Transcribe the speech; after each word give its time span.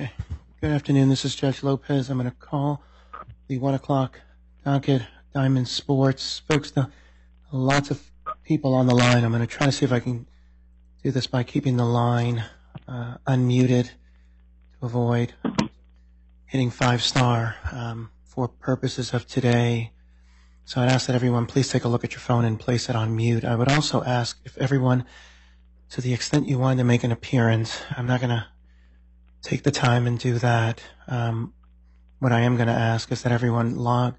Okay. 0.00 0.12
Good 0.60 0.70
afternoon. 0.70 1.08
This 1.08 1.24
is 1.24 1.34
Judge 1.34 1.64
Lopez. 1.64 2.08
I'm 2.08 2.18
going 2.18 2.30
to 2.30 2.36
call 2.36 2.84
the 3.48 3.58
one 3.58 3.74
o'clock 3.74 4.20
docket, 4.64 5.02
Diamond 5.34 5.66
Sports. 5.66 6.40
Folks, 6.48 6.72
lots 7.50 7.90
of 7.90 8.00
people 8.44 8.74
on 8.74 8.86
the 8.86 8.94
line. 8.94 9.24
I'm 9.24 9.32
going 9.32 9.40
to 9.40 9.46
try 9.48 9.66
to 9.66 9.72
see 9.72 9.84
if 9.84 9.90
I 9.90 9.98
can 9.98 10.28
do 11.02 11.10
this 11.10 11.26
by 11.26 11.42
keeping 11.42 11.78
the 11.78 11.84
line 11.84 12.44
uh, 12.86 13.16
unmuted 13.26 13.86
to 13.86 14.86
avoid 14.86 15.34
hitting 16.44 16.70
five 16.70 17.02
star 17.02 17.56
um, 17.72 18.12
for 18.22 18.46
purposes 18.46 19.12
of 19.12 19.26
today. 19.26 19.90
So 20.64 20.80
I'd 20.80 20.90
ask 20.90 21.08
that 21.08 21.16
everyone 21.16 21.46
please 21.46 21.70
take 21.70 21.82
a 21.82 21.88
look 21.88 22.04
at 22.04 22.12
your 22.12 22.20
phone 22.20 22.44
and 22.44 22.60
place 22.60 22.88
it 22.88 22.94
on 22.94 23.16
mute. 23.16 23.44
I 23.44 23.56
would 23.56 23.68
also 23.68 24.04
ask 24.04 24.38
if 24.44 24.56
everyone, 24.58 25.04
to 25.90 26.00
the 26.00 26.14
extent 26.14 26.48
you 26.48 26.60
want 26.60 26.78
to 26.78 26.84
make 26.84 27.02
an 27.02 27.10
appearance, 27.10 27.80
I'm 27.96 28.06
not 28.06 28.20
going 28.20 28.30
to 28.30 28.46
take 29.42 29.62
the 29.62 29.70
time 29.70 30.06
and 30.06 30.18
do 30.18 30.38
that. 30.38 30.82
Um, 31.06 31.54
what 32.18 32.32
I 32.32 32.40
am 32.40 32.56
going 32.56 32.68
to 32.68 32.72
ask 32.72 33.12
is 33.12 33.22
that 33.22 33.32
everyone 33.32 33.76
log, 33.76 34.16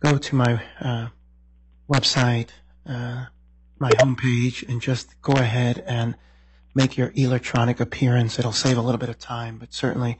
go 0.00 0.18
to 0.18 0.34
my 0.34 0.62
uh, 0.80 1.08
website, 1.90 2.48
uh, 2.86 3.26
my 3.78 3.90
homepage, 3.90 4.68
and 4.68 4.80
just 4.80 5.20
go 5.22 5.32
ahead 5.32 5.82
and 5.86 6.14
make 6.74 6.96
your 6.96 7.12
electronic 7.14 7.80
appearance. 7.80 8.38
It'll 8.38 8.52
save 8.52 8.76
a 8.76 8.82
little 8.82 8.98
bit 8.98 9.08
of 9.08 9.18
time, 9.18 9.58
but 9.58 9.72
certainly 9.72 10.18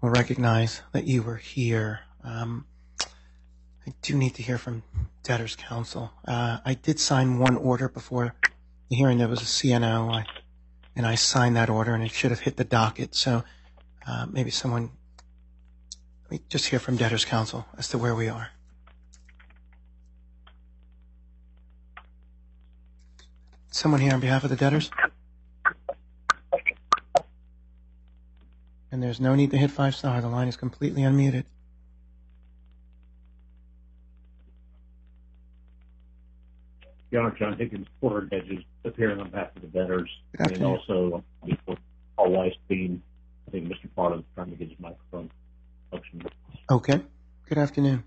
will 0.00 0.10
recognize 0.10 0.82
that 0.92 1.06
you 1.06 1.22
were 1.22 1.36
here. 1.36 2.00
Um, 2.22 2.66
I 3.86 3.94
do 4.02 4.16
need 4.16 4.34
to 4.34 4.42
hear 4.42 4.58
from 4.58 4.82
debtors 5.22 5.56
counsel. 5.56 6.12
Uh, 6.26 6.58
I 6.64 6.74
did 6.74 6.98
sign 6.98 7.38
one 7.38 7.56
order 7.56 7.88
before 7.88 8.34
the 8.88 8.96
hearing. 8.96 9.18
There 9.18 9.28
was 9.28 9.42
a 9.42 9.44
CNO, 9.44 10.12
I, 10.12 10.26
and 10.94 11.06
I 11.06 11.14
signed 11.14 11.56
that 11.56 11.70
order, 11.70 11.94
and 11.94 12.02
it 12.02 12.10
should 12.10 12.30
have 12.30 12.40
hit 12.40 12.56
the 12.56 12.64
docket. 12.64 13.14
So 13.14 13.44
Uh, 14.06 14.26
maybe 14.30 14.50
someone, 14.50 14.90
let 16.24 16.30
me 16.30 16.40
just 16.48 16.66
hear 16.66 16.78
from 16.78 16.96
debtors 16.96 17.24
counsel 17.24 17.66
as 17.76 17.88
to 17.88 17.98
where 17.98 18.14
we 18.14 18.28
are. 18.28 18.50
Someone 23.70 24.00
here 24.00 24.14
on 24.14 24.20
behalf 24.20 24.44
of 24.44 24.50
the 24.50 24.56
debtors? 24.56 24.90
And 28.92 29.02
there's 29.02 29.20
no 29.20 29.34
need 29.34 29.50
to 29.50 29.58
hit 29.58 29.70
five 29.70 29.94
star. 29.94 30.20
The 30.20 30.28
line 30.28 30.48
is 30.48 30.56
completely 30.56 31.02
unmuted. 31.02 31.44
Your 37.10 37.22
Honor, 37.22 37.36
John 37.38 37.58
Higgins, 37.58 37.86
Porter 38.00 38.28
Hedges, 38.30 38.64
appearing 38.84 39.20
on 39.20 39.30
behalf 39.30 39.54
of 39.56 39.62
the 39.62 39.68
debtors. 39.68 40.08
And 40.38 40.64
also, 40.64 41.22
before 41.44 41.76
Paul 42.16 42.30
Weisbein, 42.30 43.00
think 43.60 43.72
Mr. 43.72 43.88
Parlin 43.96 44.22
trying 44.34 44.50
to 44.50 44.56
get 44.56 44.68
his 44.68 44.78
microphone 44.78 45.30
functioning. 45.90 46.26
Okay. 46.70 47.00
Good 47.48 47.58
afternoon. 47.58 48.04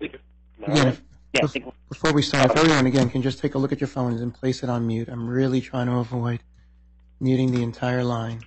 Again, 0.00 0.88
if, 0.88 1.02
Yeah, 1.32 1.40
I 1.42 1.46
bef- 1.46 1.50
think 1.52 1.64
before 1.88 2.12
we 2.12 2.22
start, 2.22 2.50
if 2.50 2.56
everyone 2.56 2.86
again 2.86 3.10
can 3.10 3.22
just 3.22 3.38
take 3.38 3.54
a 3.54 3.58
look 3.58 3.72
at 3.72 3.80
your 3.80 3.88
phones 3.88 4.20
and 4.20 4.32
place 4.34 4.62
it 4.62 4.70
on 4.70 4.86
mute. 4.86 5.08
I'm 5.08 5.28
really 5.28 5.60
trying 5.60 5.86
to 5.86 5.96
avoid 5.96 6.40
muting 7.20 7.52
the 7.52 7.62
entire 7.62 8.02
line. 8.04 8.40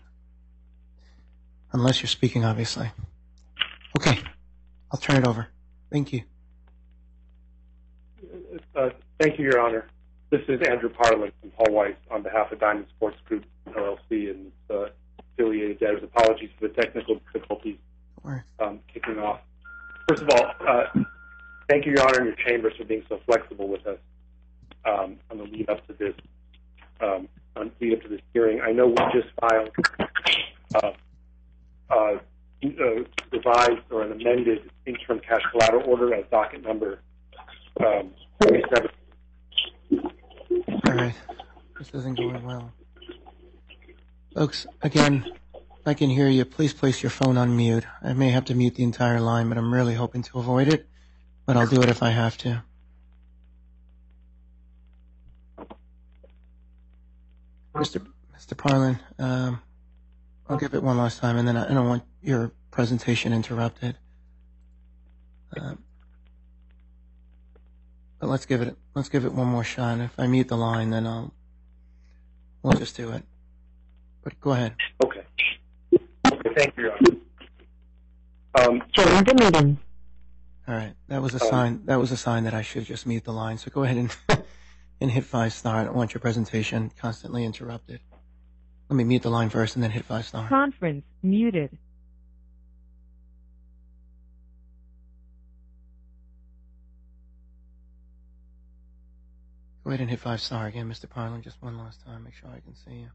Unless 1.72 2.02
you're 2.02 2.08
speaking, 2.08 2.44
obviously. 2.44 2.90
Okay. 3.98 4.20
I'll 4.92 5.00
turn 5.00 5.18
it 5.18 5.28
over. 5.28 5.48
Thank 5.92 6.12
you. 6.14 6.24
Thank 9.20 9.38
you, 9.38 9.44
Your 9.44 9.60
Honor. 9.60 9.86
This 10.30 10.40
is 10.48 10.62
Andrew 10.62 10.90
Parlin 10.90 11.34
from 11.42 11.52
Paul 11.52 11.74
Weiss 11.74 11.96
on 12.10 12.24
behalf 12.24 12.54
of 12.54 12.60
Diamond 12.62 12.86
Sports 12.96 13.18
Group 13.26 13.44
LLC 13.68 14.32
and 14.32 14.48
its 14.48 14.72
uh, 14.72 14.86
affiliated 15.34 15.78
debtors. 15.82 16.04
Apologies 16.04 16.50
for 16.58 16.70
the 16.70 16.74
technical 16.74 17.20
difficulties 17.34 17.76
um, 18.62 18.80
kicking 18.94 19.20
off. 19.20 19.42
First 20.08 20.22
of 20.22 20.30
all, 20.30 20.52
uh, 20.66 20.84
thank 21.68 21.86
you, 21.86 21.92
Your 21.92 22.08
Honor, 22.08 22.20
and 22.20 22.28
your 22.28 22.36
chambers 22.48 22.76
for 22.78 22.86
being 22.86 23.04
so 23.10 23.20
flexible 23.26 23.68
with 23.68 23.86
us 23.86 23.98
um, 24.86 25.18
on 25.30 25.40
the 25.40 25.44
lead 25.44 25.70
up 25.70 25.86
to 25.88 25.94
this 25.94 26.14
um, 27.02 27.28
on 27.58 27.72
lead 27.82 27.96
up 27.96 28.02
to 28.04 28.08
this 28.08 28.22
hearing. 28.34 28.62
I 28.62 28.72
know 28.72 28.88
we 28.88 28.96
just 29.12 29.28
filed 29.42 29.70
uh, 30.76 30.92
uh, 31.90 32.20
revised 33.34 33.84
or 33.92 34.04
an 34.04 34.14
amended 34.14 34.72
interim 34.86 35.20
cash 35.20 35.42
collateral 35.52 35.90
order 35.90 36.14
as 36.14 36.24
docket 36.32 36.64
number 36.64 37.00
um, 37.86 38.12
47. 38.42 38.89
All 40.90 40.96
right. 40.96 41.14
This 41.78 41.92
isn't 41.94 42.18
going 42.18 42.44
well. 42.44 42.74
Folks, 44.34 44.66
again, 44.82 45.24
I 45.86 45.94
can 45.94 46.10
hear 46.10 46.28
you, 46.28 46.46
please 46.46 46.74
place 46.74 47.04
your 47.04 47.12
phone 47.12 47.38
on 47.38 47.56
mute. 47.56 47.86
I 48.02 48.14
may 48.14 48.30
have 48.30 48.46
to 48.46 48.56
mute 48.56 48.74
the 48.74 48.82
entire 48.82 49.20
line, 49.20 49.50
but 49.50 49.60
I'm 49.60 49.72
really 49.72 49.94
hoping 49.94 50.24
to 50.24 50.40
avoid 50.40 50.68
it. 50.68 50.88
But 51.46 51.58
I'll 51.58 51.68
do 51.68 51.84
it 51.84 51.90
if 51.90 52.02
I 52.02 52.10
have 52.10 52.40
to. 52.40 52.64
Mr. 57.76 58.04
Mr. 58.36 58.58
Parlin, 58.58 59.00
um, 59.20 59.62
I'll 60.48 60.58
give 60.58 60.74
it 60.74 60.82
one 60.82 60.98
last 60.98 61.20
time, 61.20 61.38
and 61.38 61.48
then 61.48 61.56
I, 61.56 61.70
I 61.70 61.74
don't 61.76 61.88
want 61.88 62.04
your 62.24 62.52
presentation 62.72 63.32
interrupted. 63.32 63.96
Um, 65.56 65.84
but 68.20 68.28
let's 68.30 68.46
give 68.46 68.62
it 68.62 68.76
let's 68.96 69.10
give 69.10 69.26
it 69.26 69.34
one 69.34 69.48
more 69.48 69.64
shot. 69.64 70.00
If 70.00 70.12
I 70.20 70.28
mute 70.28 70.48
the 70.48 70.58
line, 70.58 70.90
then 70.90 71.08
I'll 71.08 71.34
we'll 72.64 72.74
just 72.74 72.96
do 72.96 73.12
it. 73.12 73.24
But 74.24 74.40
go 74.40 74.52
ahead. 74.52 74.76
Okay. 75.04 75.24
Okay, 76.32 76.50
thank 76.56 76.78
you, 76.78 76.84
Your 76.84 76.94
Honor. 76.94 77.18
Um, 78.56 78.82
Join 78.94 79.24
the 79.24 79.34
meeting. 79.36 79.78
All 80.68 80.76
right, 80.76 80.94
that 81.08 81.22
was 81.22 81.34
a 81.34 81.44
Um, 81.44 81.50
sign. 81.50 81.82
That 81.86 82.00
was 82.00 82.12
a 82.12 82.18
sign 82.18 82.44
that 82.44 82.54
I 82.54 82.62
should 82.62 82.86
just 82.86 83.08
mute 83.08 83.24
the 83.24 83.34
line. 83.34 83.58
So 83.58 83.72
go 83.72 83.84
ahead 83.84 83.98
and 83.98 84.16
and 85.02 85.10
hit 85.10 85.24
five 85.24 85.54
star. 85.54 85.78
I 85.82 85.84
don't 85.86 85.96
want 85.96 86.14
your 86.14 86.22
presentation 86.22 86.92
constantly 87.00 87.44
interrupted. 87.46 88.02
Let 88.90 88.96
me 88.98 89.04
mute 89.04 89.22
the 89.24 89.30
line 89.30 89.50
first, 89.50 89.76
and 89.76 89.84
then 89.84 89.92
hit 89.92 90.06
five 90.06 90.26
star. 90.26 90.48
Conference 90.50 91.06
muted. 91.24 91.78
Go 99.90 99.94
ahead 99.94 100.02
and 100.02 100.10
hit 100.12 100.20
five 100.20 100.40
star 100.40 100.68
again, 100.68 100.88
Mr. 100.88 101.08
Parlin, 101.10 101.42
just 101.42 101.60
one 101.64 101.76
last 101.76 102.06
time. 102.06 102.24
Make 102.24 102.36
sure 102.36 102.48
I 102.48 102.60
can 102.60 102.76
see 102.76 102.92
you. 102.92 103.10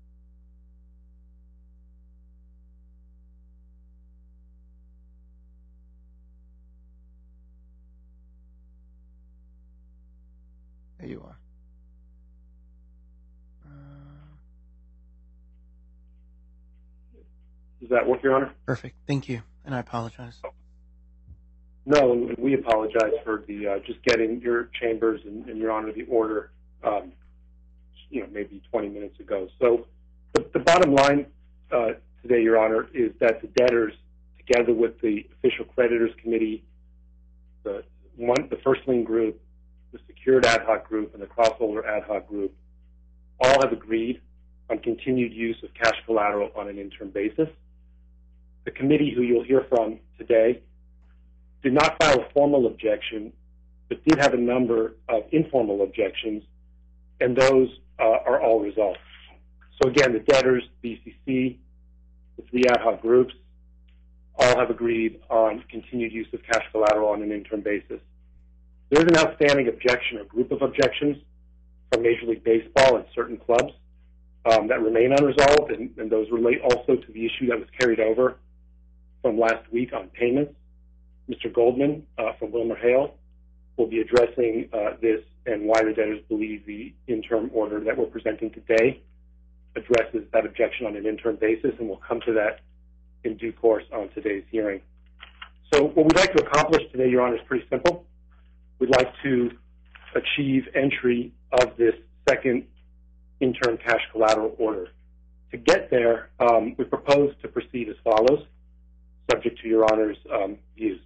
There 10.98 11.08
you 11.08 11.22
are. 11.24 11.38
Uh, 13.64 13.68
does 17.82 17.90
that 17.90 18.04
work, 18.04 18.20
Your 18.24 18.34
Honor? 18.34 18.52
perfect. 18.66 18.96
Thank 19.06 19.28
you. 19.28 19.42
And 19.64 19.76
I 19.76 19.78
apologize. 19.78 20.40
No, 21.86 22.30
we 22.36 22.54
apologize 22.54 23.12
for 23.22 23.44
the 23.46 23.68
uh, 23.68 23.78
just 23.86 24.02
getting 24.02 24.40
your 24.40 24.70
chambers 24.80 25.20
and, 25.24 25.48
and 25.48 25.56
Your 25.56 25.70
Honor 25.70 25.92
the 25.92 26.02
order, 26.06 26.50
um, 26.84 27.12
you 28.10 28.20
know, 28.20 28.28
maybe 28.32 28.62
20 28.70 28.88
minutes 28.88 29.18
ago. 29.20 29.48
So 29.60 29.86
the, 30.32 30.46
the 30.52 30.60
bottom 30.60 30.94
line 30.94 31.26
uh, 31.72 31.92
today, 32.22 32.42
Your 32.42 32.58
Honor, 32.58 32.88
is 32.94 33.12
that 33.20 33.40
the 33.40 33.48
debtors, 33.48 33.94
together 34.38 34.72
with 34.72 35.00
the 35.00 35.26
official 35.38 35.64
creditors 35.64 36.12
committee, 36.22 36.64
the 37.62 37.84
one, 38.16 38.48
the 38.50 38.58
first 38.64 38.82
lien 38.86 39.04
group, 39.04 39.40
the 39.92 39.98
secured 40.06 40.46
ad 40.46 40.62
hoc 40.62 40.88
group, 40.88 41.14
and 41.14 41.22
the 41.22 41.26
crossholder 41.26 41.84
ad 41.86 42.04
hoc 42.04 42.28
group, 42.28 42.54
all 43.40 43.60
have 43.62 43.72
agreed 43.72 44.20
on 44.70 44.78
continued 44.78 45.32
use 45.32 45.56
of 45.62 45.70
cash 45.74 45.96
collateral 46.06 46.50
on 46.56 46.68
an 46.68 46.78
interim 46.78 47.10
basis. 47.10 47.48
The 48.64 48.70
committee, 48.70 49.12
who 49.14 49.22
you'll 49.22 49.44
hear 49.44 49.66
from 49.68 49.98
today, 50.16 50.62
did 51.62 51.72
not 51.72 52.02
file 52.02 52.20
a 52.20 52.30
formal 52.32 52.66
objection, 52.66 53.32
but 53.88 54.02
did 54.04 54.18
have 54.18 54.34
a 54.34 54.38
number 54.38 54.94
of 55.08 55.24
informal 55.32 55.82
objections, 55.82 56.42
and 57.20 57.36
those 57.36 57.68
uh, 57.98 58.18
are 58.26 58.40
all 58.40 58.60
resolved. 58.60 58.98
So 59.82 59.90
again, 59.90 60.12
the 60.12 60.20
debtors, 60.20 60.62
UCC, 60.82 61.58
the 62.36 62.42
three 62.50 62.64
ad 62.68 62.80
hoc 62.80 63.02
groups, 63.02 63.34
all 64.36 64.58
have 64.58 64.70
agreed 64.70 65.20
on 65.30 65.64
continued 65.70 66.12
use 66.12 66.26
of 66.32 66.42
cash 66.42 66.64
collateral 66.72 67.10
on 67.10 67.22
an 67.22 67.32
interim 67.32 67.62
basis. 67.62 68.00
There 68.90 69.00
is 69.00 69.06
an 69.06 69.16
outstanding 69.16 69.68
objection 69.68 70.18
or 70.18 70.24
group 70.24 70.50
of 70.52 70.62
objections 70.62 71.16
from 71.92 72.02
Major 72.02 72.26
League 72.26 72.44
Baseball 72.44 72.96
and 72.96 73.06
certain 73.14 73.36
clubs 73.36 73.72
um, 74.44 74.68
that 74.68 74.82
remain 74.82 75.12
unresolved, 75.12 75.70
and, 75.70 75.96
and 75.98 76.10
those 76.10 76.30
relate 76.30 76.60
also 76.62 76.96
to 76.96 77.12
the 77.12 77.24
issue 77.24 77.46
that 77.48 77.58
was 77.58 77.68
carried 77.78 78.00
over 78.00 78.36
from 79.22 79.38
last 79.38 79.70
week 79.72 79.92
on 79.92 80.08
payments. 80.08 80.52
Mr. 81.30 81.52
Goldman 81.52 82.06
uh, 82.18 82.32
from 82.38 82.52
Wilmer 82.52 82.76
Hale 82.76 83.14
will 83.76 83.86
be 83.86 84.00
addressing 84.00 84.68
uh, 84.72 84.96
this 85.00 85.20
and 85.46 85.66
why 85.66 85.82
the 85.82 85.92
debtors 85.92 86.20
believe 86.28 86.64
the 86.66 86.94
interim 87.06 87.50
order 87.52 87.80
that 87.80 87.96
we're 87.96 88.06
presenting 88.06 88.50
today 88.50 89.02
addresses 89.76 90.22
that 90.32 90.46
objection 90.46 90.86
on 90.86 90.96
an 90.96 91.06
interim 91.06 91.36
basis, 91.36 91.72
and 91.78 91.88
we'll 91.88 92.00
come 92.08 92.20
to 92.20 92.32
that 92.32 92.60
in 93.24 93.36
due 93.36 93.52
course 93.52 93.84
on 93.92 94.08
today's 94.10 94.44
hearing. 94.50 94.80
So 95.72 95.84
what 95.84 96.06
we'd 96.06 96.16
like 96.16 96.32
to 96.34 96.44
accomplish 96.46 96.82
today, 96.92 97.08
Your 97.08 97.22
Honor, 97.22 97.36
is 97.36 97.42
pretty 97.46 97.66
simple. 97.68 98.04
We'd 98.78 98.94
like 98.94 99.12
to 99.24 99.50
achieve 100.14 100.68
entry 100.74 101.32
of 101.52 101.76
this 101.76 101.94
second 102.28 102.66
interim 103.40 103.78
cash 103.78 104.00
collateral 104.12 104.54
order. 104.58 104.88
To 105.50 105.56
get 105.56 105.90
there, 105.90 106.30
um, 106.38 106.74
we 106.78 106.84
propose 106.84 107.34
to 107.42 107.48
proceed 107.48 107.88
as 107.88 107.96
follows, 108.04 108.46
subject 109.30 109.60
to 109.62 109.68
Your 109.68 109.84
Honor's 109.90 110.16
um, 110.32 110.58
views. 110.76 111.00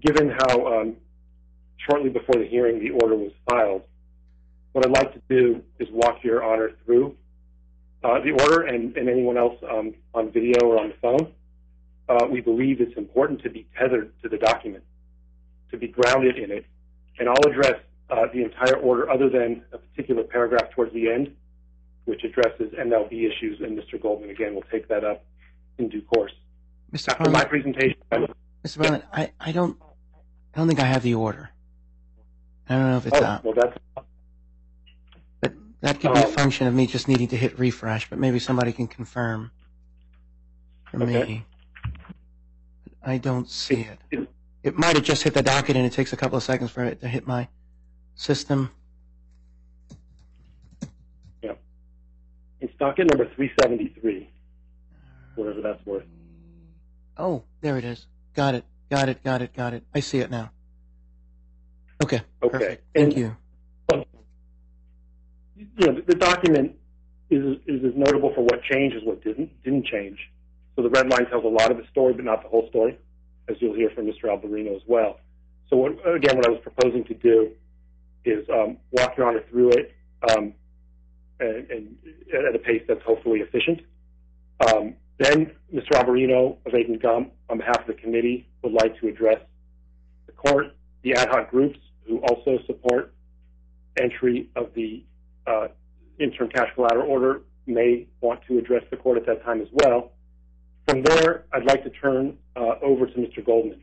Given 0.00 0.30
how 0.30 0.80
um, 0.80 0.96
shortly 1.88 2.10
before 2.10 2.36
the 2.36 2.46
hearing 2.46 2.78
the 2.78 2.90
order 2.90 3.16
was 3.16 3.32
filed, 3.48 3.82
what 4.72 4.86
I'd 4.86 4.92
like 4.92 5.12
to 5.14 5.22
do 5.28 5.62
is 5.78 5.88
walk 5.90 6.22
Your 6.22 6.42
Honor 6.42 6.70
through 6.84 7.16
uh, 8.04 8.20
the 8.20 8.30
order 8.30 8.62
and, 8.62 8.96
and 8.96 9.08
anyone 9.08 9.36
else 9.36 9.56
um, 9.68 9.94
on 10.14 10.30
video 10.30 10.60
or 10.66 10.80
on 10.80 10.90
the 10.90 10.94
phone. 11.02 11.32
Uh, 12.08 12.26
we 12.30 12.40
believe 12.40 12.80
it's 12.80 12.96
important 12.96 13.42
to 13.42 13.50
be 13.50 13.66
tethered 13.78 14.12
to 14.22 14.28
the 14.28 14.38
document, 14.38 14.84
to 15.70 15.76
be 15.76 15.88
grounded 15.88 16.38
in 16.38 16.50
it, 16.50 16.64
and 17.18 17.28
I'll 17.28 17.50
address 17.50 17.80
uh, 18.10 18.26
the 18.32 18.42
entire 18.42 18.76
order 18.76 19.10
other 19.10 19.28
than 19.28 19.62
a 19.72 19.78
particular 19.78 20.22
paragraph 20.22 20.70
towards 20.74 20.94
the 20.94 21.10
end, 21.10 21.34
which 22.04 22.24
addresses 22.24 22.72
MLB 22.72 23.12
issues, 23.12 23.60
and 23.60 23.78
Mr. 23.78 24.00
Goldman, 24.00 24.30
again, 24.30 24.54
will 24.54 24.64
take 24.70 24.88
that 24.88 25.04
up 25.04 25.24
in 25.76 25.88
due 25.88 26.02
course. 26.02 26.32
Mr. 26.92 27.10
After 27.10 27.30
my 27.30 27.44
presentation, 27.44 27.96
Mr. 28.10 28.78
Parlin, 28.78 29.02
I, 29.12 29.32
I 29.38 29.52
don't, 29.52 29.76
I 30.54 30.58
don't 30.58 30.68
think 30.68 30.80
I 30.80 30.84
have 30.86 31.02
the 31.02 31.14
order. 31.14 31.50
I 32.68 32.74
don't 32.74 32.90
know 32.90 32.96
if 32.98 33.06
it's 33.06 33.16
oh, 33.16 33.24
out, 33.24 33.44
well, 33.44 33.54
that's, 33.54 33.78
but 35.40 35.54
that 35.80 36.00
could 36.00 36.12
be 36.12 36.20
a 36.20 36.26
um, 36.26 36.32
function 36.32 36.66
of 36.66 36.74
me 36.74 36.86
just 36.86 37.08
needing 37.08 37.28
to 37.28 37.36
hit 37.36 37.58
refresh, 37.58 38.10
but 38.10 38.18
maybe 38.18 38.38
somebody 38.38 38.72
can 38.72 38.86
confirm 38.86 39.50
for 40.90 40.98
me. 40.98 41.44
I 43.02 43.18
don't 43.18 43.48
see 43.48 43.82
it. 43.82 43.98
it- 44.10 44.28
It 44.64 44.76
might 44.76 44.96
have 44.96 45.04
just 45.04 45.22
hit 45.22 45.32
the 45.34 45.42
docket 45.42 45.76
and 45.76 45.86
it 45.86 45.92
takes 45.92 46.12
a 46.12 46.16
couple 46.16 46.36
of 46.36 46.42
seconds 46.42 46.70
for 46.70 46.84
it 46.84 47.00
to 47.00 47.08
hit 47.08 47.26
my 47.26 47.48
system. 48.16 48.70
Yeah. 51.42 51.52
It's 52.60 52.74
docket 52.78 53.06
number 53.06 53.24
373, 53.34 54.28
whatever 55.36 55.62
that's 55.62 55.86
worth. 55.86 56.04
Oh, 57.16 57.44
there 57.60 57.78
it 57.78 57.84
is. 57.84 58.06
Got 58.34 58.56
it. 58.56 58.64
Got 58.90 59.08
it. 59.08 59.22
Got 59.22 59.42
it. 59.42 59.52
Got 59.54 59.74
it. 59.74 59.84
I 59.94 60.00
see 60.00 60.18
it 60.18 60.30
now. 60.30 60.50
Okay. 62.02 62.22
Okay. 62.42 62.50
Perfect. 62.58 62.84
Thank 62.94 63.14
And- 63.14 63.16
you. 63.18 63.36
you 65.76 65.86
know, 65.86 65.94
the, 65.94 66.02
the 66.02 66.14
document 66.14 66.76
is, 67.30 67.58
is 67.66 67.84
as 67.84 67.92
notable 67.96 68.32
for 68.34 68.42
what 68.42 68.62
changed 68.62 68.96
as 68.96 69.02
what 69.04 69.22
didn't 69.22 69.50
didn't 69.62 69.84
change. 69.86 70.18
So 70.76 70.82
the 70.82 70.90
red 70.90 71.08
line 71.10 71.26
tells 71.28 71.44
a 71.44 71.48
lot 71.48 71.70
of 71.70 71.76
the 71.76 71.84
story, 71.90 72.12
but 72.14 72.24
not 72.24 72.42
the 72.42 72.48
whole 72.48 72.68
story, 72.68 72.96
as 73.48 73.56
you'll 73.60 73.74
hear 73.74 73.90
from 73.90 74.06
Mr. 74.06 74.24
Alberino 74.26 74.76
as 74.76 74.82
well. 74.86 75.18
So 75.68 75.76
what, 75.76 75.92
again, 76.08 76.36
what 76.36 76.46
I 76.46 76.50
was 76.50 76.60
proposing 76.62 77.04
to 77.04 77.14
do 77.14 77.50
is 78.24 78.48
um, 78.48 78.78
walk 78.92 79.16
Your 79.16 79.26
Honor 79.28 79.42
through 79.50 79.70
it 79.70 79.92
um, 80.30 80.54
and, 81.40 81.70
and 81.70 81.96
at 82.32 82.54
a 82.54 82.58
pace 82.60 82.82
that's 82.86 83.02
hopefully 83.02 83.40
efficient. 83.40 83.80
Um, 84.60 84.94
then 85.18 85.50
Mr. 85.74 85.90
Alberino 85.92 86.58
of 86.64 86.74
Akin 86.74 87.00
on 87.50 87.58
behalf 87.58 87.80
of 87.80 87.86
the 87.86 87.94
committee, 87.94 88.48
would 88.62 88.72
like 88.72 88.98
to 89.00 89.08
address 89.08 89.40
the 90.26 90.32
court, 90.32 90.76
the 91.02 91.14
ad 91.14 91.28
hoc 91.28 91.50
groups 91.50 91.78
who 92.06 92.18
also 92.18 92.58
support 92.66 93.12
entry 94.00 94.48
of 94.56 94.72
the 94.74 95.04
uh, 95.46 95.68
interim 96.18 96.50
cash 96.50 96.68
collateral 96.74 97.10
order 97.10 97.42
may 97.66 98.06
want 98.20 98.40
to 98.46 98.58
address 98.58 98.82
the 98.90 98.96
court 98.96 99.18
at 99.18 99.26
that 99.26 99.44
time 99.44 99.60
as 99.60 99.68
well. 99.72 100.12
From 100.88 101.02
there, 101.02 101.44
I'd 101.52 101.64
like 101.64 101.84
to 101.84 101.90
turn 101.90 102.38
uh, 102.56 102.74
over 102.80 103.06
to 103.06 103.12
Mr. 103.12 103.44
Goldman, 103.44 103.82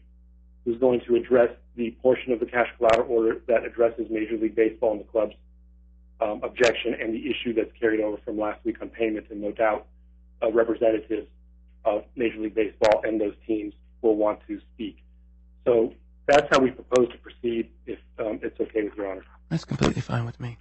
who's 0.63 0.79
going 0.79 1.01
to 1.07 1.15
address 1.15 1.49
the 1.75 1.91
portion 2.01 2.31
of 2.31 2.39
the 2.39 2.45
cash 2.45 2.67
collateral 2.77 3.11
order 3.11 3.41
that 3.47 3.63
addresses 3.63 4.07
Major 4.09 4.37
League 4.37 4.55
Baseball 4.55 4.93
and 4.93 5.01
the 5.01 5.05
club's 5.05 5.35
um, 6.21 6.41
objection 6.43 6.95
and 6.99 7.13
the 7.13 7.29
issue 7.29 7.53
that's 7.53 7.71
carried 7.79 7.99
over 7.99 8.17
from 8.23 8.39
last 8.39 8.63
week 8.63 8.77
on 8.81 8.89
payment, 8.89 9.27
and 9.29 9.41
no 9.41 9.51
doubt 9.51 9.85
representatives 10.53 11.27
of 11.83 12.03
Major 12.15 12.39
League 12.39 12.55
Baseball 12.55 13.01
and 13.03 13.19
those 13.19 13.35
teams 13.45 13.73
will 14.01 14.15
want 14.15 14.39
to 14.47 14.59
speak. 14.73 15.03
So 15.65 15.93
that's 16.27 16.47
how 16.51 16.59
we 16.59 16.71
propose 16.71 17.09
to 17.11 17.17
proceed, 17.17 17.69
if 17.85 17.99
um, 18.19 18.39
it's 18.41 18.59
okay 18.59 18.83
with 18.83 18.95
Your 18.95 19.11
Honor. 19.11 19.25
That's 19.49 19.65
completely 19.65 20.01
fine 20.01 20.25
with 20.25 20.39
me. 20.39 20.57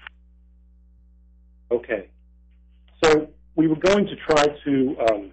Okay. 1.70 2.08
So 3.02 3.28
we 3.56 3.66
were 3.66 3.76
going 3.76 4.06
to 4.06 4.16
try 4.16 4.46
to 4.64 4.96
um, 5.10 5.32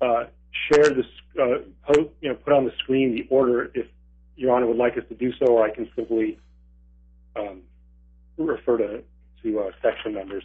uh, 0.00 0.24
share 0.70 0.90
this, 0.90 1.06
uh, 1.40 1.58
you 2.20 2.28
know, 2.28 2.34
put 2.34 2.52
on 2.52 2.64
the 2.64 2.72
screen 2.78 3.14
the 3.14 3.26
order 3.30 3.70
if 3.74 3.86
Your 4.36 4.54
Honor 4.54 4.66
would 4.66 4.76
like 4.76 4.96
us 4.96 5.04
to 5.08 5.14
do 5.14 5.32
so, 5.38 5.46
or 5.46 5.64
I 5.64 5.70
can 5.70 5.88
simply 5.94 6.38
um, 7.36 7.62
refer 8.36 8.78
to 8.78 9.02
to 9.42 9.60
uh, 9.60 9.70
section 9.82 10.14
numbers. 10.14 10.44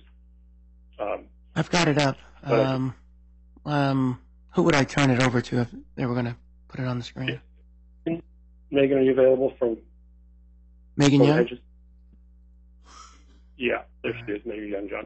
Um, 1.00 1.26
I've 1.56 1.70
got 1.72 1.88
it 1.88 1.98
up. 1.98 2.18
Um, 2.44 2.94
um, 3.66 4.20
who 4.54 4.64
would 4.64 4.76
I 4.76 4.84
turn 4.84 5.10
it 5.10 5.22
over 5.22 5.42
to 5.42 5.62
if 5.62 5.70
they 5.96 6.06
were 6.06 6.14
going 6.14 6.26
to 6.26 6.36
put 6.68 6.80
it 6.80 6.88
on 6.88 6.98
the 6.98 7.04
screen? 7.04 7.40
Megan, 8.72 8.98
are 8.98 9.02
you 9.02 9.12
available 9.12 9.54
from 9.60 9.78
Megan 10.98 11.20
from 11.20 11.28
Young? 11.28 11.38
Hedges? 11.38 11.60
Yeah, 13.56 13.84
there 14.04 14.14
she 14.26 14.32
is, 14.32 14.46
Megan 14.46 14.68
Young, 14.68 14.90
John. 14.90 15.06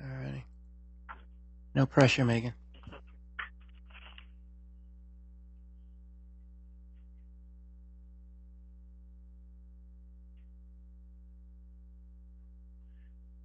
Alrighty. 0.00 0.42
No 1.74 1.84
pressure, 1.84 2.24
Megan. 2.24 2.54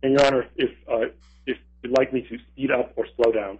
And 0.03 0.13
Your 0.13 0.25
Honor, 0.25 0.45
if 0.55 0.69
uh, 0.87 1.07
you'd 1.87 1.97
like 1.97 2.13
me 2.13 2.21
to 2.21 2.37
speed 2.51 2.71
up 2.71 2.93
or 2.95 3.07
slow 3.15 3.31
down, 3.31 3.59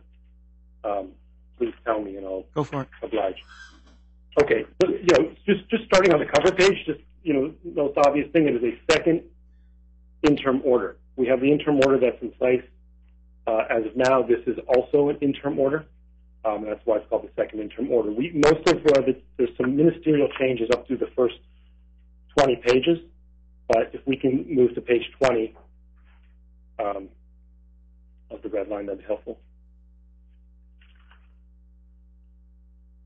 um, 0.84 1.12
please 1.58 1.74
tell 1.86 2.02
me, 2.02 2.18
and 2.18 2.26
I'll 2.26 2.46
Go 2.54 2.64
for 2.64 2.82
it. 2.82 2.88
oblige. 3.02 3.38
Okay, 4.42 4.66
so, 4.82 4.90
you 4.90 5.08
know, 5.18 5.32
just 5.46 5.68
just 5.70 5.86
starting 5.86 6.14
on 6.14 6.20
the 6.20 6.26
cover 6.26 6.52
page, 6.52 6.86
just 6.86 7.00
you 7.24 7.34
know, 7.34 7.54
the 7.64 7.72
most 7.82 7.98
obvious 7.98 8.32
thing 8.32 8.48
it 8.48 8.56
is 8.56 8.64
a 8.64 8.94
second 8.94 9.24
interim 10.24 10.62
order. 10.64 10.98
We 11.16 11.28
have 11.28 11.42
the 11.42 11.52
interim 11.52 11.78
order 11.78 11.98
that's 12.00 12.22
in 12.22 12.32
place 12.32 12.64
uh, 13.48 13.64
as 13.70 13.86
of 13.86 13.96
now. 13.96 14.22
This 14.22 14.42
is 14.46 14.58
also 14.68 15.10
an 15.10 15.18
interim 15.22 15.58
order. 15.60 15.86
Um, 16.46 16.66
that's 16.66 16.80
why 16.86 16.98
it's 16.98 17.10
called 17.10 17.24
the 17.24 17.32
second 17.36 17.60
interim 17.62 17.92
order. 17.92 18.12
We 18.12 18.32
most 18.34 18.68
of 18.70 18.78
uh, 18.86 19.02
the, 19.02 19.20
there's 19.38 19.50
some 19.58 19.76
ministerial 19.76 20.30
changes 20.40 20.70
up 20.72 20.86
through 20.88 20.98
the 20.98 21.10
first 21.16 21.36
20 22.38 22.58
pages, 22.58 23.00
but 23.68 23.90
if 23.94 24.06
we 24.06 24.16
can 24.16 24.46
move 24.48 24.76
to 24.76 24.82
page 24.82 25.10
20 25.20 25.56
um, 26.80 27.10
of 28.30 28.42
the 28.42 28.50
red 28.50 28.68
line, 28.68 28.86
that'd 28.86 29.00
be 29.00 29.06
helpful. 29.06 29.40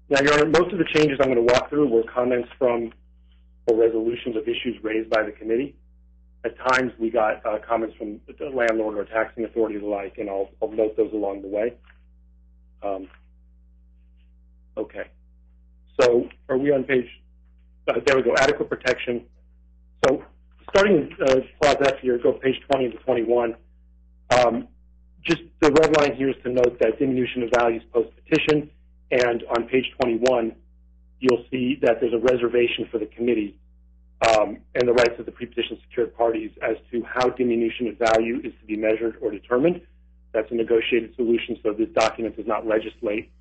Now, 0.09 0.21
Your 0.21 0.33
Honor, 0.33 0.45
most 0.47 0.73
of 0.73 0.77
the 0.77 0.85
changes 0.93 1.19
I'm 1.21 1.33
going 1.33 1.47
to 1.47 1.53
walk 1.53 1.69
through 1.69 1.87
were 1.87 2.03
comments 2.03 2.49
from 2.59 2.91
or 3.67 3.77
resolutions 3.77 4.35
of 4.35 4.43
issues 4.43 4.75
raised 4.83 5.09
by 5.09 5.23
the 5.23 5.31
committee. 5.31 5.75
At 6.43 6.57
times, 6.57 6.91
we 6.99 7.11
got 7.11 7.45
uh, 7.45 7.59
comments 7.67 7.95
from 7.97 8.19
the 8.27 8.49
landlord 8.49 8.97
or 8.97 9.05
taxing 9.05 9.45
authority 9.45 9.75
and 9.75 9.83
the 9.85 9.87
like, 9.87 10.17
and 10.17 10.29
I'll, 10.29 10.49
I'll 10.61 10.71
note 10.71 10.97
those 10.97 11.13
along 11.13 11.43
the 11.43 11.47
way. 11.47 11.75
Um, 12.81 13.07
okay. 14.75 15.03
So, 16.01 16.27
are 16.49 16.57
we 16.57 16.71
on 16.71 16.83
page? 16.83 17.05
Uh, 17.87 17.99
there 18.05 18.17
we 18.17 18.23
go. 18.23 18.35
Adequate 18.35 18.69
protection. 18.69 19.25
So, 20.03 20.25
starting 20.71 20.97
in 20.97 21.27
uh, 21.27 21.35
clause 21.61 21.77
F 21.85 21.99
here, 22.01 22.17
go 22.17 22.33
page 22.33 22.59
20 22.71 22.89
to 22.89 22.97
21. 22.97 23.55
Um, 24.31 24.67
just 25.23 25.41
the 25.59 25.71
red 25.71 25.95
line 25.97 26.15
here 26.15 26.29
is 26.29 26.35
to 26.43 26.49
note 26.49 26.79
that 26.79 26.99
diminution 26.99 27.43
of 27.43 27.49
values 27.55 27.83
post 27.93 28.09
petition, 28.15 28.69
and 29.11 29.43
on 29.55 29.67
page 29.67 29.85
21, 30.01 30.55
you'll 31.19 31.45
see 31.51 31.77
that 31.81 31.97
there's 31.99 32.13
a 32.13 32.19
reservation 32.19 32.87
for 32.91 32.97
the 32.97 33.05
committee 33.05 33.57
um, 34.27 34.59
and 34.75 34.87
the 34.87 34.93
rights 34.93 35.19
of 35.19 35.25
the 35.25 35.31
pre-petition 35.31 35.79
secured 35.87 36.15
parties 36.15 36.51
as 36.61 36.77
to 36.91 37.03
how 37.03 37.29
diminution 37.29 37.87
of 37.87 37.97
value 37.97 38.37
is 38.43 38.53
to 38.59 38.65
be 38.65 38.75
measured 38.75 39.17
or 39.21 39.31
determined. 39.31 39.81
That's 40.31 40.49
a 40.51 40.55
negotiated 40.55 41.15
solution, 41.15 41.57
so 41.61 41.73
this 41.73 41.89
document 41.89 42.37
does 42.37 42.47
not 42.47 42.65
legislate 42.65 43.31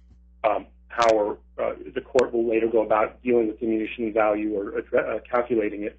um, 0.42 0.66
how 0.88 1.38
uh, 1.58 1.74
the 1.94 2.00
court 2.00 2.32
will 2.32 2.48
later 2.48 2.66
go 2.66 2.82
about 2.82 3.22
dealing 3.22 3.46
with 3.46 3.60
diminution 3.60 4.08
of 4.08 4.14
value 4.14 4.54
or 4.54 4.78
uh, 4.78 5.20
calculating 5.30 5.84
it 5.84 5.98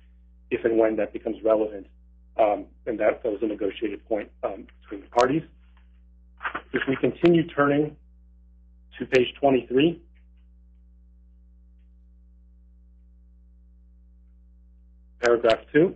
if 0.50 0.66
and 0.66 0.78
when 0.78 0.98
that 0.98 1.14
becomes 1.14 1.38
relevant. 1.44 1.88
Um, 2.38 2.66
and 2.86 3.00
that, 3.00 3.24
was 3.24 3.40
a 3.42 3.48
negotiated 3.48 4.06
point 4.08 4.30
between 4.42 5.02
the 5.02 5.08
parties. 5.08 5.44
If 6.74 6.84
we 6.88 6.96
continue 6.96 7.48
turning 7.48 7.96
to 8.98 9.06
page 9.06 9.34
23, 9.40 10.02
paragraph 15.22 15.60
two. 15.74 15.96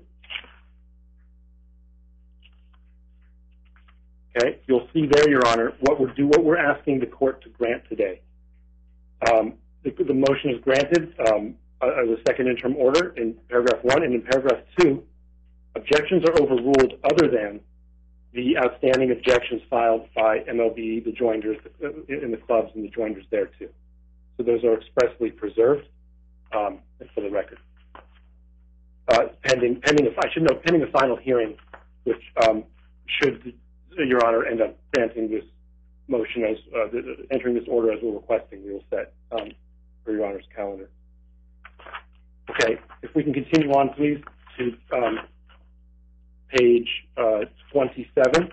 Okay, 4.38 4.60
you'll 4.68 4.88
see 4.94 5.06
there, 5.10 5.30
Your 5.30 5.48
Honor, 5.48 5.74
what 5.80 6.00
we're 6.00 6.14
do 6.14 6.28
what 6.28 6.44
we're 6.44 6.58
asking 6.58 7.00
the 7.00 7.06
court 7.06 7.42
to 7.44 7.50
grant 7.50 7.84
today. 7.88 8.22
Um, 9.32 9.54
the, 9.84 10.14
motion 10.14 10.50
is 10.50 10.62
granted 10.62 11.14
um, 11.30 11.56
as 11.82 12.10
a 12.10 12.18
second 12.28 12.48
interim 12.48 12.76
order 12.76 13.14
in 13.16 13.36
paragraph 13.50 13.84
one, 13.84 14.04
and 14.04 14.14
in 14.14 14.22
paragraph 14.24 14.60
two, 14.80 15.04
objections 15.76 16.24
are 16.26 16.34
overruled 16.42 16.94
other 17.04 17.30
than 17.30 17.62
the 18.36 18.58
outstanding 18.58 19.12
objections 19.12 19.62
filed 19.70 20.08
by 20.14 20.40
MLB, 20.40 21.04
the 21.04 21.14
joinders 21.14 21.58
uh, 21.84 21.88
in 22.10 22.32
the 22.32 22.38
clubs, 22.38 22.70
and 22.76 22.84
the 22.84 22.90
joinders 22.90 23.26
there 23.32 23.48
too. 23.58 23.70
So 24.38 24.44
those 24.44 24.64
are 24.66 24.76
expressly 24.76 25.32
preserved 25.32 25.88
um, 26.52 26.80
for 27.14 27.22
the 27.22 27.30
record. 27.30 27.60
Uh, 29.08 29.28
pending, 29.44 29.80
pending, 29.82 30.14
I 30.18 30.30
should 30.34 30.44
note, 30.44 30.64
pending 30.64 30.84
a 30.84 30.92
final 30.92 31.16
hearing, 31.16 31.56
which 32.04 32.22
um, 32.46 32.66
should 33.06 33.54
Your 33.98 34.26
Honor 34.26 34.46
end 34.46 34.62
up 34.62 34.78
granting 34.94 35.30
this 35.30 35.46
motion 36.08 36.44
as 36.44 36.58
uh, 36.76 36.88
entering 37.32 37.56
this 37.56 37.64
order 37.70 37.94
as 37.94 38.00
we're 38.04 38.14
requesting, 38.14 38.66
we 38.66 38.74
will 38.74 38.84
set 38.90 39.14
um, 39.32 39.52
for 40.04 40.12
Your 40.12 40.26
Honor's 40.26 40.46
calendar. 40.54 40.90
Okay, 42.50 42.80
if 43.02 43.16
we 43.16 43.24
can 43.24 43.34
continue 43.34 43.72
on, 43.72 43.90
please, 43.96 44.22
to 44.58 44.74
um, 44.94 45.20
page 46.50 46.88
uh, 47.18 47.46
27. 47.72 48.52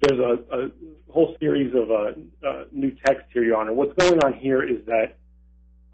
There's 0.00 0.18
a, 0.18 0.70
whole 1.12 1.36
series 1.38 1.74
of 1.74 1.90
uh, 1.90 2.48
uh, 2.48 2.64
new 2.72 2.90
text 3.04 3.26
here, 3.32 3.44
Your 3.44 3.58
Honor. 3.58 3.72
What's 3.72 3.92
going 3.94 4.18
on 4.24 4.32
here 4.32 4.62
is 4.62 4.78
that 4.86 5.16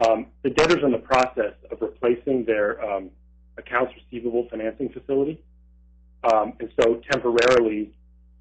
um, 0.07 0.27
the 0.43 0.49
debtors 0.49 0.81
are 0.81 0.85
in 0.85 0.93
the 0.93 0.97
process 0.97 1.53
of 1.69 1.81
replacing 1.81 2.45
their 2.45 2.83
um, 2.83 3.11
accounts 3.57 3.93
receivable 3.95 4.47
financing 4.49 4.89
facility. 4.89 5.43
Um, 6.23 6.53
and 6.59 6.71
so 6.81 7.01
temporarily, 7.11 7.91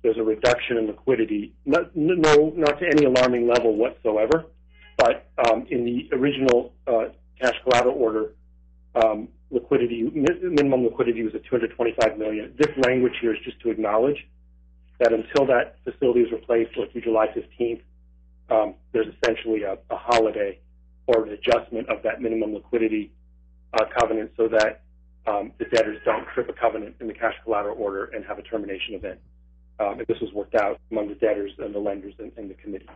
there's 0.02 0.16
a 0.16 0.22
reduction 0.22 0.78
in 0.78 0.86
liquidity, 0.86 1.54
not, 1.64 1.94
no, 1.94 2.52
not 2.56 2.78
to 2.78 2.86
any 2.86 3.04
alarming 3.04 3.48
level 3.48 3.76
whatsoever, 3.76 4.46
but 4.96 5.30
um, 5.48 5.66
in 5.70 5.84
the 5.84 6.08
original 6.16 6.72
uh, 6.86 7.06
cash 7.40 7.54
collateral 7.64 7.96
order, 7.96 8.34
um, 8.94 9.28
liquidity, 9.50 10.02
minimum 10.02 10.84
liquidity 10.84 11.22
was 11.22 11.34
at 11.34 11.44
225 11.44 12.18
million. 12.18 12.54
This 12.58 12.70
language 12.84 13.14
here 13.20 13.34
is 13.34 13.40
just 13.44 13.60
to 13.60 13.70
acknowledge 13.70 14.26
that 14.98 15.12
until 15.12 15.46
that 15.46 15.76
facility 15.84 16.20
is 16.20 16.32
replaced, 16.32 16.76
or 16.76 16.86
through 16.88 17.02
July 17.02 17.26
15th, 17.28 17.80
um, 18.50 18.74
there's 18.92 19.06
essentially 19.22 19.62
a, 19.62 19.74
a 19.90 19.96
holiday 19.96 20.58
or 21.06 21.24
an 21.24 21.32
adjustment 21.32 21.88
of 21.88 22.02
that 22.02 22.20
minimum 22.20 22.54
liquidity 22.54 23.12
uh, 23.74 23.84
covenant 23.98 24.30
so 24.36 24.48
that 24.48 24.82
um, 25.26 25.52
the 25.58 25.64
debtors 25.66 25.98
don't 26.04 26.26
trip 26.34 26.48
a 26.48 26.52
covenant 26.52 26.96
in 27.00 27.06
the 27.06 27.14
cash 27.14 27.34
collateral 27.44 27.76
order 27.78 28.06
and 28.06 28.24
have 28.24 28.38
a 28.38 28.42
termination 28.42 28.94
event. 28.94 29.20
Um, 29.80 29.98
and 29.98 30.06
this 30.08 30.18
was 30.20 30.32
worked 30.32 30.54
out 30.54 30.80
among 30.90 31.08
the 31.08 31.14
debtors 31.14 31.52
and 31.58 31.74
the 31.74 31.78
lenders 31.78 32.14
and, 32.18 32.32
and 32.36 32.50
the 32.50 32.54
committee. 32.54 32.88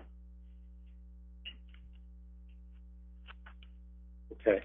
Okay. 4.32 4.64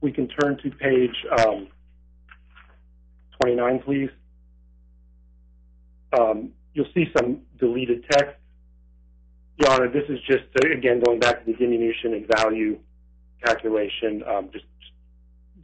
We 0.00 0.12
can 0.12 0.28
turn 0.28 0.58
to 0.62 0.70
page 0.70 1.16
um, 1.38 1.68
29, 3.40 3.82
please. 3.84 4.10
Um, 6.18 6.50
you'll 6.74 6.86
see 6.94 7.06
some 7.16 7.40
deleted 7.58 8.04
text. 8.10 8.36
Your 9.58 9.70
Honor, 9.70 9.88
this 9.88 10.04
is 10.08 10.18
just, 10.26 10.44
uh, 10.62 10.70
again, 10.76 11.00
going 11.04 11.20
back 11.20 11.44
to 11.44 11.52
the 11.52 11.56
diminution 11.56 12.12
in 12.12 12.26
value 12.36 12.78
calculation. 13.44 14.22
Um, 14.28 14.50
just 14.52 14.64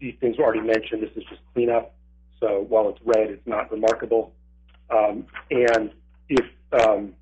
these 0.01 0.15
things 0.21 0.39
were 0.39 0.45
already 0.45 0.61
mentioned. 0.61 1.03
This 1.03 1.11
is 1.17 1.25
just 1.29 1.43
cleanup. 1.53 1.95
So 2.41 2.65
while 2.69 2.89
it's 2.89 3.01
red, 3.05 3.31
it's 3.31 3.47
not 3.47 3.71
remarkable. 3.71 4.33
Um, 4.91 5.27
and 5.51 5.91
if 6.29 6.45
um, 6.73 7.15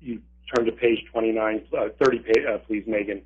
you 0.00 0.20
turn 0.54 0.66
to 0.66 0.72
page 0.72 1.04
29, 1.10 1.66
uh, 1.76 1.88
30, 2.02 2.18
pa- 2.18 2.52
uh, 2.54 2.58
please, 2.58 2.84
Megan, 2.86 3.22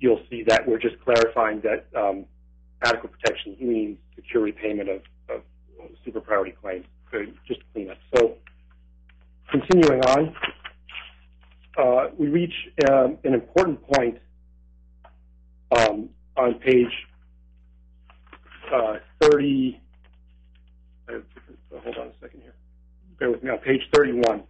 you'll 0.00 0.22
see 0.28 0.42
that 0.44 0.66
we're 0.66 0.78
just 0.78 1.00
clarifying 1.00 1.62
that 1.62 1.86
um, 1.96 2.26
adequate 2.82 3.12
protections 3.12 3.58
means 3.60 3.98
secure 4.16 4.42
repayment 4.42 4.88
of, 4.88 5.02
super 6.04 6.20
priority 6.20 6.54
claims. 6.60 6.84
Just 7.46 7.60
cleanup. 7.72 7.96
So 8.16 8.34
continuing 9.50 10.00
on, 10.02 10.34
uh, 11.78 12.08
we 12.18 12.28
reach 12.28 12.52
an 12.88 13.18
important 13.22 13.80
point 13.86 14.18
on 15.70 16.54
page 16.60 17.06
uh, 18.72 18.96
30. 19.20 19.80
Uh, 21.74 21.80
Hold 21.80 21.96
on 21.96 22.06
a 22.08 22.12
second 22.20 22.40
here. 22.42 22.54
Bear 23.18 23.30
with 23.30 23.42
me. 23.42 23.50
On 23.50 23.58
page 23.58 23.82
31. 23.92 24.42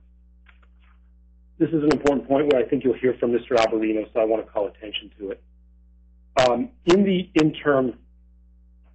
This 1.59 1.69
is 1.69 1.83
an 1.85 1.93
important 1.93 2.27
point 2.29 2.53
where 2.53 2.65
I 2.65 2.69
think 2.69 2.83
you'll 2.83 2.99
hear 2.99 3.15
from 3.21 3.31
Mr. 3.31 3.57
Alberino, 3.57 4.13
so 4.13 4.21
I 4.21 4.25
want 4.25 4.45
to 4.45 4.51
call 4.51 4.67
attention 4.67 5.11
to 5.19 5.31
it. 5.31 5.43
Um, 6.37 6.71
in 6.87 7.05
the 7.05 7.31
interim 7.41 7.99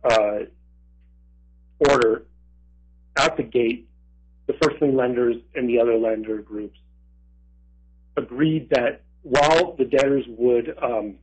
uh, 0.04 0.40
order, 1.90 2.26
out 3.18 3.38
the 3.38 3.44
gate, 3.44 3.88
the 4.48 4.54
first 4.62 4.82
lien 4.82 4.98
lenders 4.98 5.38
and 5.56 5.70
the 5.70 5.80
other 5.80 5.96
lender 5.96 6.42
groups 6.42 6.78
agreed 8.18 8.70
that 8.72 9.04
while 9.22 9.76
the 9.78 9.86
debtors 9.86 10.26
would 10.28 10.76
um, 10.82 11.16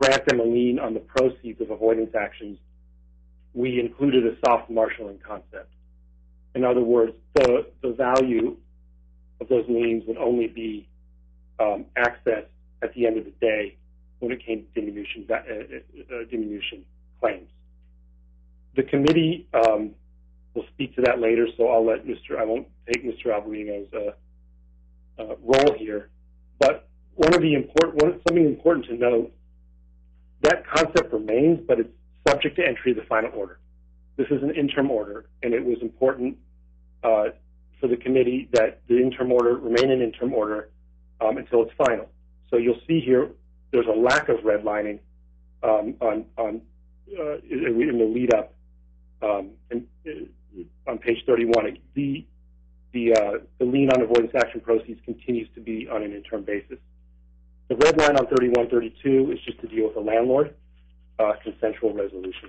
grant 0.00 0.26
them 0.26 0.40
a 0.40 0.44
lien 0.44 0.78
on 0.78 0.92
the 0.92 1.00
proceeds 1.00 1.60
of 1.60 1.70
avoidance 1.70 2.14
actions, 2.14 2.58
we 3.54 3.80
included 3.80 4.26
a 4.26 4.36
soft 4.44 4.68
marshaling 4.70 5.18
concept. 5.26 5.72
In 6.58 6.64
other 6.64 6.82
words, 6.82 7.12
the, 7.34 7.66
value 7.96 8.56
of 9.40 9.48
those 9.48 9.64
liens 9.68 10.02
would 10.08 10.16
only 10.16 10.48
be 10.48 10.88
um, 11.60 11.84
accessed 11.96 12.48
at 12.82 12.92
the 12.94 13.06
end 13.06 13.16
of 13.16 13.24
the 13.26 13.32
day 13.40 13.76
when 14.18 14.32
it 14.32 14.44
came 14.44 14.66
to 14.66 14.80
diminution, 14.80 15.24
uh, 15.30 15.34
uh, 15.34 16.24
diminution 16.28 16.84
claims. 17.20 17.48
The 18.74 18.82
committee 18.82 19.46
um, 19.54 19.92
will 20.54 20.64
speak 20.74 20.96
to 20.96 21.02
that 21.02 21.20
later, 21.20 21.46
so. 21.56 21.68
I 21.68 21.78
won't 21.78 22.66
take 22.92 23.04
Mr. 23.04 23.26
Alberino's 23.26 23.92
uh, 23.94 25.22
uh, 25.22 25.36
role 25.44 25.76
here. 25.78 26.10
But 26.58 26.88
something 28.28 28.46
important 28.46 28.86
to 28.86 28.94
note, 28.94 29.32
that 30.42 30.66
concept 30.66 31.12
remains, 31.12 31.60
but 31.68 31.78
it's 31.78 31.90
subject 32.26 32.56
to 32.56 32.66
entry 32.66 32.90
of 32.90 32.96
the 32.96 33.04
final 33.04 33.30
order. 33.32 33.60
This 34.16 34.26
is 34.32 34.42
an 34.42 34.56
interim 34.56 34.90
order, 34.90 35.26
and 35.44 35.54
it 35.54 35.64
was 35.64 35.78
important 35.82 36.36
uh, 37.02 37.24
for 37.80 37.88
the 37.88 37.96
committee 37.96 38.48
that 38.52 38.80
the 38.88 39.00
interim 39.00 39.32
order 39.32 39.56
remain 39.56 39.90
an 39.90 40.02
interim 40.02 40.34
order 40.34 40.70
um, 41.20 41.36
until 41.36 41.62
it's 41.62 41.72
final. 41.76 42.08
So 42.50 42.56
you'll 42.56 42.80
see 42.86 43.00
here 43.00 43.30
there's 43.70 43.86
a 43.86 43.98
lack 43.98 44.28
of 44.28 44.38
redlining 44.38 45.00
um, 45.62 45.94
on, 46.00 46.24
on 46.36 46.60
uh, 47.18 47.38
in, 47.50 47.98
the 47.98 48.04
lead 48.04 48.34
up 48.34 48.54
um, 49.22 49.50
and, 49.70 49.86
uh, 50.06 50.90
on 50.90 50.98
page 50.98 51.18
31. 51.26 51.78
The 51.94 52.24
the, 52.92 53.12
uh, 53.12 53.32
the 53.58 53.66
lien 53.66 53.90
on 53.90 54.00
avoidance 54.00 54.32
action 54.34 54.60
proceeds 54.60 54.98
continues 55.04 55.48
to 55.54 55.60
be 55.60 55.86
on 55.88 56.02
an 56.02 56.14
interim 56.14 56.42
basis. 56.42 56.78
The 57.68 57.76
red 57.76 57.98
line 57.98 58.16
on 58.16 58.26
3132 58.28 59.32
is 59.32 59.40
just 59.44 59.60
to 59.60 59.66
deal 59.66 59.84
with 59.84 59.94
the 59.94 60.00
landlord 60.00 60.54
uh, 61.18 61.32
consensual 61.42 61.92
resolution. 61.92 62.48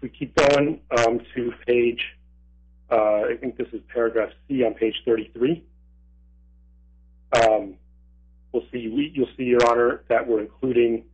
If 0.00 0.04
we 0.04 0.08
keep 0.18 0.34
going 0.34 0.80
um, 0.96 1.20
to 1.34 1.52
page, 1.66 2.02
uh, 2.90 3.24
I 3.30 3.36
think 3.38 3.58
this 3.58 3.68
is 3.74 3.82
paragraph 3.92 4.30
C 4.48 4.64
on 4.64 4.72
page 4.72 4.94
33. 5.04 5.62
Um, 7.32 7.74
we'll 8.50 8.64
see, 8.72 8.88
we, 8.88 9.12
you'll 9.14 9.28
see, 9.36 9.44
Your 9.44 9.66
Honor, 9.70 10.02
that 10.08 10.26
we're 10.26 10.40
including 10.40 11.04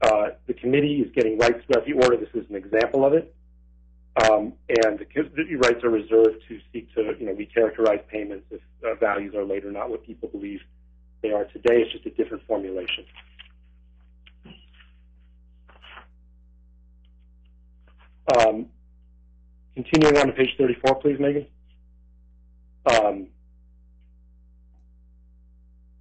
uh, 0.00 0.30
the 0.46 0.54
committee 0.54 1.02
is 1.06 1.12
getting 1.14 1.38
rights 1.38 1.62
throughout 1.66 1.84
the 1.86 1.92
order. 1.92 2.16
This 2.16 2.30
is 2.34 2.48
an 2.48 2.56
example 2.56 3.04
of 3.04 3.12
it. 3.12 3.34
Um, 4.16 4.54
and 4.68 4.98
the, 4.98 5.06
the 5.14 5.56
rights 5.56 5.84
are 5.84 5.90
reserved 5.90 6.42
to 6.48 6.58
seek 6.72 6.92
to, 6.94 7.14
you 7.20 7.26
know, 7.26 7.34
recharacterize 7.34 8.06
payments 8.08 8.46
if 8.50 8.62
uh, 8.82 8.94
values 8.94 9.34
are 9.34 9.44
later 9.44 9.70
not 9.70 9.90
what 9.90 10.06
people 10.06 10.30
believe 10.30 10.60
they 11.22 11.32
are 11.32 11.44
today. 11.44 11.82
It's 11.82 11.92
just 11.92 12.06
a 12.06 12.10
different 12.10 12.46
formulation. 12.46 13.04
Um, 18.28 18.66
continuing 19.74 20.16
on 20.16 20.28
to 20.28 20.32
page 20.32 20.50
34, 20.58 20.94
please, 20.96 21.18
Megan. 21.18 21.46
Um, 22.86 23.28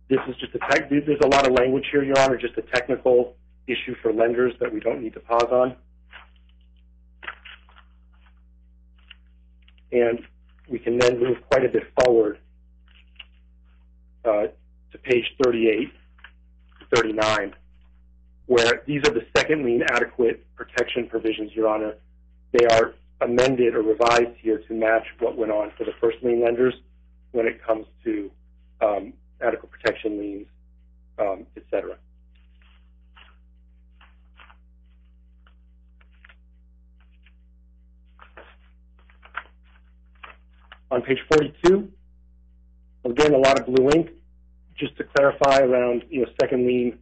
this 0.08 0.20
is 0.28 0.36
just 0.38 0.54
a 0.56 0.60
tech, 0.60 0.90
there's 0.90 1.20
a 1.24 1.28
lot 1.28 1.48
of 1.48 1.54
language 1.54 1.86
here, 1.92 2.04
Your 2.04 2.20
Honor, 2.20 2.38
just 2.38 2.58
a 2.58 2.62
technical 2.62 3.36
issue 3.68 3.96
for 4.01 4.12
lenders 4.13 4.54
that 4.60 4.72
we 4.72 4.80
don't 4.80 5.01
need 5.01 5.13
to 5.13 5.20
pause 5.20 5.48
on. 5.51 5.75
And 9.92 10.20
we 10.70 10.80
can 10.80 10.98
then 10.98 11.20
move 11.20 11.38
quite 11.50 11.66
a 11.66 11.70
bit 11.70 11.84
forward 12.00 12.40
uh, 14.25 14.48
to 14.92 14.98
page 15.04 15.25
38, 15.44 15.92
39, 16.96 17.54
where 18.46 18.84
these 18.86 19.01
are 19.08 19.13
the 19.13 19.25
second 19.36 19.66
lien 19.66 19.84
adequate 19.92 20.46
protection 20.56 21.08
provisions, 21.08 21.51
Your 21.54 21.68
Honor. 21.68 21.96
They 22.51 22.65
are 22.67 22.93
amended 23.22 23.75
or 23.75 23.81
revised 23.81 24.38
here 24.38 24.60
to 24.67 24.74
match 24.74 25.05
what 25.20 25.38
went 25.38 25.51
on 25.51 25.72
for 25.77 25.86
the 25.86 25.93
first 26.01 26.17
lien 26.24 26.43
lenders 26.43 26.74
when 27.31 27.48
it 27.48 27.63
comes 27.65 27.86
to 28.03 28.31
um, 28.81 29.13
adequate 29.41 29.72
protection 29.72 30.17
liens, 30.20 30.48
um, 31.20 31.46
et 31.55 31.63
cetera. 31.70 31.98
On 40.89 41.01
page 41.01 41.20
42, 41.31 41.89
again, 43.05 43.34
a 43.34 43.38
lot 43.38 43.58
of 43.60 43.65
blue 43.65 43.89
ink. 43.91 44.10
Just 44.77 44.98
to 44.98 45.03
clarify 45.15 45.60
around, 45.60 46.03
you 46.10 46.22
know, 46.22 46.27
second 46.41 46.65
lien 46.65 46.98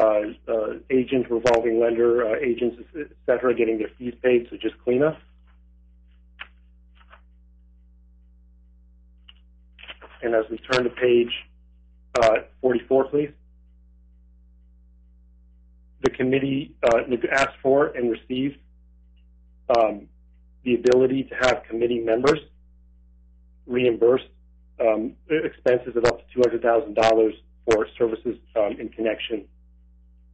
uh, 0.00 0.20
uh, 0.48 0.74
agent, 0.90 1.30
revolving 1.30 1.80
lender, 1.80 2.26
uh, 2.26 2.36
agents, 2.40 2.76
et 2.98 3.08
cetera, 3.26 3.54
getting 3.54 3.78
their 3.78 3.90
fees 3.98 4.14
paid, 4.22 4.46
so 4.50 4.56
just 4.56 4.78
cleanup. 4.84 5.18
And 10.22 10.34
as 10.34 10.44
we 10.50 10.58
turn 10.58 10.84
to 10.84 10.90
page 10.90 11.32
uh, 12.20 12.38
44, 12.60 13.04
please. 13.08 13.30
The 16.02 16.10
committee 16.10 16.74
asked 17.32 17.56
for 17.62 17.86
and 17.88 18.10
received 18.10 18.58
um, 19.76 20.08
the 20.64 20.74
ability 20.74 21.24
to 21.24 21.34
have 21.34 21.62
committee 21.68 22.00
members 22.00 22.38
reimburse 23.66 24.22
um, 24.80 25.12
expenses 25.28 25.96
of 25.96 26.04
up 26.04 26.20
to 26.30 26.38
$200,000 26.38 27.32
for 27.70 27.86
services 27.98 28.36
um, 28.56 28.76
in 28.80 28.88
connection, 28.88 29.44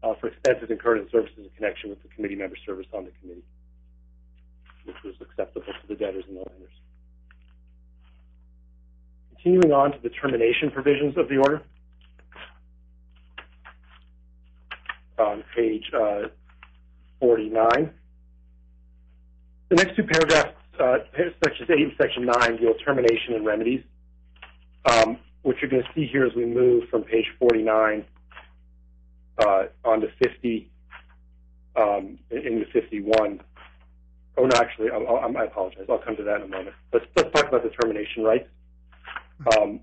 uh, 0.05 0.15
for 0.21 0.29
expenses 0.29 0.71
incurred 0.71 0.99
in 0.99 1.09
services 1.11 1.39
in 1.39 1.51
connection 1.57 1.91
with 1.91 2.03
the 2.03 2.09
committee 2.09 2.35
member 2.35 2.57
service 2.67 2.87
on 2.93 3.05
the 3.05 3.11
committee, 3.21 3.45
which 4.85 4.97
was 5.03 5.15
acceptable 5.21 5.65
to 5.67 5.89
the 5.89 5.95
debtors 5.95 6.25
and 6.29 6.37
the 6.37 6.41
lenders. 6.41 6.73
Continuing 9.31 9.73
on 9.73 9.93
to 9.93 9.99
the 10.03 10.11
termination 10.11 10.71
provisions 10.71 11.17
of 11.17 11.29
the 11.29 11.39
order. 11.39 11.63
On 15.19 15.43
page 15.57 15.85
uh, 15.97 16.29
49. 17.21 17.91
The 19.71 19.77
next 19.77 19.97
two 19.97 20.03
paragraphs, 20.03 20.57
uh, 20.79 20.99
sections 21.43 21.71
8 21.71 21.79
and 21.79 21.93
section 21.97 22.27
9, 22.27 22.57
deal 22.57 22.75
termination 22.85 23.35
and 23.35 23.47
remedies. 23.47 23.83
Um, 24.85 25.19
what 25.43 25.57
you're 25.61 25.71
going 25.71 25.83
to 25.83 25.89
see 25.95 26.07
here 26.07 26.27
as 26.27 26.35
we 26.35 26.45
move 26.45 26.89
from 26.91 27.05
page 27.05 27.27
49 27.39 28.05
uh, 29.39 29.65
onto 29.85 30.09
50, 30.23 30.71
um, 31.77 32.19
into 32.31 32.67
51. 32.73 33.41
Oh, 34.37 34.47
no, 34.47 34.57
actually, 34.57 34.91
I, 34.91 34.97
I, 34.97 35.27
I 35.27 35.45
apologize. 35.45 35.87
I'll 35.89 35.99
come 35.99 36.17
to 36.17 36.25
that 36.25 36.37
in 36.37 36.43
a 36.43 36.49
moment. 36.49 36.75
Let's, 36.93 37.07
let's 37.17 37.33
talk 37.35 37.49
about 37.49 37.63
the 37.63 37.71
termination 37.71 38.25
rights. 38.25 38.49
Um, 39.57 39.81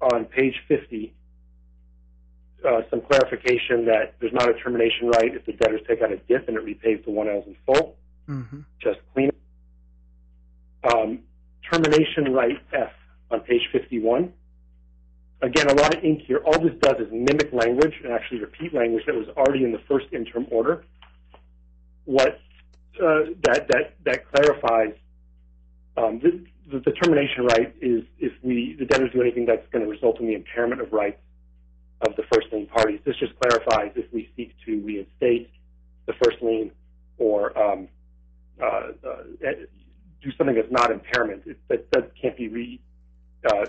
on 0.00 0.24
page 0.26 0.54
50, 0.68 1.14
uh, 2.66 2.80
some 2.90 3.00
clarification 3.00 3.86
that 3.86 4.14
there's 4.20 4.32
not 4.32 4.48
a 4.48 4.54
termination 4.54 5.08
right 5.08 5.34
if 5.34 5.46
the 5.46 5.52
debtors 5.52 5.80
take 5.88 6.02
out 6.02 6.12
a 6.12 6.16
DIP 6.16 6.48
and 6.48 6.56
it 6.56 6.64
repays 6.64 7.00
the 7.04 7.10
1Ls 7.10 7.46
in 7.46 7.56
full. 7.64 7.96
Mm-hmm. 8.28 8.60
Just 8.80 8.98
clean 9.14 9.28
it. 9.28 10.92
Um, 10.92 11.20
termination 11.70 12.32
right 12.32 12.58
F 12.72 12.92
on 13.30 13.40
page 13.40 13.68
51. 13.72 14.32
Again, 15.42 15.68
a 15.68 15.74
lot 15.74 15.94
of 15.94 16.02
ink 16.02 16.22
here. 16.26 16.38
All 16.46 16.58
this 16.58 16.72
does 16.80 16.96
is 16.98 17.08
mimic 17.12 17.52
language 17.52 17.94
and 18.02 18.12
actually 18.12 18.40
repeat 18.40 18.72
language 18.72 19.04
that 19.06 19.14
was 19.14 19.28
already 19.36 19.64
in 19.64 19.72
the 19.72 19.80
first 19.86 20.06
interim 20.12 20.46
order. 20.50 20.84
What 22.04 22.40
uh, 23.02 23.34
that 23.42 23.68
that 23.68 23.94
that 24.04 24.32
clarifies 24.32 24.94
um, 25.96 26.20
the, 26.20 26.44
the, 26.70 26.78
the 26.80 26.92
termination 26.92 27.44
right 27.44 27.74
is 27.82 28.02
if 28.18 28.32
we 28.42 28.76
the 28.78 28.86
debtors 28.86 29.12
do 29.12 29.20
anything 29.20 29.44
that's 29.44 29.66
going 29.70 29.84
to 29.84 29.90
result 29.90 30.20
in 30.20 30.26
the 30.26 30.34
impairment 30.34 30.80
of 30.80 30.92
rights 30.92 31.20
of 32.00 32.16
the 32.16 32.22
first 32.32 32.52
lien 32.52 32.66
parties. 32.66 33.00
This 33.04 33.16
just 33.16 33.32
clarifies 33.40 33.92
if 33.96 34.10
we 34.12 34.30
seek 34.36 34.54
to 34.64 34.80
reinstate 34.80 35.50
the 36.06 36.14
first 36.24 36.42
lien 36.42 36.70
or 37.18 37.56
um, 37.58 37.88
uh, 38.62 38.64
uh, 39.06 39.22
do 40.22 40.30
something 40.36 40.56
that's 40.56 40.70
not 40.70 40.90
impairment. 40.90 41.42
It, 41.46 41.58
that, 41.68 41.90
that 41.92 42.12
can't 42.20 42.36
be 42.36 42.48
re, 42.48 42.80
uh, 43.44 43.64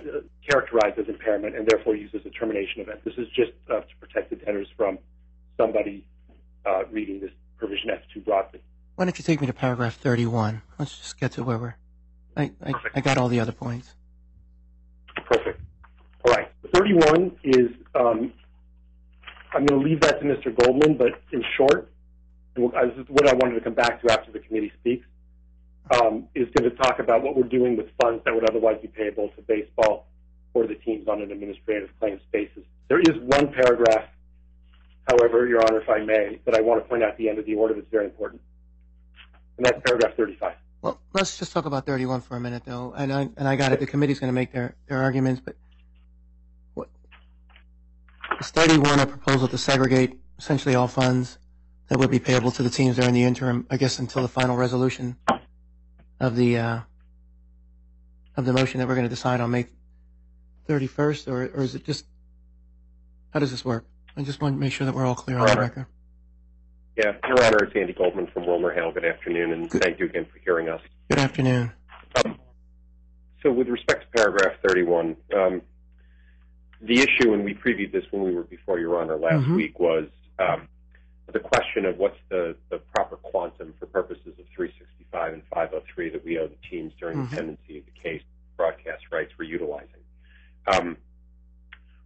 characterized 0.50 0.98
as 0.98 1.08
impairment 1.08 1.56
and 1.56 1.68
therefore 1.68 1.96
used 1.96 2.16
as 2.16 2.26
a 2.26 2.30
termination 2.30 2.82
event. 2.82 3.04
This 3.04 3.16
is 3.18 3.28
just 3.30 3.52
uh, 3.70 3.82
to 3.82 3.96
protect 4.00 4.30
the 4.30 4.36
debtors 4.38 4.68
from 4.76 4.98
somebody 5.58 6.06
uh, 6.66 6.86
reading 6.92 7.20
this 7.20 7.32
provision 7.58 7.90
F 7.90 8.02
too 8.14 8.22
broadly. 8.22 8.62
Why 8.96 9.06
don't 9.06 9.18
you 9.18 9.24
take 9.24 9.42
me 9.42 9.48
to 9.48 9.54
paragraph 9.54 9.96
31? 9.98 10.62
Let's 10.80 10.98
just 10.98 11.20
get 11.20 11.32
to 11.34 11.44
where 11.44 11.58
we're. 11.58 11.76
I, 12.36 12.52
I, 12.64 12.74
I 12.96 13.02
got 13.02 13.18
all 13.18 13.28
the 13.28 13.40
other 13.40 13.52
points. 13.52 13.94
Perfect. 15.26 15.60
All 16.26 16.34
right. 16.34 16.52
31 16.74 17.32
is, 17.44 17.70
um, 17.96 18.32
I'm 19.54 19.66
going 19.66 19.82
to 19.82 19.88
leave 19.88 20.02
that 20.02 20.20
to 20.22 20.26
Mr. 20.26 20.56
Goldman, 20.56 20.98
but 20.98 21.22
in 21.32 21.44
short, 21.56 21.92
and 22.56 22.72
this 22.72 22.98
is 22.98 23.06
what 23.10 23.28
I 23.28 23.34
wanted 23.34 23.56
to 23.56 23.62
come 23.62 23.74
back 23.74 24.02
to 24.02 24.12
after 24.12 24.32
the 24.32 24.40
committee 24.40 24.72
speaks, 24.80 25.06
um, 25.92 26.28
is 26.36 26.48
going 26.54 26.70
to 26.70 26.76
talk 26.78 27.00
about 27.00 27.24
what 27.24 27.36
we're 27.36 27.44
doing 27.44 27.78
with 27.78 27.88
funds 28.02 28.24
that 28.26 28.34
would 28.34 28.50
otherwise 28.50 28.78
be 28.82 28.88
payable 28.88 29.30
to 29.36 29.42
baseball 29.44 30.08
or 30.54 30.68
the 30.68 30.76
teams 30.76 31.08
on 31.08 31.22
an 31.22 31.32
administrative 31.32 31.90
claims 32.00 32.22
basis. 32.32 32.64
There 32.90 33.00
is 33.00 33.16
one 33.22 33.54
paragraph, 33.54 34.06
however, 35.08 35.48
Your 35.48 35.62
Honor, 35.62 35.82
if 35.82 35.90
I 35.90 36.00
may, 36.00 36.40
that 36.46 36.56
I 36.56 36.62
want 36.62 36.84
to 36.84 36.90
point 36.90 37.04
out 37.04 37.12
at 37.12 37.18
the 37.18 37.30
end 37.30 37.40
of 37.40 37.46
the 37.46 37.56
order 37.56 37.74
that's 37.74 37.90
very 37.92 38.06
important, 38.06 38.42
and 39.58 39.66
that's 39.66 39.80
paragraph 39.86 40.16
35. 40.16 40.54
Well, 40.82 41.00
let's 41.14 41.38
just 41.38 41.52
talk 41.52 41.66
about 41.66 41.86
31 41.86 42.22
for 42.22 42.38
a 42.38 42.40
minute, 42.40 42.64
though. 42.66 42.94
And 42.96 43.12
I 43.12 43.30
and 43.38 43.48
I 43.48 43.56
got 43.56 43.72
it. 43.72 43.80
The 43.80 43.88
committee's 43.88 44.20
going 44.20 44.30
to 44.30 44.34
make 44.34 44.52
their, 44.52 44.76
their 44.88 45.02
arguments, 45.02 45.42
but 45.44 45.56
what 46.76 46.90
is 48.40 48.50
31 48.52 49.00
a 49.00 49.08
proposal 49.08 49.48
to 49.48 49.58
segregate 49.58 50.20
essentially 50.38 50.76
all 50.76 50.88
funds 50.88 51.40
that 51.88 51.98
would 51.98 52.12
be 52.12 52.20
payable 52.20 52.52
to 52.52 52.64
the 52.64 52.70
teams 52.70 52.98
during 52.98 53.14
the 53.14 53.24
interim, 53.24 53.66
I 53.72 53.78
guess, 53.78 53.98
until 54.00 54.22
the 54.22 54.28
final 54.28 54.56
resolution 54.56 55.18
of 56.20 56.36
the 56.36 56.58
uh, 56.58 56.80
of 58.36 58.46
the 58.46 58.54
motion 58.54 58.80
that 58.80 58.88
we're 58.88 58.96
going 58.96 59.06
to 59.06 59.10
decide 59.10 59.42
on 59.42 59.52
May 59.52 59.68
31st, 60.68 61.28
or 61.28 61.44
or 61.56 61.64
is 61.64 61.76
it 61.76 61.86
just 61.86 62.06
how 63.32 63.40
does 63.40 63.52
this 63.52 63.64
work? 63.64 63.86
I 64.16 64.24
just 64.24 64.42
want 64.42 64.56
to 64.56 64.60
make 64.60 64.74
sure 64.74 64.86
that 64.86 64.96
we're 64.96 65.06
all 65.06 65.16
clear 65.16 65.38
on 65.38 65.48
the 65.48 65.60
record. 65.60 65.86
Yeah, 66.96 67.14
Your 67.28 67.44
Honor, 67.44 67.58
it's 67.64 67.76
Andy 67.76 67.94
Goldman 67.94 68.26
from 68.34 68.48
Wilmer 68.48 68.74
Hale. 68.74 68.92
Good 68.92 69.06
afternoon, 69.06 69.54
and 69.54 69.70
thank 69.72 70.00
you 70.00 70.06
again 70.06 70.26
for 70.32 70.40
hearing 70.40 70.68
us. 70.68 70.82
Good 71.12 71.20
afternoon. 71.20 71.72
Um, 72.26 72.40
so 73.44 73.52
with 73.52 73.68
respect 73.68 74.02
to 74.06 74.08
paragraph 74.18 74.54
31, 74.68 75.16
um, 75.36 75.62
the 76.82 77.00
issue, 77.00 77.34
and 77.36 77.44
we 77.46 77.54
previewed 77.54 77.92
this 77.92 78.04
when 78.10 78.24
we 78.24 78.34
were 78.34 78.44
before 78.44 78.80
Your 78.80 79.00
Honor 79.00 79.16
last 79.18 79.46
Mhm. 79.46 79.56
week, 79.56 79.80
was 79.80 80.08
um, 80.40 80.68
the 81.34 81.40
question 81.40 81.86
of 81.86 81.98
what's 81.98 82.18
the, 82.30 82.56
the 82.70 82.80
proper 82.96 83.18
quantum 83.18 83.74
for 83.80 83.86
purposes 83.86 84.34
of 84.40 84.46
365 84.56 85.34
and 85.34 85.44
503 85.54 86.10
that 86.10 86.24
we 86.24 86.40
owe 86.40 86.48
the 86.48 86.70
teams 86.70 86.94
during 87.00 87.24
the 87.24 87.36
pendency 87.36 87.80
of 87.80 87.86
the 87.86 88.00
case 88.02 88.22
broadcast 88.56 89.04
rights 89.12 89.32
we're 89.38 89.46
utilizing. 89.46 89.90
Um, 90.68 90.98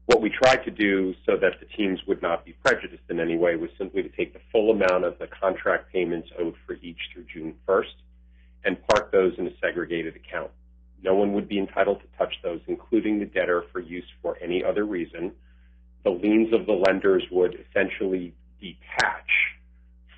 what 0.05 0.21
we 0.21 0.29
tried 0.29 0.65
to 0.65 0.71
do 0.71 1.13
so 1.25 1.37
that 1.37 1.59
the 1.59 1.65
teams 1.77 1.99
would 2.07 2.21
not 2.21 2.43
be 2.43 2.53
prejudiced 2.65 3.03
in 3.09 3.19
any 3.19 3.37
way 3.37 3.55
was 3.55 3.69
simply 3.77 4.03
to 4.03 4.09
take 4.09 4.33
the 4.33 4.41
full 4.51 4.71
amount 4.71 5.05
of 5.05 5.17
the 5.19 5.27
contract 5.27 5.91
payments 5.93 6.29
owed 6.37 6.55
for 6.65 6.73
each 6.81 6.99
through 7.13 7.25
June 7.33 7.55
1st 7.67 7.93
and 8.65 8.77
park 8.87 9.11
those 9.11 9.33
in 9.37 9.47
a 9.47 9.51
segregated 9.61 10.15
account. 10.15 10.51
No 11.03 11.15
one 11.15 11.33
would 11.33 11.47
be 11.47 11.57
entitled 11.57 12.01
to 12.01 12.07
touch 12.17 12.33
those, 12.43 12.59
including 12.67 13.19
the 13.19 13.25
debtor, 13.25 13.63
for 13.71 13.79
use 13.79 14.05
for 14.21 14.37
any 14.41 14.63
other 14.63 14.83
reason. 14.83 15.31
The 16.03 16.11
liens 16.11 16.53
of 16.53 16.65
the 16.65 16.73
lenders 16.73 17.23
would 17.31 17.63
essentially 17.69 18.33
detach 18.61 19.29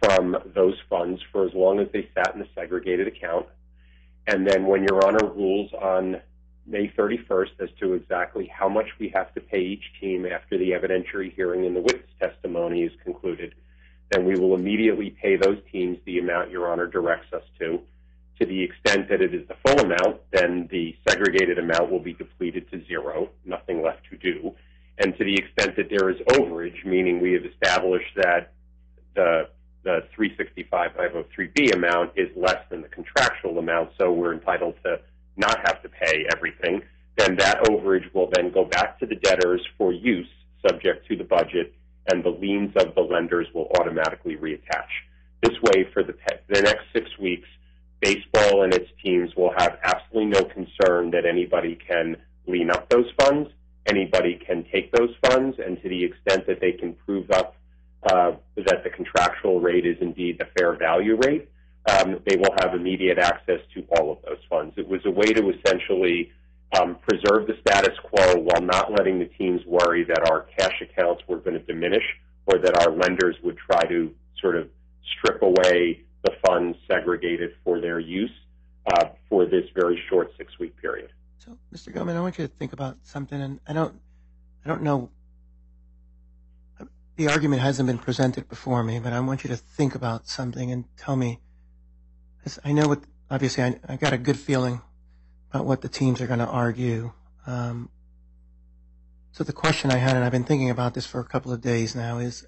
from 0.03 0.38
those 0.53 0.75
funds 0.89 1.21
for 1.32 1.45
as 1.45 1.53
long 1.53 1.79
as 1.79 1.88
they 1.93 2.10
sat 2.13 2.34
in 2.34 2.39
the 2.39 2.47
segregated 2.53 3.08
account. 3.08 3.47
And 4.27 4.45
then 4.47 4.65
when 4.67 4.84
Your 4.84 5.06
Honor 5.06 5.34
rules 5.34 5.71
on 5.73 6.21
May 6.65 6.88
31st 6.97 7.60
as 7.62 7.69
to 7.79 7.93
exactly 7.93 8.47
how 8.47 8.69
much 8.69 8.88
we 8.99 9.10
have 9.10 9.34
to 9.34 9.41
pay 9.41 9.60
each 9.60 9.84
team 9.99 10.25
after 10.25 10.58
the 10.58 10.71
evidentiary 10.71 11.34
hearing 11.34 11.65
and 11.65 11.75
the 11.75 11.82
witness 11.82 12.10
testimony 12.21 12.84
is 12.84 12.91
concluded, 13.03 13.56
then 14.12 14.25
we 14.25 14.36
will 14.36 14.56
immediately 14.56 15.10
pay 15.10 15.36
those 15.36 15.58
teams 15.71 15.97
the 16.06 16.19
amount 16.19 16.51
Your 16.51 16.71
Honor 16.71 16.88
directs 16.88 17.34
us 17.34 17.43
to. 17.60 17.82
To 18.39 18.45
the 18.45 18.63
extent 18.63 19.10
that 19.10 19.21
it 19.21 19.34
is 19.34 19.47
the 19.47 19.56
full 19.65 19.79
amount, 19.79 20.21
then 20.32 20.67
the 20.71 20.95
segregated 21.08 21.60
amount 21.60 21.91
will 21.91 21.99
be 21.99 22.13
depleted 22.13 22.69
to 22.71 22.84
zero, 22.86 23.29
nothing 23.45 23.82
left 23.84 24.01
to 24.10 24.17
do. 24.17 24.53
And 24.97 25.17
to 25.17 25.23
the 25.23 25.36
extent 25.36 25.75
that 25.77 25.89
there 25.89 26.10
is 26.10 26.17
overage, 26.29 26.86
meaning 26.86 27.21
we 27.21 27.34
have 27.34 27.45
established 27.45 28.15
that 28.15 28.53
the 29.15 29.49
the 29.84 29.99
365-503B 30.17 31.75
amount 31.75 32.12
is 32.15 32.29
less 32.38 32.60
than 32.69 32.82
the 32.82 32.88
contractual 32.88 33.60
amount, 33.60 33.89
so 33.99 34.13
we're 34.13 34.34
entitled 34.34 34.75
to 34.86 34.97
not 35.36 35.58
have 35.65 35.82
to 35.84 35.89
pay 35.89 36.25
everything, 36.34 36.82
then 37.17 37.36
that 37.36 37.63
overage 37.65 38.12
will 38.13 38.29
then 38.34 38.51
go 38.51 38.65
back 38.65 38.99
to 38.99 39.06
the 39.06 39.15
debtors 39.15 39.62
for 39.77 39.91
use, 39.91 40.29
subject 40.65 41.08
to 41.08 41.17
the 41.17 41.23
budget, 41.23 41.73
and 42.12 42.23
the 42.23 42.29
liens 42.29 42.73
of 42.77 42.95
the 42.95 43.01
lenders 43.01 43.47
will 43.53 43.69
automatically 43.79 44.36
reattach. 44.38 44.88
This 45.41 45.60
way, 45.62 45.86
for 45.93 46.03
the, 46.03 46.15
the 46.47 46.62
next 46.62 46.86
six 46.93 47.10
weeks, 47.19 47.47
baseball 47.99 48.63
and 48.63 48.73
its 48.73 48.89
teams 49.03 49.36
will 49.36 49.53
have 49.58 49.77
absolutely 49.84 50.25
no 50.25 50.43
concern 50.43 51.12
that 51.12 51.25
anybody 51.25 51.77
can 51.88 52.17
lien 52.47 52.69
up 52.69 52.89
those 52.89 53.10
funds, 53.19 53.49
anybody 53.88 54.39
can 54.46 54.65
take 54.72 54.91
those 54.91 55.13
funds, 55.26 55.58
and 55.63 55.82
to 55.82 55.89
the 55.89 56.04
extent 56.04 56.48
that 56.48 56.60
they 56.60 56.72
can 56.72 56.93
prove 57.06 57.30
up 57.32 57.56
uh, 58.04 58.34
that 58.56 58.84
the 58.84 58.89
contractual 58.89 59.60
rate 59.60 59.86
is 59.86 59.98
indeed 60.02 60.38
the 60.39 60.48
fair 60.58 60.76
value 60.76 61.15
rate, 61.15 61.50
um, 61.89 62.19
they 62.26 62.38
will 62.38 62.54
have 62.62 62.74
immediate 62.74 63.17
access 63.17 63.60
to 63.74 63.86
all 63.98 64.12
of 64.12 64.17
those 64.26 64.43
funds. 64.50 64.74
It 64.78 64.88
was 64.88 65.02
a 65.06 65.12
way 65.12 65.26
to 65.26 65.52
essentially 65.52 66.32
um, 66.78 66.98
preserve 67.08 67.48
the 67.48 67.56
status 67.65 67.98
quo 68.04 68.36
while 68.36 68.62
not 68.62 68.91
letting 68.91 69.19
the 69.19 69.26
teams 69.26 69.62
worry 69.65 70.04
that 70.06 70.30
our 70.30 70.48
cash 70.58 70.82
accounts 70.82 71.24
were 71.28 71.38
going 71.38 71.60
to 71.60 71.65
diminish 71.65 72.04
or 72.46 72.58
that 72.58 72.78
our 72.86 72.93
lenders 72.96 73.36
would 73.43 73.58
try 73.58 73.84
to 73.84 74.13
sort 74.39 74.56
of 74.56 74.67
strip 75.17 75.41
away 75.41 76.02
the 76.24 76.32
funds 76.46 76.78
segregated 76.89 77.52
for 77.63 77.80
their 77.80 78.00
use 78.00 78.32
uh, 78.88 79.10
for 79.30 79.46
this 79.46 79.65
very 79.76 80.02
short 80.10 80.32
six-week 80.38 80.76
period. 80.82 81.10
So, 81.43 81.58
Mr. 81.75 81.91
Gilman, 81.91 82.15
I 82.15 82.21
want 82.21 82.38
you 82.38 82.47
to 82.47 82.53
think 82.53 82.71
about 82.71 82.99
something, 83.03 83.41
and 83.41 83.60
I 83.67 83.73
don't, 83.73 83.99
I 84.63 84.69
don't 84.69 84.82
know. 84.82 85.10
The 87.17 87.27
argument 87.27 87.62
hasn't 87.62 87.86
been 87.86 87.97
presented 87.97 88.47
before 88.47 88.82
me, 88.82 88.99
but 88.99 89.12
I 89.12 89.19
want 89.19 89.43
you 89.43 89.49
to 89.49 89.58
think 89.58 89.93
about 89.93 90.25
something 90.25 90.71
and 90.71 90.86
tell 90.95 91.17
me. 91.17 91.41
I 92.63 92.71
know 92.71 92.88
what. 92.88 93.03
Obviously, 93.29 93.62
I, 93.62 93.77
I 93.89 93.97
got 93.97 94.13
a 94.13 94.17
good 94.17 94.39
feeling 94.39 94.82
about 95.49 95.65
what 95.65 95.82
the 95.82 95.89
teams 95.89 96.21
are 96.21 96.27
going 96.27 96.39
to 96.39 96.47
argue. 96.47 97.12
Um, 97.45 97.89
so 99.34 99.43
the 99.43 99.51
question 99.51 99.91
I 99.91 99.97
had, 99.97 100.15
and 100.15 100.23
I've 100.23 100.32
been 100.32 100.45
thinking 100.45 100.69
about 100.69 100.93
this 100.93 101.06
for 101.06 101.19
a 101.19 101.25
couple 101.25 101.51
of 101.51 101.60
days 101.60 101.93
now, 101.93 102.19
is 102.19 102.45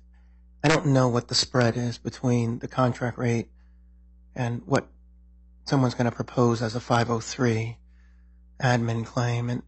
I 0.63 0.69
don't 0.69 0.88
know 0.88 1.10
what 1.10 1.27
the 1.27 1.36
spread 1.36 1.75
is 1.75 1.97
between 1.97 2.60
the 2.60 2.69
contract 2.69 3.17
rate 3.17 3.49
and 4.34 4.62
what 4.65 4.88
someone's 5.65 5.95
going 5.95 6.10
to 6.10 6.15
propose 6.15 6.62
as 6.62 6.75
a 6.75 6.79
503 6.79 7.77
admin 8.61 9.05
claim. 9.05 9.49
And, 9.49 9.63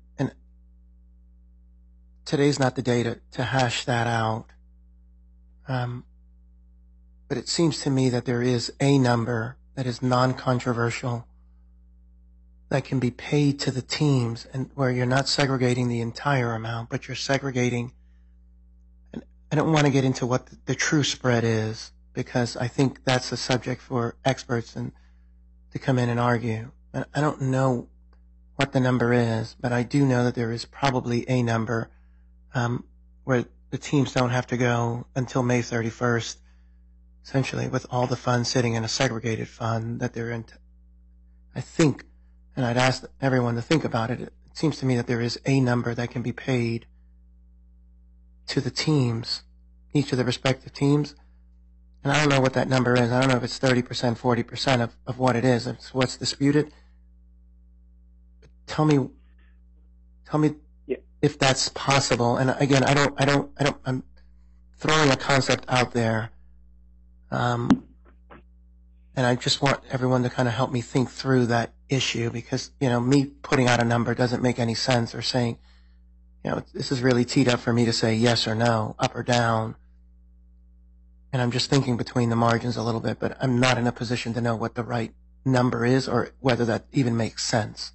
today's 2.28 2.60
not 2.60 2.76
the 2.76 2.82
day 2.82 3.04
to, 3.04 3.43
hash 3.43 3.86
that 3.86 4.06
out. 4.06 4.47
Um, 5.67 6.04
but 7.30 7.38
it 7.38 7.47
seems 7.47 7.82
to 7.82 7.89
me 7.89 8.10
that 8.10 8.26
there 8.26 8.41
is 8.41 8.71
a 8.80 9.00
number 9.00 9.58
that 9.76 9.88
is 9.88 10.02
non-controversial 10.02 11.26
that 12.69 12.84
can 12.84 13.00
be 13.00 13.12
paid 13.12 13.60
to 13.62 13.71
the 13.71 13.82
teams 13.82 14.45
and 14.54 14.69
where 14.76 14.91
you're 14.91 15.06
not 15.06 15.30
segregating 15.30 15.88
the 15.88 16.02
entire 16.02 16.54
amount, 16.54 16.89
but 16.89 17.08
you're 17.08 17.15
segregating. 17.15 17.93
I 19.50 19.56
don't 19.56 19.71
want 19.71 19.86
to 19.86 19.91
get 19.91 20.04
into 20.04 20.26
what 20.26 20.50
the, 20.65 20.76
true 20.76 21.04
spread 21.04 21.45
is 21.45 21.93
because 22.13 22.58
I 22.58 22.67
think 22.67 23.06
that's 23.06 23.32
a 23.32 23.38
subject 23.38 23.82
for 23.82 24.17
experts 24.26 24.76
and 24.76 24.91
to 25.71 25.80
come 25.80 25.97
in 25.97 26.10
and 26.10 26.19
argue. 26.19 26.71
I 26.93 27.21
don't 27.21 27.43
know 27.43 27.88
what 28.58 28.74
the 28.74 28.80
number 28.80 29.13
is, 29.13 29.56
but 29.60 29.72
I 29.72 29.84
do 29.84 30.06
know 30.06 30.24
that 30.26 30.36
there 30.36 30.52
is 30.52 30.65
probably 30.65 31.28
a 31.30 31.41
number 31.41 31.89
um, 32.54 32.84
where 33.24 33.46
the 33.70 33.78
teams 33.78 34.13
don't 34.13 34.32
have 34.32 34.48
to 34.48 34.58
go 34.58 35.08
until 35.15 35.41
May 35.41 35.62
31st, 35.62 36.38
essentially 37.24 37.67
with 37.67 37.86
all 37.89 38.08
the 38.08 38.15
funds 38.15 38.50
sitting 38.50 38.74
in 38.74 38.84
a 38.84 38.88
segregated 38.88 39.48
fund 39.48 40.00
that 40.02 40.13
they're 40.13 40.32
in. 40.32 40.46
I 41.56 41.62
think 41.62 42.04
and 42.58 42.65
I'd 42.65 42.76
ask 42.76 43.06
everyone 43.22 43.54
to 43.56 43.62
think 43.62 43.86
about 43.86 44.10
it. 44.10 44.20
It 44.20 44.34
seems 44.54 44.80
to 44.80 44.86
me 44.88 44.96
that 44.96 45.06
there 45.06 45.22
is 45.22 45.39
a 45.46 45.62
number 45.62 45.93
that 45.93 46.10
can 46.10 46.24
be 46.24 46.32
paid 46.32 46.88
to 48.48 48.60
the 48.60 48.72
teams, 48.72 49.43
each 49.93 50.12
of 50.12 50.17
the 50.17 50.26
respective 50.26 50.74
teams. 50.74 51.13
And 52.04 52.12
I 52.12 52.20
don't 52.20 52.30
know 52.30 52.41
what 52.41 52.54
that 52.54 52.67
number 52.67 52.96
is. 52.96 53.12
I 53.12 53.22
don't 53.22 53.30
know 53.30 53.38
if 53.38 53.43
it's 53.43 53.60
30%, 53.60 54.17
40% 54.17 54.82
of, 54.82 54.96
of 55.06 55.20
what 55.20 55.36
it 55.36 55.46
is. 55.46 55.67
It's 55.67 55.93
what's 55.93 56.17
disputed. 56.17 56.74
Tell 58.68 58.86
me, 58.86 59.10
tell 60.30 60.40
me 60.40 60.56
if 61.22 61.40
that's 61.40 61.70
possible. 61.70 62.38
And 62.38 62.56
again, 62.60 62.84
I 62.84 62.94
don't, 62.94 63.20
I 63.20 63.26
don't, 63.26 63.52
I 63.58 63.64
don't, 63.64 63.78
I'm 63.86 64.04
throwing 64.78 65.10
a 65.10 65.16
concept 65.16 65.66
out 65.68 65.94
there. 65.94 66.32
Um, 67.32 67.86
and 69.16 69.26
I 69.26 69.36
just 69.36 69.62
want 69.62 69.80
everyone 69.90 70.24
to 70.24 70.30
kind 70.30 70.48
of 70.48 70.54
help 70.54 70.72
me 70.72 70.82
think 70.82 71.10
through 71.10 71.48
that 71.48 71.74
issue 71.90 72.30
because, 72.30 72.72
you 72.80 72.88
know, 72.88 73.00
me 73.00 73.26
putting 73.26 73.68
out 73.68 73.82
a 73.82 73.86
number 73.86 74.14
doesn't 74.14 74.44
make 74.44 74.60
any 74.60 74.76
sense 74.76 75.16
or 75.16 75.24
saying, 75.24 75.58
you 76.44 76.52
know, 76.52 76.64
this 76.74 76.92
is 76.92 77.02
really 77.02 77.26
teed 77.26 77.50
up 77.50 77.60
for 77.60 77.74
me 77.74 77.86
to 77.86 77.94
say 77.94 78.14
yes 78.14 78.48
or 78.48 78.54
no, 78.54 78.96
up 79.00 79.16
or 79.16 79.24
down. 79.24 79.76
And 81.34 81.42
I'm 81.42 81.52
just 81.52 81.70
thinking 81.70 81.98
between 81.98 82.30
the 82.30 82.36
margins 82.36 82.78
a 82.78 82.84
little 82.84 83.02
bit, 83.02 83.20
but 83.20 83.36
I'm 83.42 83.60
not 83.60 83.78
in 83.78 83.88
a 83.88 83.92
position 83.92 84.34
to 84.36 84.42
know 84.42 84.56
what 84.56 84.76
the 84.76 84.84
right 84.84 85.14
number 85.44 85.84
is 85.84 86.08
or 86.08 86.30
whether 86.40 86.64
that 86.66 86.86
even 86.92 87.18
makes 87.18 87.44
sense. 87.44 87.94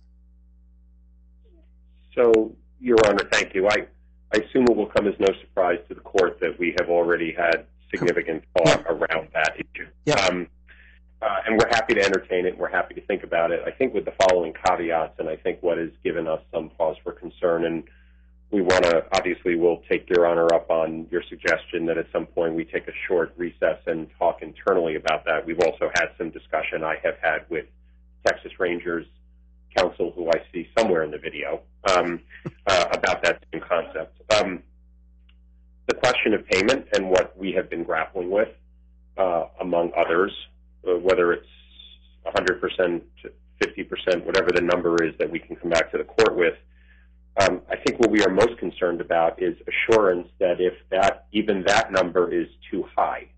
So, 2.15 2.53
Your 2.81 2.99
Honor, 3.07 3.27
thank 3.31 3.55
you. 3.55 3.69
I, 3.69 3.87
assume 4.35 4.65
it 4.65 4.77
will 4.77 4.87
come 4.87 5.07
as 5.07 5.15
no 5.19 5.29
surprise 5.43 5.79
to 5.89 5.95
the 5.95 6.01
court 6.01 6.41
that 6.41 6.59
we 6.59 6.75
have 6.81 6.89
already 6.89 7.33
had 7.33 7.67
significant 7.91 8.43
thought 8.57 8.83
around 8.87 9.29
that 9.35 9.57
issue. 9.57 9.87
Um, 10.19 10.47
uh, 11.21 11.37
and 11.47 11.59
we're 11.59 11.69
happy 11.69 11.95
to 11.95 12.01
entertain 12.03 12.47
it. 12.47 12.57
We're 12.57 12.71
happy 12.71 12.95
to 12.95 13.01
think 13.03 13.23
about 13.23 13.53
it. 13.53 13.61
I 13.67 13.71
think 13.71 13.95
with 13.95 14.07
the 14.07 14.15
following 14.23 14.55
caveats, 14.65 15.19
and 15.19 15.29
I 15.29 15.37
think 15.37 15.63
what 15.63 15.79
has 15.79 15.91
given 16.03 16.27
us 16.27 16.41
some 16.53 16.71
pause 16.71 16.97
for 17.05 17.13
concern, 17.13 17.65
and 17.65 17.85
we 18.51 18.61
want 18.61 18.85
to 18.85 19.05
obviously 19.13 19.55
we'll 19.55 19.83
take 19.89 20.09
Your 20.11 20.27
Honor 20.27 20.53
up 20.53 20.71
on 20.71 21.07
your 21.11 21.23
suggestion 21.29 21.87
that 21.87 21.97
at 21.97 22.07
some 22.13 22.27
point 22.27 22.55
we 22.55 22.65
take 22.65 22.89
a 22.89 22.93
short 23.07 23.33
recess 23.37 23.79
and 23.87 24.09
talk 24.19 24.43
internally 24.43 24.97
about 24.97 25.25
that. 25.27 25.47
We've 25.47 25.61
also 25.61 25.91
had 25.95 26.09
some 26.19 26.31
discussion 26.31 26.83
I 26.83 26.97
have 27.05 27.17
had 27.23 27.45
with 27.49 27.67
Texas 28.27 28.53
Rangers 28.59 29.07
counsel, 29.77 30.13
who 30.15 30.29
I 30.29 30.43
see 30.53 30.69
somewhere 30.77 31.03
in 31.03 31.11
the 31.11 31.19
video, 31.19 31.63
um, 31.91 32.21
uh, 32.67 32.87
about 32.93 33.23
that 33.25 33.43
same 33.53 33.63
concept. 33.63 34.21
Um, 34.33 34.63
the 35.87 35.95
question 35.95 36.35
of 36.35 36.47
payment 36.47 36.89
and 36.95 37.11
what 37.11 37.37
we 37.37 37.53
have 37.53 37.69
been 37.69 37.85
grappling 37.85 38.31
with, 38.31 38.49
uh, 39.17 39.47
among 39.61 39.93
others, 39.97 40.33
uh, 40.89 40.93
whether 40.99 41.33
it's 41.33 41.47
100%, 42.27 43.03
50%, 43.63 44.25
whatever 44.25 44.51
the 44.53 44.61
number 44.63 45.03
is 45.05 45.15
that 45.19 45.31
we 45.31 45.39
can 45.39 45.57
come 45.57 45.71
back 45.71 45.91
to 45.93 45.99
the 45.99 46.05
court 46.05 46.37
with. 46.37 46.55
Um, 47.41 47.63
I 47.71 47.77
think 47.77 47.99
what 47.99 48.11
we 48.11 48.23
are 48.23 48.31
most 48.31 48.59
concerned 48.59 49.01
about 49.01 49.43
is 49.43 49.57
assurance 49.67 50.29
that 50.39 50.61
if 50.61 50.75
that 50.91 51.27
even 51.33 51.65
that 51.67 51.91
number 51.91 52.33
is 52.33 52.47
too 52.71 52.85
high, 52.95 53.29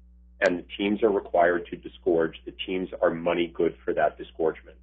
and 0.41 0.59
the 0.59 0.65
teams 0.77 1.03
are 1.03 1.11
required 1.11 1.67
to 1.71 1.77
disgorge, 1.77 2.37
the 2.45 2.53
teams 2.67 2.89
are 3.01 3.11
money 3.11 3.53
good 3.55 3.77
for 3.85 3.95
that 3.95 4.19
disgorgement. 4.19 4.77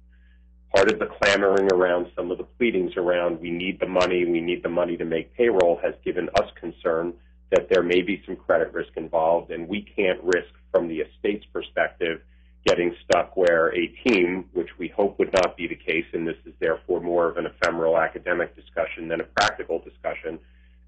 Part 0.74 0.90
of 0.90 0.98
the 0.98 1.06
clamoring 1.06 1.70
around 1.72 2.06
some 2.16 2.30
of 2.30 2.38
the 2.38 2.44
pleadings 2.44 2.96
around 2.96 3.40
we 3.40 3.50
need 3.50 3.78
the 3.78 3.86
money, 3.86 4.24
we 4.24 4.40
need 4.40 4.62
the 4.62 4.68
money 4.68 4.96
to 4.96 5.04
make 5.04 5.34
payroll 5.34 5.78
has 5.82 5.94
given 6.04 6.28
us 6.40 6.50
concern 6.58 7.14
that 7.50 7.68
there 7.68 7.82
may 7.82 8.00
be 8.00 8.22
some 8.24 8.36
credit 8.36 8.72
risk 8.72 8.92
involved, 8.96 9.50
and 9.50 9.68
we 9.68 9.82
can't 9.82 10.22
risk 10.22 10.48
from 10.70 10.88
the 10.88 11.00
estate's 11.00 11.44
perspective 11.52 12.22
getting 12.64 12.94
stuck 13.04 13.36
where 13.36 13.74
a 13.74 13.86
team, 14.06 14.46
which 14.52 14.70
we 14.78 14.88
hope 14.88 15.18
would 15.18 15.32
not 15.32 15.56
be 15.56 15.66
the 15.66 15.76
case, 15.76 16.06
and 16.12 16.26
this 16.26 16.36
is 16.46 16.54
therefore 16.60 17.00
more 17.00 17.28
of 17.28 17.36
an 17.36 17.44
ephemeral 17.44 17.98
academic 17.98 18.54
discussion 18.54 19.08
than 19.08 19.20
a 19.20 19.24
practical 19.24 19.80
discussion, 19.80 20.38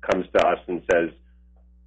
comes 0.01 0.25
to 0.33 0.47
us 0.47 0.61
and 0.69 0.83
says, 0.91 1.11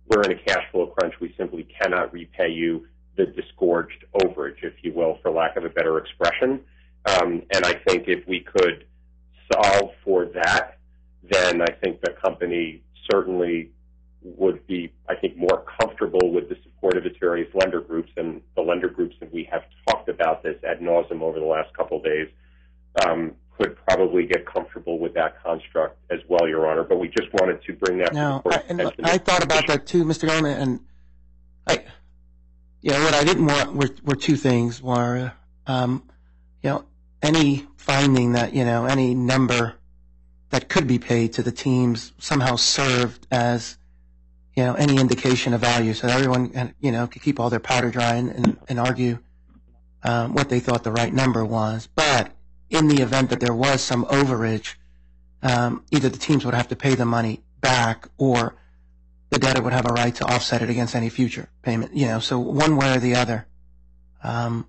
we're 0.07 0.21
in 0.23 0.31
a 0.31 0.43
cash 0.43 0.63
flow 0.71 0.87
crunch. 0.87 1.13
We 1.19 1.33
simply 1.37 1.67
cannot 1.81 2.13
repay 2.13 2.49
you 2.49 2.87
the 3.15 3.25
disgorged 3.25 4.05
overage, 4.21 4.63
if 4.63 4.73
you 4.81 4.93
will, 4.93 5.19
for 5.21 5.31
lack 5.31 5.57
of 5.57 5.65
a 5.65 5.69
better 5.69 5.97
expression. 5.97 6.61
Um, 7.07 7.43
and 7.53 7.65
I 7.65 7.73
think 7.87 8.07
if 8.07 8.27
we 8.27 8.41
could 8.41 8.85
solve 9.51 9.91
for 10.03 10.25
that, 10.25 10.79
then 11.23 11.61
I 11.61 11.71
think 11.81 12.01
the 12.01 12.11
company 12.11 12.83
certainly 13.09 13.71
would 14.21 14.65
be, 14.67 14.91
I 15.07 15.15
think, 15.15 15.37
more 15.37 15.65
comfortable 15.79 16.31
with 16.31 16.49
the 16.49 16.57
support 16.63 16.97
of 16.97 17.05
its 17.05 17.17
various 17.19 17.53
lender 17.53 17.81
groups 17.81 18.11
and 18.17 18.41
the 18.55 18.61
lender 18.61 18.89
groups 18.89 19.15
that 19.19 19.31
we 19.33 19.47
have 19.51 19.63
talked 19.87 20.09
about 20.09 20.43
this 20.43 20.55
ad 20.63 20.79
nauseum 20.81 21.21
over 21.21 21.39
the 21.39 21.45
last 21.45 21.73
couple 21.75 21.97
of 21.97 22.03
days 22.03 22.27
um, 23.05 23.33
could 23.57 23.77
probably 23.87 24.25
get 24.25 24.45
comfortable 24.45 24.99
with 24.99 25.13
that 25.13 25.41
construct 25.43 25.97
as 26.11 26.19
well, 26.27 26.47
Your 26.47 26.69
Honor. 26.69 26.83
But 26.83 26.99
we 26.99 27.07
just 27.07 27.31
wanted 27.33 27.63
to 27.63 27.73
bring 27.73 27.99
that 27.99 28.13
Now, 28.13 28.39
to 28.39 28.49
the 28.49 28.55
I, 28.55 28.57
court's 28.57 28.69
and 28.69 28.81
attention. 28.81 29.05
I 29.05 29.17
thought 29.17 29.43
about 29.43 29.67
that 29.67 29.87
too, 29.87 30.03
Mr. 30.03 30.27
Goldman, 30.27 30.59
and 30.59 30.79
I, 31.65 31.83
you 32.81 32.91
know, 32.91 33.03
what 33.03 33.13
I 33.13 33.23
didn't 33.23 33.45
want 33.45 33.75
were, 33.75 33.89
were 34.03 34.15
two 34.15 34.35
things. 34.35 34.81
Were, 34.81 35.31
um, 35.65 36.03
you 36.63 36.69
know, 36.69 36.85
any 37.21 37.65
finding 37.77 38.33
that 38.33 38.53
you 38.53 38.65
know 38.65 38.85
any 38.85 39.15
number 39.15 39.75
that 40.49 40.69
could 40.69 40.87
be 40.87 40.99
paid 40.99 41.33
to 41.33 41.43
the 41.43 41.51
teams 41.51 42.13
somehow 42.19 42.55
served 42.55 43.27
as, 43.31 43.77
you 44.55 44.63
know, 44.63 44.73
any 44.75 44.97
indication 44.97 45.53
of 45.53 45.61
value, 45.61 45.93
so 45.93 46.07
that 46.07 46.15
everyone, 46.15 46.73
you 46.79 46.91
know, 46.91 47.07
could 47.07 47.21
keep 47.21 47.39
all 47.39 47.49
their 47.49 47.59
powder 47.59 47.89
dry 47.89 48.15
and, 48.15 48.31
and, 48.31 48.57
and 48.69 48.79
argue 48.79 49.19
um, 50.03 50.33
what 50.33 50.49
they 50.49 50.59
thought 50.59 50.83
the 50.83 50.91
right 50.91 51.13
number 51.13 51.43
was. 51.43 51.87
But 51.95 52.31
in 52.69 52.87
the 52.87 53.01
event 53.01 53.29
that 53.29 53.39
there 53.39 53.53
was 53.53 53.81
some 53.81 54.05
overage, 54.05 54.75
um, 55.41 55.83
either 55.91 56.09
the 56.09 56.17
teams 56.17 56.45
would 56.45 56.53
have 56.53 56.69
to 56.69 56.75
pay 56.75 56.95
the 56.95 57.05
money 57.05 57.41
back 57.61 58.07
or 58.17 58.55
the 59.29 59.39
debtor 59.39 59.61
would 59.61 59.73
have 59.73 59.85
a 59.85 59.93
right 59.93 60.15
to 60.15 60.25
offset 60.25 60.61
it 60.61 60.69
against 60.69 60.95
any 60.95 61.09
future 61.09 61.49
payment. 61.61 61.93
You 61.93 62.07
know, 62.07 62.19
so 62.19 62.39
one 62.39 62.77
way 62.77 62.95
or 62.95 62.99
the 62.99 63.15
other. 63.15 63.47
Um, 64.23 64.67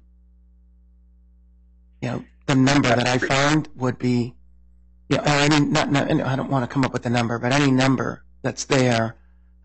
you 2.02 2.08
know, 2.08 2.24
the 2.48 2.56
number 2.56 2.88
that 2.88 3.06
I 3.06 3.18
found 3.18 3.68
would 3.76 3.98
be, 3.98 4.34
you 5.10 5.18
know, 5.18 5.22
or 5.22 5.28
any, 5.28 5.60
not, 5.60 5.92
not, 5.92 6.10
I 6.10 6.34
don't 6.34 6.50
want 6.50 6.68
to 6.68 6.72
come 6.72 6.82
up 6.82 6.94
with 6.94 7.02
the 7.02 7.10
number, 7.10 7.38
but 7.38 7.52
any 7.52 7.70
number 7.70 8.24
that's 8.42 8.64
there 8.64 9.16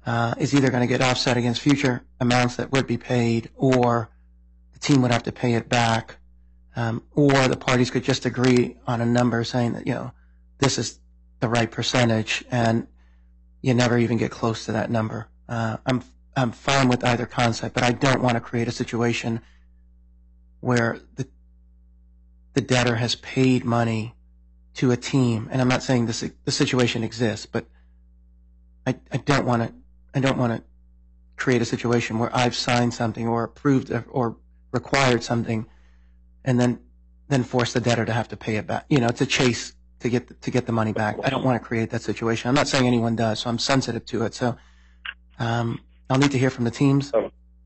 uh, 0.05 0.35
is 0.37 0.53
either 0.53 0.69
going 0.69 0.81
to 0.81 0.87
get 0.87 1.01
offset 1.01 1.37
against 1.37 1.61
future 1.61 2.03
amounts 2.19 2.57
that 2.57 2.73
would 2.73 2.85
be 2.85 2.97
paid, 2.97 3.49
or 3.55 4.09
the 4.73 4.79
team 4.79 5.01
would 5.01 5.11
have 5.11 5.23
to 5.23 5.31
pay 5.31 5.53
it 5.53 5.69
back, 5.69 6.17
um, 6.75 7.01
or 7.15 7.47
the 7.47 7.55
parties 7.55 7.89
could 7.89 8.03
just 8.03 8.25
agree 8.25 8.75
on 8.85 8.99
a 8.99 9.05
number 9.05 9.45
saying 9.45 9.73
that 9.73 9.87
you 9.87 9.93
know 9.93 10.11
this 10.57 10.77
is 10.77 10.99
the 11.39 11.47
right 11.47 11.71
percentage, 11.71 12.43
and 12.51 12.87
you 13.61 13.73
never 13.73 13.97
even 13.97 14.17
get 14.17 14.29
close 14.29 14.65
to 14.65 14.73
that 14.73 14.91
number. 14.91 15.29
Uh, 15.47 15.77
I'm 15.85 16.03
I'm 16.35 16.51
fine 16.51 16.89
with 16.89 17.05
either 17.05 17.25
concept, 17.25 17.75
but 17.75 17.83
I 17.83 17.93
don't 17.93 18.21
want 18.21 18.35
to 18.35 18.41
create 18.41 18.67
a 18.67 18.71
situation 18.71 19.41
where 20.59 20.99
the 21.15 21.27
the 22.53 22.61
debtor 22.61 22.95
has 22.95 23.15
paid 23.15 23.65
money 23.65 24.15
to 24.75 24.91
a 24.91 24.97
team, 24.97 25.49
and 25.51 25.61
I'm 25.61 25.67
not 25.67 25.83
saying 25.83 26.07
this 26.07 26.23
the 26.45 26.51
situation 26.51 27.03
exists, 27.03 27.45
but 27.45 27.65
I, 28.87 28.95
I 29.11 29.17
don't 29.17 29.45
want 29.45 29.63
to 29.63 29.73
I 30.13 30.19
don't 30.19 30.37
want 30.37 30.53
to 30.53 30.63
create 31.35 31.61
a 31.61 31.65
situation 31.65 32.19
where 32.19 32.35
I've 32.35 32.55
signed 32.55 32.93
something 32.93 33.27
or 33.27 33.43
approved 33.43 33.91
or 34.09 34.37
required 34.71 35.23
something, 35.23 35.67
and 36.43 36.59
then 36.59 36.79
then 37.27 37.43
force 37.43 37.73
the 37.73 37.79
debtor 37.79 38.05
to 38.05 38.13
have 38.13 38.27
to 38.29 38.37
pay 38.37 38.57
it 38.57 38.67
back. 38.67 38.85
You 38.89 38.99
know, 38.99 39.07
it's 39.07 39.21
a 39.21 39.25
chase 39.25 39.73
to 39.99 40.09
get 40.09 40.27
the, 40.27 40.33
to 40.35 40.51
get 40.51 40.65
the 40.65 40.71
money 40.71 40.93
back. 40.93 41.17
I 41.23 41.29
don't 41.29 41.43
want 41.43 41.61
to 41.61 41.65
create 41.65 41.89
that 41.91 42.01
situation. 42.01 42.49
I'm 42.49 42.55
not 42.55 42.67
saying 42.67 42.85
anyone 42.85 43.15
does, 43.15 43.39
so 43.39 43.49
I'm 43.49 43.59
sensitive 43.59 44.05
to 44.07 44.23
it. 44.25 44.33
So 44.33 44.57
um, 45.39 45.79
I'll 46.09 46.19
need 46.19 46.31
to 46.31 46.39
hear 46.39 46.49
from 46.49 46.65
the 46.65 46.71
teams 46.71 47.11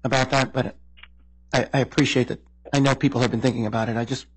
about 0.03 0.29
that, 0.31 0.53
but 0.53 0.75
I, 1.53 1.67
I 1.73 1.79
appreciate 1.79 2.27
that. 2.29 2.39
I 2.71 2.79
know 2.79 2.95
people 2.95 3.21
have 3.21 3.31
been 3.31 3.41
thinking 3.41 3.65
about 3.65 3.89
it. 3.89 3.97
I 3.97 4.05
just 4.05 4.27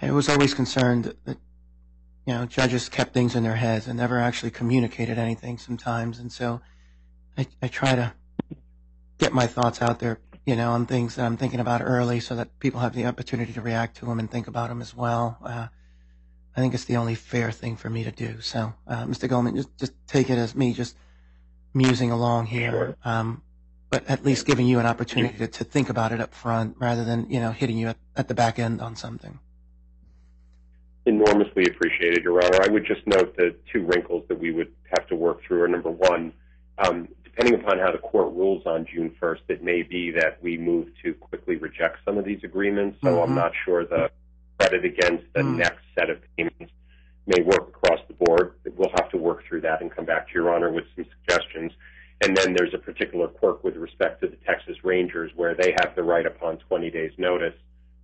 I 0.00 0.10
was 0.10 0.28
always 0.28 0.54
concerned 0.54 1.14
that 1.24 1.38
you 2.26 2.34
know 2.34 2.46
judges 2.46 2.88
kept 2.88 3.12
things 3.14 3.34
in 3.34 3.42
their 3.42 3.56
heads 3.56 3.86
and 3.86 3.98
never 3.98 4.18
actually 4.18 4.50
communicated 4.50 5.18
anything 5.18 5.58
sometimes, 5.58 6.18
and 6.18 6.30
so 6.30 6.60
I, 7.36 7.46
I 7.62 7.68
try 7.68 7.94
to 7.94 8.12
get 9.18 9.32
my 9.32 9.46
thoughts 9.46 9.82
out 9.82 9.98
there, 9.98 10.20
you 10.46 10.56
know, 10.56 10.70
on 10.70 10.86
things 10.86 11.16
that 11.16 11.24
I'm 11.24 11.36
thinking 11.36 11.60
about 11.60 11.82
early, 11.82 12.20
so 12.20 12.36
that 12.36 12.58
people 12.58 12.80
have 12.80 12.94
the 12.94 13.06
opportunity 13.06 13.52
to 13.52 13.60
react 13.60 13.96
to 13.98 14.06
them 14.06 14.18
and 14.18 14.30
think 14.30 14.46
about 14.46 14.68
them 14.68 14.80
as 14.80 14.94
well. 14.94 15.38
Uh, 15.44 15.68
I 16.56 16.60
think 16.60 16.74
it's 16.74 16.84
the 16.84 16.96
only 16.96 17.14
fair 17.14 17.52
thing 17.52 17.76
for 17.76 17.90
me 17.90 18.04
to 18.04 18.10
do. 18.10 18.40
So, 18.40 18.74
uh, 18.86 19.04
Mr. 19.04 19.28
Goldman, 19.28 19.56
just 19.56 19.76
just 19.76 19.92
take 20.06 20.30
it 20.30 20.38
as 20.38 20.54
me 20.54 20.72
just 20.72 20.96
musing 21.74 22.10
along 22.10 22.46
here. 22.46 22.70
Sure. 22.70 22.96
Um, 23.04 23.42
but 23.90 24.08
at 24.08 24.24
least 24.24 24.46
giving 24.46 24.66
you 24.66 24.78
an 24.78 24.86
opportunity 24.86 25.38
to, 25.38 25.46
to 25.46 25.64
think 25.64 25.88
about 25.88 26.12
it 26.12 26.20
up 26.20 26.34
front 26.34 26.76
rather 26.78 27.04
than, 27.04 27.30
you 27.30 27.40
know, 27.40 27.52
hitting 27.52 27.78
you 27.78 27.88
at, 27.88 27.96
at 28.16 28.28
the 28.28 28.34
back 28.34 28.58
end 28.58 28.82
on 28.82 28.96
something. 28.96 29.38
Enormously 31.08 31.64
appreciated, 31.64 32.22
Your 32.22 32.44
Honor. 32.44 32.58
I 32.62 32.68
would 32.68 32.84
just 32.86 33.06
note 33.06 33.36
the 33.36 33.54
two 33.72 33.84
wrinkles 33.84 34.24
that 34.28 34.38
we 34.38 34.52
would 34.52 34.72
have 34.96 35.06
to 35.08 35.16
work 35.16 35.42
through 35.42 35.62
are 35.62 35.68
number 35.68 35.90
one, 35.90 36.32
um, 36.78 37.08
depending 37.24 37.58
upon 37.60 37.78
how 37.78 37.90
the 37.90 37.98
court 37.98 38.32
rules 38.34 38.64
on 38.66 38.86
June 38.86 39.14
1st, 39.20 39.40
it 39.48 39.62
may 39.64 39.82
be 39.82 40.10
that 40.12 40.42
we 40.42 40.56
move 40.58 40.88
to 41.02 41.14
quickly 41.14 41.56
reject 41.56 41.98
some 42.04 42.18
of 42.18 42.24
these 42.24 42.40
agreements. 42.44 42.98
So. 43.02 43.22
I'm 43.22 43.34
not 43.34 43.52
sure 43.64 43.84
the 43.84 44.10
credit 44.58 44.84
against 44.84 45.24
the 45.34 45.40
Mm. 45.42 45.56
next 45.56 45.82
set 45.98 46.10
of 46.10 46.18
payments 46.36 46.72
may 47.26 47.42
work 47.42 47.68
across 47.68 48.00
the 48.08 48.14
board. 48.14 48.54
We'll 48.76 48.90
have 49.00 49.10
to 49.10 49.16
work 49.16 49.44
through 49.44 49.62
that 49.62 49.80
and 49.80 49.90
come 49.90 50.04
back 50.04 50.28
to 50.28 50.34
Your 50.34 50.54
Honor 50.54 50.70
with 50.70 50.84
some 50.94 51.06
suggestions. 51.26 51.72
And 52.24 52.36
then 52.36 52.54
there's 52.54 52.74
a 52.74 52.78
particular 52.78 53.28
quirk 53.28 53.62
with 53.62 53.76
respect 53.76 54.20
to 54.22 54.28
the 54.28 54.36
Texas 54.44 54.82
Rangers 54.82 55.30
where 55.36 55.54
they 55.54 55.72
have 55.80 55.94
the 55.94 56.02
right 56.02 56.26
upon 56.26 56.58
20 56.58 56.90
days 56.90 57.12
notice 57.16 57.54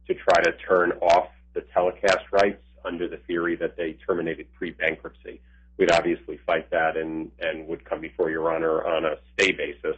to 0.07 0.15
try 0.15 0.41
to 0.43 0.53
turn 0.53 0.93
off 1.03 1.29
the 1.55 1.63
telecast 1.75 2.25
rights 2.31 2.63
under 2.85 3.09
the 3.09 3.17
theory 3.19 3.57
that 3.57 3.77
they 3.77 3.97
terminated 4.07 4.53
pre-bankruptcy. 4.55 5.41
We'd 5.77 5.91
obviously 5.91 6.39
fight 6.47 6.71
that 6.71 6.97
and, 6.97 7.31
and 7.41 7.67
would 7.67 7.85
come 7.85 8.01
before 8.01 8.31
Your 8.31 8.55
Honor 8.55 8.85
on 8.85 9.05
a 9.05 9.17
stay 9.33 9.53
basis. 9.53 9.97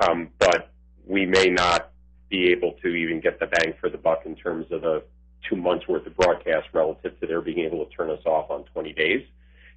Um, 0.00 0.30
but 0.38 0.70
we 1.06 1.26
may 1.26 1.46
not 1.46 1.90
be 2.28 2.50
able 2.50 2.72
to 2.82 2.88
even 2.88 3.20
get 3.20 3.40
the 3.40 3.46
bang 3.46 3.74
for 3.80 3.88
the 3.88 3.98
buck 3.98 4.22
in 4.26 4.36
terms 4.36 4.66
of 4.70 4.82
the 4.82 5.02
two 5.48 5.56
months 5.56 5.88
worth 5.88 6.06
of 6.06 6.16
broadcast 6.16 6.68
relative 6.72 7.18
to 7.20 7.26
their 7.26 7.40
being 7.40 7.60
able 7.60 7.84
to 7.84 7.90
turn 7.96 8.10
us 8.10 8.24
off 8.26 8.50
on 8.50 8.64
20 8.64 8.92
days. 8.92 9.22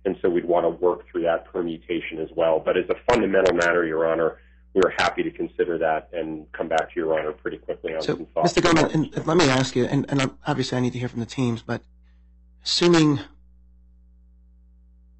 And 0.05 0.17
so 0.21 0.29
we'd 0.29 0.45
want 0.45 0.65
to 0.65 0.69
work 0.69 1.05
through 1.11 1.23
that 1.23 1.45
permutation 1.45 2.19
as 2.19 2.29
well. 2.35 2.59
But 2.63 2.77
as 2.77 2.85
a 2.89 2.95
fundamental 3.09 3.53
matter, 3.55 3.85
Your 3.85 4.11
Honor, 4.11 4.39
we're 4.73 4.91
happy 4.97 5.23
to 5.23 5.31
consider 5.31 5.77
that 5.77 6.09
and 6.13 6.51
come 6.53 6.67
back 6.67 6.93
to 6.93 6.95
Your 6.95 7.17
Honor 7.19 7.33
pretty 7.33 7.57
quickly 7.57 7.93
on 7.93 8.01
So, 8.01 8.15
some 8.15 8.25
thoughts. 8.27 8.53
Mr. 8.53 8.63
Goldman, 8.63 9.11
let 9.25 9.37
me 9.37 9.47
ask 9.49 9.75
you, 9.75 9.85
and, 9.85 10.05
and 10.09 10.31
obviously 10.45 10.77
I 10.77 10.81
need 10.81 10.93
to 10.93 10.99
hear 10.99 11.09
from 11.09 11.19
the 11.19 11.25
teams, 11.25 11.61
but 11.61 11.81
assuming 12.63 13.19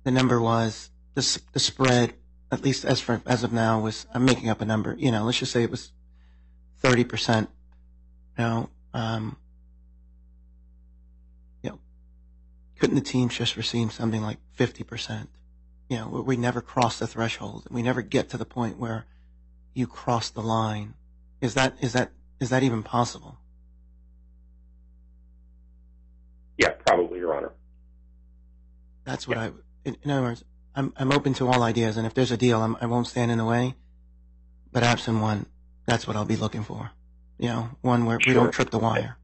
the 0.03 0.11
number 0.11 0.41
was 0.41 0.89
the, 1.13 1.41
the 1.53 1.59
spread, 1.59 2.13
at 2.51 2.63
least 2.63 2.85
as 2.85 2.99
for 2.99 3.21
as 3.25 3.43
of 3.43 3.53
now, 3.53 3.79
was 3.79 4.05
I'm 4.13 4.25
making 4.25 4.49
up 4.49 4.61
a 4.61 4.65
number. 4.65 4.95
You 4.97 5.11
know, 5.11 5.23
let's 5.23 5.39
just 5.39 5.51
say 5.51 5.63
it 5.63 5.71
was 5.71 5.91
thirty 6.79 7.03
percent. 7.03 7.49
You 8.37 8.43
know, 8.43 8.69
um, 8.93 9.37
you 11.61 11.69
know, 11.69 11.79
couldn't 12.79 12.95
the 12.95 13.01
teams 13.01 13.37
just 13.37 13.55
receive 13.57 13.91
something 13.91 14.21
like 14.21 14.37
fifty 14.53 14.83
percent? 14.83 15.29
You 15.89 15.97
know, 15.97 16.07
we 16.25 16.37
never 16.37 16.61
cross 16.61 16.99
the 16.99 17.07
threshold, 17.07 17.67
we 17.69 17.81
never 17.81 18.01
get 18.01 18.29
to 18.29 18.37
the 18.37 18.45
point 18.45 18.79
where 18.79 19.05
you 19.73 19.87
cross 19.87 20.29
the 20.29 20.41
line. 20.41 20.93
Is 21.41 21.53
that 21.55 21.75
is 21.81 21.93
that 21.93 22.11
is 22.39 22.49
that 22.49 22.63
even 22.63 22.81
possible? 22.81 23.37
Yeah, 26.57 26.69
probably, 26.85 27.10
Your 27.31 27.37
Honor. 27.37 27.51
That's 29.05 29.27
what 29.27 29.37
I. 29.37 29.51
In, 29.85 29.97
in 30.03 30.11
other 30.11 30.21
words, 30.21 30.43
I'm 30.75 30.93
I'm 30.97 31.11
open 31.11 31.33
to 31.35 31.47
all 31.47 31.63
ideas, 31.63 31.97
and 31.97 32.05
if 32.05 32.13
there's 32.13 32.31
a 32.31 32.37
deal, 32.37 32.61
I'm, 32.61 32.77
won't 32.89 33.07
stand 33.07 33.31
in 33.31 33.37
the 33.37 33.45
way. 33.45 33.75
But 34.71 34.83
absent 34.83 35.19
one, 35.21 35.47
that's 35.85 36.07
what 36.07 36.15
I'll 36.15 36.25
be 36.25 36.37
looking 36.37 36.63
for. 36.63 36.91
You 37.37 37.47
know, 37.49 37.69
one 37.81 38.05
where 38.05 38.19
we 38.25 38.33
don't 38.33 38.51
trip 38.51 38.69
the 38.69 38.79
wire. 38.79 39.17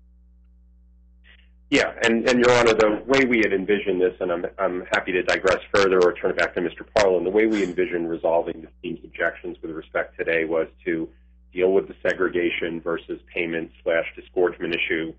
Yeah, 1.70 1.94
and, 2.04 2.28
and 2.30 2.40
Your 2.40 2.52
Honor, 2.58 2.74
the 2.74 3.04
way 3.06 3.26
we 3.26 3.40
had 3.40 3.52
envisioned 3.52 4.00
this, 4.00 4.16
and 4.22 4.32
I'm, 4.32 4.46
I'm 4.58 4.86
happy 4.90 5.12
to 5.12 5.22
digress 5.22 5.60
further 5.74 6.02
or 6.02 6.14
turn 6.14 6.32
it 6.32 6.38
back 6.38 6.54
to 6.56 6.62
Mr. 6.62 6.86
Parlin, 6.96 7.26
the 7.26 7.30
way 7.30 7.46
we 7.46 7.62
envisioned 7.62 8.10
resolving 8.10 8.62
the 8.62 8.70
team's 8.82 9.04
objections 9.04 9.58
with 9.62 9.72
respect 9.72 10.18
today 10.18 10.46
was 10.46 10.68
to 10.86 11.10
deal 11.52 11.74
with 11.74 11.90
the 11.90 11.96
segregation 12.02 12.80
versus 12.80 13.20
payment 13.34 13.72
slash 13.84 14.06
disgorgement 14.16 14.76
issue, 14.76 15.14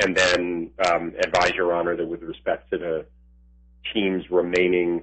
and 0.00 0.16
then 0.16 0.70
um, 0.86 1.14
advise 1.18 1.52
Your 1.54 1.72
Honor 1.72 1.96
that 1.96 2.06
with 2.06 2.22
respect 2.22 2.70
to 2.70 2.78
the 2.78 3.06
team's 3.92 4.30
remaining 4.30 5.02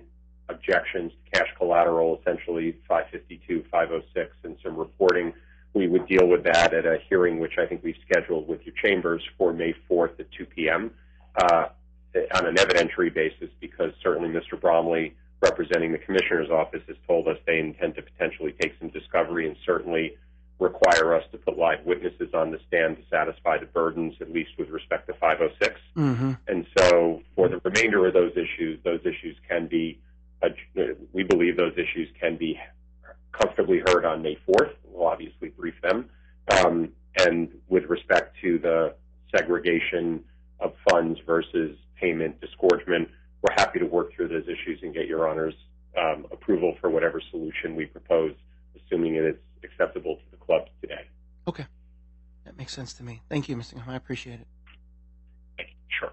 objections 0.50 1.12
to 1.12 1.40
cash 1.40 1.48
collateral, 1.58 2.20
essentially 2.22 2.78
552, 2.88 3.66
506, 3.72 4.36
and 4.44 4.58
some 4.64 4.76
reporting, 4.76 5.34
we 5.74 5.88
would 5.88 6.08
deal 6.08 6.28
with 6.28 6.44
that 6.44 6.74
at 6.74 6.86
a 6.86 7.00
hearing 7.10 7.40
which 7.40 7.58
I 7.58 7.66
think 7.66 7.84
we've 7.84 7.98
scheduled 8.10 8.48
with 8.48 8.62
your 8.66 8.76
chambers 8.82 9.22
for 9.38 9.52
May 9.52 9.74
4th 9.90 10.20
at 10.20 10.32
2 10.32 10.46
p.m. 10.46 10.92
Uh, 11.36 11.68
on 12.34 12.46
an 12.46 12.56
evidentiary 12.56 13.14
basis 13.14 13.50
because 13.60 13.92
certainly 14.02 14.30
Mr. 14.30 14.60
Bromley, 14.60 15.16
representing 15.42 15.92
the 15.92 15.98
Commissioner's 15.98 16.50
office, 16.50 16.82
has 16.88 16.96
told 17.06 17.28
us 17.28 17.38
they 17.46 17.60
intend 17.60 17.96
to 17.96 18.02
potentially 18.02 18.56
take 18.62 18.74
some 18.80 18.90
discovery 18.90 19.48
and 19.48 19.58
certainly 19.66 20.16
require 20.60 21.14
us 21.14 21.24
to 21.32 21.38
put 21.38 21.58
live 21.58 21.84
witnesses 21.86 22.34
on 22.34 22.52
the 22.52 22.60
stand 22.68 22.98
to 22.98 23.04
satisfy 23.10 23.58
the 23.58 23.66
burdens, 23.66 24.16
at 24.22 24.32
least 24.32 24.52
with 24.58 24.70
respect 24.70 25.08
to 25.08 25.14
506. 25.14 25.80
Mm-hmm. 25.98 26.32
And 26.48 26.66
so 26.78 27.22
for 27.36 27.50
the 27.50 27.60
remainder 27.64 28.08
of 28.08 28.14
those 28.14 28.32
issues, 28.34 28.80
those 28.84 29.02
issues 29.02 29.36
can 29.50 29.68
be, 29.68 30.00
uh, 30.42 30.50
we 31.12 31.24
believe 31.24 31.58
those 31.58 31.74
issues 31.74 32.08
can 32.20 32.38
be 32.38 32.60
comfortably 33.34 33.80
heard 33.80 34.06
on 34.06 34.22
May 34.22 34.38
4th. 34.48 34.74
We'll 34.86 35.08
obviously 35.08 35.50
brief 35.50 35.76
them. 35.82 36.10
Um, 36.50 36.94
and 37.18 37.50
with 37.68 37.86
respect 37.86 38.38
to 38.42 38.58
the 38.60 38.96
segregation 39.36 40.24
of 40.60 40.74
funds 40.90 41.20
versus 41.26 41.78
payment 42.00 42.40
disgorgement, 42.40 43.10
we're 43.42 43.54
happy 43.56 43.80
to 43.80 43.86
work 43.86 44.14
through 44.14 44.30
those 44.30 44.44
issues 44.44 44.80
and 44.82 44.94
get 44.94 45.08
Your 45.08 45.28
Honor's 45.28 45.56
um, 45.98 46.26
approval 46.32 46.76
for 46.80 46.90
whatever 46.90 47.22
solution 47.32 47.76
we 47.76 47.86
propose, 47.86 48.34
assuming 48.76 49.16
it 49.16 49.26
is 49.26 49.36
acceptable 49.64 50.16
to 50.16 50.35
the 50.46 50.54
club 50.54 50.68
today. 50.82 51.08
Okay. 51.48 51.66
That 52.46 52.58
makes 52.58 52.74
sense 52.74 52.94
to 52.94 53.04
me. 53.04 53.22
Thank 53.30 53.50
you, 53.50 53.56
Mr. 53.56 53.74
Goldman. 53.74 53.94
I 53.94 53.98
appreciate 53.98 54.40
it. 54.40 55.68
Sure. 56.00 56.12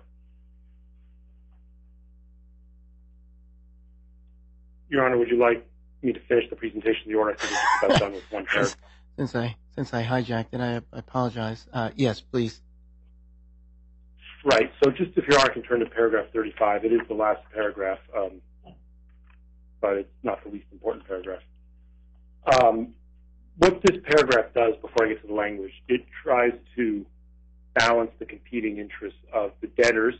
Your 4.88 5.04
Honor, 5.04 5.18
would 5.18 5.28
you 5.28 5.38
like 5.38 5.66
me 6.02 6.12
to 6.12 6.20
finish 6.20 6.48
the 6.50 6.56
presentation 6.56 7.02
of 7.02 7.08
the 7.08 7.14
order. 7.14 7.32
I 7.32 7.34
think 7.36 7.52
it's 7.52 7.84
about 7.84 8.00
done 8.00 8.12
with 8.12 8.30
one 8.30 8.46
paragraph. 8.46 8.76
Since 9.18 9.34
I 9.34 9.56
since 9.76 9.92
I 9.92 10.02
hijacked 10.04 10.46
it, 10.52 10.60
I, 10.60 10.76
I 10.76 10.98
apologize. 10.98 11.66
Uh, 11.70 11.90
yes, 11.94 12.20
please. 12.20 12.62
Right. 14.42 14.72
So 14.82 14.90
just 14.90 15.10
if 15.16 15.28
Your 15.28 15.38
Honor 15.38 15.50
can 15.50 15.62
turn 15.62 15.80
to 15.80 15.86
paragraph 15.86 16.26
35, 16.32 16.86
it 16.86 16.92
is 16.94 17.00
the 17.08 17.14
last 17.14 17.40
paragraph, 17.52 17.98
um, 18.16 18.40
but 19.82 19.98
it's 19.98 20.12
not 20.22 20.42
the 20.44 20.50
least 20.50 20.64
important 20.72 21.06
paragraph. 21.06 21.42
Um, 22.46 22.94
what 23.58 23.80
this 23.82 23.98
paragraph 24.04 24.52
does, 24.54 24.74
before 24.80 25.06
I 25.06 25.08
get 25.10 25.20
to 25.22 25.28
the 25.28 25.34
language, 25.34 25.72
it 25.88 26.04
tries 26.22 26.52
to 26.76 27.04
balance 27.74 28.10
the 28.18 28.26
competing 28.26 28.78
interests 28.78 29.18
of 29.32 29.52
the 29.60 29.66
debtors 29.68 30.14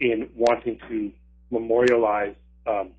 in 0.00 0.28
wanting 0.34 0.78
to 0.88 1.12
memorialize 1.50 2.34
um, 2.66 2.90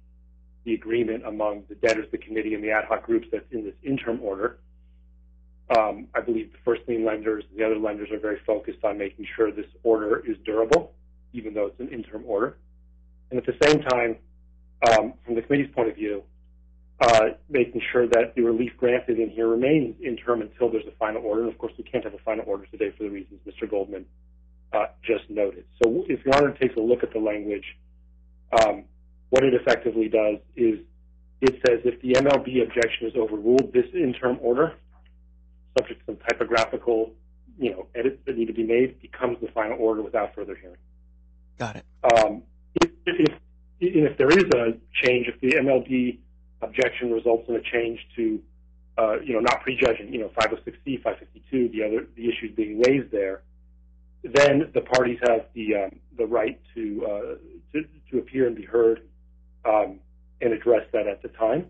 the 0.63 0.73
agreement 0.73 1.25
among 1.25 1.63
the 1.69 1.75
debtors, 1.75 2.07
the 2.11 2.17
committee, 2.17 2.53
and 2.53 2.63
the 2.63 2.71
ad 2.71 2.85
hoc 2.85 3.03
groups 3.03 3.27
that's 3.31 3.45
in 3.51 3.63
this 3.63 3.75
interim 3.83 4.19
order. 4.21 4.57
Um, 5.75 6.07
I 6.13 6.21
believe 6.21 6.51
the 6.51 6.59
first 6.63 6.81
lien 6.87 7.05
lenders 7.05 7.43
and 7.49 7.59
the 7.59 7.65
other 7.65 7.77
lenders 7.77 8.11
are 8.11 8.19
very 8.19 8.39
focused 8.45 8.83
on 8.83 8.97
making 8.97 9.27
sure 9.35 9.51
this 9.51 9.65
order 9.83 10.23
is 10.25 10.37
durable, 10.45 10.93
even 11.33 11.53
though 11.53 11.67
it's 11.67 11.79
an 11.79 11.89
interim 11.89 12.23
order. 12.27 12.57
And 13.31 13.39
at 13.39 13.45
the 13.45 13.57
same 13.67 13.81
time, 13.81 14.17
um, 14.89 15.13
from 15.25 15.35
the 15.35 15.41
committee's 15.41 15.73
point 15.73 15.89
of 15.89 15.95
view, 15.95 16.23
uh, 17.01 17.29
making 17.49 17.81
sure 17.91 18.07
that 18.07 18.35
the 18.35 18.41
relief 18.41 18.71
granted 18.77 19.19
in 19.19 19.29
here 19.29 19.47
remains 19.47 19.95
interim 20.01 20.41
until 20.41 20.69
there's 20.71 20.85
a 20.85 20.95
final 20.97 21.21
order. 21.23 21.43
And 21.43 21.51
of 21.51 21.57
course, 21.57 21.73
we 21.77 21.83
can't 21.83 22.03
have 22.03 22.13
a 22.13 22.19
final 22.19 22.45
order 22.47 22.65
today 22.67 22.91
for 22.97 23.03
the 23.03 23.09
reasons 23.09 23.39
Mr. 23.45 23.69
Goldman 23.69 24.05
uh, 24.71 24.85
just 25.03 25.29
noted. 25.29 25.65
So 25.83 26.05
if 26.07 26.23
Your 26.25 26.35
Honor 26.35 26.51
takes 26.51 26.75
a 26.77 26.79
look 26.79 27.03
at 27.03 27.11
the 27.11 27.19
language, 27.19 27.65
um, 28.51 28.85
what 29.29 29.43
it 29.43 29.53
effectively 29.53 30.07
does 30.07 30.37
is 30.55 30.79
it 31.41 31.59
says 31.67 31.81
if 31.83 32.01
the 32.01 32.13
MLB 32.13 32.63
objection 32.63 33.07
is 33.07 33.15
overruled, 33.15 33.73
this 33.73 33.85
interim 33.93 34.37
order, 34.41 34.73
subject 35.77 35.99
to 36.01 36.05
some 36.05 36.17
typographical, 36.29 37.11
you 37.59 37.71
know, 37.71 37.87
edits 37.93 38.21
that 38.25 38.37
need 38.37 38.47
to 38.47 38.53
be 38.53 38.63
made, 38.63 39.01
becomes 39.01 39.37
the 39.41 39.47
final 39.49 39.77
order 39.79 40.01
without 40.01 40.33
further 40.33 40.55
hearing. 40.55 40.77
Got 41.57 41.75
it. 41.77 41.85
Um, 42.03 42.43
if, 42.81 42.91
if, 43.05 43.33
if 43.79 44.17
there 44.17 44.29
is 44.29 44.45
a 44.55 44.77
change, 45.03 45.27
if 45.27 45.39
the 45.41 45.57
MLB 45.57 46.19
objection 46.61 47.11
results 47.11 47.47
in 47.47 47.55
a 47.55 47.61
change 47.61 47.99
to, 48.15 48.41
uh, 48.97 49.19
you 49.19 49.33
know, 49.33 49.39
not 49.39 49.61
prejudging, 49.61 50.13
you 50.13 50.19
know, 50.19 50.29
506C, 50.39 51.01
552, 51.03 51.69
the 51.69 51.83
other 51.83 52.07
the 52.15 52.23
issues 52.23 52.55
being 52.55 52.81
raised 52.87 53.11
there, 53.11 53.41
then 54.23 54.71
the 54.73 54.81
parties 54.81 55.19
have 55.27 55.45
the 55.53 55.75
um, 55.75 55.99
the 56.17 56.25
right 56.25 56.59
to, 56.73 57.05
uh, 57.05 57.35
to 57.73 57.85
to 58.11 58.17
appear 58.19 58.47
and 58.47 58.55
be 58.55 58.63
heard 58.63 59.01
um, 59.65 59.99
and 60.41 60.53
address 60.53 60.85
that 60.93 61.07
at 61.07 61.21
the 61.21 61.29
time. 61.29 61.67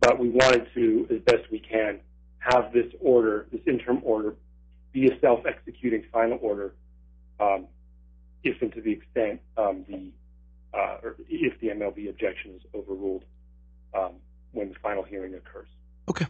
But 0.00 0.18
we 0.18 0.30
wanted 0.30 0.66
to, 0.74 1.06
as 1.10 1.20
best 1.20 1.50
we 1.50 1.60
can, 1.60 2.00
have 2.38 2.72
this 2.72 2.92
order, 3.00 3.46
this 3.52 3.60
interim 3.66 4.00
order, 4.02 4.34
be 4.92 5.06
a 5.06 5.20
self-executing 5.20 6.04
final 6.12 6.38
order, 6.42 6.74
um, 7.38 7.66
if 8.42 8.60
and 8.60 8.72
to 8.72 8.80
the 8.80 8.90
extent 8.92 9.40
um, 9.56 9.84
the 9.88 10.10
uh, 10.76 10.98
or 11.02 11.16
if 11.28 11.58
the 11.60 11.68
MLB 11.68 12.08
objection 12.08 12.52
is 12.56 12.62
overruled 12.74 13.24
um, 13.94 14.12
when 14.52 14.68
the 14.70 14.74
final 14.82 15.02
hearing 15.02 15.34
occurs. 15.34 15.68
Okay. 16.08 16.26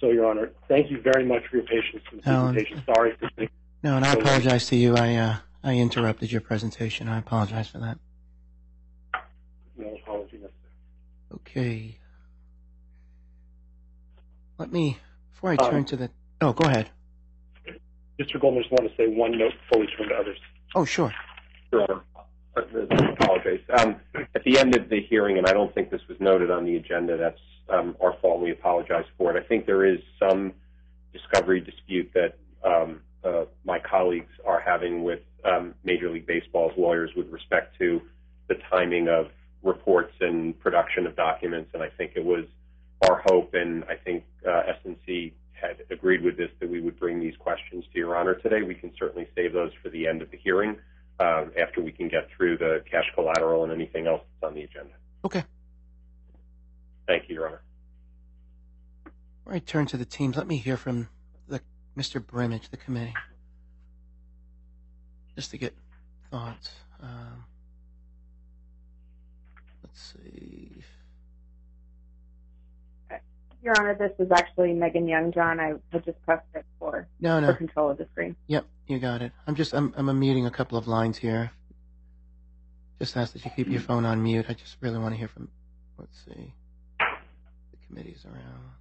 So, 0.00 0.10
Your 0.10 0.26
Honor, 0.30 0.50
thank 0.68 0.90
you 0.90 1.00
very 1.02 1.24
much 1.26 1.46
for 1.50 1.56
your 1.58 1.66
patience 1.66 2.02
the 2.12 2.28
Alan. 2.28 2.54
presentation. 2.54 2.82
Sorry 2.86 3.12
for 3.18 3.28
being 3.36 3.50
No, 3.82 3.96
and 3.96 4.04
I 4.04 4.14
So- 4.14 4.20
apologize 4.20 4.66
to 4.68 4.76
you. 4.76 4.96
I 4.96 5.14
uh, 5.16 5.36
I 5.62 5.74
interrupted 5.76 6.32
your 6.32 6.40
presentation. 6.40 7.06
I 7.08 7.18
apologize 7.18 7.68
for 7.68 7.78
that. 7.78 7.98
no 9.76 9.94
apology 10.02 10.36
necessary. 10.38 10.54
Okay. 11.34 11.98
Let 14.58 14.72
me 14.72 14.98
before 15.32 15.50
I 15.52 15.56
Um, 15.56 15.70
turn 15.70 15.84
to 15.86 15.96
the. 15.96 16.10
Oh, 16.40 16.52
go 16.52 16.66
ahead. 16.68 16.90
Mr. 18.18 18.38
Goldman, 18.40 18.62
just 18.62 18.72
want 18.72 18.88
to 18.90 18.96
say 18.96 19.08
one 19.08 19.36
note 19.38 19.52
before 19.62 19.80
we 19.80 19.86
turn 19.96 20.08
to 20.08 20.14
others. 20.14 20.38
Oh, 20.74 20.84
sure. 20.84 21.12
Sure. 21.70 22.02
I 22.74 23.12
apologize. 23.12 23.60
Um, 23.78 23.96
at 24.34 24.44
the 24.44 24.58
end 24.58 24.74
of 24.76 24.88
the 24.88 25.00
hearing, 25.08 25.38
and 25.38 25.46
I 25.46 25.52
don't 25.52 25.74
think 25.74 25.90
this 25.90 26.02
was 26.08 26.18
noted 26.20 26.50
on 26.50 26.64
the 26.64 26.76
agenda, 26.76 27.16
that's 27.16 27.40
um, 27.68 27.96
our 28.00 28.16
fault. 28.20 28.40
We 28.40 28.50
apologize 28.50 29.04
for 29.16 29.34
it. 29.34 29.42
I 29.42 29.46
think 29.46 29.66
there 29.66 29.84
is 29.84 30.00
some 30.18 30.52
discovery 31.12 31.60
dispute 31.60 32.10
that 32.14 32.36
um, 32.64 33.00
uh, 33.24 33.44
my 33.64 33.78
colleagues 33.78 34.32
are 34.44 34.60
having 34.60 35.02
with 35.04 35.20
Major 35.84 36.10
League 36.10 36.26
Baseball's 36.26 36.72
lawyers 36.76 37.10
with 37.16 37.28
respect 37.30 37.76
to 37.78 38.00
the 38.48 38.56
timing 38.70 39.08
of 39.08 39.26
reports 39.62 40.12
and 40.20 40.58
production 40.60 41.06
of 41.06 41.16
documents. 41.16 41.70
And 41.74 41.82
I 41.82 41.88
think 41.88 42.12
it 42.16 42.24
was 42.24 42.44
our 43.08 43.22
hope, 43.26 43.54
and 43.54 43.84
I 43.84 43.96
think 43.96 44.24
uh, 44.46 44.62
S&C 44.84 45.34
had 45.52 45.82
agreed 45.90 46.22
with 46.22 46.36
this, 46.36 46.50
that 46.60 46.70
we 46.70 46.80
would 46.80 46.98
bring 46.98 47.20
these 47.20 47.36
questions 47.36 47.84
to 47.92 47.98
Your 47.98 48.16
Honor 48.16 48.34
today. 48.34 48.62
We 48.62 48.74
can 48.74 48.92
certainly 48.98 49.28
save 49.34 49.52
those 49.52 49.72
for 49.82 49.90
the 49.90 50.06
end 50.06 50.22
of 50.22 50.30
the 50.30 50.38
hearing 50.38 50.76
um, 51.20 51.52
after 51.60 51.82
we 51.82 51.92
can 51.92 52.08
get 52.08 52.28
through 52.34 52.56
the 52.56 52.82
cash 52.90 53.04
collateral 53.14 53.62
and 53.62 53.72
anything 53.72 54.06
else 54.06 54.22
that's 54.40 54.50
on 54.50 54.54
the 54.54 54.62
agenda. 54.62 54.94
Okay. 55.24 55.44
Thank 57.06 57.28
you, 57.28 57.34
Your 57.34 57.48
Honor. 57.48 57.62
Before 59.04 59.54
I 59.54 59.58
turn 59.58 59.86
to 59.86 59.96
the 59.96 60.04
teams, 60.04 60.36
let 60.36 60.46
me 60.46 60.56
hear 60.56 60.76
from 60.76 61.08
the 61.46 61.60
Mr. 61.96 62.24
Brimage, 62.24 62.70
the 62.70 62.76
committee, 62.76 63.14
just 65.36 65.50
to 65.50 65.58
get 65.58 65.74
thoughts. 66.30 66.70
Um, 67.02 67.44
let's 69.82 70.14
see. 70.14 70.82
Your 73.62 73.74
Honor, 73.78 73.94
this 73.94 74.12
is 74.18 74.32
actually 74.32 74.72
Megan 74.72 75.06
Young, 75.06 75.32
John. 75.32 75.60
I 75.60 75.74
had 75.92 76.04
just 76.04 76.22
pressed 76.22 76.46
it 76.54 76.64
for, 76.78 77.06
No, 77.20 77.44
for 77.44 77.52
control 77.52 77.90
of 77.90 77.98
the 77.98 78.06
screen. 78.12 78.34
Yep, 78.46 78.64
you 78.90 78.98
got 78.98 79.22
it. 79.22 79.32
I'm 79.46 79.54
just 79.54 79.72
I'm 79.72 79.94
I'm 79.96 80.18
muting 80.18 80.46
a 80.46 80.50
couple 80.50 80.76
of 80.76 80.88
lines 80.88 81.16
here. 81.16 81.52
Just 82.98 83.16
ask 83.16 83.32
that 83.32 83.44
you 83.44 83.50
keep 83.56 83.68
your 83.68 83.80
phone 83.80 84.04
on 84.04 84.22
mute. 84.22 84.46
I 84.48 84.52
just 84.52 84.76
really 84.80 84.98
want 84.98 85.14
to 85.14 85.18
hear 85.18 85.28
from. 85.28 85.48
Let's 85.96 86.18
see. 86.24 86.52
The 86.98 87.86
committee's 87.86 88.24
around. 88.26 88.72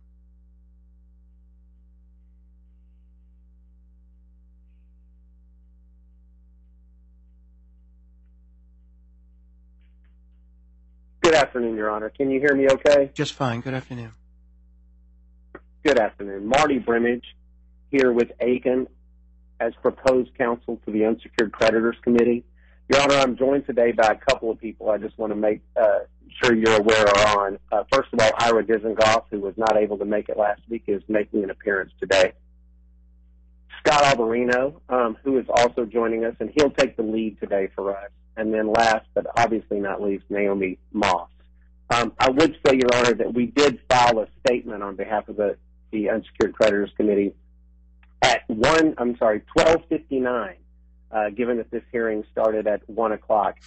Good 11.21 11.35
afternoon, 11.35 11.75
Your 11.75 11.91
Honor. 11.91 12.09
Can 12.09 12.31
you 12.31 12.39
hear 12.39 12.55
me 12.55 12.67
okay? 12.69 13.11
Just 13.13 13.33
fine. 13.33 13.61
Good 13.61 13.75
afternoon. 13.75 14.11
Good 15.85 15.99
afternoon. 15.99 16.47
Marty 16.47 16.79
Brimage 16.79 17.23
here 17.91 18.11
with 18.11 18.31
Akin 18.41 18.87
as 19.59 19.73
proposed 19.81 20.35
counsel 20.37 20.79
to 20.85 20.91
the 20.91 21.05
Unsecured 21.05 21.51
Creditors 21.51 21.97
Committee. 22.03 22.43
Your 22.91 23.01
Honor, 23.01 23.15
I'm 23.15 23.37
joined 23.37 23.65
today 23.65 23.91
by 23.91 24.07
a 24.07 24.15
couple 24.15 24.49
of 24.49 24.59
people 24.59 24.89
I 24.89 24.97
just 24.97 25.17
want 25.17 25.31
to 25.31 25.35
make 25.35 25.61
uh, 25.79 25.99
sure 26.41 26.55
you're 26.55 26.79
aware 26.79 27.07
are 27.07 27.37
on. 27.39 27.59
Uh, 27.71 27.83
first 27.91 28.09
of 28.13 28.19
all, 28.19 28.31
Ira 28.39 28.63
Dizengoff, 28.63 29.25
who 29.29 29.39
was 29.39 29.53
not 29.57 29.77
able 29.77 29.97
to 29.97 30.05
make 30.05 30.29
it 30.29 30.37
last 30.37 30.61
week, 30.69 30.83
is 30.87 31.03
making 31.07 31.43
an 31.43 31.49
appearance 31.49 31.91
today. 31.99 32.33
Scott 33.79 34.03
Alberino, 34.03 34.81
um, 34.89 35.17
who 35.23 35.37
is 35.37 35.45
also 35.49 35.85
joining 35.85 36.25
us, 36.25 36.35
and 36.39 36.51
he'll 36.55 36.71
take 36.71 36.97
the 36.97 37.03
lead 37.03 37.39
today 37.39 37.69
for 37.75 37.95
us. 37.95 38.09
And 38.37 38.53
then 38.53 38.71
last, 38.71 39.05
but 39.13 39.25
obviously 39.37 39.79
not 39.79 40.01
least, 40.01 40.23
Naomi 40.29 40.79
Moss. 40.93 41.29
Um, 41.91 42.13
I 42.19 42.29
would 42.29 42.57
say, 42.65 42.75
Your 42.75 42.89
Honor, 42.93 43.13
that 43.15 43.33
we 43.33 43.47
did 43.47 43.79
file 43.89 44.19
a 44.19 44.27
statement 44.45 44.83
on 44.83 44.95
behalf 44.95 45.27
of 45.27 45.37
the, 45.37 45.57
the 45.91 46.09
Unsecured 46.09 46.53
Creditors 46.53 46.91
Committee 46.95 47.33
at 48.21 48.43
one, 48.49 48.95
I'm 48.97 49.17
sorry, 49.17 49.41
1259, 49.53 50.55
uh, 51.11 51.29
given 51.29 51.57
that 51.57 51.71
this 51.71 51.83
hearing 51.91 52.23
started 52.31 52.67
at 52.67 52.87
one 52.89 53.11
o'clock. 53.11 53.57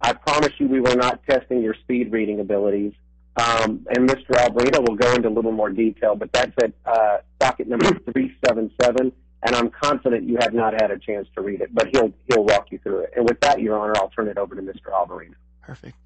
I 0.00 0.12
promise 0.12 0.52
you 0.58 0.68
we 0.68 0.80
were 0.80 0.94
not 0.94 1.20
testing 1.28 1.62
your 1.62 1.74
speed 1.74 2.12
reading 2.12 2.40
abilities. 2.40 2.92
Um, 3.36 3.86
and 3.94 4.08
Mr. 4.08 4.30
Alberino 4.30 4.80
will 4.88 4.96
go 4.96 5.12
into 5.14 5.28
a 5.28 5.30
little 5.30 5.52
more 5.52 5.70
detail, 5.70 6.16
but 6.16 6.32
that's 6.32 6.52
at 6.62 6.72
uh, 6.84 7.18
docket 7.38 7.68
number 7.68 7.86
377, 8.12 9.12
and 9.44 9.54
I'm 9.54 9.70
confident 9.70 10.24
you 10.28 10.38
have 10.40 10.52
not 10.52 10.80
had 10.80 10.90
a 10.90 10.98
chance 10.98 11.28
to 11.36 11.42
read 11.42 11.60
it, 11.60 11.72
but 11.72 11.88
he'll 11.92 12.12
he'll 12.28 12.44
walk 12.44 12.72
you 12.72 12.78
through 12.78 13.00
it. 13.00 13.12
And 13.16 13.28
with 13.28 13.38
that, 13.40 13.60
Your 13.60 13.78
Honor, 13.78 13.92
I'll 13.96 14.08
turn 14.08 14.26
it 14.26 14.38
over 14.38 14.56
to 14.56 14.62
Mr. 14.62 14.90
Alberino. 14.92 15.34
Perfect. 15.62 15.96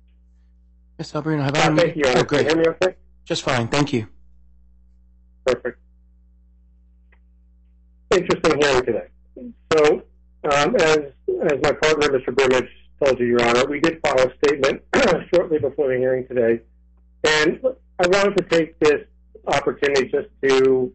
Miss 0.99 1.13
Alberino, 1.13 1.43
have 1.43 1.57
I? 1.57 1.69
Uh, 1.69 1.77
thank 1.77 1.97
you, 1.97 2.03
Your 2.05 2.11
Honor. 2.11 2.21
Oh, 2.21 2.25
Can 2.25 2.39
you 2.41 2.45
hear 2.49 2.57
me 2.57 2.67
okay? 2.69 2.97
Just 3.25 3.43
fine. 3.43 3.69
Thank 3.69 3.95
you. 3.95 4.09
Perfect. 5.47 5.79
Interesting 8.13 8.61
hearing 8.61 8.85
today. 8.85 9.07
So, 9.73 10.03
um, 10.45 10.77
as 10.77 10.99
as 11.51 11.59
my 11.63 11.73
partner, 11.73 12.09
Mr. 12.09 12.35
Brimage, 12.35 12.69
told 13.03 13.19
you, 13.19 13.25
Your 13.25 13.43
Honor, 13.43 13.65
we 13.67 13.81
did 13.81 14.01
file 14.03 14.19
a 14.19 14.31
statement 14.45 14.83
shortly 15.35 15.59
before 15.59 15.89
the 15.89 15.97
hearing 15.97 16.27
today, 16.27 16.61
and 17.25 17.59
I 17.99 18.07
wanted 18.09 18.37
to 18.37 18.45
take 18.45 18.79
this 18.81 19.07
opportunity 19.47 20.11
just 20.11 20.29
to 20.43 20.93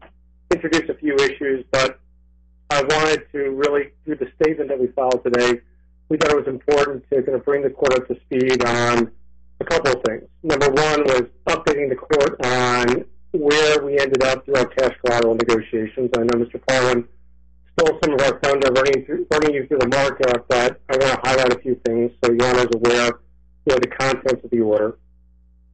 introduce 0.52 0.88
a 0.88 0.94
few 0.94 1.16
issues, 1.16 1.64
but 1.72 1.98
I 2.70 2.82
wanted 2.82 3.26
to 3.32 3.50
really, 3.50 3.90
through 4.04 4.16
the 4.16 4.30
statement 4.40 4.68
that 4.68 4.78
we 4.78 4.86
filed 4.88 5.24
today, 5.24 5.60
we 6.08 6.18
thought 6.18 6.30
it 6.30 6.36
was 6.36 6.46
important 6.46 7.04
to 7.10 7.22
kind 7.22 7.34
of 7.34 7.44
bring 7.44 7.62
the 7.62 7.70
court 7.70 7.94
up 7.94 8.06
to 8.06 8.16
speed 8.26 8.64
on 8.64 9.10
a 9.60 9.64
couple 9.64 9.92
of 9.92 10.02
things. 10.04 10.22
Number 10.44 10.68
one 10.68 11.02
was 11.04 11.22
updating 11.48 11.88
the 11.88 11.96
court 11.96 12.36
on 12.44 13.04
where 13.32 13.82
we 13.82 13.98
ended 13.98 14.22
up 14.22 14.44
through 14.44 14.56
our 14.56 14.66
cash 14.66 14.94
collateral 15.04 15.34
negotiations. 15.34 16.10
I 16.16 16.20
know 16.20 16.44
Mr. 16.44 16.60
Parlen 16.66 17.06
stole 17.78 17.98
some 18.02 18.14
of 18.14 18.20
our 18.22 18.38
thunder 18.40 18.68
running, 18.72 19.04
through, 19.04 19.26
running 19.30 19.54
you 19.54 19.66
through 19.66 19.78
the 19.78 19.88
markup, 19.88 20.48
but 20.48 20.80
I 20.88 20.96
want 20.96 21.14
to 21.14 21.20
highlight 21.22 21.52
a 21.54 21.58
few 21.60 21.80
things 21.84 22.12
so 22.24 22.30
Honor 22.30 22.60
is 22.60 22.68
aware 22.74 23.20
you 23.66 23.74
know, 23.74 23.78
the 23.78 23.88
contents 23.88 24.44
of 24.44 24.50
the 24.50 24.60
order. 24.60 24.98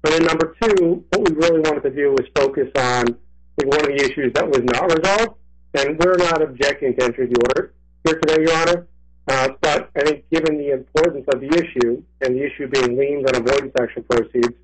And 0.05 0.13
then 0.13 0.25
number 0.25 0.55
two, 0.61 1.05
what 1.11 1.29
we 1.29 1.35
really 1.37 1.61
wanted 1.61 1.83
to 1.85 1.91
do 1.91 2.11
was 2.11 2.27
focus 2.35 2.69
on 2.77 3.17
one 3.65 3.81
of 3.81 3.87
the 3.87 3.97
issues 3.97 4.33
that 4.35 4.47
was 4.47 4.61
not 4.65 4.85
resolved, 4.85 5.39
and 5.75 5.99
we're 5.99 6.17
not 6.17 6.43
objecting 6.43 6.95
to 6.97 7.05
entry 7.05 7.25
of 7.25 7.31
the 7.31 7.41
order 7.49 7.75
here 8.05 8.21
today, 8.21 8.43
Your 8.43 8.55
Honor. 8.57 8.87
Uh, 9.27 9.49
but 9.63 9.91
I 9.97 10.05
think 10.05 10.25
given 10.31 10.59
the 10.59 10.73
importance 10.73 11.25
of 11.33 11.41
the 11.41 11.49
issue, 11.49 12.03
and 12.21 12.37
the 12.37 12.45
issue 12.45 12.69
being 12.69 12.99
liens 12.99 13.25
and 13.27 13.37
avoidance 13.37 13.73
action 13.81 14.05
proceeds, 14.11 14.55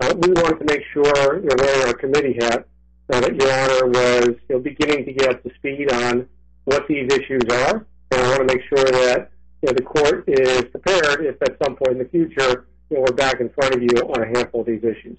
we 0.00 0.32
wanted 0.32 0.58
to 0.58 0.64
make 0.64 0.82
sure, 0.92 1.40
you 1.40 1.46
know, 1.46 1.56
wearing 1.58 1.86
our 1.88 1.94
committee 1.94 2.36
hat, 2.40 2.66
uh, 3.12 3.20
that 3.20 3.34
Your 3.34 3.52
Honor 3.52 3.86
was 3.88 4.28
you 4.48 4.56
know, 4.56 4.58
beginning 4.58 5.04
to 5.06 5.12
get 5.12 5.30
up 5.30 5.42
to 5.42 5.54
speed 5.54 5.92
on 5.92 6.28
what 6.64 6.86
these 6.88 7.10
issues 7.12 7.42
are, 7.50 7.86
and 8.10 8.20
I 8.20 8.28
want 8.28 8.48
to 8.48 8.54
make 8.54 8.64
sure 8.68 8.84
that 8.84 9.30
you 9.62 9.68
know, 9.68 9.72
the 9.72 9.82
court 9.82 10.24
is 10.26 10.64
prepared 10.64 11.24
if 11.24 11.40
at 11.42 11.56
some 11.62 11.76
point 11.76 11.92
in 11.92 11.98
the 11.98 12.08
future 12.08 12.66
you 12.90 12.96
know, 12.96 13.04
we're 13.08 13.14
back 13.14 13.40
in 13.40 13.48
front 13.50 13.74
of 13.74 13.82
you 13.82 13.88
on 13.88 14.22
a 14.22 14.26
handful 14.26 14.60
of 14.60 14.66
these 14.66 14.82
issues. 14.82 15.18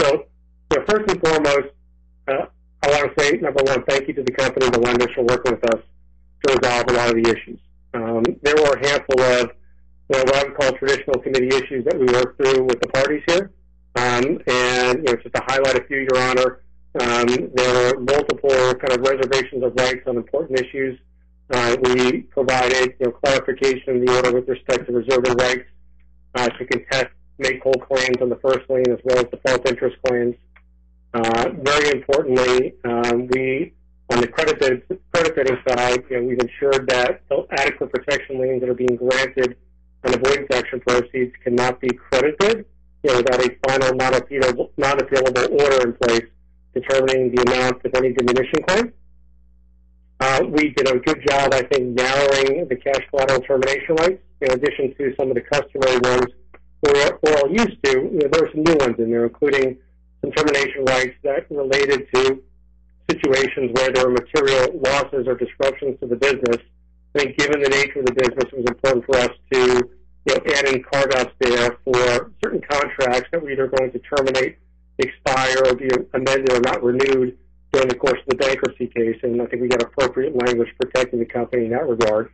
So, 0.00 0.26
you 0.72 0.78
know, 0.78 0.84
first 0.86 1.10
and 1.10 1.20
foremost, 1.20 1.74
uh, 2.28 2.46
I 2.82 2.90
want 2.90 3.16
to 3.16 3.22
say, 3.22 3.38
number 3.38 3.62
one, 3.64 3.82
thank 3.84 4.08
you 4.08 4.14
to 4.14 4.22
the 4.22 4.32
company, 4.32 4.68
the 4.70 4.80
lenders, 4.80 5.08
for 5.14 5.22
working 5.24 5.52
with 5.52 5.74
us 5.74 5.82
to 6.46 6.54
resolve 6.54 6.84
a 6.88 6.92
lot 6.92 7.08
of 7.08 7.22
the 7.22 7.30
issues. 7.30 7.58
Um, 7.94 8.22
there 8.42 8.54
were 8.56 8.74
a 8.74 8.88
handful 8.88 9.20
of 9.20 9.50
you 10.08 10.18
know, 10.18 10.24
what 10.24 10.36
I 10.36 10.44
would 10.44 10.56
call 10.56 10.72
traditional 10.72 11.20
committee 11.20 11.48
issues 11.48 11.84
that 11.86 11.98
we 11.98 12.06
worked 12.06 12.36
through 12.36 12.64
with 12.64 12.80
the 12.80 12.88
parties 12.88 13.22
here. 13.26 13.50
Um, 13.96 14.40
and 14.46 14.98
you 14.98 15.04
know, 15.04 15.16
just 15.16 15.34
to 15.34 15.42
highlight 15.46 15.78
a 15.78 15.84
few, 15.84 15.98
Your 15.98 16.18
Honor, 16.18 16.60
um, 17.00 17.50
there 17.54 17.94
were 17.94 18.00
multiple 18.00 18.74
kind 18.74 18.92
of 18.92 19.00
reservations 19.00 19.62
of 19.62 19.72
rights 19.76 20.02
on 20.06 20.16
important 20.16 20.60
issues. 20.60 20.98
Uh, 21.50 21.76
we 21.82 22.22
provided 22.22 22.94
you 23.00 23.06
know, 23.06 23.12
clarification 23.12 23.96
in 23.96 24.04
the 24.04 24.16
order 24.16 24.32
with 24.32 24.48
respect 24.48 24.86
to 24.86 24.92
reserving 24.92 25.34
rights 25.36 25.68
uh, 26.34 26.48
to 26.48 26.66
contest 26.66 27.06
make 27.38 27.62
whole 27.62 27.72
claims 27.74 28.16
on 28.20 28.28
the 28.28 28.36
first 28.36 28.68
lien 28.68 28.90
as 28.90 28.98
well 29.04 29.18
as 29.18 29.26
default 29.30 29.66
interest 29.68 29.96
claims. 30.06 30.34
Uh, 31.14 31.50
very 31.62 31.90
importantly, 31.90 32.74
um, 32.84 33.26
we 33.28 33.72
on 34.10 34.20
the 34.20 34.28
credit 34.28 34.60
bidding 34.60 35.58
side, 35.68 36.04
you 36.10 36.20
know, 36.20 36.26
we've 36.26 36.38
ensured 36.38 36.88
that 36.88 37.22
adequate 37.58 37.90
protection 37.92 38.40
liens 38.40 38.60
that 38.60 38.68
are 38.68 38.74
being 38.74 38.96
granted 38.96 39.56
on 40.04 40.14
avoidance 40.14 40.48
action 40.52 40.80
proceeds 40.80 41.32
cannot 41.42 41.80
be 41.80 41.88
credited 41.88 42.66
you 43.06 43.12
know, 43.12 43.18
without 43.18 43.40
a 43.44 43.56
final 43.68 43.94
non-appealable, 43.94 44.70
non-appealable 44.76 45.62
order 45.62 45.88
in 45.88 45.92
place 45.94 46.26
determining 46.74 47.34
the 47.34 47.42
amount 47.42 47.84
of 47.84 47.94
any 47.94 48.12
diminution 48.12 48.62
claim. 48.66 48.92
Uh, 50.18 50.40
we 50.48 50.70
did 50.70 50.88
a 50.88 50.98
good 50.98 51.22
job, 51.28 51.54
I 51.54 51.62
think, 51.62 51.94
narrowing 51.94 52.66
the 52.68 52.76
cash 52.76 53.06
collateral 53.10 53.42
termination 53.42 53.94
rights 53.96 54.22
in 54.40 54.50
addition 54.50 54.94
to 54.96 55.14
some 55.16 55.28
of 55.28 55.36
the 55.36 55.42
customary 55.42 55.98
ones 56.02 56.26
we're, 56.82 57.18
we're 57.22 57.36
all 57.36 57.50
used 57.50 57.82
to. 57.84 57.92
You 57.92 58.18
know, 58.18 58.28
there 58.30 58.42
were 58.42 58.50
some 58.52 58.64
new 58.64 58.76
ones 58.80 58.96
in 58.98 59.10
there, 59.10 59.24
including 59.24 59.78
some 60.22 60.32
termination 60.32 60.84
rights 60.84 61.14
that 61.22 61.50
related 61.50 62.08
to 62.14 62.42
situations 63.10 63.70
where 63.74 63.90
there 63.92 64.08
were 64.08 64.12
material 64.12 64.80
losses 64.84 65.28
or 65.28 65.36
disruptions 65.36 65.98
to 66.00 66.06
the 66.06 66.16
business. 66.16 66.58
I 67.14 67.18
think 67.18 67.38
given 67.38 67.62
the 67.62 67.70
nature 67.70 68.00
of 68.00 68.06
the 68.06 68.12
business, 68.12 68.44
it 68.52 68.56
was 68.56 68.66
important 68.66 69.04
for 69.06 69.16
us 69.16 69.30
to 69.52 69.90
you 70.26 70.34
know, 70.34 70.42
add 70.54 70.90
carve-outs 70.90 71.32
there 71.38 71.78
for 71.84 72.32
certain 72.42 72.60
contracts 72.68 73.28
that 73.30 73.42
were 73.42 73.50
either 73.50 73.68
going 73.68 73.92
to 73.92 73.98
terminate, 74.00 74.58
expire, 74.98 75.56
or 75.66 75.74
be 75.74 75.88
amended 76.14 76.52
or 76.52 76.60
not 76.60 76.82
renewed 76.82 77.38
during 77.72 77.88
the 77.88 77.94
course 77.94 78.18
of 78.20 78.26
the 78.28 78.34
bankruptcy 78.36 78.88
case. 78.88 79.18
And 79.22 79.40
I 79.40 79.46
think 79.46 79.62
we 79.62 79.68
got 79.68 79.82
appropriate 79.82 80.34
language 80.34 80.68
protecting 80.80 81.20
the 81.20 81.26
company 81.26 81.66
in 81.66 81.70
that 81.70 81.88
regard. 81.88 82.32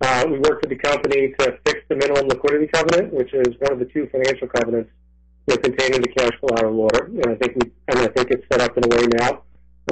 Uh, 0.00 0.24
we 0.30 0.38
worked 0.38 0.62
with 0.62 0.70
the 0.70 0.76
company 0.76 1.34
to 1.38 1.58
fix 1.66 1.80
the 1.88 1.96
minimum 1.96 2.28
liquidity 2.28 2.68
covenant, 2.68 3.12
which 3.12 3.34
is 3.34 3.54
one 3.58 3.72
of 3.72 3.78
the 3.78 3.84
two 3.86 4.08
financial 4.10 4.48
covenants 4.48 4.90
you 5.48 5.54
know, 5.54 5.60
contained 5.60 5.96
in 5.96 6.02
the 6.02 6.08
cash 6.08 6.32
collateral 6.38 6.80
order. 6.80 7.06
And 7.06 7.26
I 7.26 7.34
think 7.34 7.56
we, 7.56 7.70
and 7.88 7.98
I 7.98 8.06
think 8.08 8.30
it's 8.30 8.44
set 8.50 8.60
up 8.60 8.76
in 8.76 8.84
a 8.84 8.96
way 8.96 9.06
now 9.18 9.42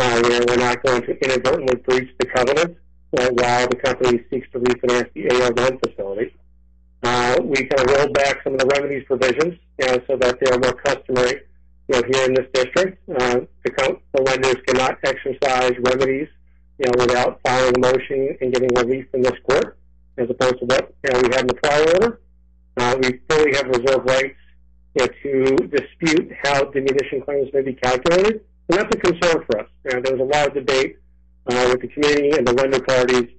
uh, 0.01 0.23
where 0.23 0.43
we're 0.47 0.57
not 0.57 0.83
going 0.85 1.03
to 1.03 1.25
inadvertently 1.25 1.77
breach 1.83 2.09
the 2.19 2.27
covenant 2.27 2.77
uh, 3.19 3.29
while 3.33 3.69
the 3.69 3.77
company 3.77 4.25
seeks 4.31 4.49
to 4.53 4.61
refinance 4.61 5.13
the 5.15 5.31
AR 5.31 5.51
loan 5.51 5.79
facility. 5.81 6.33
Uh, 7.07 7.39
we 7.45 7.57
kind 7.57 7.81
of 7.89 7.97
rolled 7.97 8.13
back 8.15 8.43
some 8.43 8.55
of 8.55 8.59
the 8.59 8.67
remedies 8.67 9.05
provisions 9.07 9.55
you 9.79 9.87
know, 9.87 9.97
so 10.09 10.17
that 10.17 10.41
they 10.41 10.51
are 10.51 10.59
more 10.59 10.75
customary 10.83 11.43
you 11.87 11.95
know, 11.95 12.03
here 12.11 12.25
in 12.27 12.35
this 12.35 12.49
district. 12.53 12.99
Uh, 13.09 13.41
the, 13.65 13.71
co- 13.71 14.01
the 14.13 14.23
lenders 14.23 14.57
cannot 14.67 14.99
exercise 15.05 15.73
remedies 15.79 16.27
you 16.79 16.87
know, 16.87 16.95
without 16.99 17.41
filing 17.47 17.75
a 17.77 17.79
motion 17.79 18.37
and 18.41 18.53
getting 18.53 18.69
relief 18.75 19.07
from 19.13 19.23
this 19.23 19.39
court 19.49 19.79
as 20.19 20.29
opposed 20.29 20.59
to 20.59 20.65
what 20.65 20.93
you 21.05 21.13
know, 21.13 21.21
we 21.23 21.29
had 21.33 21.43
in 21.43 21.47
the 21.47 21.55
prior 21.63 21.85
order. 21.95 22.21
Uh, 22.77 22.97
we 23.01 23.21
fully 23.29 23.55
have 23.55 23.67
reserve 23.69 24.05
rights 24.05 24.41
you 24.99 25.07
know, 25.07 25.13
to 25.23 25.57
dispute 25.69 26.33
how 26.43 26.65
diminution 26.65 27.23
claims 27.23 27.49
may 27.53 27.63
be 27.63 27.75
calculated, 27.75 28.41
and 28.69 28.79
that's 28.79 28.95
a 28.95 28.99
concern 28.99 29.45
for 29.47 29.61
us. 29.61 29.69
You 29.85 29.93
know, 29.93 30.01
there 30.03 30.17
was 30.17 30.21
a 30.21 30.39
lot 30.39 30.49
of 30.49 30.55
debate 30.55 30.99
uh, 31.47 31.69
with 31.71 31.83
the 31.83 31.89
community 31.89 32.37
and 32.37 32.49
the 32.49 32.53
lender 32.53 32.81
parties 32.81 33.31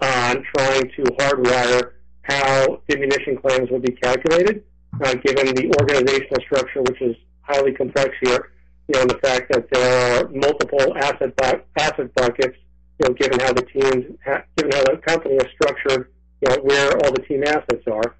on 0.00 0.44
trying 0.54 0.90
to 0.96 1.02
hardwire 1.18 1.90
how 2.24 2.82
diminution 2.88 3.36
claims 3.36 3.70
will 3.70 3.80
be 3.80 3.92
calculated, 3.92 4.64
uh, 5.02 5.14
given 5.14 5.54
the 5.54 5.72
organizational 5.80 6.40
structure, 6.44 6.82
which 6.82 7.00
is 7.00 7.16
highly 7.42 7.72
complex 7.72 8.10
here. 8.20 8.50
You 8.88 9.00
know, 9.00 9.06
the 9.06 9.18
fact 9.22 9.52
that 9.52 9.66
there 9.70 10.20
are 10.24 10.28
multiple 10.28 10.96
asset 10.96 11.34
bu- 11.36 11.62
asset 11.78 12.14
buckets 12.14 12.56
you 13.00 13.08
know, 13.08 13.14
given 13.14 13.40
how 13.40 13.52
the 13.52 13.62
teams, 13.62 14.16
ha- 14.24 14.44
given 14.56 14.72
how 14.72 14.84
the 14.84 14.98
company 15.06 15.34
is 15.34 15.46
structured, 15.54 16.12
you 16.40 16.48
know, 16.48 16.62
where 16.62 16.92
all 16.98 17.12
the 17.12 17.22
team 17.22 17.42
assets 17.44 17.82
are. 17.90 18.14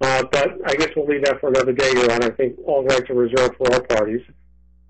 Uh, 0.00 0.22
but 0.30 0.58
I 0.66 0.74
guess 0.74 0.88
we'll 0.94 1.06
leave 1.06 1.24
that 1.24 1.40
for 1.40 1.48
another 1.48 1.72
day, 1.72 1.90
Your 1.92 2.12
Honor. 2.12 2.26
I 2.26 2.30
think 2.30 2.56
all 2.64 2.84
rights 2.84 3.10
are 3.10 3.14
reserved 3.14 3.56
for 3.56 3.72
all 3.72 3.80
parties. 3.80 4.20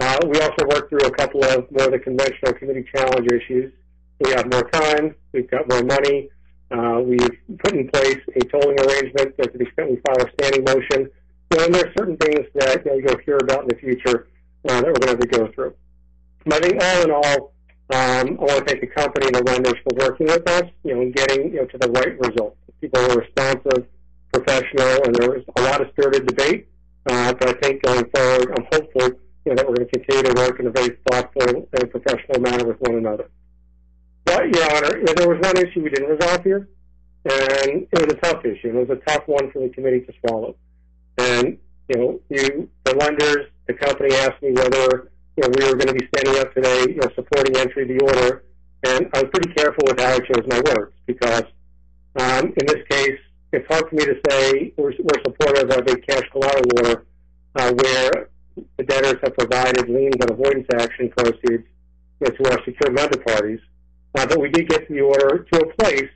Uh, 0.01 0.19
we 0.27 0.41
also 0.41 0.67
worked 0.67 0.91
through 0.91 1.07
a 1.07 1.11
couple 1.11 1.45
of 1.45 1.71
more 1.73 1.87
of 1.87 1.93
the 1.93 1.99
conventional 1.99 2.53
committee 2.53 2.85
challenge 2.95 3.27
issues. 3.33 3.73
We 4.21 4.31
have 4.31 4.51
more 4.51 4.69
time. 4.71 5.15
We've 5.33 5.51
got 5.51 5.69
more 5.71 5.83
money. 5.83 6.29
Uh, 6.71 7.01
we've 7.01 7.59
put 7.59 7.73
in 7.73 7.89
place 7.89 8.21
a 8.37 8.45
tolling 8.45 8.79
arrangement 8.81 9.37
that 9.39 9.53
to 9.53 9.59
the 9.59 9.65
extent 9.65 9.91
we 9.91 10.01
file 10.07 10.21
a 10.21 10.31
standing 10.41 10.65
motion. 10.65 11.11
You 11.51 11.59
know, 11.59 11.65
and 11.65 11.75
there 11.75 11.87
are 11.87 11.93
certain 11.97 12.17
things 12.19 12.47
that 12.55 12.85
know, 12.85 12.95
you'll 12.95 13.19
hear 13.25 13.39
about 13.39 13.63
in 13.63 13.69
the 13.69 13.77
future 13.77 14.29
uh, 14.69 14.81
that 14.81 14.85
we're 14.85 14.93
going 14.93 15.03
to 15.03 15.09
have 15.09 15.21
to 15.21 15.27
go 15.27 15.53
through. 15.53 15.75
But 16.45 16.65
I 16.65 16.69
think 16.69 16.83
all 16.83 17.03
in 17.03 17.11
all, 17.11 17.53
um, 17.91 18.39
I 18.39 18.45
want 18.45 18.59
to 18.59 18.65
thank 18.67 18.81
the 18.81 18.87
company 18.87 19.27
and 19.27 19.35
the 19.35 19.45
lenders 19.45 19.75
for 19.83 19.97
working 19.97 20.27
with 20.27 20.47
us, 20.49 20.65
you 20.85 20.95
know, 20.95 21.01
and 21.01 21.15
getting 21.15 21.53
you 21.53 21.61
know, 21.61 21.67
to 21.67 21.79
the 21.79 21.91
right 21.91 22.19
result. 22.21 22.57
People 22.81 23.01
were 23.09 23.23
responsive, 23.23 23.87
professional, 24.33 25.05
and 25.05 25.15
there 25.15 25.31
was 25.31 25.43
a 25.57 25.63
lot 25.63 25.81
of 25.81 25.89
spirited 25.93 26.27
debate. 26.27 26.69
Uh, 27.11 27.33
but 27.33 27.49
I 27.49 27.53
think 27.61 27.83
going 27.83 28.05
forward, 28.11 28.55
I'm 28.57 28.67
hopeful 28.71 29.19
you 29.49 29.55
know, 29.55 29.55
that 29.55 29.67
we're 29.67 29.77
going 29.77 29.89
to 29.89 29.99
continue 29.99 30.35
to 30.35 30.43
work 30.43 30.61
in 30.61 30.67
a 30.67 30.71
very 30.71 30.99
thoughtful 31.09 31.69
and 31.73 31.91
professional 31.91 32.41
manner 32.41 32.67
with 32.67 32.77
one 32.81 32.97
another. 32.97 33.31
But, 34.29 34.55
Your 34.55 34.77
Honor, 34.77 35.05
there 35.17 35.27
was 35.27 35.41
one 35.41 35.57
issue 35.57 35.81
we 35.81 35.89
didn't 35.89 36.11
resolve 36.11 36.45
here, 36.45 36.69
and 37.25 37.89
it 37.91 37.95
was 37.95 38.13
a 38.13 38.17
tough 38.17 38.45
issue. 38.45 38.69
It 38.69 38.89
was 38.89 38.91
a 38.91 39.01
tough 39.11 39.27
one 39.27 39.51
for 39.51 39.61
the 39.61 39.71
committee 39.71 40.03
to 40.03 40.13
swallow. 40.21 40.55
And, 41.17 41.57
you 41.89 41.97
know, 41.97 42.21
the 42.29 42.95
lenders, 42.95 43.47
the 43.67 43.73
company 43.73 44.15
asked 44.17 44.43
me 44.43 44.53
whether 44.53 45.11
you 45.39 45.43
know, 45.43 45.51
we 45.57 45.65
were 45.65 45.77
going 45.77 45.89
to 45.89 45.95
be 45.95 46.07
standing 46.15 46.43
up 46.43 46.53
today, 46.53 46.93
you 46.93 46.97
know, 46.97 47.09
supporting 47.15 47.57
entry 47.57 47.85
of 47.85 47.89
the 47.89 48.05
order. 48.05 48.45
And 48.85 49.09
I 49.15 49.23
was 49.23 49.31
pretty 49.33 49.55
careful 49.55 49.85
with 49.87 49.99
how 49.99 50.13
I 50.13 50.19
chose 50.19 50.45
my 50.47 50.61
words 50.75 50.93
because 51.07 51.45
um, 52.21 52.53
in 52.55 52.67
this 52.67 52.85
case, 52.91 53.19
it's 53.53 53.67
hard 53.67 53.89
for 53.89 53.97
me 53.97 54.05
to 54.05 54.17
say 54.29 54.75
we're, 54.77 54.93
supportive 55.25 55.71
of 55.71 55.87
a 55.87 55.97
cash 55.97 56.29
collateral 56.33 56.67
order 56.77 57.07
uh, 57.57 57.73
where 57.73 58.29
the 58.77 58.85
debtors 58.85 59.17
have 59.23 59.35
provided 59.39 59.89
liens 59.89 60.17
and 60.21 60.31
avoidance 60.31 60.67
action 60.75 61.09
proceeds 61.17 61.65
to 62.23 62.51
our 62.51 62.59
secured 62.65 62.95
lender 62.95 63.19
parties. 63.27 63.61
Uh, 64.17 64.27
but 64.27 64.41
we 64.41 64.49
did 64.51 64.69
get 64.69 64.89
the 64.89 65.01
order 65.01 65.47
to 65.53 65.61
a 65.61 65.75
place 65.75 66.11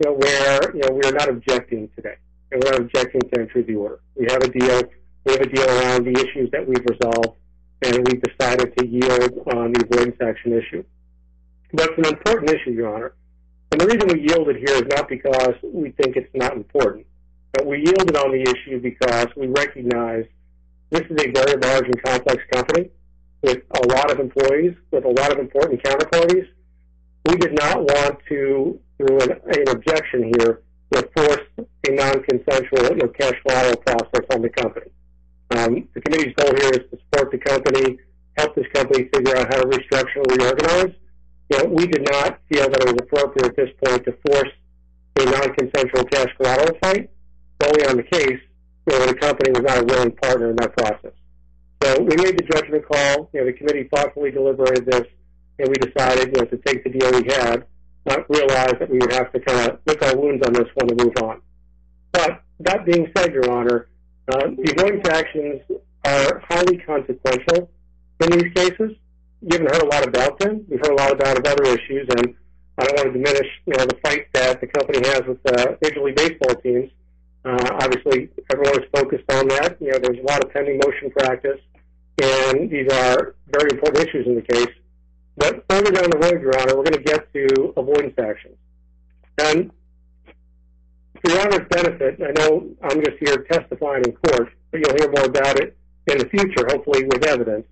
you 0.00 0.10
know, 0.10 0.12
where 0.14 0.74
you 0.74 0.82
know, 0.82 0.92
we 0.92 1.02
are 1.08 1.12
not 1.12 1.28
objecting 1.28 1.88
today. 1.96 2.16
And 2.52 2.62
we're 2.62 2.70
not 2.72 2.80
objecting 2.80 3.20
to 3.20 3.40
entry 3.40 3.60
of 3.60 3.66
the 3.66 3.74
order. 3.76 4.00
We 4.16 4.26
have 4.28 4.42
a 4.42 4.48
deal. 4.48 4.82
We 5.24 5.32
have 5.32 5.42
a 5.42 5.46
deal 5.46 5.68
around 5.68 6.04
the 6.04 6.12
issues 6.12 6.50
that 6.52 6.66
we've 6.66 6.84
resolved 6.88 7.36
and 7.82 8.06
we've 8.06 8.22
decided 8.22 8.76
to 8.76 8.86
yield 8.86 9.42
on 9.54 9.72
the 9.72 9.84
avoidance 9.84 10.16
action 10.20 10.52
issue. 10.52 10.84
That's 11.72 11.92
an 11.96 12.06
important 12.06 12.50
issue, 12.50 12.72
Your 12.72 12.94
Honor. 12.94 13.14
And 13.72 13.80
the 13.80 13.86
reason 13.86 14.08
we 14.08 14.28
yielded 14.28 14.56
here 14.56 14.76
is 14.76 14.84
not 14.90 15.08
because 15.08 15.54
we 15.62 15.92
think 15.92 16.16
it's 16.16 16.30
not 16.34 16.54
important, 16.54 17.06
but 17.52 17.66
we 17.66 17.78
yielded 17.78 18.16
on 18.16 18.32
the 18.32 18.42
issue 18.42 18.80
because 18.80 19.28
we 19.36 19.46
recognize 19.46 20.24
this 20.90 21.02
is 21.02 21.16
a 21.24 21.30
very 21.30 21.56
large 21.60 21.84
and 21.84 22.02
complex 22.02 22.42
company 22.50 22.90
with 23.42 23.62
a 23.70 23.86
lot 23.88 24.10
of 24.10 24.18
employees, 24.18 24.74
with 24.90 25.04
a 25.04 25.08
lot 25.08 25.32
of 25.32 25.38
important 25.38 25.82
counterparties. 25.82 26.48
We 27.30 27.36
did 27.36 27.54
not 27.54 27.78
want 27.78 28.18
to, 28.28 28.80
through 28.98 29.20
an, 29.20 29.30
an 29.46 29.68
objection 29.68 30.32
here, 30.36 30.62
to 30.92 31.08
force 31.14 31.46
a 31.58 31.92
non-consensual 31.92 32.90
you 32.90 32.96
know, 32.96 33.08
cash 33.08 33.34
collateral 33.46 33.76
process 33.86 34.26
on 34.34 34.42
the 34.42 34.48
company. 34.48 34.90
Um, 35.56 35.88
the 35.94 36.00
committee's 36.00 36.34
goal 36.34 36.50
here 36.58 36.70
is 36.70 36.90
to 36.90 36.98
support 36.98 37.30
the 37.30 37.38
company, 37.38 37.98
help 38.36 38.56
this 38.56 38.66
company 38.74 39.08
figure 39.14 39.36
out 39.36 39.46
how 39.46 39.60
to 39.60 39.68
restructure 39.68 40.24
and 40.26 40.42
reorganize. 40.42 40.94
You 41.50 41.58
know, 41.58 41.64
we 41.70 41.86
did 41.86 42.04
not 42.10 42.40
feel 42.52 42.68
that 42.68 42.80
it 42.80 42.86
was 42.86 42.96
appropriate 43.00 43.46
at 43.46 43.56
this 43.56 43.70
point 43.84 44.04
to 44.06 44.12
force 44.26 44.50
a 45.20 45.24
non-consensual 45.24 46.04
cash 46.06 46.34
collateral 46.36 46.76
fight 46.82 47.10
solely 47.62 47.86
on 47.86 47.96
the 47.96 48.02
case 48.10 48.40
where 48.84 49.06
the 49.06 49.14
company 49.14 49.52
was 49.52 49.62
not 49.62 49.82
a 49.82 49.84
willing 49.84 50.16
partner 50.16 50.50
in 50.50 50.56
that 50.56 50.76
process. 50.76 51.12
So 51.82 52.02
we 52.02 52.16
made 52.16 52.38
the 52.38 52.46
judgment 52.50 52.84
call. 52.90 53.30
You 53.32 53.40
know, 53.40 53.46
the 53.46 53.52
committee 53.52 53.88
thoughtfully 53.94 54.32
deliberated 54.32 54.86
this, 54.86 55.06
and 55.60 55.68
we 55.68 55.74
decided, 55.76 56.36
know, 56.36 56.44
to 56.44 56.56
take 56.58 56.84
the 56.84 56.90
deal 56.90 57.10
we 57.12 57.26
had, 57.32 57.64
not 58.06 58.28
realize 58.30 58.74
that 58.78 58.90
we 58.90 58.98
would 58.98 59.12
have 59.12 59.32
to 59.32 59.40
kind 59.40 59.70
of 59.70 59.78
lick 59.86 60.02
our 60.02 60.16
wounds 60.16 60.44
on 60.46 60.52
this 60.52 60.68
one 60.74 60.90
and 60.90 61.02
move 61.02 61.16
on. 61.22 61.40
But 62.12 62.42
that 62.60 62.84
being 62.84 63.10
said, 63.16 63.32
Your 63.32 63.50
Honor, 63.50 63.88
uh, 64.32 64.48
the 64.56 64.74
avoidance 64.76 65.08
actions 65.08 65.60
are 66.04 66.42
highly 66.48 66.78
consequential 66.78 67.70
in 68.20 68.30
these 68.30 68.52
cases. 68.54 68.96
You 69.42 69.48
haven't 69.52 69.74
heard 69.74 69.82
a 69.82 69.86
lot 69.86 70.06
about 70.06 70.38
them. 70.38 70.64
We've 70.68 70.80
heard 70.80 70.92
a 70.92 71.02
lot 71.02 71.12
about 71.12 71.46
other 71.46 71.64
issues, 71.64 72.06
and 72.16 72.34
I 72.78 72.84
don't 72.84 72.96
want 72.96 73.12
to 73.12 73.18
diminish, 73.18 73.48
you 73.66 73.74
know, 73.76 73.84
the 73.84 73.96
fight 74.02 74.26
that 74.34 74.60
the 74.60 74.66
company 74.66 75.00
has 75.08 75.22
with 75.26 75.40
uh, 75.46 75.76
Major 75.82 76.02
League 76.02 76.16
Baseball 76.16 76.54
teams. 76.62 76.90
Uh, 77.44 77.68
obviously, 77.80 78.28
everyone 78.52 78.82
is 78.82 78.88
focused 78.94 79.24
on 79.32 79.48
that. 79.48 79.76
You 79.80 79.92
know, 79.92 79.98
there's 79.98 80.18
a 80.18 80.26
lot 80.26 80.44
of 80.44 80.52
pending 80.52 80.78
motion 80.84 81.10
practice, 81.10 81.60
and 82.20 82.70
these 82.70 82.92
are 82.92 83.34
very 83.48 83.70
important 83.72 84.06
issues 84.06 84.26
in 84.26 84.34
the 84.34 84.42
case. 84.42 84.74
But 85.40 85.64
further 85.70 85.90
down 85.90 86.10
the 86.10 86.18
road, 86.18 86.42
Your 86.42 86.60
Honor, 86.60 86.76
we're 86.76 86.84
going 86.84 87.02
to 87.02 87.02
get 87.02 87.32
to 87.32 87.72
avoidance 87.78 88.12
actions. 88.18 88.56
And 89.38 89.70
for 91.24 91.30
Your 91.32 91.40
Honor's 91.40 91.66
benefit, 91.70 92.20
I 92.22 92.32
know 92.32 92.68
I'm 92.82 93.02
just 93.02 93.16
here 93.18 93.38
testifying 93.50 94.04
in 94.04 94.12
court, 94.12 94.52
but 94.70 94.80
you'll 94.80 94.96
hear 94.98 95.10
more 95.10 95.24
about 95.24 95.58
it 95.58 95.78
in 96.08 96.18
the 96.18 96.28
future, 96.28 96.66
hopefully 96.68 97.04
with 97.06 97.24
evidence. 97.24 97.66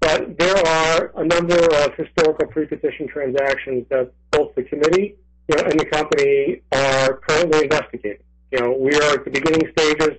But 0.00 0.38
there 0.38 0.56
are 0.56 1.12
a 1.16 1.24
number 1.24 1.56
of 1.56 1.94
historical 1.94 2.46
pre-petition 2.48 3.08
transactions 3.08 3.86
that 3.88 4.12
both 4.30 4.54
the 4.54 4.64
committee 4.64 5.16
and 5.48 5.80
the 5.80 5.86
company 5.86 6.60
are 6.72 7.16
currently 7.26 7.64
investigating. 7.64 8.22
We 8.52 8.94
are 8.94 9.14
at 9.14 9.24
the 9.24 9.30
beginning 9.32 9.72
stages, 9.72 10.18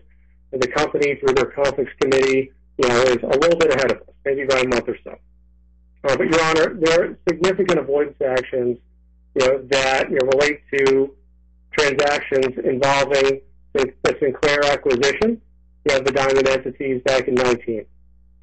and 0.52 0.60
the 0.60 0.68
company, 0.68 1.16
through 1.16 1.36
their 1.36 1.46
conflicts 1.46 1.94
committee, 2.02 2.52
is 2.80 3.18
a 3.22 3.38
little 3.40 3.60
bit 3.60 3.70
ahead 3.76 3.92
of 3.92 3.98
us, 3.98 4.16
maybe 4.26 4.46
by 4.46 4.62
a 4.62 4.68
month 4.68 4.90
or 4.90 4.98
so. 5.04 5.16
Uh, 6.04 6.18
but, 6.18 6.28
Your 6.28 6.42
Honor, 6.44 6.74
there 6.80 7.04
are 7.04 7.18
significant 7.30 7.80
avoidance 7.80 8.18
actions, 8.26 8.78
that 9.36 10.10
relate 10.10 10.62
to 10.74 11.16
transactions 11.78 12.58
involving 12.66 13.42
the, 13.74 13.94
Sinclair 14.20 14.60
acquisition 14.66 15.42
you 15.86 15.96
know, 15.96 16.00
the 16.00 16.12
Diamond 16.12 16.48
entities 16.48 17.02
back 17.06 17.28
in 17.28 17.36
19. 17.36 17.86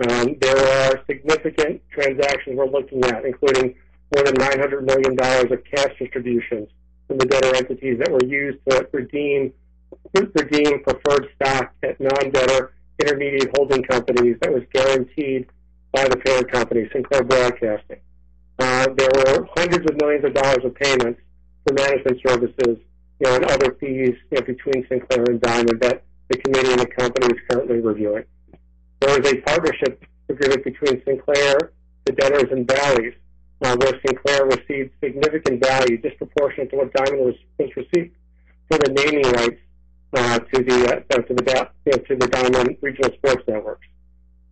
Um, 0.09 0.37
there 0.41 0.57
are 0.57 1.03
significant 1.07 1.83
transactions 1.91 2.57
we're 2.57 2.67
looking 2.67 3.05
at, 3.05 3.25
including 3.25 3.75
more 4.15 4.25
than 4.25 4.35
$900 4.35 4.85
million 4.85 5.53
of 5.53 5.65
cash 5.65 5.93
distributions 5.99 6.69
from 7.07 7.19
the 7.19 7.27
debtor 7.27 7.55
entities 7.57 7.99
that 7.99 8.11
were 8.11 8.25
used 8.25 8.59
to 8.69 8.89
redeem 8.93 9.53
redeem 10.15 10.83
preferred 10.83 11.29
stock 11.35 11.73
at 11.83 11.99
non-debtor 11.99 12.73
intermediate 13.01 13.51
holding 13.57 13.83
companies 13.83 14.37
that 14.41 14.53
was 14.53 14.63
guaranteed 14.73 15.47
by 15.93 16.07
the 16.09 16.17
parent 16.17 16.51
company, 16.51 16.89
Sinclair 16.93 17.25
Broadcasting. 17.25 18.01
Uh, 18.59 18.89
there 18.97 19.09
were 19.15 19.49
hundreds 19.57 19.89
of 19.91 19.97
millions 20.01 20.25
of 20.25 20.35
dollars 20.35 20.65
of 20.65 20.75
payments 20.75 21.21
for 21.67 21.75
management 21.75 22.21
services, 22.27 22.79
you 23.21 23.25
know, 23.25 23.37
and 23.37 23.45
other 23.47 23.77
fees 23.81 24.15
you 24.31 24.39
know, 24.39 24.43
between 24.43 24.87
Sinclair 24.89 25.25
and 25.29 25.41
Diamond 25.41 25.81
that 25.81 26.03
the 26.29 26.39
committee 26.39 26.73
and 26.73 26.81
the 26.81 26.87
company 26.87 27.27
is 27.35 27.41
currently 27.49 27.81
reviewing. 27.81 28.25
There 29.01 29.21
is 29.21 29.33
a 29.33 29.41
partnership 29.43 30.05
agreement 30.29 30.65
between 30.65 31.03
Sinclair, 31.05 31.73
the 32.05 32.13
debtors, 32.13 32.51
and 32.51 32.67
Bally's, 32.67 33.15
uh, 33.63 33.77
where 33.77 34.01
Sinclair 34.07 34.47
received 34.47 34.91
significant 35.03 35.65
value 35.65 35.99
disproportionate 35.99 36.71
to 36.71 36.77
what 36.77 36.93
Diamond 36.93 37.25
was, 37.25 37.35
was 37.59 37.71
received 37.77 38.15
for 38.71 38.79
the 38.79 38.93
naming 38.93 39.31
rights 39.33 39.61
uh, 40.15 40.39
to 40.39 40.65
the 40.65 41.05
uh, 41.11 41.17
to 41.23 41.35
the 41.35 41.69
you 41.87 41.93
know, 41.93 41.99
to 41.99 42.17
the 42.17 42.27
Diamond 42.29 42.77
regional 42.83 43.13
sports 43.15 43.43
networks. 43.47 43.87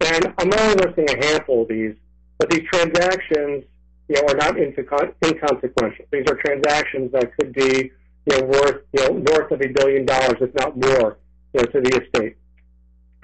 And 0.07 0.33
I'm 0.39 0.53
only 0.53 0.75
listing 0.77 1.07
a 1.11 1.27
handful 1.27 1.63
of 1.63 1.69
these, 1.69 1.95
but 2.39 2.49
these 2.49 2.63
transactions, 2.73 3.65
you 4.09 4.15
know, 4.15 4.23
are 4.29 4.37
not 4.37 4.57
inconsequential. 4.57 6.05
These 6.13 6.31
are 6.31 6.37
transactions 6.37 7.11
that 7.11 7.37
could 7.37 7.53
be, 7.53 7.91
you 8.27 8.39
know, 8.39 8.47
worth, 8.47 8.83
you 8.93 9.03
know, 9.03 9.19
north 9.19 9.51
of 9.51 9.61
a 9.61 9.67
billion 9.67 10.07
dollars, 10.07 10.37
if 10.41 10.55
not 10.55 10.77
more, 10.77 11.19
you 11.53 11.61
know, 11.61 11.67
to 11.67 11.81
the 11.81 12.03
estate. 12.03 12.37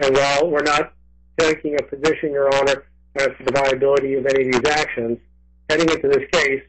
And 0.00 0.16
while 0.16 0.50
we're 0.50 0.62
not 0.62 0.92
taking 1.38 1.76
a 1.78 1.82
position, 1.84 2.32
Your 2.32 2.52
Honor, 2.52 2.84
as 3.16 3.28
to 3.28 3.44
the 3.44 3.52
viability 3.52 4.14
of 4.14 4.26
any 4.26 4.48
of 4.48 4.52
these 4.52 4.72
actions, 4.72 5.18
heading 5.68 5.88
into 5.88 6.08
this 6.08 6.28
case, 6.32 6.62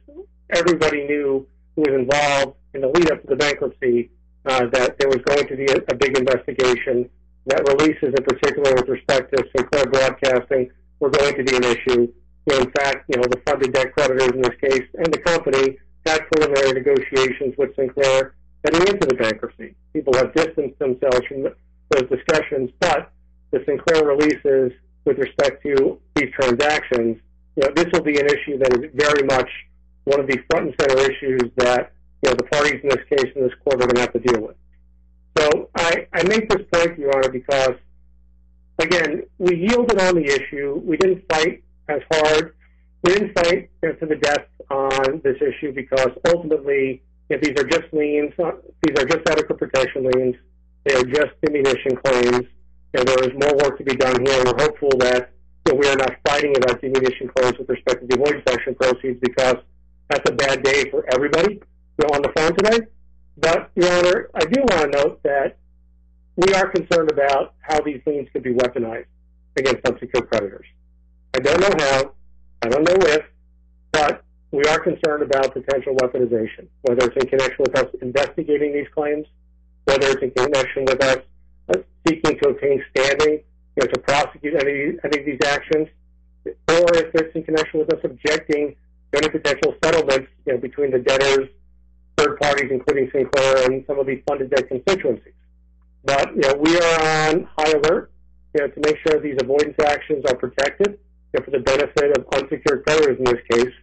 everybody 0.52 1.08
knew 1.08 1.48
who 1.76 1.82
was 1.82 1.94
involved 1.94 2.58
in 2.76 2.82
the 2.82 2.88
lead 2.88 3.12
up 3.12 3.22
to 3.22 3.28
the 3.28 3.36
bankruptcy 3.36 4.12
uh, 4.46 4.68
that 4.68 5.00
there 5.00 5.08
was 5.08 5.22
going 5.26 5.48
to 5.48 5.56
be 5.56 5.66
a, 5.66 5.78
a 5.90 5.96
big 5.96 6.16
investigation, 6.18 7.10
that 7.48 7.68
releases 7.68 8.14
in 8.16 8.24
particular 8.24 8.74
with 8.76 8.88
respect 8.88 9.34
to 9.34 9.44
Sinclair 9.56 9.86
Broadcasting 9.86 10.72
were 11.00 11.10
going 11.10 11.36
to 11.36 11.44
be 11.44 11.56
an 11.56 11.64
issue. 11.64 12.12
In 12.48 12.72
fact, 12.72 13.06
you 13.10 13.18
know, 13.18 13.24
the 13.24 13.42
funded 13.46 13.74
debt 13.74 13.94
creditors 13.94 14.32
in 14.34 14.42
this 14.42 14.56
case 14.62 14.88
and 14.96 15.14
the 15.14 15.20
company 15.20 15.78
had 16.06 16.22
preliminary 16.32 16.74
negotiations 16.74 17.56
with 17.58 17.76
Sinclair 17.76 18.36
heading 18.66 18.88
into 18.88 19.08
the 19.08 19.16
bankruptcy. 19.16 19.76
People 19.94 20.14
have 20.16 20.34
distanced 20.34 20.80
themselves 20.80 21.26
from 21.28 21.44
those 21.44 22.10
discussions, 22.10 22.72
but 22.80 23.12
the 23.52 23.64
Sinclair 23.66 24.06
releases 24.06 24.72
with 25.06 25.18
respect 25.18 25.64
to 25.64 26.00
these 26.16 26.32
transactions, 26.32 27.18
you 27.56 27.64
know, 27.64 27.72
this 27.76 27.88
will 27.94 28.04
be 28.04 28.18
an 28.18 28.26
issue 28.26 28.58
that 28.58 28.74
is 28.78 28.90
very 28.96 29.24
much 29.28 29.50
one 30.06 30.20
of 30.20 30.28
the 30.28 30.38
front 30.50 30.68
and 30.68 30.76
center 30.80 31.00
issues 31.12 31.52
that 31.58 31.92
you 32.24 32.30
know 32.30 32.36
the 32.36 32.44
parties 32.44 32.80
in 32.84 32.90
this 32.90 33.04
case 33.10 33.32
in 33.36 33.44
this 33.44 33.54
court 33.64 33.82
are 33.82 33.88
going 33.88 33.96
to 33.96 34.02
have 34.02 34.14
to 34.14 34.20
deal 34.20 34.42
with. 34.42 34.56
So 35.38 35.70
I, 35.84 36.08
I 36.14 36.24
make 36.24 36.50
this 36.50 36.66
point, 36.72 36.98
Your 36.98 37.16
Honor, 37.16 37.30
because 37.30 37.76
again, 38.80 39.24
we 39.38 39.56
yielded 39.56 40.00
on 40.00 40.16
the 40.16 40.26
issue. 40.26 40.82
We 40.84 40.98
didn't 40.98 41.24
fight 41.32 41.64
as 41.90 42.02
hard. 42.12 42.56
We 43.04 43.14
didn't 43.14 43.34
fight 43.38 43.70
to 43.82 44.06
the 44.06 44.16
death 44.16 44.48
on 44.70 45.22
this 45.24 45.36
issue 45.42 45.74
because 45.74 46.10
ultimately, 46.28 47.04
if 47.30 47.42
these 47.42 47.60
are 47.60 47.68
just 47.68 47.94
liens, 47.94 48.34
uh, 48.40 48.52
these 48.82 48.98
are 48.98 49.06
just 49.06 49.28
adequate 49.30 49.58
protection 49.60 50.10
liens. 50.10 50.36
They 50.86 50.96
are 50.96 51.04
just 51.04 51.32
diminution 51.42 51.96
claims. 51.98 52.48
And 52.96 53.08
there 53.08 53.24
is 53.24 53.34
more 53.34 53.56
work 53.58 53.78
to 53.80 53.84
be 53.84 53.96
done 53.96 54.24
here. 54.26 54.44
We're 54.46 54.64
hopeful 54.64 54.92
that 55.00 55.32
you 55.68 55.74
know, 55.74 55.80
we 55.80 55.88
are 55.88 55.96
not 55.96 56.16
fighting 56.28 56.56
about 56.58 56.80
diminution 56.82 57.30
claims 57.36 57.58
with 57.58 57.70
respect 57.70 58.02
to 58.02 58.08
the 58.08 58.16
avoidance 58.16 58.44
action 58.50 58.76
proceeds 58.76 59.20
because 59.20 59.58
that's 60.10 60.30
a 60.30 60.34
bad 60.34 60.64
day 60.64 60.90
for 60.92 61.06
everybody 61.14 61.54
you 61.54 62.08
know, 62.08 62.16
on 62.16 62.22
the 62.22 62.32
phone 62.36 62.56
today. 62.56 62.86
But, 63.38 63.72
Your 63.76 63.92
Honor, 63.92 64.30
I 64.36 64.46
do 64.46 64.62
want 64.62 64.94
to 64.94 64.98
note 65.00 65.24
that 65.24 65.58
we 66.36 66.54
are 66.54 66.70
concerned 66.70 67.12
about 67.12 67.54
how 67.62 67.80
these 67.82 68.02
liens 68.06 68.28
could 68.34 68.44
be 68.44 68.54
weaponized 68.54 69.06
against 69.58 69.86
unsecured 69.88 70.30
creditors. 70.30 70.66
I 71.36 71.40
don't 71.40 71.60
know 71.60 71.86
how, 71.86 72.12
I 72.64 72.70
don't 72.70 72.84
know 72.84 72.96
if, 73.14 73.26
but 73.92 74.24
we 74.52 74.64
are 74.66 74.80
concerned 74.80 75.24
about 75.24 75.54
potential 75.54 75.96
weaponization, 75.96 76.68
whether 76.82 77.08
it's 77.08 77.24
in 77.24 77.30
connection 77.30 77.58
with 77.60 77.78
us 77.78 77.88
investigating 78.02 78.74
these 78.74 78.88
claims, 78.94 79.26
whether 79.86 80.08
it's 80.10 80.22
in 80.22 80.32
connection 80.32 80.86
with 80.86 81.04
us 81.04 81.18
uh, 81.70 81.80
seeking 82.08 82.38
to 82.40 82.50
obtain 82.50 82.84
standing 82.96 83.44
you 83.76 83.84
know, 83.84 83.88
to 83.88 84.00
prosecute 84.00 84.56
any, 84.56 84.98
any 85.04 85.20
of 85.20 85.26
these 85.26 85.40
actions, 85.46 85.88
or 86.46 86.96
if 86.96 87.14
it's 87.16 87.36
in 87.36 87.44
connection 87.44 87.80
with 87.80 87.94
us 87.94 88.00
objecting 88.04 88.76
to 89.12 89.18
any 89.18 89.30
potential 89.30 89.76
settlements 89.84 90.30
you 90.46 90.54
know, 90.54 90.60
between 90.60 90.92
the 90.92 91.00
debtors 91.00 91.50
third 92.18 92.40
parties, 92.40 92.70
including 92.72 93.10
Sinclair 93.12 93.66
and 93.66 93.84
some 93.88 94.00
of 94.00 94.06
these 94.06 94.22
funded 94.28 94.50
debt 94.50 94.68
constituencies. 94.68 95.34
But 96.04 96.36
you 96.36 96.42
know, 96.42 96.56
we 96.56 96.78
are 96.78 97.30
on 97.30 97.48
high 97.58 97.72
alert 97.72 98.12
you 98.54 98.62
know, 98.62 98.68
to 98.68 98.80
make 98.82 98.98
sure 99.06 99.20
these 99.20 99.38
avoidance 99.42 99.76
actions 99.86 100.24
are 100.28 100.36
protected 100.36 101.00
you 101.34 101.40
know, 101.40 101.46
for 101.46 101.52
the 101.52 101.60
benefit 101.60 102.18
of 102.18 102.26
unsecured 102.36 102.86
creditors 102.86 103.18
in 103.18 103.26
this 103.26 103.42
case. 103.52 103.74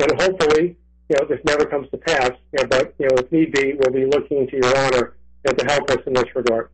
And 0.00 0.20
hopefully, 0.20 0.76
you 1.08 1.16
know, 1.18 1.26
this 1.28 1.40
never 1.44 1.66
comes 1.66 1.90
to 1.90 1.98
pass. 1.98 2.30
You 2.52 2.62
know, 2.62 2.68
but 2.68 2.94
you 2.98 3.06
know, 3.06 3.16
if 3.18 3.32
need 3.32 3.52
be, 3.52 3.74
we'll 3.74 3.92
be 3.92 4.06
looking 4.06 4.46
to 4.48 4.56
Your 4.56 4.78
Honor 4.78 5.16
you 5.44 5.52
know, 5.52 5.52
to 5.52 5.64
help 5.66 5.90
us 5.90 5.98
in 6.06 6.12
this 6.14 6.24
regard. 6.34 6.70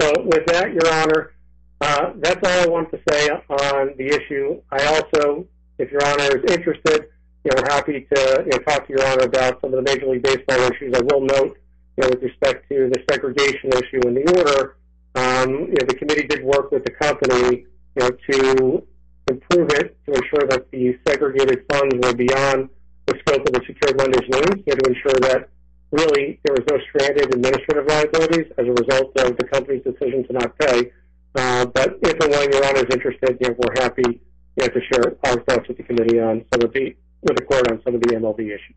So, 0.00 0.12
with 0.24 0.46
that, 0.46 0.72
Your 0.72 0.92
Honor, 0.92 1.34
uh, 1.80 2.12
that's 2.18 2.46
all 2.46 2.64
I 2.64 2.66
want 2.66 2.90
to 2.92 3.00
say 3.10 3.28
on 3.28 3.94
the 3.98 4.06
issue. 4.06 4.60
I 4.70 4.84
also, 4.86 5.46
if 5.78 5.90
Your 5.90 6.04
Honor 6.04 6.38
is 6.38 6.52
interested, 6.52 7.08
you 7.44 7.50
know, 7.50 7.62
we're 7.62 7.74
happy 7.74 8.06
to 8.14 8.44
you 8.46 8.50
know, 8.50 8.58
talk 8.58 8.86
to 8.86 8.92
Your 8.92 9.06
Honor 9.06 9.24
about 9.24 9.60
some 9.60 9.74
of 9.74 9.84
the 9.84 9.90
Major 9.90 10.06
League 10.06 10.22
Baseball 10.22 10.60
issues. 10.72 10.94
I 10.94 11.02
will 11.02 11.20
note, 11.20 11.58
you 11.96 12.02
know, 12.02 12.08
with 12.10 12.22
respect 12.22 12.68
to 12.68 12.90
the 12.92 13.02
segregation 13.10 13.70
issue 13.72 14.00
in 14.06 14.14
the 14.14 14.24
order, 14.38 14.76
um, 15.14 15.50
you 15.50 15.76
know, 15.78 15.86
the 15.86 15.94
committee 15.94 16.26
did 16.26 16.44
work 16.44 16.70
with 16.72 16.84
the 16.84 16.90
company, 16.90 17.66
you 17.96 18.00
know, 18.00 18.10
to 18.30 18.86
improve 19.28 19.70
it 19.72 19.96
to 20.06 20.12
ensure 20.12 20.46
that 20.48 20.70
the 20.70 20.98
segregated 21.06 21.64
funds 21.70 21.94
were 22.02 22.14
beyond 22.14 22.68
the 23.06 23.14
scope 23.20 23.46
of 23.46 23.52
the 23.52 23.60
secured 23.66 23.98
lender's 23.98 24.28
liens, 24.28 24.62
you 24.66 24.74
know, 24.74 24.80
to 24.82 24.90
ensure 24.90 25.20
that 25.20 25.48
really 25.92 26.40
there 26.42 26.54
was 26.54 26.64
no 26.68 26.78
stranded 26.90 27.32
administrative 27.34 27.86
liabilities 27.86 28.50
as 28.58 28.66
a 28.66 28.72
result 28.72 29.16
of 29.18 29.36
the 29.36 29.44
company's 29.44 29.82
decision 29.84 30.26
to 30.26 30.32
not 30.32 30.58
pay. 30.58 30.90
Uh, 31.36 31.66
but 31.66 31.98
if 32.02 32.18
and 32.20 32.30
when 32.32 32.52
Your 32.52 32.64
Honor 32.66 32.86
is 32.86 32.94
interested, 32.94 33.36
you 33.40 33.48
know, 33.48 33.56
we're 33.58 33.82
happy 33.82 34.20
you 34.56 34.60
know, 34.60 34.66
to 34.66 34.80
share 34.92 35.16
our 35.24 35.40
thoughts 35.44 35.68
with 35.68 35.76
the 35.76 35.82
committee 35.82 36.20
on 36.20 36.44
some 36.52 36.62
of 36.62 36.72
the, 36.72 36.94
with 37.22 37.36
the 37.36 37.44
court 37.44 37.70
on 37.70 37.80
some 37.84 37.94
of 37.94 38.00
the 38.00 38.08
MLB 38.08 38.40
issues. 38.40 38.76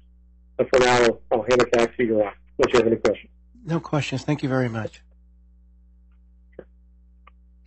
But 0.58 0.70
for 0.70 0.80
now, 0.80 1.20
I'll, 1.32 1.44
hand 1.44 1.62
it 1.62 1.72
back 1.72 1.96
to 1.98 2.04
you, 2.04 2.22
Honor, 2.22 2.34
unless 2.58 2.74
you 2.74 2.80
have 2.80 2.88
any 2.88 2.96
questions. 2.98 3.32
No 3.66 3.80
questions. 3.80 4.24
Thank 4.24 4.44
you 4.44 4.50
very 4.50 4.70
much. 4.70 5.02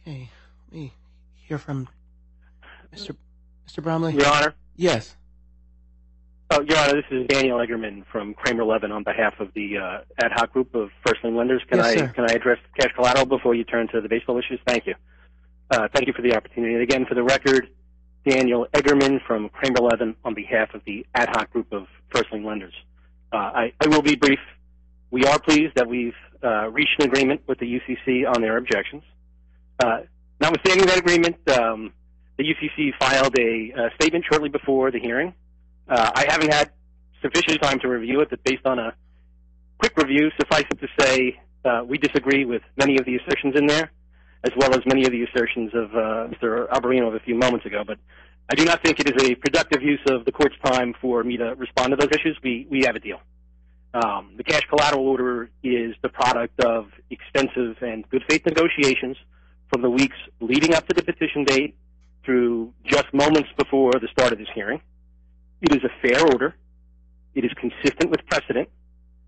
Okay, 0.03 0.31
let 0.71 0.73
me 0.81 0.95
hear 1.37 1.59
from 1.59 1.89
Mr. 2.95 3.15
Mr. 3.69 3.83
Bromley. 3.83 4.15
Your 4.15 4.27
Honor. 4.27 4.55
Yes. 4.77 5.17
Oh, 6.51 6.63
Your 6.63 6.79
Honor, 6.79 6.95
this 6.95 7.05
is 7.11 7.27
Daniel 7.29 7.59
Eggerman 7.59 8.05
from 8.11 8.35
Kramer 8.35 8.65
Levin 8.65 8.91
on 8.91 9.05
behalf 9.05 9.35
of 9.39 9.53
the 9.55 9.77
uh, 9.79 10.01
ad 10.25 10.33
hoc 10.33 10.53
group 10.53 10.75
of 10.75 10.89
first 11.07 11.23
lien 11.23 11.37
lenders. 11.37 11.63
Can 11.69 11.79
Yes, 11.79 11.87
I 11.87 11.97
sir. 11.97 12.09
can 12.09 12.25
I 12.29 12.33
address 12.35 12.59
cash 12.79 12.91
collateral 12.97 13.27
before 13.27 13.55
you 13.55 13.63
turn 13.63 13.87
to 13.89 14.01
the 14.01 14.09
baseball 14.09 14.39
issues? 14.39 14.59
Thank 14.67 14.87
you. 14.87 14.95
Uh, 15.71 15.87
thank 15.95 16.09
you 16.09 16.13
for 16.13 16.23
the 16.23 16.35
opportunity. 16.37 16.75
And 16.75 16.83
again, 16.83 17.07
for 17.07 17.15
the 17.15 17.23
record, 17.23 17.69
Daniel 18.29 18.67
Eggerman 18.73 19.21
from 19.27 19.49
Kramer 19.51 19.81
Levin 19.81 20.17
on 20.25 20.35
behalf 20.35 20.75
of 20.75 20.81
the 20.87 21.07
ad 21.15 21.29
hoc 21.29 21.53
group 21.53 21.73
of 21.73 21.87
first 22.13 22.33
lien 22.33 22.45
lenders. 22.45 22.75
Uh, 23.33 23.37
I, 23.37 23.73
I 23.81 23.87
will 23.87 24.03
be 24.03 24.17
brief. 24.17 24.41
We 25.11 25.25
are 25.25 25.39
pleased 25.39 25.75
that 25.75 25.89
we've 25.89 26.15
uh, 26.43 26.69
reached 26.69 27.01
an 27.01 27.07
agreement 27.07 27.43
with 27.47 27.59
the 27.59 27.67
UCC 27.67 28.29
on 28.29 28.41
their 28.41 28.57
objections. 28.57 29.03
Uh, 29.83 30.01
notwithstanding 30.41 30.87
that 30.87 30.99
agreement, 30.99 31.37
um, 31.51 31.93
the 32.39 32.45
UCC 32.45 32.93
filed 32.99 33.37
a, 33.39 33.73
uh 33.77 33.89
statement 33.97 34.25
shortly 34.31 34.49
before 34.49 34.91
the 34.91 35.01
hearing. 35.01 35.35
Uh, 35.89 36.11
I 36.15 36.27
haven't 36.29 36.53
had 36.53 36.71
sufficient 37.23 37.61
time 37.61 37.81
to 37.81 37.89
review 37.89 38.21
it, 38.21 38.31
but 38.31 38.43
based 38.45 38.65
on 38.65 38.79
a 38.79 38.95
quick 39.79 39.97
review, 39.97 40.31
suffice 40.39 40.65
it 40.71 40.81
to 40.81 40.89
say, 40.99 41.41
uh, 41.65 41.83
we 41.87 41.99
disagree 41.99 42.45
with 42.45 42.63
many 42.77 42.99
of 42.99 43.05
the 43.05 43.17
assertions 43.17 43.55
in 43.57 43.67
there, 43.67 43.91
as 44.45 44.53
well 44.57 44.73
as 44.75 44.81
many 44.87 45.05
of 45.05 45.13
the 45.13 45.23
assertions 45.25 45.73
of 45.75 45.91
uh, 45.93 46.29
Mr. 46.29 46.69
Alberino 46.71 47.09
of 47.09 47.15
a 47.15 47.21
few 47.21 47.35
moments 47.35 47.67
ago. 47.67 47.83
But 47.87 47.99
I 48.51 48.55
do 48.55 48.65
not 48.65 48.83
think 48.83 49.01
it 49.01 49.11
is 49.11 49.31
a 49.31 49.35
productive 49.35 49.83
use 49.83 50.01
of 50.09 50.25
the 50.25 50.33
court's 50.33 50.57
time 50.65 50.95
for 51.01 51.23
me 51.23 51.37
to 51.37 51.55
respond 51.57 51.91
to 51.91 51.97
those 51.97 52.11
issues. 52.11 52.39
We 52.43 52.67
we 52.71 52.85
have 52.85 52.97
a 52.97 53.01
deal. 53.01 53.21
Um, 53.93 54.35
the 54.37 54.45
cash 54.45 54.63
collateral 54.69 55.07
order 55.09 55.51
is 55.63 55.95
the 56.03 56.09
product 56.09 56.61
of 56.61 56.87
extensive 57.11 57.77
and 57.83 58.09
good 58.09 58.23
faith 58.29 58.47
negotiations 58.47 59.17
from 59.73 59.83
the 59.83 59.91
weeks 59.91 60.17
leading 60.41 60.75
up 60.75 60.87
to 60.89 60.95
the 60.95 61.03
petition 61.03 61.45
date 61.45 61.77
through 62.25 62.73
just 62.85 63.13
moments 63.13 63.49
before 63.57 63.93
the 63.93 64.09
start 64.13 64.33
of 64.33 64.39
this 64.39 64.49
hearing. 64.55 64.81
It 65.61 65.75
is 65.75 65.83
a 65.85 65.91
fair 66.07 66.25
order. 66.25 66.55
It 67.35 67.45
is 67.45 67.51
consistent 67.55 68.11
with 68.11 68.25
precedent, 68.27 68.69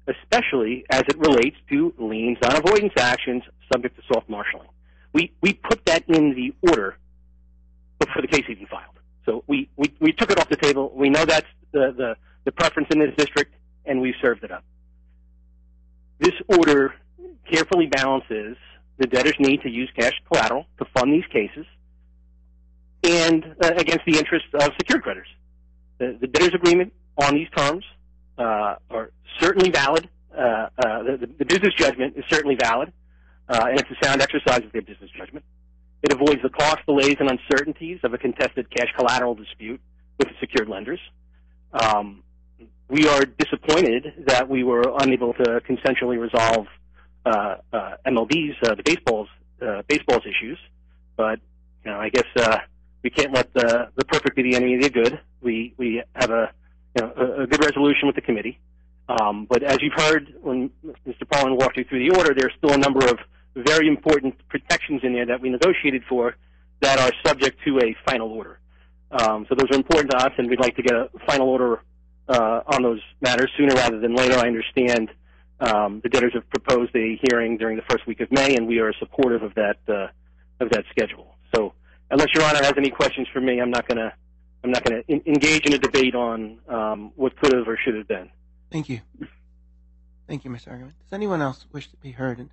especially 0.07 0.85
as 0.91 1.03
it 1.09 1.19
relates 1.19 1.57
to 1.71 1.93
liens 1.99 2.39
on 2.45 2.57
avoidance 2.57 2.93
actions 2.99 3.43
subject 3.73 3.97
to 3.97 4.03
soft 4.13 4.29
marshaling. 4.29 4.69
We, 5.13 5.33
we 5.41 5.55
put 5.55 5.85
that 5.87 6.05
in 6.09 6.35
the 6.35 6.55
order 6.71 6.97
before 7.99 8.23
the 8.23 8.29
case 8.29 8.45
even 8.49 8.67
filed. 8.67 8.99
So 9.27 9.45
we, 9.47 9.69
we, 9.77 9.93
we 10.01 10.13
took 10.13 10.31
it 10.31 10.39
off 10.39 10.49
the 10.49 10.57
table. 10.57 10.93
We 10.95 11.11
know 11.11 11.25
that's 11.25 11.47
the, 11.73 11.93
the, 11.97 12.17
the 12.45 12.53
preference 12.53 12.89
in 12.91 12.99
this 12.99 13.15
district, 13.17 13.55
and 13.85 14.01
we've 14.01 14.15
served 14.21 14.45
it 14.45 14.51
up. 14.51 14.65
This 16.19 16.35
order 16.49 16.95
carefully 17.51 17.87
balances 17.87 18.57
the 18.99 19.07
debtor's 19.07 19.39
need 19.39 19.63
to 19.63 19.71
use 19.71 19.91
cash 19.99 20.13
collateral 20.31 20.67
to 20.79 20.85
fund 20.97 21.13
these 21.13 21.27
cases 21.33 21.67
and 23.03 23.45
uh, 23.63 23.73
against 23.77 24.05
the 24.07 24.19
interests 24.19 24.49
of 24.55 24.71
secured 24.79 25.03
creditors. 25.03 25.29
The, 25.99 26.17
the 26.21 26.27
debtor's 26.27 26.55
agreement 26.55 26.93
on 27.17 27.35
these 27.35 27.49
terms 27.57 27.85
uh, 28.39 28.77
are 28.91 29.11
certainly 29.41 29.71
valid. 29.71 30.09
Uh, 30.33 30.69
uh, 30.79 31.03
the, 31.03 31.29
the 31.39 31.45
business 31.45 31.75
judgment 31.75 32.17
is 32.17 32.25
certainly 32.31 32.57
valid, 32.57 32.93
uh, 33.49 33.67
and 33.69 33.81
it's 33.81 33.91
a 33.91 34.07
sound 34.07 34.23
exercise 34.23 34.63
of 34.65 34.73
their 34.73 34.83
business 34.83 35.11
judgment. 35.17 35.45
It 36.03 36.13
avoids 36.13 36.43
the 36.43 36.49
cost, 36.49 36.79
delays, 36.87 37.17
and 37.21 37.31
uncertainties 37.31 38.01
of 38.03 38.15
a 38.15 38.19
contested 38.19 38.71
cash 38.71 38.89
collateral 38.97 39.35
dispute 39.35 39.81
with 40.19 40.29
the 40.29 40.35
secured 40.41 40.69
lenders. 40.69 41.01
Um, 41.73 42.23
we 42.93 43.09
are 43.09 43.25
disappointed 43.25 44.27
that 44.27 44.51
we 44.51 44.63
were 44.63 44.85
unable 44.99 45.33
to 45.33 45.63
consensually 45.67 46.21
resolve 46.21 46.67
uh, 47.25 47.57
uh, 47.73 47.95
MLB's, 48.07 48.55
uh, 48.63 48.75
the 48.75 48.83
baseball's, 48.85 49.29
uh, 49.67 49.81
baseball's 49.89 50.25
issues, 50.27 50.59
but 51.17 51.41
you 51.85 51.91
know, 51.91 51.99
I 51.99 52.11
guess 52.11 52.27
uh, 52.37 52.59
we 53.03 53.09
can't 53.09 53.33
let 53.33 53.53
the 53.55 53.89
the 53.97 54.05
perfect 54.05 54.37
be 54.37 54.43
the 54.43 54.57
enemy 54.57 54.75
of 54.75 54.83
the 54.83 54.91
good. 54.91 55.19
We 55.41 55.73
we 55.79 56.03
have 56.15 56.31
a 56.31 56.53
you 56.95 57.03
know 57.03 57.13
a, 57.17 57.43
a 57.45 57.47
good 57.47 57.65
resolution 57.65 58.09
with 58.09 58.15
the 58.15 58.21
committee, 58.21 58.61
um, 59.09 59.47
but 59.49 59.63
as 59.63 59.79
you've 59.81 59.95
heard 59.95 60.35
when 60.43 60.71
Mr. 61.09 61.27
Parlen 61.33 61.57
walked 61.57 61.79
you 61.79 61.85
through 61.85 62.07
the 62.07 62.15
order, 62.15 62.35
there's 62.37 62.53
still 62.59 62.75
a 62.75 62.79
number 62.79 63.07
of 63.07 63.19
very 63.57 63.89
important 63.89 64.35
protections 64.49 65.01
in 65.03 65.15
there 65.15 65.27
that 65.27 65.41
we 65.41 65.49
negotiated 65.49 66.03
for 66.11 66.37
that 66.81 66.99
are 66.99 67.13
subject 67.25 67.59
to 67.65 67.79
a 67.79 67.97
final 68.05 68.31
order. 68.31 68.59
Um, 69.13 69.47
so 69.49 69.55
those 69.55 69.71
are 69.71 69.77
important 69.77 70.11
to 70.11 70.19
us, 70.19 70.33
and 70.37 70.51
we'd 70.51 70.61
like 70.61 70.77
to 70.77 70.83
get 70.83 70.95
a 70.95 71.09
final 71.27 71.49
order 71.49 71.81
uh, 72.29 72.61
on 72.67 72.83
those 72.83 73.01
matters 73.21 73.51
sooner 73.57 73.75
rather 73.75 73.99
than 74.01 74.15
later. 74.15 74.37
I 74.37 74.47
understand 74.47 75.11
um, 75.61 76.01
the 76.03 76.09
debtors 76.09 76.33
have 76.35 76.49
proposed 76.51 76.95
a 76.97 77.21
hearing 77.23 77.57
during 77.57 77.77
the 77.77 77.85
first 77.89 78.07
week 78.07 78.21
of 78.21 78.31
May, 78.33 78.57
and 78.57 78.67
we 78.67 78.79
are 78.81 78.93
supportive 78.95 79.43
of 79.43 79.55
that 79.55 79.77
uh, 79.89 80.09
of 80.61 80.71
that 80.71 80.85
schedule. 80.91 81.35
So, 81.55 81.75
unless 82.11 82.29
Your 82.35 82.45
Honor 82.45 82.63
has 82.63 82.75
any 82.77 82.91
questions 82.91 83.29
for 83.33 83.41
me, 83.41 83.61
I'm 83.61 83.71
not 83.71 83.87
going 83.87 83.99
to 83.99 84.13
I'm 84.65 84.71
not 84.71 84.85
going 84.85 85.03
to 85.03 85.29
engage 85.29 85.67
in 85.67 85.73
a 85.75 85.79
debate 85.79 86.15
on 86.15 86.59
um, 86.69 87.13
what 87.17 87.37
could 87.37 87.53
have 87.53 87.67
or 87.67 87.77
should 87.77 87.97
have 87.97 88.07
been. 88.07 88.31
Thank 88.71 88.89
you. 88.89 89.01
Thank 90.29 90.45
you, 90.45 90.51
Mr. 90.51 90.69
Eggerman. 90.69 90.95
Does 91.03 91.13
anyone 91.13 91.43
else 91.43 91.67
wish 91.73 91.91
to 91.91 91.97
be 91.97 92.13
heard 92.13 92.39
and 92.39 92.51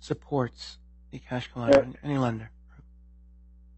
supports 0.00 0.78
the 1.10 1.18
cash 1.18 1.50
collateral? 1.52 1.94
Any 2.02 2.18
lender? 2.18 2.50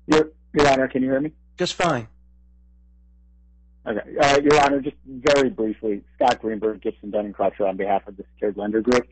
Your, 0.07 0.30
Your 0.55 0.68
Honor, 0.68 0.88
can 0.88 1.03
you 1.03 1.11
hear 1.11 1.20
me? 1.20 1.32
Just 1.59 1.74
fine. 1.74 2.09
Okay. 3.86 4.16
Uh, 4.20 4.40
Your 4.40 4.60
Honor, 4.60 4.80
just 4.80 4.96
very 5.06 5.50
briefly, 5.50 6.02
Scott 6.14 6.40
Greenberg, 6.40 6.80
Gibson, 6.82 7.10
Dunn 7.10 7.32
Crutcher 7.32 7.68
on 7.68 7.76
behalf 7.76 8.06
of 8.06 8.16
the 8.16 8.24
Secured 8.34 8.56
Lender 8.56 8.80
Group. 8.80 9.08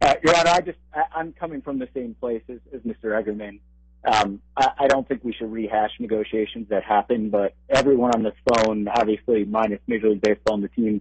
Uh, 0.00 0.14
Your 0.24 0.36
Honor, 0.36 0.50
I 0.50 0.60
just, 0.60 0.78
I, 0.94 1.02
I'm 1.14 1.32
coming 1.32 1.60
from 1.60 1.78
the 1.78 1.88
same 1.94 2.14
place 2.18 2.42
as, 2.48 2.80
Mr. 2.80 3.04
Eggerman. 3.04 3.60
Um, 4.04 4.40
I, 4.56 4.86
don't 4.86 5.06
think 5.08 5.24
we 5.24 5.32
should 5.32 5.50
rehash 5.50 5.90
negotiations 5.98 6.68
that 6.68 6.84
happened, 6.84 7.32
but 7.32 7.54
everyone 7.68 8.12
on 8.14 8.22
this 8.22 8.36
phone, 8.48 8.86
obviously 8.86 9.44
minus 9.44 9.80
Major 9.88 10.10
League 10.10 10.20
Baseball 10.20 10.54
and 10.54 10.62
the 10.62 10.68
teams, 10.68 11.00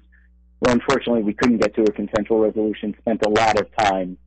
where 0.57 0.73
unfortunately 0.73 1.21
we 1.21 1.33
couldn't 1.33 1.59
get 1.59 1.75
to 1.75 1.83
a 1.83 1.91
consensual 1.91 2.39
resolution, 2.39 2.95
spent 2.99 3.23
a 3.23 3.29
lot 3.29 3.59
of 3.59 3.67
time 3.77 4.17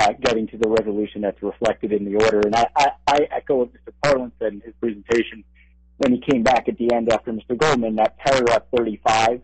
uh, 0.00 0.12
getting 0.20 0.48
to 0.48 0.58
the 0.58 0.68
resolution 0.68 1.20
that's 1.20 1.40
reflected 1.42 1.92
in 1.92 2.04
the 2.04 2.16
order. 2.16 2.40
And 2.40 2.56
I, 2.56 2.66
I, 2.76 2.88
I 3.06 3.28
echo 3.30 3.56
what 3.58 3.72
Mr. 3.72 3.92
Parlen 4.04 4.32
said 4.40 4.54
in 4.54 4.60
his 4.62 4.74
presentation 4.80 5.44
when 6.04 6.12
he 6.12 6.20
came 6.20 6.42
back 6.42 6.68
at 6.68 6.76
the 6.76 6.92
end 6.92 7.10
after 7.10 7.32
Mr. 7.32 7.56
Goldman, 7.56 7.96
that 7.96 8.18
paragraph 8.18 8.64
35 8.76 9.40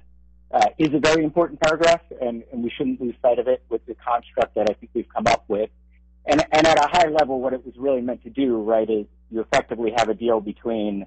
uh, 0.53 0.67
is 0.77 0.93
a 0.93 0.99
very 0.99 1.25
important 1.25 1.59
paragraph, 1.59 2.03
and, 2.21 2.45
and 2.53 2.63
we 2.63 2.71
shouldn't 2.77 3.01
lose 3.01 3.15
sight 3.23 3.39
of 3.39 3.49
it 3.49 3.63
with 3.71 3.85
the 3.87 3.95
construct 3.95 4.55
that 4.57 4.69
I 4.69 4.75
think 4.75 4.91
we've 4.93 5.09
come 5.09 5.27
up 5.27 5.45
with. 5.49 5.71
And, 6.27 6.45
and 6.53 6.67
at 6.67 6.79
a 6.79 6.87
high 6.87 7.09
level, 7.09 7.41
what 7.41 7.55
it 7.55 7.65
was 7.65 7.75
really 7.79 8.03
meant 8.03 8.25
to 8.25 8.31
do, 8.31 8.59
right, 8.59 8.89
is 8.89 9.07
you 9.31 9.41
effectively 9.41 9.95
have 9.97 10.11
a 10.11 10.15
deal 10.15 10.41
between 10.41 11.07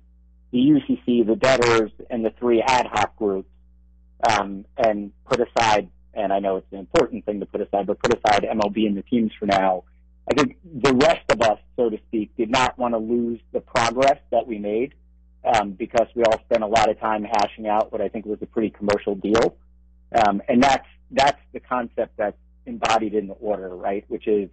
the 0.52 0.58
UCC, 0.58 1.28
the 1.28 1.36
debtors, 1.36 1.92
and 2.10 2.26
the 2.26 2.32
three 2.40 2.64
ad 2.64 2.88
hoc 2.92 3.16
groups, 3.16 3.50
um, 4.28 4.66
and 4.76 5.12
put 5.26 5.40
aside, 5.40 5.90
and 6.16 6.34
I 6.34 6.40
know 6.40 6.58
it's 6.58 6.72
an 6.72 6.80
important 6.80 7.26
thing 7.26 7.42
to 7.42 7.46
put 7.46 7.62
aside, 7.62 7.86
but 7.86 8.02
put 8.02 8.18
aside 8.18 8.42
MLB 8.42 8.88
and 8.88 8.98
the 8.98 9.04
teams 9.04 9.32
for 9.40 9.46
now. 9.46 9.84
I 10.28 10.34
think 10.34 10.58
the 10.64 10.96
rest 10.96 11.30
of 11.30 11.42
us, 11.42 11.60
so 11.76 11.92
to 11.92 12.00
speak, 12.08 12.36
did 12.38 12.50
not 12.50 12.80
want 12.80 12.96
to 12.96 12.98
lose 12.98 13.40
the 13.52 13.60
progress 13.60 14.18
that 14.32 14.48
we 14.48 14.58
made 14.58 14.96
um, 15.46 15.72
because 15.72 16.08
we 16.16 16.24
all 16.24 16.40
spent 16.46 16.64
a 16.64 16.68
lot 16.68 16.90
of 16.90 17.00
time 17.00 17.24
hashing 17.24 17.68
out 17.68 17.92
what 17.92 18.02
I 18.02 18.08
think 18.10 18.26
was 18.26 18.40
a 18.42 18.46
pretty 18.46 18.70
commercial 18.70 19.16
deal. 19.16 19.58
Um, 20.16 20.42
and 20.48 20.62
that's, 20.62 20.88
that's 21.12 21.40
the 21.54 21.60
concept 21.60 22.18
that's 22.18 22.38
embodied 22.66 23.14
in 23.14 23.28
the 23.28 23.34
order, 23.34 23.76
right? 23.76 24.06
Which 24.08 24.28
is 24.28 24.50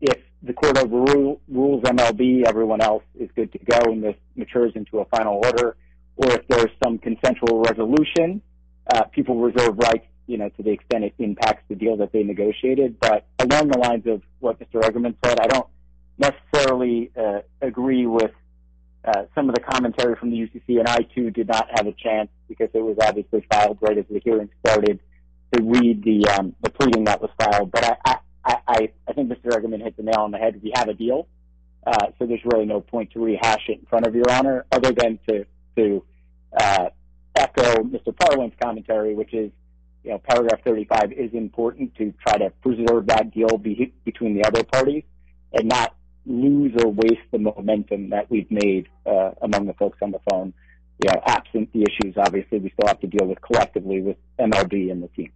if 0.00 0.18
the 0.42 0.52
court 0.52 0.78
overrules 0.78 1.40
MLB, 1.48 2.46
everyone 2.46 2.80
else 2.80 3.04
is 3.18 3.30
good 3.34 3.52
to 3.52 3.58
go 3.58 3.92
and 3.92 4.02
this 4.02 4.16
matures 4.36 4.72
into 4.74 4.98
a 4.98 5.04
final 5.06 5.36
order. 5.44 5.76
Or 6.16 6.30
if 6.30 6.46
there's 6.48 6.70
some 6.84 6.98
consensual 6.98 7.62
resolution, 7.62 8.42
uh, 8.92 9.04
people 9.04 9.36
reserve 9.40 9.76
rights, 9.78 10.06
you 10.26 10.38
know, 10.38 10.48
to 10.50 10.62
the 10.62 10.70
extent 10.70 11.04
it 11.04 11.14
impacts 11.18 11.64
the 11.68 11.74
deal 11.74 11.96
that 11.96 12.12
they 12.12 12.22
negotiated. 12.22 13.00
But 13.00 13.26
along 13.38 13.68
the 13.68 13.78
lines 13.78 14.06
of 14.06 14.22
what 14.40 14.60
Mr. 14.60 14.80
Eggerman 14.80 15.16
said, 15.24 15.40
I 15.40 15.46
don't 15.46 15.66
necessarily 16.18 17.10
uh, 17.16 17.40
agree 17.60 18.06
with 18.06 18.30
uh, 19.04 19.24
some 19.34 19.48
of 19.48 19.54
the 19.54 19.60
commentary 19.60 20.16
from 20.16 20.30
the 20.30 20.36
UCC, 20.36 20.78
and 20.78 20.88
I 20.88 20.98
too 21.14 21.30
did 21.30 21.48
not 21.48 21.68
have 21.74 21.86
a 21.86 21.92
chance 21.92 22.30
because 22.48 22.70
it 22.72 22.82
was 22.82 22.96
obviously 23.02 23.46
filed 23.52 23.78
right 23.80 23.98
as 23.98 24.04
the 24.10 24.20
hearing 24.20 24.48
started 24.64 25.00
to 25.52 25.62
read 25.62 26.02
the 26.04 26.26
um, 26.28 26.54
the 26.62 26.70
pleading 26.70 27.04
that 27.04 27.20
was 27.20 27.30
filed. 27.38 27.70
But 27.70 27.84
I, 27.84 27.96
I, 28.44 28.56
I, 28.66 28.88
I 29.08 29.12
think 29.12 29.30
Mr. 29.30 29.46
Eggerman 29.46 29.82
hit 29.82 29.96
the 29.96 30.02
nail 30.02 30.20
on 30.20 30.30
the 30.30 30.38
head. 30.38 30.60
We 30.62 30.72
have 30.74 30.88
a 30.88 30.94
deal, 30.94 31.28
uh, 31.86 32.06
so 32.18 32.26
there's 32.26 32.44
really 32.44 32.66
no 32.66 32.80
point 32.80 33.12
to 33.12 33.20
rehash 33.22 33.68
it 33.68 33.80
in 33.80 33.86
front 33.86 34.06
of 34.06 34.14
Your 34.14 34.30
Honor, 34.30 34.64
other 34.72 34.92
than 34.92 35.18
to 35.28 35.44
to 35.76 36.04
uh, 36.58 36.88
echo 37.36 37.82
Mr. 37.82 38.16
Parlen's 38.16 38.54
commentary, 38.62 39.14
which 39.14 39.34
is, 39.34 39.50
you 40.02 40.10
know, 40.10 40.18
paragraph 40.18 40.60
35 40.64 41.12
is 41.12 41.32
important 41.34 41.94
to 41.96 42.12
try 42.26 42.38
to 42.38 42.50
preserve 42.62 43.06
that 43.06 43.32
deal 43.32 43.58
be, 43.58 43.92
between 44.04 44.34
the 44.34 44.44
other 44.44 44.62
parties 44.64 45.02
and 45.52 45.68
not 45.68 45.94
lose 46.26 46.72
or 46.82 46.90
waste 46.90 47.20
the 47.32 47.38
momentum 47.38 48.10
that 48.10 48.30
we've 48.30 48.50
made 48.50 48.88
uh, 49.06 49.32
among 49.42 49.66
the 49.66 49.74
folks 49.74 49.98
on 50.02 50.10
the 50.10 50.20
phone. 50.30 50.52
You 51.04 51.10
know, 51.12 51.20
absent 51.26 51.72
the 51.72 51.82
issues, 51.82 52.14
obviously, 52.16 52.58
we 52.58 52.70
still 52.70 52.86
have 52.86 53.00
to 53.00 53.06
deal 53.06 53.26
with 53.26 53.40
collectively 53.42 54.00
with 54.00 54.16
MLB 54.38 54.90
and 54.92 55.02
the 55.02 55.08
teams. 55.08 55.32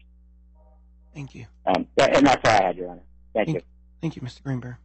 Thank 1.15 1.35
you. 1.35 1.47
Um, 1.67 1.87
and 1.99 2.27
that's 2.27 2.41
all 2.49 2.51
I 2.53 2.63
had, 2.63 2.77
Your 2.77 2.91
Honor. 2.91 3.03
Thank, 3.35 3.47
Thank- 3.49 3.59
you. 3.59 3.63
Thank 4.01 4.17
you, 4.17 4.23
Mr. 4.23 4.43
Greenberg. 4.43 4.77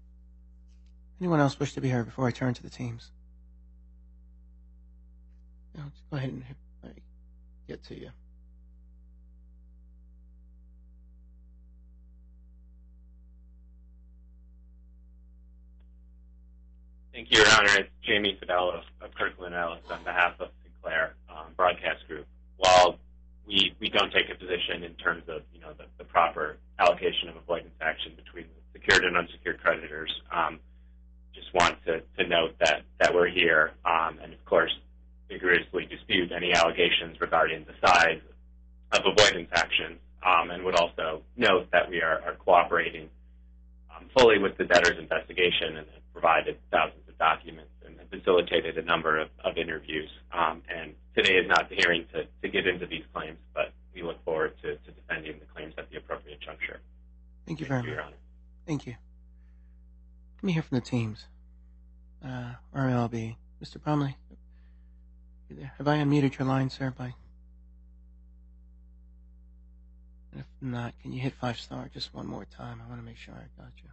Anyone 1.22 1.40
else 1.40 1.60
wish 1.60 1.74
to 1.74 1.82
be 1.82 1.90
heard 1.90 2.06
before 2.06 2.28
I 2.28 2.32
turn 2.32 2.56
to 2.56 2.64
the 2.64 2.70
teams? 2.72 3.12
No, 5.78 5.84
just 5.84 6.10
go 6.10 6.18
ahead 6.18 6.30
and 6.30 6.44
get 7.68 7.84
to 7.86 8.00
you. 8.00 8.10
Thank 17.14 17.30
you, 17.30 17.38
Your 17.38 17.48
Honor. 17.52 17.70
It's 17.78 17.90
Jamie 18.02 18.40
Fidello 18.42 18.82
of 19.00 19.14
Kirkland 19.14 19.54
Ellis 19.54 19.84
on 19.92 20.04
behalf 20.04 20.34
of 20.40 20.50
Sinclair 20.64 21.14
um, 21.30 21.54
Broadcast 21.56 22.08
Group. 22.08 22.26
While 22.58 22.98
we 23.46 23.76
we 23.80 23.90
don't 23.90 24.12
take 24.12 24.34
a 24.34 24.36
position 24.36 24.82
in 24.82 24.96
terms 24.96 25.22
of 25.28 25.44
you 25.54 25.62
know 25.62 25.74
the, 25.78 26.04
proper 26.06 26.58
allocation 26.80 27.30
of 27.30 27.36
avoidance 27.36 27.74
action 27.82 28.14
between 28.16 28.46
secured 28.72 29.04
and 29.04 29.16
unsecured 29.16 29.62
creditors, 29.62 30.12
um, 30.32 30.60
just 31.34 31.54
want 31.54 31.76
to, 31.86 32.02
note 32.28 32.56
that 32.60 32.82
that 33.00 33.14
we're 33.14 33.30
here 33.30 33.74
um, 33.86 34.18
and 34.24 34.34
of 34.34 34.44
course 34.46 34.72
vigorously 35.30 35.86
dispute 35.86 36.32
any 36.32 36.52
allegations 36.52 37.22
regarding 37.22 37.66
the 37.66 37.88
size 37.88 38.22
of 38.92 39.02
avoidance 39.06 39.50
actions, 39.54 40.00
um, 40.26 40.50
and 40.50 40.64
would 40.64 40.76
also 40.76 41.22
note 41.38 41.68
that 41.72 41.90
we 41.90 42.02
are, 42.02 42.22
cooperating 42.40 43.08
fully 44.18 44.38
with 44.38 44.56
the 44.58 44.66
debtor's 44.66 45.00
investigation 45.00 45.78
and 45.78 45.88
have 45.88 46.14
provided 46.14 46.58
thousands 46.72 47.03
documents 47.24 47.72
and 47.86 47.96
facilitated 48.10 48.78
a 48.78 48.82
number 48.82 49.18
of, 49.18 49.30
of 49.46 49.58
interviews. 49.58 50.10
Um, 50.34 50.62
and 50.68 50.94
today 51.16 51.36
is 51.36 51.48
not 51.48 51.70
the 51.70 51.76
hearing 51.76 52.06
to, 52.14 52.26
to 52.42 52.50
get 52.50 52.68
into 52.68 52.86
these 52.86 53.04
claims, 53.14 53.38
but 53.54 53.72
we 53.96 54.04
look 54.04 54.24
forward 54.26 54.56
to, 54.62 54.76
to 54.76 54.92
defending 54.92 55.40
the 55.40 55.46
claims 55.46 55.74
at 55.78 55.90
the 55.90 55.98
appropriate 55.98 56.42
juncture. 56.42 56.82
Thank 57.48 57.62
you 57.62 57.66
very 57.66 57.82
you, 57.82 57.88
much. 57.88 57.96
Your 57.96 58.04
Honor. 58.04 58.16
Thank 58.68 58.86
you. 58.86 58.96
Let 60.38 60.44
me 60.44 60.52
hear 60.54 60.64
from 60.64 60.80
the 60.80 60.86
teams. 60.86 61.26
Uh, 62.26 62.54
RMLB. 62.76 63.38
Mr. 63.64 63.82
Bromley, 63.82 64.18
have 65.78 65.88
I 65.88 65.98
unmuted 65.98 66.38
your 66.38 66.48
line, 66.48 66.70
sir? 66.70 66.94
By 66.98 67.14
and 70.34 70.42
if 70.42 70.46
not, 70.60 70.94
can 71.02 71.14
you 71.14 71.22
hit 71.22 71.34
five 71.40 71.58
star 71.58 71.90
just 71.94 72.14
one 72.14 72.28
more 72.28 72.44
time? 72.44 72.82
I 72.84 72.90
want 72.90 73.00
to 73.00 73.06
make 73.06 73.16
sure 73.16 73.36
I 73.36 73.62
got 73.62 73.72
you. 73.82 73.90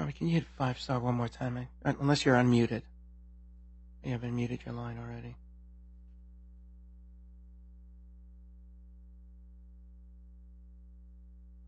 Bromley, 0.00 0.14
can 0.14 0.28
you 0.28 0.32
hit 0.36 0.46
five 0.56 0.80
star 0.80 0.98
one 0.98 1.14
more 1.14 1.28
time? 1.28 1.58
I, 1.84 1.94
unless 2.00 2.24
you're 2.24 2.34
unmuted. 2.34 2.80
You 4.02 4.12
have 4.12 4.22
unmuted 4.22 4.64
your 4.64 4.74
line 4.74 4.96
already. 4.98 5.36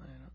I 0.00 0.06
don't- 0.06 0.32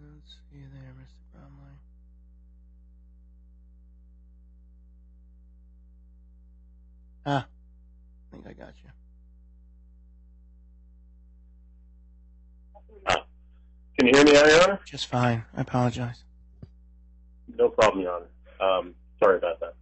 Let's 0.00 0.36
see 0.50 0.64
there, 0.72 0.92
Mr. 0.98 1.22
Bromley. 1.32 1.78
Ah, 7.24 7.46
I 7.46 8.36
think 8.36 8.46
I 8.46 8.52
got 8.52 8.74
you. 8.84 8.90
Can 13.98 14.06
you 14.08 14.12
hear 14.14 14.24
me 14.24 14.32
Your 14.32 14.62
Honor? 14.62 14.80
Just 14.84 15.06
fine. 15.06 15.44
I 15.56 15.62
apologize. 15.62 16.22
No 17.56 17.68
problem, 17.70 18.02
Your 18.02 18.12
Honor. 18.12 18.26
Um, 18.60 18.94
sorry 19.22 19.38
about 19.38 19.60
that. 19.60 19.74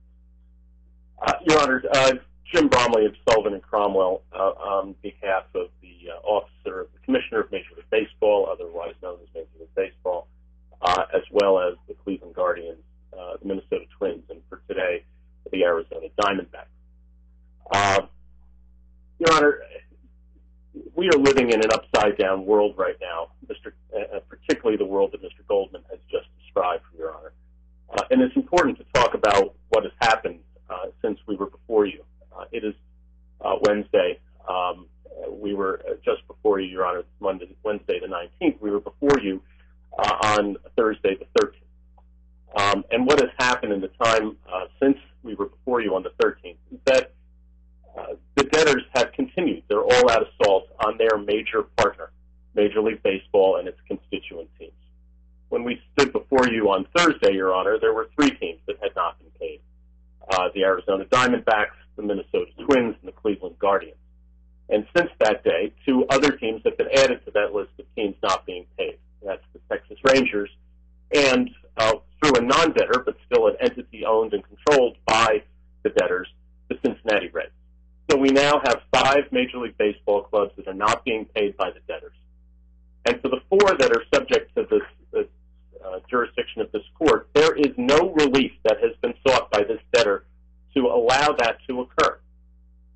Uh, 1.20 1.32
Your 1.48 1.60
Honor, 1.60 1.82
uh, 1.92 2.12
Jim 2.52 2.68
Bromley 2.68 3.06
of 3.06 3.14
Sullivan 3.28 3.54
and 3.54 3.62
Cromwell 3.62 4.22
uh, 4.32 4.36
on 4.38 4.94
behalf 5.02 5.44
of 5.54 5.68
the 5.82 6.10
uh, 6.12 6.20
officer 6.26 6.82
of 6.82 6.92
the 6.92 6.98
Commissioner 7.04 7.40
of 7.40 7.50
Major 7.50 7.74
League 7.76 7.90
Baseball, 7.90 8.48
otherwise 8.50 8.94
known 9.02 9.18
as 9.22 9.28
Major 9.34 9.48
League 9.58 9.74
Baseball, 9.74 10.28
uh, 10.82 11.04
as 11.12 11.22
well 11.32 11.58
as 11.58 11.74
the 11.88 11.94
Cleveland 11.94 12.34
Guardians, 12.34 12.78
uh, 13.18 13.36
the 13.42 13.48
Minnesota 13.48 13.84
Twins, 13.98 14.22
and 14.30 14.40
for 14.48 14.62
today, 14.68 15.04
the 15.50 15.64
Arizona 15.64 16.06
Diamondbacks. 16.20 16.66
Uh, 17.72 18.02
Your 19.18 19.32
Honor, 19.32 19.58
we 20.94 21.08
are 21.08 21.18
living 21.18 21.50
in 21.50 21.60
an 21.60 21.70
upside 21.72 22.18
down 22.18 22.44
world 22.44 22.74
right 22.76 22.96
now, 23.00 23.28
Mr. 23.46 23.72
Uh, 23.94 24.20
particularly 24.28 24.76
the 24.76 24.84
world 24.84 25.12
that 25.12 25.22
Mr. 25.22 25.46
Goldman 25.48 25.82
has 25.90 26.00
just 26.10 26.26
described, 26.40 26.82
Your 26.96 27.14
Honor. 27.14 27.32
Uh, 27.90 28.02
and 28.10 28.20
it's 28.20 28.34
important 28.36 28.78
to 28.78 28.84
talk 28.92 29.14
about 29.14 29.54
what 29.68 29.84
has 29.84 29.92
happened 30.00 30.40
uh, 30.68 30.86
since 31.02 31.18
we 31.26 31.36
were 31.36 31.46
before 31.46 31.86
you. 31.86 32.02
Uh, 32.36 32.44
it 32.52 32.64
is 32.64 32.74
uh, 33.40 33.54
Wednesday. 33.62 34.18
Um, 34.48 34.86
we 35.30 35.54
were 35.54 35.80
uh, 35.88 35.94
just 36.04 36.26
before 36.26 36.58
you, 36.60 36.68
Your 36.68 36.86
Honor, 36.86 37.04
Monday, 37.20 37.54
Wednesday 37.62 38.00
the 38.00 38.08
19th. 38.08 38.60
We 38.60 38.70
were 38.70 38.80
before 38.80 39.20
you 39.22 39.40
on 39.92 40.56
Thursday 40.76 41.16
the 41.16 41.40
13th. 41.40 41.52
Um, 42.56 42.84
and 42.90 43.06
what 43.06 43.20
has 43.20 43.30
happened 43.38 43.72
in 43.72 43.80
the 43.80 43.90
time 44.02 44.36
since 44.82 44.98
we 45.22 45.34
were 45.34 45.46
before 45.46 45.80
you 45.80 45.94
on 45.94 46.02
the 46.02 46.10
13th 46.22 46.56
is 46.72 46.78
that 46.86 47.13
the 48.36 48.44
debtors 48.44 48.82
have 48.94 49.12
continued 49.12 49.62
their 49.68 49.82
all-out 49.82 50.26
assault 50.28 50.68
on 50.84 50.98
their 50.98 51.18
major 51.18 51.62
partner, 51.76 52.10
Major 52.54 52.80
League 52.80 53.02
Baseball 53.02 53.56
and 53.56 53.68
its 53.68 53.78
constituent 53.86 54.48
teams. 54.58 54.72
When 55.48 55.64
we 55.64 55.80
stood 55.92 56.12
before 56.12 56.48
you 56.48 56.70
on 56.70 56.86
Thursday, 56.96 57.32
Your 57.32 57.54
Honor, 57.54 57.78
there 57.80 57.92
were 57.92 58.08
three 58.18 58.30
teams 58.30 58.60
that 58.66 58.76
had 58.82 58.94
not 58.96 59.18
been 59.18 59.30
paid. 59.38 59.60
Uh, 60.28 60.48
the 60.54 60.64
Arizona 60.64 61.04
Diamondbacks, 61.04 61.76
the 61.96 62.02
Minnesota 62.02 62.50
Twins, 62.64 62.96
and 63.00 63.08
the 63.08 63.12
Cleveland 63.12 63.58
Guardians. 63.58 63.98
And 64.68 64.86
since 64.96 65.10
that 65.20 65.44
day, 65.44 65.72
two 65.84 66.06
other 66.08 66.32
teams 66.32 66.62
have 66.64 66.76
been 66.78 66.88
added 66.96 67.24
to 67.26 67.30
that 67.32 67.54
list 67.54 67.70
of 67.78 67.84
teams 67.94 68.16
not 68.22 68.46
being 68.46 68.66
paid. 68.78 68.98
That's 69.22 69.44
the 69.52 69.60
Texas 69.70 69.98
Rangers 70.04 70.50
and 71.14 71.50
uh, 71.76 71.92
through 72.22 72.36
a 72.36 72.42
non-debtor, 72.42 73.02
but 73.04 73.16
still 73.26 73.46
an 73.46 73.56
entity 73.60 74.04
owned 74.04 74.32
and 74.32 74.42
controlled 74.44 74.96
by 75.06 75.42
the 75.82 75.90
debtors, 75.90 76.28
the 76.68 76.78
Cincinnati 76.84 77.28
Reds. 77.28 77.50
So 78.10 78.18
we 78.18 78.28
now 78.28 78.60
have 78.64 78.82
five 78.92 79.32
Major 79.32 79.58
League 79.58 79.78
Baseball 79.78 80.22
clubs 80.22 80.52
that 80.56 80.68
are 80.68 80.74
not 80.74 81.04
being 81.04 81.24
paid 81.34 81.56
by 81.56 81.70
the 81.70 81.80
debtors. 81.88 82.16
And 83.06 83.20
for 83.20 83.28
the 83.28 83.40
four 83.48 83.76
that 83.76 83.90
are 83.90 84.02
subject 84.14 84.54
to 84.56 84.66
this, 84.70 84.82
this 85.12 85.26
uh, 85.84 86.00
jurisdiction 86.08 86.62
of 86.62 86.72
this 86.72 86.82
court, 86.98 87.28
there 87.34 87.54
is 87.54 87.72
no 87.76 88.12
relief 88.12 88.52
that 88.64 88.78
has 88.82 88.92
been 89.00 89.14
sought 89.26 89.50
by 89.50 89.62
this 89.64 89.80
debtor 89.92 90.24
to 90.74 90.80
allow 90.86 91.34
that 91.38 91.58
to 91.68 91.80
occur. 91.82 92.18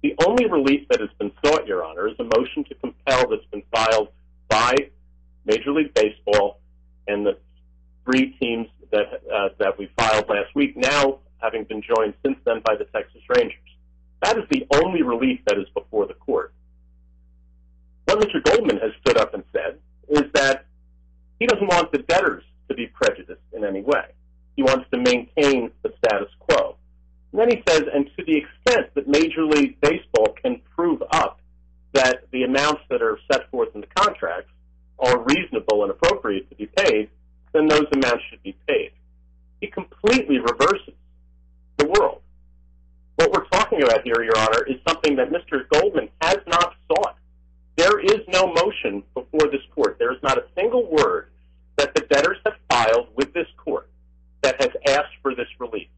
The 0.03 0.15
only 0.27 0.47
relief 0.47 0.87
that 0.91 1.01
has 1.01 1.11
been 1.19 1.33
sought, 1.45 1.67
Your 1.67 1.85
Honor, 1.85 2.09
is 2.09 2.15
a 2.19 2.25
motion 2.25 2.65
to 2.65 2.75
compel 2.77 3.29
that's 3.29 3.45
been 3.51 3.63
filed 3.75 4.09
by 4.49 4.75
Major 5.45 5.73
League 5.73 5.95
Baseball 5.95 6.61
and 7.07 7.27
the 7.27 7.39
three 8.05 8.37
teams 8.41 8.69
that 8.91 9.23
uh, 9.33 9.49
that 9.59 9.79
we 9.79 9.91
filed 9.99 10.29
last 10.29 10.55
week, 10.55 10.77
now 10.77 11.19
having 11.39 11.65
been 11.65 11.83
joined 11.83 12.15
since 12.25 12.39
then 12.45 12.61
by 12.65 12.75
the 12.77 12.85
Texas 12.87 13.23
Rangers. 13.29 13.68
That 14.23 14.37
is 14.37 14.45
the 14.51 14.67
only 14.83 15.03
relief 15.03 15.41
that 15.47 15.59
is 15.59 15.69
before 15.75 16.07
the 16.07 16.15
court. 16.15 16.53
What 18.05 18.21
Mr. 18.21 18.43
Goldman 18.43 18.79
has 18.79 18.93
stood 19.01 19.19
up 19.19 19.35
and 19.35 19.45
said 19.53 19.79
is 20.09 20.25
that 20.35 20.65
he 21.39 21.47
doesn't 21.47 21.67
want 21.67 21.93
the 21.93 21.99
debtors 21.99 22.45
to 22.69 22.75
be 22.75 22.87
prejudiced 22.87 23.41
in 23.53 23.65
any 23.65 23.83
way. 23.83 24.15
He 24.57 24.63
wants 24.63 24.87
to 24.91 24.99
maintain 24.99 25.71
the 25.83 25.93
status 25.99 26.29
quo. 26.41 26.77
And 27.33 27.41
then 27.41 27.51
he 27.51 27.63
says, 27.69 27.83
and 27.93 28.07
to 28.17 28.25
the 28.25 28.39
extent 28.39 28.95
that 28.95 29.07
Major 29.07 29.45
League 29.45 29.81
Baseball 29.81 30.35
can 30.43 30.61
prove 30.75 31.03
up 31.11 31.41
that 31.93 32.25
the 32.33 32.43
amounts 32.43 32.83
that 32.91 33.03
are 33.03 33.19
set 33.31 33.51
forth 33.51 33.69
in 33.75 33.81
the 33.81 33.87
contracts 33.95 34.51
are 34.99 35.23
reasonable 35.23 35.83
and 35.83 35.91
appropriate 35.91 36.49
to 36.51 36.57
be 36.57 36.67
paid, 36.67 37.09
then 37.53 37.69
those 37.69 37.87
amounts 37.93 38.25
should 38.31 38.43
be 38.43 38.57
paid. 38.67 38.91
He 39.61 39.69
completely 39.69 40.39
reverses 40.39 40.95
the 41.77 41.87
world 41.87 42.18
looking 43.79 43.95
at 43.95 44.05
here, 44.05 44.23
Your 44.23 44.39
Honor, 44.39 44.65
is 44.67 44.77
something 44.87 45.17
that 45.17 45.31
Mr. 45.31 45.69
Goldman 45.71 46.09
has 46.23 46.39
not 46.47 46.75
sought. 46.89 47.17
There 47.77 48.01
is 48.01 48.21
no 48.29 48.53
motion 48.53 49.03
before 49.15 49.51
this 49.51 49.61
court. 49.75 49.97
There 49.99 50.13
is 50.13 50.23
not 50.23 50.39
a 50.39 50.45
single 50.57 50.91
word 50.91 51.31
that 51.77 51.95
the 51.95 52.03
debtors 52.03 52.39
have 52.45 52.55
filed 52.71 53.09
with 53.15 53.33
this 53.33 53.47
court 53.57 53.89
that 54.43 54.61
has 54.61 54.71
asked 54.89 55.15
for 55.23 55.35
this 55.35 55.47
relief. 55.59 55.89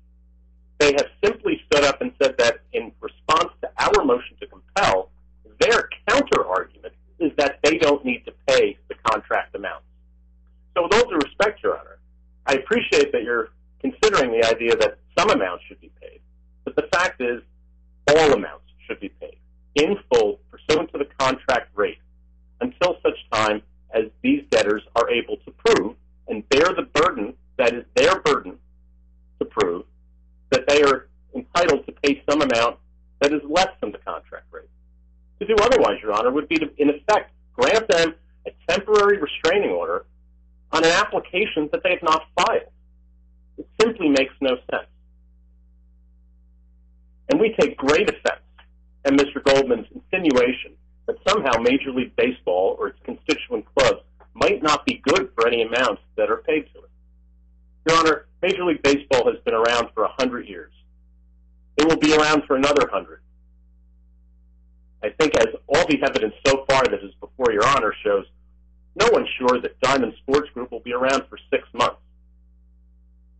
They 0.79 0.93
have 0.93 1.09
simply 1.25 1.61
stood 1.67 1.85
up 1.85 2.01
and 2.01 2.13
said 2.23 2.37
that 2.39 2.61
in 2.73 2.93
response 3.01 3.53
to 3.63 3.71
our 3.79 4.05
motion 4.05 4.37
to 4.41 4.47
compel, 4.47 5.11
their 5.59 5.89
counterargument 6.09 6.93
is 7.19 7.33
that 7.37 7.61
they 7.63 7.77
don't 7.79 8.05
need 8.05 8.25
to 8.25 8.33
pay 8.47 8.79
the 8.89 8.95
contract 9.11 9.55
amount. 9.55 9.85
So 10.77 10.85
with 10.85 10.95
all 10.95 11.09
due 11.09 11.17
respect, 11.17 11.63
Your 11.63 11.79
Honor, 11.79 11.99
I 12.47 12.55
appreciate 12.55 13.13
that 13.13 13.23
you're 13.23 13.51
considering 13.81 14.33
the 14.33 14.47
idea 14.47 14.77
that 14.77 14.99
some 15.19 15.31
amount 15.31 15.61
should 15.67 15.81
be 15.81 15.91
paid, 16.01 16.21
but 16.65 16.77
the 16.77 16.89
fact 16.93 17.21
is 17.21 17.43
all 18.09 18.33
amounts 18.33 18.65
should 18.87 19.01
be 19.01 19.09
paid 19.09 19.37
in 19.75 19.97
full 20.13 20.41
pursuant 20.51 20.91
to 20.93 20.99
the 20.99 21.07
contract 21.19 21.71
rate 21.75 21.99
until 22.61 22.97
such 23.03 23.19
time 23.33 23.63
as 23.95 24.05
these 24.23 24.43
debtors 24.51 24.83
are 24.97 25.11
able 25.11 25.37
to 25.39 25.51
prove 25.51 25.95
and 26.29 26.49
bear 26.49 26.67
the 26.77 26.89
burden 26.95 27.35
that 27.57 27.75
is 27.75 27.85
their 27.95 28.21
burden 28.21 28.57
to 29.39 29.45
prove 29.45 29.85
that 30.51 30.67
they 30.69 30.83
are 30.83 31.09
entitled 31.35 31.87
to 31.87 31.93
pay 32.03 32.23
some 32.29 32.43
amount 32.43 32.79
that 33.21 33.33
is 33.33 33.41
less 33.49 33.69
than 33.81 33.93
the 33.93 33.99
contract 33.99 34.47
rate. 34.51 34.69
To 35.41 35.47
do 35.47 35.55
otherwise, 35.61 35.99
Your 36.03 36.13
Honor, 36.13 36.31
would 36.31 36.49
be 36.49 36.57
to, 36.57 36.71
in 36.77 36.91
effect, 36.91 37.33
grant 37.55 37.89
them 37.89 38.15
a 38.47 38.51
temporary 38.69 39.19
restraining 39.19 39.71
order 39.71 40.05
on 40.73 40.85
an 40.85 40.91
application 40.91 41.69
that 41.73 41.83
they 41.83 41.91
have 41.91 42.03
not 42.03 42.23
filed. 42.37 42.73
It 43.59 43.69
simply 43.81 44.09
makes 44.09 44.35
no 44.41 44.57
sense. 44.71 44.87
And 47.31 47.39
we 47.39 47.55
take 47.59 47.77
great 47.77 48.09
offense 48.09 48.43
at 49.05 49.13
Mr. 49.13 49.43
Goldman's 49.43 49.87
insinuation 49.95 50.73
that 51.07 51.17
somehow 51.29 51.59
Major 51.61 51.93
League 51.93 52.15
Baseball 52.17 52.77
or 52.79 52.89
its 52.89 52.99
constituent 53.05 53.65
clubs 53.75 54.03
might 54.35 54.63
not 54.63 54.85
be 54.85 55.01
good 55.05 55.31
for 55.35 55.47
any 55.47 55.63
amounts 55.63 56.03
that 56.17 56.31
are 56.31 56.39
paid 56.39 56.67
to 56.75 56.81
it. 56.81 56.91
Your 57.89 57.99
Honor, 57.99 58.27
Major 58.43 58.65
League 58.65 58.83
Baseball 58.83 59.31
has 59.31 59.41
been 59.45 59.55
around 59.55 59.89
for 59.95 60.05
a 60.05 60.13
hundred 60.19 60.49
years. 60.49 60.73
It 61.77 61.89
will 61.89 61.97
be 61.97 62.15
around 62.15 62.45
for 62.47 62.57
another 62.57 62.89
hundred. 62.93 63.21
I 65.03 65.11
think 65.11 65.37
as 65.39 65.47
all 65.67 65.87
the 65.89 65.99
evidence 66.03 66.35
so 66.47 66.65
far 66.69 66.83
that 66.85 67.03
is 67.03 67.15
before 67.21 67.53
Your 67.53 67.67
Honor 67.67 67.95
shows, 68.05 68.27
no 68.97 69.09
one's 69.13 69.29
sure 69.39 69.61
that 69.61 69.81
Diamond 69.81 70.15
Sports 70.19 70.51
Group 70.51 70.71
will 70.71 70.81
be 70.81 70.93
around 70.93 71.25
for 71.29 71.39
six 71.51 71.67
months. 71.73 72.01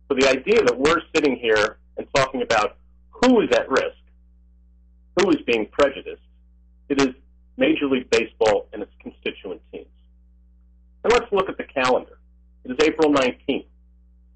So 0.07 0.17
the 0.17 0.27
idea 0.27 0.63
that 0.63 0.77
we're 0.77 1.01
sitting 1.13 1.35
here 1.35 1.77
and 1.97 2.07
talking 2.15 2.41
about 2.41 2.77
who 3.23 3.41
is 3.41 3.49
at 3.51 3.69
risk, 3.69 3.97
who 5.19 5.29
is 5.29 5.41
being 5.45 5.67
prejudiced, 5.71 6.21
it 6.89 7.01
is 7.01 7.09
Major 7.57 7.85
League 7.85 8.09
Baseball 8.09 8.67
and 8.73 8.81
its 8.81 8.91
constituent 8.99 9.61
teams. 9.71 9.87
And 11.03 11.13
let's 11.13 11.31
look 11.31 11.49
at 11.49 11.57
the 11.57 11.63
calendar. 11.63 12.17
It 12.63 12.71
is 12.71 12.77
April 12.83 13.11
19th. 13.11 13.65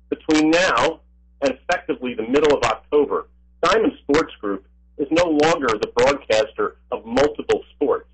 Between 0.10 0.52
now 0.52 1.02
and 1.42 1.54
effectively 1.54 2.14
the 2.14 2.28
middle 2.28 2.58
of 2.58 2.64
October, 2.64 3.28
Diamond 3.62 3.94
Sports 4.04 4.34
Group 4.40 4.66
is 4.98 5.08
no 5.12 5.26
longer 5.26 5.68
the 5.68 5.92
broadcaster 5.96 6.78
of 6.92 7.06
multiple 7.06 7.64
sports. 7.74 8.08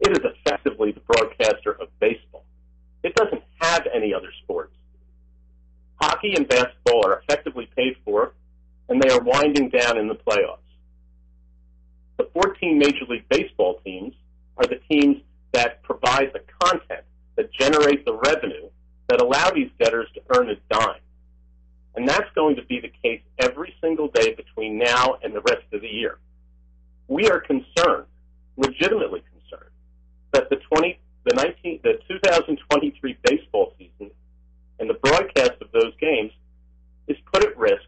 It 0.00 0.12
is 0.12 0.20
effectively 0.24 0.92
the 0.92 1.00
broadcaster 1.00 1.72
of 1.72 1.88
baseball. 2.00 2.44
It 3.02 3.14
doesn't 3.14 3.42
have 3.60 3.86
any 3.94 4.14
other 4.14 4.30
sports. 4.42 4.74
Hockey 6.00 6.34
and 6.36 6.46
basketball 6.48 7.06
are 7.06 7.20
effectively 7.20 7.68
paid 7.76 7.96
for, 8.04 8.34
and 8.88 9.02
they 9.02 9.10
are 9.10 9.20
winding 9.20 9.68
down 9.70 9.98
in 9.98 10.08
the 10.08 10.14
playoffs. 10.14 10.58
The 12.18 12.28
14 12.32 12.78
Major 12.78 13.04
League 13.08 13.28
Baseball 13.28 13.80
teams 13.84 14.14
are 14.56 14.66
the 14.66 14.80
teams 14.90 15.22
that 15.52 15.82
provide 15.82 16.32
the 16.32 16.40
content, 16.60 17.04
that 17.36 17.52
generate 17.52 18.04
the 18.04 18.14
revenue, 18.14 18.68
that 19.08 19.20
allow 19.20 19.50
these 19.50 19.70
debtors 19.78 20.08
to 20.14 20.20
earn 20.36 20.50
a 20.50 20.56
dime. 20.70 21.00
And 21.94 22.08
that's 22.08 22.30
going 22.34 22.56
to 22.56 22.62
be 22.62 22.80
the 22.80 22.92
case 23.02 23.22
every 23.38 23.74
single 23.80 24.08
day 24.08 24.34
between 24.34 24.78
now 24.78 25.16
and 25.22 25.34
the 25.34 25.40
rest 25.40 25.64
of 25.72 25.80
the 25.80 25.88
year. 25.88 26.18
We 27.08 27.28
are 27.28 27.40
concerned, 27.40 28.06
legitimately 28.56 29.22
concerned, 29.32 29.70
that 30.32 30.50
the 30.50 30.56
20, 30.56 30.98
the 31.24 31.34
19, 31.34 31.80
the 31.82 31.98
2023 32.08 33.16
baseball 33.22 33.72
season 33.78 34.10
and 34.78 34.90
the 34.90 34.94
broadcast 34.94 35.52
of 35.60 35.72
those 35.72 35.94
games 36.00 36.32
is 37.08 37.16
put 37.32 37.44
at 37.44 37.56
risk 37.56 37.84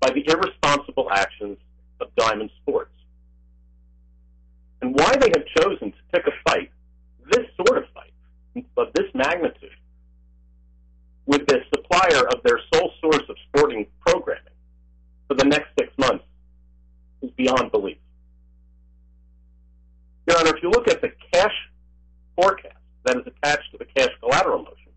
by 0.00 0.10
the 0.10 0.24
irresponsible 0.26 1.08
actions 1.12 1.58
of 2.00 2.08
Diamond 2.16 2.50
Sports. 2.62 2.92
And 4.80 4.94
why 4.94 5.16
they 5.16 5.30
have 5.34 5.44
chosen 5.58 5.92
to 5.92 5.98
pick 6.12 6.26
a 6.26 6.50
fight, 6.50 6.70
this 7.30 7.46
sort 7.56 7.78
of 7.78 7.84
fight, 7.92 8.12
of 8.76 8.92
this 8.94 9.06
magnitude, 9.14 9.70
with 11.26 11.46
the 11.46 11.60
supplier 11.74 12.26
of 12.28 12.42
their 12.42 12.60
sole 12.72 12.90
source 13.00 13.28
of 13.28 13.36
sporting 13.48 13.86
programming 14.06 14.44
for 15.26 15.34
the 15.34 15.44
next 15.44 15.68
six 15.78 15.92
months 15.98 16.24
is 17.22 17.30
beyond 17.32 17.70
belief. 17.70 17.98
Your 20.26 20.38
Honor, 20.38 20.56
if 20.56 20.62
you 20.62 20.70
look 20.70 20.88
at 20.88 21.00
the 21.00 21.12
cash 21.32 21.54
forecast 22.36 22.76
that 23.04 23.16
is 23.16 23.26
attached 23.26 23.70
to 23.72 23.78
the 23.78 23.86
cash 23.96 24.10
collateral 24.20 24.58
motion, 24.58 24.92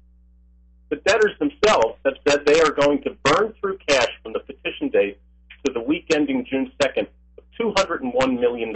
the 0.90 0.98
debtors 0.98 1.38
themselves 1.40 1.98
have 2.06 2.16
said 2.28 2.46
they 2.46 2.60
are 2.62 2.72
going 2.72 3.02
to 3.04 3.16
burn 3.24 3.54
through 3.60 3.78
cash 3.88 4.10
from 4.22 4.34
the 4.34 4.40
petition 4.40 4.90
date 4.90 5.20
to 5.66 5.72
the 5.74 5.80
week 5.80 6.06
ending 6.14 6.46
June 6.50 6.72
2nd 6.82 7.08
of 7.38 7.44
$201 7.60 8.40
million. 8.40 8.74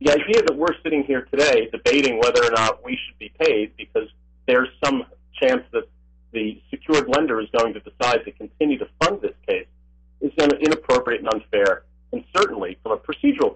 The 0.00 0.12
idea 0.12 0.42
that 0.42 0.56
we're 0.56 0.74
sitting 0.82 1.02
here 1.04 1.22
today 1.22 1.59
debating 1.70 2.18
whether 2.18 2.44
or 2.44 2.50
not 2.50 2.84
we 2.84 2.98
should 3.06 3.18
be 3.18 3.32
paid 3.38 3.76
because 3.76 4.08
there's 4.46 4.68
some 4.84 5.04
chance 5.40 5.62
that 5.72 5.84
the 6.32 6.60
secured 6.70 7.08
lender 7.08 7.40
is 7.40 7.48
going 7.56 7.74
to 7.74 7.80
decide 7.80 8.24
to 8.24 8.32
continue 8.32 8.78
to 8.78 8.88
fund 9.00 9.20
this 9.20 9.34
case 9.46 9.66
is 10.20 10.32
inappropriate 10.60 11.22
and 11.22 11.32
unfair, 11.32 11.84
and 12.12 12.24
certainly, 12.36 12.78
from 12.82 12.92
a 12.92 12.96
procedural 12.96 13.54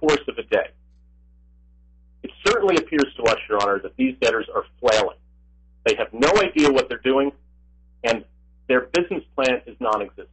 course 0.00 0.22
of 0.28 0.38
a 0.38 0.42
day. 0.42 0.68
It 2.22 2.30
certainly 2.46 2.76
appears 2.76 3.12
to 3.16 3.22
us, 3.24 3.38
Your 3.48 3.62
Honor, 3.62 3.80
that 3.80 3.96
these 3.96 4.16
debtors 4.20 4.46
are 4.54 4.64
flailing. 4.80 5.18
They 5.84 5.94
have 5.96 6.12
no 6.12 6.30
idea 6.40 6.70
what 6.70 6.88
they're 6.88 6.98
doing, 6.98 7.32
and 8.02 8.24
their 8.68 8.82
business 8.92 9.22
plan 9.34 9.60
is 9.66 9.76
non-existent. 9.80 10.28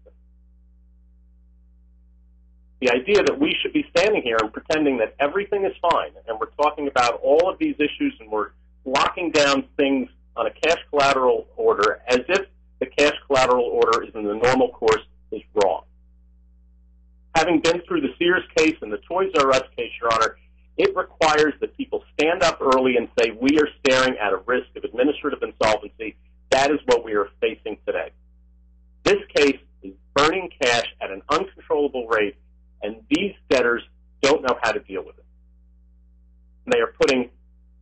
The 2.79 2.91
idea 2.91 3.21
that 3.23 3.39
we 3.39 3.55
should 3.61 3.73
be 3.73 3.85
standing 3.95 4.23
here 4.23 4.37
and 4.41 4.51
pretending 4.51 4.97
that 4.97 5.15
everything 5.19 5.65
is 5.65 5.73
fine, 5.81 6.11
and 6.27 6.39
we're 6.39 6.49
talking 6.57 6.87
about 6.87 7.19
all 7.21 7.49
of 7.49 7.59
these 7.59 7.75
issues 7.75 8.13
and 8.19 8.31
we're 8.31 8.49
locking 8.85 9.31
down 9.31 9.65
things 9.77 10.09
on 10.35 10.47
a 10.47 10.51
cash 10.51 10.79
collateral 10.89 11.45
order 11.55 12.01
as 12.07 12.21
if 12.27 12.47
the 12.79 12.87
cash 12.87 13.13
collateral 13.27 13.65
order 13.65 14.03
is 14.03 14.15
in 14.15 14.23
the 14.23 14.33
normal 14.33 14.69
course 14.69 15.03
is 15.31 15.41
wrong. 15.53 15.83
Having 17.35 17.61
been 17.61 17.81
through 17.87 18.01
the 18.01 18.13
Sears 18.19 18.43
case 18.55 18.75
and 18.81 18.91
the 18.91 18.99
Toys 19.07 19.31
R 19.37 19.51
Us 19.51 19.63
case, 19.77 19.91
Your 20.01 20.13
Honor, 20.13 20.37
it 20.77 20.95
requires 20.95 21.53
that 21.61 21.75
people 21.77 22.03
stand 22.13 22.43
up 22.43 22.59
early 22.61 22.97
and 22.97 23.07
say, 23.19 23.31
we 23.31 23.57
are 23.59 23.67
staring 23.85 24.17
at 24.17 24.33
a 24.33 24.37
risk 24.45 24.67
of 24.75 24.83
administrative 24.83 25.41
insolvency. 25.41 26.15
That 26.49 26.71
is 26.71 26.79
what 26.85 27.05
we 27.05 27.13
are 27.13 27.29
facing 27.39 27.77
today. 27.85 28.11
This 29.03 29.19
case 29.35 29.59
is 29.83 29.93
burning 30.15 30.49
cash 30.61 30.85
at 31.01 31.11
an 31.11 31.21
uncontrollable 31.29 32.07
rate, 32.07 32.35
and 32.81 32.97
these 33.09 33.33
debtors 33.49 33.83
don't 34.21 34.41
know 34.41 34.57
how 34.61 34.71
to 34.71 34.79
deal 34.79 35.03
with 35.05 35.17
it. 35.17 35.25
They 36.71 36.79
are 36.79 36.93
putting 36.99 37.29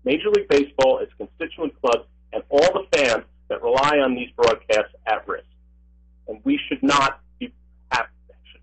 Major 0.03 0.29
League 0.29 0.47
Baseball, 0.47 0.99
its 0.99 1.11
constituent 1.17 1.73
clubs, 1.81 2.07
and 2.31 2.43
all 2.49 2.59
the 2.73 2.97
fans 2.97 3.25
that 3.49 3.61
rely 3.61 3.97
on 3.97 4.15
these 4.15 4.29
broadcasts 4.35 4.93
at 5.05 5.27
risk. 5.27 5.45
And 6.27 6.39
we 6.43 6.59
should 6.67 6.83
not 6.83 7.19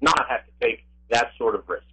not 0.01 0.27
have 0.29 0.45
to 0.47 0.53
take 0.61 0.85
that 1.11 1.31
sort 1.39 1.55
of 1.55 1.69
risk. 1.69 1.85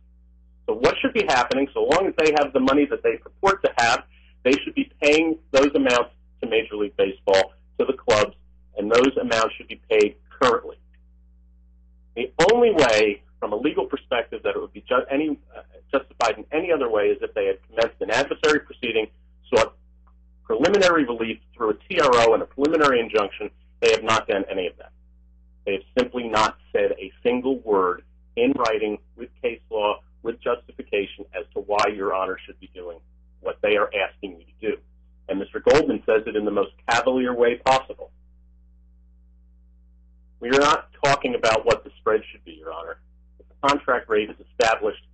So 0.65 0.73
what 0.73 0.95
should 1.01 1.13
be 1.13 1.25
happening, 1.27 1.67
so 1.73 1.81
long 1.83 2.07
as 2.07 2.13
they 2.17 2.33
have 2.39 2.53
the 2.53 2.59
money 2.59 2.85
that 2.85 3.03
they 3.03 3.17
purport 3.17 3.63
to 3.63 3.71
have, 3.77 4.03
they 4.43 4.51
should 4.63 4.75
be 4.75 4.91
paying 5.01 5.37
those 5.51 5.71
amounts 5.75 6.11
to 6.41 6.49
Major 6.49 6.75
League 6.75 6.95
Baseball, 6.97 7.53
to 7.79 7.85
the 7.85 7.93
clubs, 7.93 8.35
and 8.77 8.91
those 8.91 9.15
amounts 9.19 9.55
should 9.55 9.67
be 9.67 9.81
paid 9.89 10.15
currently. 10.41 10.77
The 12.15 12.31
only 12.51 12.71
way, 12.71 13.23
from 13.39 13.53
a 13.53 13.55
legal 13.55 13.85
perspective, 13.85 14.41
that 14.43 14.55
it 14.55 14.61
would 14.61 14.73
be 14.73 14.81
ju- 14.87 15.05
any, 15.09 15.37
uh, 15.55 15.61
justified 15.91 16.37
in 16.37 16.45
any 16.51 16.71
other 16.71 16.89
way 16.89 17.07
is 17.07 17.17
if 17.21 17.33
they 17.33 17.47
had 17.47 17.57
commenced 17.67 18.01
an 18.01 18.11
adversary 18.11 18.59
proceeding, 18.59 19.07
sought 19.53 19.75
preliminary 20.43 21.05
relief 21.05 21.39
through 21.55 21.71
a 21.71 21.73
TRO 21.73 22.33
and 22.33 22.43
a 22.43 22.45
preliminary 22.45 22.99
injunction. 22.99 23.49
They 23.79 23.91
have 23.91 24.03
not 24.03 24.27
done 24.27 24.45
any 24.49 24.67
of 24.67 24.77
that. 24.77 24.91
They 25.65 25.73
have 25.73 25.83
simply 25.97 26.27
not 26.27 26.57
said 26.71 26.91
a 26.99 27.11
single 27.23 27.59
word 27.59 28.03
in 28.35 28.53
writing 28.53 28.97
with 29.15 29.29
case 29.41 29.61
law 29.69 30.01
with 30.21 30.41
justification 30.41 31.25
as 31.37 31.45
to 31.53 31.59
why 31.59 31.85
Your 31.93 32.13
Honor 32.13 32.37
should 32.45 32.59
be 32.59 32.69
doing 32.73 32.99
what 33.41 33.59
they 33.61 33.75
are 33.77 33.89
asking 33.93 34.39
you 34.39 34.45
to 34.45 34.75
do. 34.75 34.81
And 35.29 35.41
Mr. 35.41 35.63
Goldman 35.63 36.03
says 36.05 36.23
it 36.27 36.35
in 36.35 36.45
the 36.45 36.51
most 36.51 36.71
cavalier 36.89 37.33
way 37.33 37.57
possible. 37.65 38.11
We 40.39 40.49
are 40.49 40.59
not 40.59 40.89
talking 41.03 41.35
about 41.35 41.65
what 41.65 41.83
the 41.83 41.91
spread 41.99 42.21
should 42.31 42.43
be, 42.43 42.53
Your 42.53 42.73
Honor. 42.73 42.97
If 43.39 43.47
the 43.47 43.67
contract 43.67 44.09
rate 44.09 44.29
is 44.29 44.35
established, 44.51 45.05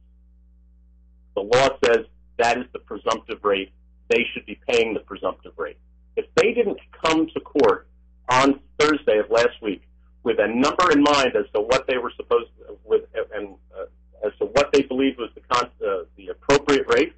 the 1.36 1.42
law 1.42 1.70
says 1.86 2.06
that 2.38 2.58
is 2.58 2.66
the 2.74 2.80
presumptive 2.80 3.44
rate. 3.44 3.72
They 4.08 4.26
should 4.34 4.46
be 4.46 4.60
paying 4.68 4.94
the 4.94 5.02
presumptive 5.02 5.54
rate. 5.58 5.78
If 6.16 6.26
they 6.36 6.54
didn't 6.54 6.80
come 7.04 7.28
to 7.28 7.40
court 7.42 7.88
on 8.30 8.60
Thursday 8.80 9.20
of 9.20 9.30
last 9.30 9.62
week 9.62 9.84
with 10.24 10.38
a 10.40 10.48
number 10.48 10.92
in 10.92 11.02
mind 11.02 11.36
as 11.36 11.46
to 11.54 11.62
what 11.62 11.88
they 11.88 11.98
were 11.98 12.12
supposed 12.16 12.50
to, 12.58 12.78
with, 12.86 13.04
and 13.34 13.56
uh, 13.78 13.86
as 14.26 14.34
to 14.40 14.46
what 14.46 14.72
they 14.74 14.82
believed 14.82 15.18
was 15.18 15.30
the, 15.36 15.42
con- 15.50 15.72
uh, 15.86 16.04
the 16.18 16.28
appropriate 16.28 16.86
rate, 16.94 17.14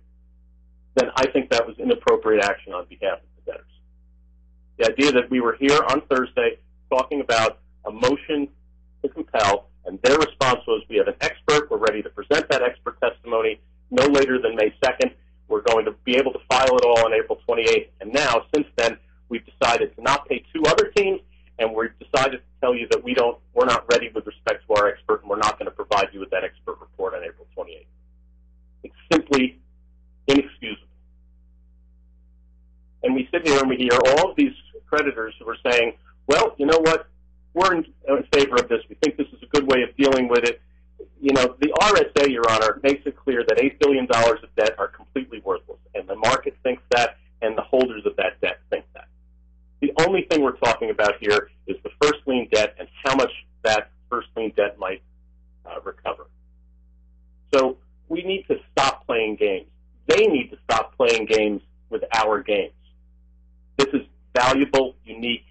then 0.95 1.09
I 1.15 1.27
think 1.31 1.49
that 1.51 1.65
was 1.65 1.77
inappropriate 1.79 2.43
action 2.43 2.73
on 2.73 2.85
behalf 2.85 3.19
of 3.19 3.45
the 3.45 3.51
debtors. 3.51 3.71
The 4.77 4.91
idea 4.91 5.11
that 5.13 5.29
we 5.29 5.39
were 5.39 5.57
here 5.59 5.79
on 5.89 6.01
Thursday 6.09 6.59
talking 6.89 7.21
about 7.21 7.59
a 7.85 7.91
motion 7.91 8.49
to 9.01 9.09
compel, 9.09 9.69
and 9.85 9.99
their 10.03 10.17
response 10.17 10.59
was, 10.67 10.83
we 10.89 10.97
have 10.97 11.07
an 11.07 11.15
expert, 11.21 11.71
we're 11.71 11.77
ready 11.77 12.03
to 12.03 12.09
present 12.09 12.47
that 12.49 12.61
expert 12.61 12.99
testimony 13.01 13.59
no 13.89 14.05
later 14.05 14.39
than 14.41 14.55
May 14.55 14.73
2nd. 14.83 15.11
We're 15.47 15.61
going 15.61 15.85
to 15.85 15.91
be 16.05 16.15
able 16.15 16.31
to 16.31 16.39
file 16.49 16.77
it 16.77 16.85
all 16.85 17.05
on 17.05 17.13
April 17.13 17.39
28th. 17.47 17.89
And 17.99 18.13
now, 18.13 18.45
since 18.55 18.67
then, 18.77 18.97
we've 19.27 19.43
decided 19.45 19.95
to 19.95 20.01
not 20.01 20.27
pay 20.27 20.43
two 20.53 20.63
other 20.65 20.91
teams, 20.95 21.19
and 21.61 21.75
we've 21.75 21.97
decided 21.99 22.37
to 22.37 22.59
tell 22.59 22.75
you 22.75 22.87
that 22.89 23.03
we 23.03 23.13
don't, 23.13 23.37
we're 23.53 23.65
not 23.65 23.85
ready 23.91 24.09
with 24.13 24.25
respect 24.25 24.65
to 24.67 24.73
our 24.73 24.87
expert, 24.87 25.21
and 25.21 25.29
we're 25.29 25.37
not 25.37 25.59
going 25.59 25.67
to 25.67 25.75
provide 25.75 26.07
you 26.11 26.19
with 26.19 26.31
that 26.31 26.43
expert 26.43 26.77
report 26.81 27.13
on 27.13 27.23
April 27.23 27.45
28th. 27.55 27.85
It's 28.83 28.95
simply 29.11 29.59
inexcusable. 30.27 30.87
And 33.03 33.13
we 33.13 33.29
sit 33.31 33.47
here 33.47 33.59
and 33.59 33.69
we 33.69 33.77
hear 33.77 33.91
all 33.93 34.31
of 34.31 34.35
these 34.35 34.53
creditors 34.87 35.35
who 35.39 35.47
are 35.49 35.57
saying, 35.71 35.93
well, 36.27 36.55
you 36.57 36.65
know 36.65 36.79
what? 36.79 37.07
We're 37.53 37.75
in, 37.75 37.85
uh, 38.09 38.17
in 38.17 38.23
favor 38.33 38.55
of 38.55 38.67
this. 38.67 38.79
We 38.89 38.95
think 38.95 39.17
this 39.17 39.27
is 39.27 39.43
a 39.43 39.47
good 39.47 39.71
way 39.71 39.83
of 39.83 39.95
dealing 39.97 40.29
with 40.29 40.43
it. 40.45 40.61
You 41.19 41.33
know, 41.33 41.55
the 41.59 41.73
RSA, 41.81 42.31
Your 42.31 42.49
Honor, 42.49 42.79
makes 42.81 43.05
it 43.05 43.15
clear 43.15 43.43
that 43.47 43.57
$8 43.57 43.79
billion 43.79 44.07
of 44.09 44.55
debt 44.55 44.75
are 44.79 44.87
completely 44.87 45.41
worthless. 45.43 45.79
And 45.93 46.07
the 46.07 46.15
market 46.15 46.55
thinks 46.63 46.81
that, 46.91 47.17
and 47.41 47.55
the 47.57 47.61
holders 47.61 48.03
of 48.05 48.15
that 48.17 48.41
debt 48.41 48.59
think 48.69 48.85
that. 48.90 48.90
The 49.81 49.91
only 50.05 50.27
thing 50.29 50.41
we're 50.41 50.57
talking 50.57 50.91
about 50.91 51.15
here 51.19 51.49
is 51.67 51.75
the 51.83 51.89
first 52.01 52.19
lien 52.27 52.47
debt 52.51 52.75
and 52.79 52.87
how 53.03 53.15
much 53.15 53.31
that 53.63 53.91
first 54.09 54.27
lien 54.35 54.53
debt 54.55 54.77
might 54.77 55.01
uh, 55.65 55.79
recover. 55.83 56.27
So 57.53 57.77
we 58.07 58.23
need 58.23 58.45
to 58.47 58.57
stop 58.71 59.05
playing 59.07 59.37
games. 59.37 59.67
They 60.07 60.27
need 60.27 60.51
to 60.51 60.57
stop 60.63 60.95
playing 60.97 61.25
games 61.25 61.61
with 61.89 62.03
our 62.13 62.41
games. 62.43 62.73
This 63.77 63.87
is 63.93 64.01
valuable, 64.35 64.95
unique, 65.03 65.45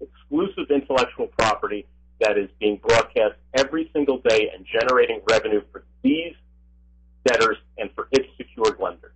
exclusive 0.00 0.70
intellectual 0.70 1.28
property 1.38 1.86
that 2.20 2.38
is 2.38 2.48
being 2.58 2.80
broadcast 2.82 3.34
every 3.54 3.90
single 3.92 4.18
day 4.18 4.50
and 4.54 4.66
generating 4.66 5.20
revenue 5.28 5.62
for 5.70 5.84
these 6.02 6.34
debtors 7.24 7.58
and 7.76 7.90
for 7.94 8.08
its 8.12 8.26
secured 8.36 8.78
lenders. 8.80 9.12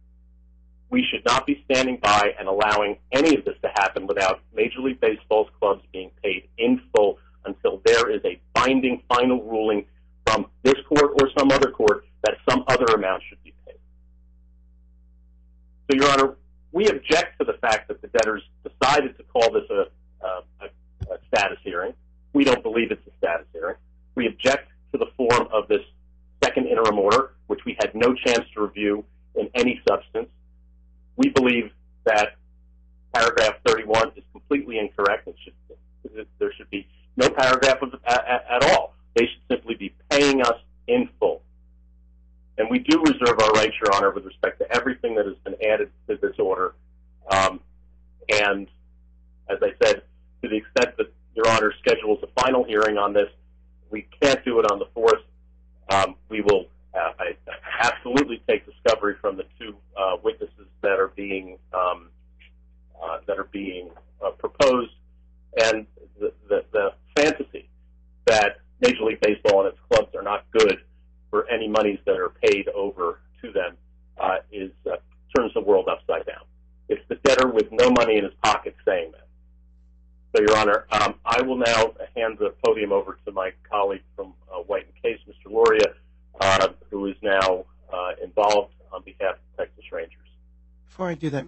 We 0.90 1.06
should 1.08 1.24
not 1.24 1.46
be 1.46 1.64
standing 1.70 1.98
by 2.02 2.34
and 2.38 2.48
allowing 2.48 2.98
any 3.12 3.36
of 3.36 3.44
this 3.44 3.54
to 3.62 3.68
happen 3.68 4.06
without 4.06 4.40
Major 4.52 4.80
League 4.80 5.00
Baseball's 5.00 5.48
clubs 5.60 5.82
being 5.92 6.10
paid 6.22 6.48
in 6.58 6.82
full 6.94 7.18
until 7.44 7.80
there 7.86 8.10
is 8.10 8.20
a 8.24 8.40
binding 8.54 9.02
final 9.08 9.42
ruling 9.44 9.86
from 10.26 10.46
this 10.62 10.74
court 10.88 11.12
or 11.20 11.30
some 11.38 11.50
other 11.52 11.69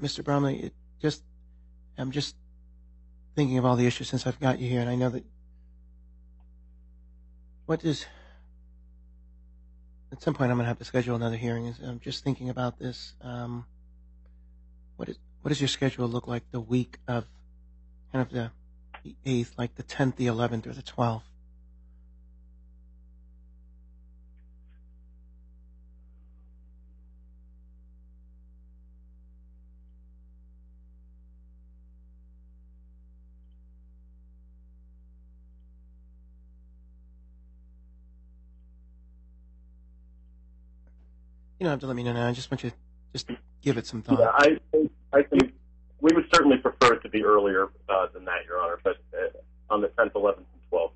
Mr. 0.03 0.25
Bromley, 0.25 0.73
I'm 1.97 2.11
just 2.11 2.35
thinking 3.37 3.59
of 3.59 3.65
all 3.65 3.77
the 3.77 3.87
issues 3.87 4.09
since 4.09 4.27
I've 4.27 4.41
got 4.41 4.59
you 4.59 4.69
here, 4.69 4.81
and 4.81 4.91
I 4.91 4.97
know 4.97 5.11
that 5.11 5.25
what 7.67 7.85
is– 7.85 8.05
at 10.13 10.21
some 10.21 10.35
point 10.35 10.51
I'm 10.51 10.57
going 10.57 10.65
to 10.65 10.69
have 10.69 10.79
to 10.79 10.85
schedule 10.85 11.15
another 11.15 11.37
hearing. 11.37 11.75
I'm 11.83 12.01
just 12.01 12.25
thinking 12.25 12.51
about 12.51 12.79
this. 12.79 13.15
Um, 13.23 13.65
what 14.97 15.49
does 15.49 15.61
your 15.61 15.69
schedule 15.69 16.07
look 16.07 16.29
like 16.29 16.45
the 16.51 16.61
week 16.61 16.99
of 17.09 17.25
kind 18.13 18.23
of 18.23 18.31
the 18.31 18.51
8th, 19.27 19.59
like 19.59 19.75
the 19.75 19.83
10th, 19.83 20.17
the 20.17 20.27
11th, 20.27 20.67
or 20.67 20.73
the 20.73 20.83
12th? 20.83 21.23
Don't 41.73 41.81
have 41.81 41.85
to 41.85 41.87
let 41.87 41.97
me 41.97 42.03
know 42.03 42.13
now. 42.13 42.29
I 42.29 42.33
just 42.33 42.51
want 42.51 42.63
you 42.65 42.69
to 42.69 42.77
just 43.15 43.31
give 43.63 43.79
it 43.79 43.87
some 43.87 44.03
thought. 44.03 44.19
Yeah, 44.19 44.29
I 44.31 44.59
I 45.15 45.23
think 45.23 45.55
we 46.03 46.15
would 46.15 46.27
certainly 46.31 46.59
prefer 46.59 46.93
it 46.93 47.03
to 47.03 47.09
be 47.09 47.25
earlier 47.25 47.71
uh, 47.89 48.09
than 48.13 48.27
that, 48.27 48.45
Your 48.47 48.61
Honor. 48.61 48.79
But 48.85 48.99
uh, 49.15 49.73
on 49.73 49.81
the 49.81 49.89
10th, 49.89 50.13
11th, 50.13 50.37
and 50.37 50.47
12th, 50.71 50.91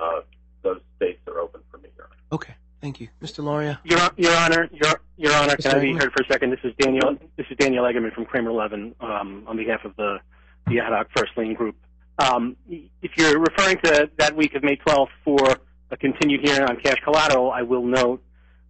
uh, 0.00 0.20
those 0.62 0.80
dates 0.98 1.20
are 1.28 1.38
open 1.38 1.60
for 1.70 1.76
me, 1.76 1.90
Your 1.98 2.06
Honor. 2.06 2.16
Okay, 2.32 2.54
thank 2.80 2.98
you, 2.98 3.08
Mr. 3.22 3.44
Lauria. 3.44 3.78
Your, 3.84 3.98
Your 4.16 4.34
Honor, 4.38 4.70
Your, 4.72 5.02
Your 5.18 5.34
Honor, 5.34 5.56
can 5.56 5.72
Mr. 5.72 5.74
I 5.74 5.80
be 5.80 5.92
heard 5.92 6.10
for 6.16 6.22
a 6.22 6.32
second? 6.32 6.48
This 6.48 6.60
is 6.64 6.72
Daniel. 6.78 7.18
This 7.36 7.46
is 7.50 7.58
Daniel 7.58 7.84
Eggerman 7.84 8.14
from 8.14 8.24
Kramer 8.24 8.52
Levin 8.52 8.94
um, 9.00 9.44
on 9.46 9.58
behalf 9.58 9.84
of 9.84 9.94
the 9.96 10.16
the 10.66 10.80
ad 10.80 10.94
hoc 10.94 11.08
first 11.14 11.32
lien 11.36 11.52
group. 11.52 11.76
Um, 12.18 12.56
if 12.70 13.10
you're 13.18 13.38
referring 13.38 13.76
to 13.84 14.10
that 14.16 14.34
week 14.34 14.54
of 14.54 14.62
May 14.62 14.76
12th 14.76 15.08
for 15.26 15.56
a 15.90 15.96
continued 15.98 16.40
hearing 16.42 16.62
on 16.62 16.80
cash 16.80 16.96
collateral, 17.04 17.52
I 17.52 17.60
will 17.60 17.84
note 17.84 18.22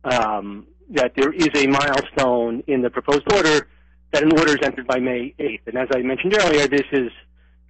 um, 0.03 0.67
that 0.91 1.13
there 1.17 1.33
is 1.33 1.49
a 1.55 1.67
milestone 1.67 2.63
in 2.67 2.83
the 2.83 2.91
proposed 2.91 3.31
order 3.33 3.69
that 4.13 4.23
an 4.23 4.33
order 4.39 4.53
is 4.53 4.59
entered 4.63 4.87
by 4.87 4.99
May 4.99 5.35
8th. 5.39 5.61
And 5.67 5.79
as 5.79 5.89
I 5.95 6.03
mentioned 6.03 6.37
earlier, 6.39 6.67
this 6.67 6.87
is 6.93 7.11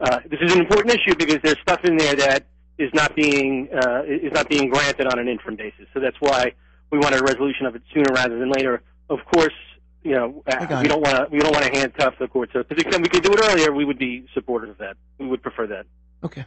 uh, 0.01 0.21
this 0.31 0.39
is 0.43 0.53
an 0.53 0.61
important 0.61 0.95
issue 0.95 1.17
because 1.17 1.39
there's 1.43 1.59
stuff 1.62 1.81
in 1.85 1.97
there 1.97 2.14
that 2.17 2.47
is 2.79 2.91
not 2.93 3.17
being 3.17 3.69
uh, 3.73 4.03
is 4.07 4.33
not 4.33 4.49
being 4.49 4.69
granted 4.69 5.07
on 5.07 5.19
an 5.19 5.29
interim 5.29 5.57
basis. 5.57 5.87
So 5.95 6.01
that's 6.01 6.17
why 6.21 6.53
we 6.91 6.99
wanted 6.99 7.21
a 7.21 7.25
resolution 7.25 7.67
of 7.67 7.75
it 7.75 7.83
sooner 7.95 8.12
rather 8.12 8.39
than 8.39 8.51
later. 8.51 8.83
Of 9.09 9.21
course, 9.33 9.55
you 10.03 10.12
know 10.12 10.43
we 10.47 10.89
don't 10.89 11.01
want 11.01 11.17
to 11.17 11.29
we 11.31 11.39
don't 11.39 11.53
want 11.53 11.64
to 11.64 11.79
handcuff 11.79 12.14
the 12.19 12.29
court. 12.29 12.51
So 12.53 12.62
to 12.62 12.75
the 12.75 12.83
extent 12.83 13.03
we 13.03 13.09
could 13.09 13.23
do 13.23 13.33
it 13.33 13.41
earlier, 13.51 13.73
we 13.73 13.85
would 13.85 13.99
be 13.99 14.27
supportive 14.35 14.71
of 14.71 14.79
that. 14.79 14.97
We 15.19 15.27
would 15.27 15.43
prefer 15.43 15.67
that. 15.69 15.87
Okay, 16.23 16.45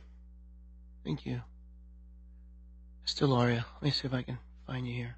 thank 1.03 1.25
you, 1.25 1.41
Mr. 3.07 3.27
Lauria. 3.27 3.65
Let 3.75 3.83
me 3.83 3.91
see 3.91 4.07
if 4.07 4.13
I 4.13 4.21
can 4.21 4.37
find 4.67 4.87
you 4.87 4.93
here. 4.93 5.15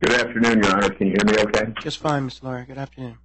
Good 0.00 0.12
afternoon, 0.20 0.62
Your 0.62 0.76
Honor. 0.76 0.90
Can 0.90 1.06
you 1.08 1.14
hear 1.16 1.34
me 1.34 1.42
okay? 1.44 1.72
Just 1.80 1.98
fine, 1.98 2.28
Mr. 2.28 2.42
Lauria. 2.42 2.66
Good 2.66 2.78
afternoon. 2.78 3.18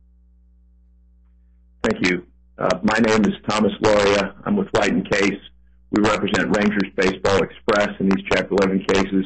Thank 1.84 2.08
you. 2.08 2.26
Uh, 2.58 2.80
my 2.84 2.98
name 3.00 3.24
is 3.26 3.34
Thomas 3.48 3.74
Lauria. 3.82 4.36
I'm 4.46 4.56
with 4.56 4.68
White 4.70 4.92
and 4.92 5.10
Case. 5.10 5.40
We 5.92 6.02
represent 6.04 6.56
Rangers 6.56 6.90
Baseball 6.96 7.42
Express 7.44 7.90
in 8.00 8.10
these 8.10 8.24
Chapter 8.32 8.54
11 8.62 8.86
cases. 8.88 9.26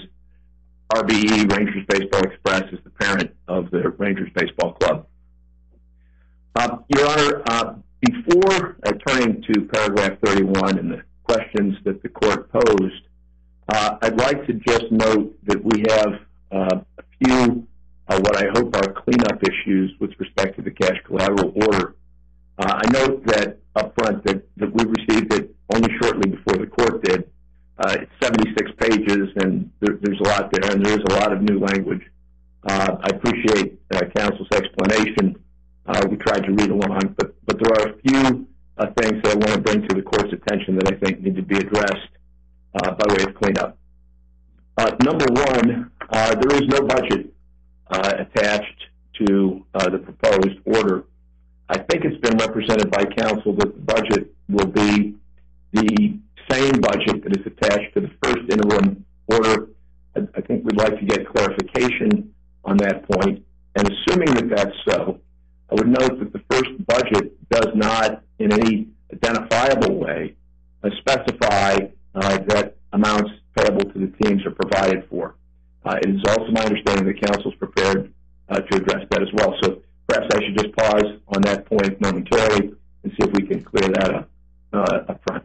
RBE, 0.94 1.52
Rangers 1.52 1.86
Baseball 1.88 2.22
Express, 2.24 2.64
is 2.72 2.80
the 2.84 2.90
parent 2.92 3.32
of 3.48 3.70
the 3.72 3.90
Rangers 3.98 4.30
Baseball 4.36 4.74
Club. 4.74 5.08
Uh, 6.56 6.78
Your 6.88 7.08
Honor, 7.08 7.44
uh, 7.48 7.74
before 8.02 8.78
turning 9.08 9.44
to 9.52 9.62
paragraph 9.74 10.18
31 10.24 10.78
and 10.78 10.92
the 10.92 11.02
questions 11.24 11.76
that 11.84 12.02
the 12.04 12.10
court 12.10 12.52
posed, 12.52 13.04
uh, 13.70 13.98
I'd 14.02 14.18
like 14.18 14.46
to 14.48 14.54
just 14.54 14.92
note 14.92 15.36
that 15.46 15.64
we 15.64 15.84
have 15.90 16.14
uh, 16.52 16.80
a 16.98 17.03
few, 17.24 17.68
uh, 18.08 18.20
what 18.20 18.38
I 18.38 18.48
hope 18.54 18.76
are 18.76 18.94
cleanup 18.94 19.42
issues 19.44 19.94
with 20.00 20.12
respect 20.20 20.58
to 20.58 20.62
the 20.62 20.72
cash 20.72 20.98
collateral 21.06 21.54
order. 21.56 21.96
Uh, 22.58 22.82
I 22.86 22.92
note 22.92 23.26
that 23.26 23.60
up 23.76 23.94
front 23.98 24.24
that, 24.26 24.44
we 24.58 24.84
received 24.84 25.34
it 25.34 25.56
only 25.74 25.90
shortly 26.02 26.30
before 26.30 26.58
the 26.58 26.68
court 26.68 27.04
did. 27.04 27.30
Uh, 27.78 27.98
it's 28.02 28.12
76 28.22 28.72
pages, 28.78 29.30
and 29.38 29.72
there, 29.80 29.98
there's 30.02 30.20
a 30.20 30.24
lot 30.24 30.52
there, 30.52 30.72
and 30.72 30.86
there 30.86 30.94
is 30.94 31.04
a 31.10 31.14
lot 31.14 31.34
of 31.34 31.42
new 31.42 31.60
language. 31.60 32.02
I 32.66 33.10
appreciate 33.10 33.80
counsel's 34.16 34.48
explanation. 34.54 35.36
We 36.10 36.18
tried 36.18 36.44
to 36.46 36.52
read 36.52 36.70
along, 36.70 37.16
but, 37.18 37.36
but 37.46 37.60
there 37.60 37.74
are 37.74 37.94
a 37.94 37.98
few 38.06 38.48
things 38.98 39.22
that 39.24 39.32
I 39.32 39.36
want 39.36 39.54
to 39.54 39.62
bring 39.62 39.88
to 39.88 39.96
the 39.96 40.02
court's 40.02 40.32
attention 40.32 40.76
that 40.78 40.94
I 40.94 40.96
think 40.98 41.22
need 41.22 41.36
to 41.36 41.42
be 41.42 41.58
addressed 41.58 42.10
by 42.74 43.06
way 43.10 43.24
of 43.24 43.36
cleanup. 43.36 43.78
Uh, 44.78 44.92
number 45.04 45.26
one, 45.30 45.92
uh, 46.10 46.36
there 46.36 46.56
is 46.56 46.68
no 46.68 46.82
budget 46.82 47.32
uh, 47.92 48.14
attached 48.20 48.86
to 49.14 49.64
uh, 49.76 49.90
the 49.90 50.00
proposed 50.00 50.58
order. 50.66 51.06
I 51.70 51.78
think 51.78 52.06
it's 52.06 52.20
been 52.22 52.38
represented 52.38 52.90
by 52.90 53.06
counsel 53.06 53.54
that 53.54 53.74
the 53.74 53.82
budget 53.82 54.34
will 54.50 54.66
be 54.66 55.16
the 55.74 56.18
same 56.50 56.74
budget 56.82 57.24
that 57.24 57.38
is 57.38 57.46
attached 57.46 57.94
to 57.94 58.02
the 58.02 58.12
first 58.24 58.50
interim 58.50 59.06
order. 59.28 59.70
I, 60.16 60.42
think 60.42 60.64
we'd 60.64 60.78
like 60.78 61.00
to 61.00 61.06
get 61.06 61.28
clarification 61.28 62.34
on 62.66 62.78
that 62.78 63.08
point. 63.10 63.44
And 63.76 63.90
assuming 63.90 64.34
that 64.36 64.50
that's 64.56 64.76
so, 64.88 65.20
I 65.72 65.76
would 65.76 65.88
note 65.88 66.20
that 66.20 66.34
the 66.34 66.42
first 66.50 66.70
budget 66.86 67.50
does 67.50 67.70
not, 67.76 68.24
in 68.38 68.52
any 68.52 68.88
identifiable 69.12 69.96
way, 69.96 70.36
specify 71.00 71.78
that 72.14 72.76
amounts 72.92 73.32
payable 73.56 73.92
to 73.92 74.00
the 74.00 74.12
teams 74.24 74.46
are 74.46 74.52
provided 74.52 75.08
for. 75.10 75.36
Uh, 75.86 75.98
it 76.02 76.10
is 76.10 76.24
also 76.28 76.52
my 76.52 76.64
understanding 76.64 77.06
that 77.06 77.46
is 77.46 77.56
prepared 77.56 78.14
uh, 78.50 78.60
to 78.60 78.78
address 78.78 79.06
that 79.10 79.22
as 79.22 79.30
well. 79.34 79.56
So 79.62 79.82
perhaps 80.08 80.34
I 80.34 80.44
should 80.44 80.58
just 80.58 80.76
pause 80.76 81.20
on 81.28 81.42
that 81.44 81.66
point 81.66 82.00
momentarily 82.02 82.74
and 83.04 83.12
see 83.12 83.28
if 83.28 83.32
we 83.34 83.46
can 83.46 83.62
clear 83.64 83.90
that 83.90 84.14
up 84.14 84.30
uh, 84.72 85.00
up 85.10 85.22
front. 85.28 85.44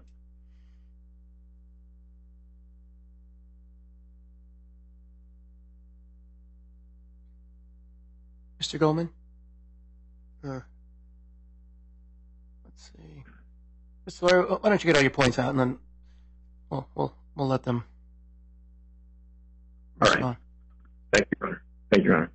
Mr. 8.60 8.78
Goldman? 8.78 9.09
Let's 10.43 10.64
see. 12.76 13.24
Mr. 14.06 14.28
Lauria, 14.28 14.62
why 14.62 14.68
don't 14.68 14.82
you 14.82 14.89
get 14.89 14.97
all 14.97 15.02
your 15.02 15.10
points 15.10 15.39
out 15.39 15.51
and 15.51 15.60
then 15.60 15.78
we'll 16.70 17.12
let 17.36 17.62
them 17.62 17.85
All 20.01 20.11
right. 20.11 20.37
Thank 21.12 21.27
you, 21.27 21.37
Your 21.41 21.49
Honor. 21.49 21.62
Thank 21.91 22.05
you, 22.05 22.11
Your 22.11 22.16
Honor. 22.16 22.31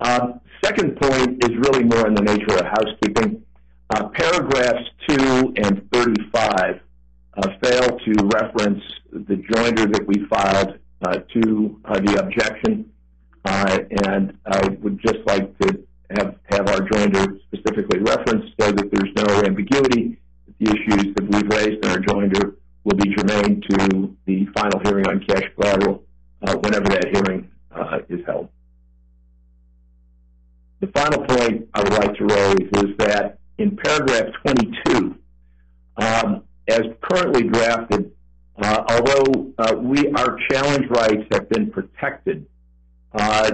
Uh, 0.00 0.32
second 0.62 0.96
point 0.96 1.44
is 1.44 1.50
really 1.50 1.84
more 1.84 2.06
in 2.06 2.14
the 2.14 2.22
nature 2.22 2.56
of 2.56 2.66
housekeeping. 2.66 3.42
Uh, 3.90 4.08
paragraphs 4.08 4.88
2 5.08 5.54
and 5.62 5.88
35 5.92 6.80
uh, 7.36 7.48
fail 7.62 7.98
to 7.98 8.30
reference 8.34 8.82
the 9.12 9.36
joinder 9.36 9.92
that 9.92 10.04
we 10.06 10.24
filed 10.26 10.78
uh, 11.06 11.18
to 11.32 11.80
uh, 11.84 12.00
the 12.00 12.18
objection, 12.18 12.90
uh, 13.44 13.78
and 14.06 14.36
I 14.46 14.68
would 14.80 15.00
just 15.04 15.18
like 15.26 15.56
to 15.58 15.84
have, 16.16 16.36
have 16.50 16.68
our 16.68 16.80
joinder 16.88 17.38
specifically 17.52 18.00
referenced 18.00 18.54
so 18.60 18.72
that 18.72 18.90
there's 18.90 19.12
no 19.16 19.42
ambiguity. 19.42 20.18
that 20.46 20.58
The 20.58 20.70
issues 20.70 21.14
that 21.14 21.28
we've 21.28 21.48
raised 21.48 21.84
in 21.84 21.90
our 21.90 21.98
joinder 21.98 22.56
will 22.84 22.96
be 22.96 23.14
germane 23.14 23.60
to 23.70 24.16
the 24.26 24.46
final 24.56 24.80
hearing 24.80 25.06
on 25.08 25.24
cash 25.26 25.44
collateral 25.56 26.04
whenever 26.52 26.86
that 26.88 27.08
hearing 27.12 27.50
uh, 27.74 27.98
is 28.08 28.20
held. 28.26 28.48
The 30.80 30.88
final 30.88 31.24
point 31.24 31.68
I 31.72 31.82
would 31.82 31.92
like 31.92 32.14
to 32.16 32.24
raise 32.24 32.84
is 32.84 32.96
that 32.98 33.38
in 33.58 33.76
paragraph 33.76 34.34
22, 34.46 35.16
um, 35.96 36.42
as 36.68 36.82
currently 37.00 37.44
drafted, 37.44 38.12
uh, 38.62 38.84
although 38.88 39.52
uh, 39.58 39.74
we 39.76 40.10
our 40.12 40.38
challenge 40.50 40.88
rights 40.90 41.24
have 41.32 41.48
been 41.48 41.70
protected 41.70 42.46
uh, 43.14 43.50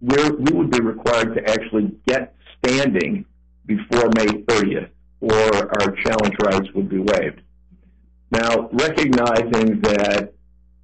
we 0.00 0.52
would 0.52 0.70
be 0.70 0.80
required 0.80 1.34
to 1.34 1.50
actually 1.50 1.92
get 2.06 2.34
standing 2.58 3.24
before 3.66 4.08
May 4.16 4.26
30th, 4.26 4.88
or 5.20 5.82
our 5.82 5.94
challenge 6.02 6.34
rights 6.42 6.68
would 6.74 6.88
be 6.88 6.98
waived. 6.98 7.42
Now, 8.30 8.70
recognizing 8.72 9.80
that 9.82 10.22
uh, 10.22 10.32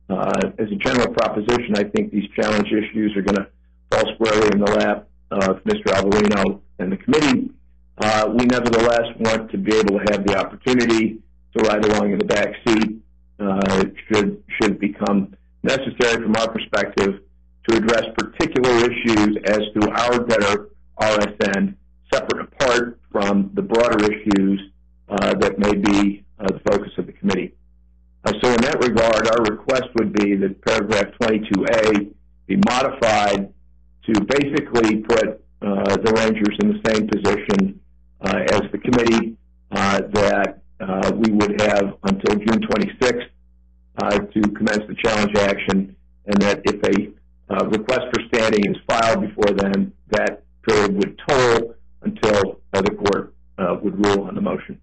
as 0.08 0.70
a 0.70 0.76
general 0.76 1.12
proposition, 1.12 1.74
I 1.76 1.84
think 1.84 2.12
these 2.12 2.28
challenge 2.38 2.68
issues 2.68 3.16
are 3.16 3.22
going 3.22 3.36
to 3.36 3.48
fall 3.90 4.04
squarely 4.14 4.48
in 4.52 4.60
the 4.60 4.72
lap 4.72 5.08
of 5.30 5.62
Mr. 5.64 5.86
Alvarino 5.86 6.60
and 6.78 6.92
the 6.92 6.96
committee. 6.96 7.50
Uh, 7.98 8.28
we 8.28 8.44
nevertheless 8.46 9.08
want 9.18 9.50
to 9.50 9.58
be 9.58 9.74
able 9.74 9.98
to 9.98 10.04
have 10.12 10.26
the 10.26 10.36
opportunity 10.36 11.18
to 11.56 11.62
ride 11.64 11.84
along 11.84 12.12
in 12.12 12.18
the 12.18 12.24
back 12.24 12.54
seat 12.66 13.00
uh, 13.40 13.84
should 14.08 14.42
should 14.60 14.78
become 14.78 15.34
necessary 15.62 16.22
from 16.22 16.34
our 16.36 16.50
perspective 16.50 17.20
to 17.68 17.76
address 17.76 18.04
particular 18.16 18.90
issues 18.90 19.36
as 19.46 19.60
to 19.74 19.90
our 19.90 20.18
debtor 20.24 20.70
RSN, 21.00 21.74
separate 22.12 22.48
apart 22.52 22.98
from 23.10 23.50
the 23.54 23.62
broader 23.62 24.04
issues 24.04 24.70
uh, 25.08 25.34
that 25.34 25.58
may 25.58 25.74
be 25.74 26.24
uh, 26.38 26.46
the 26.46 26.60
focus 26.70 26.92
of 26.98 27.06
the 27.06 27.12
committee. 27.12 27.52
Uh, 28.26 28.32
so 28.42 28.50
in 28.50 28.60
that 28.60 28.82
regard, 28.82 29.28
our 29.28 29.42
request 29.44 29.84
would 30.00 30.12
be 30.12 30.34
that 30.34 30.60
paragraph 30.62 31.06
22A 31.22 32.12
be 32.48 32.56
modified 32.68 33.52
to 34.02 34.20
basically 34.20 34.96
put 34.96 35.40
uh, 35.62 35.96
the 35.96 36.12
Rangers 36.16 36.56
in 36.60 36.72
the 36.72 36.80
same 36.90 37.06
position 37.06 37.80
uh, 38.20 38.42
as 38.50 38.62
the 38.72 38.78
committee, 38.78 39.36
uh, 39.70 40.00
that 40.12 40.58
uh, 40.80 41.12
we 41.14 41.30
would 41.30 41.60
have 41.60 41.98
until 42.02 42.34
June 42.34 42.60
26th 42.66 43.28
uh, 43.98 44.18
to 44.18 44.40
commence 44.50 44.82
the 44.88 44.96
challenge 45.04 45.36
action, 45.38 45.94
and 46.26 46.42
that 46.42 46.62
if 46.64 46.82
a 46.82 47.64
request 47.66 48.02
for 48.12 48.20
standing 48.34 48.60
is 48.66 48.76
filed 48.88 49.20
before 49.20 49.54
then, 49.54 49.92
that 50.10 50.42
period 50.68 50.96
would 50.96 51.20
toll 51.28 51.74
until 52.02 52.60
uh, 52.74 52.80
the 52.80 52.90
court 52.90 53.34
uh, 53.58 53.76
would 53.80 54.04
rule 54.04 54.26
on 54.26 54.34
the 54.34 54.40
motion. 54.40 54.80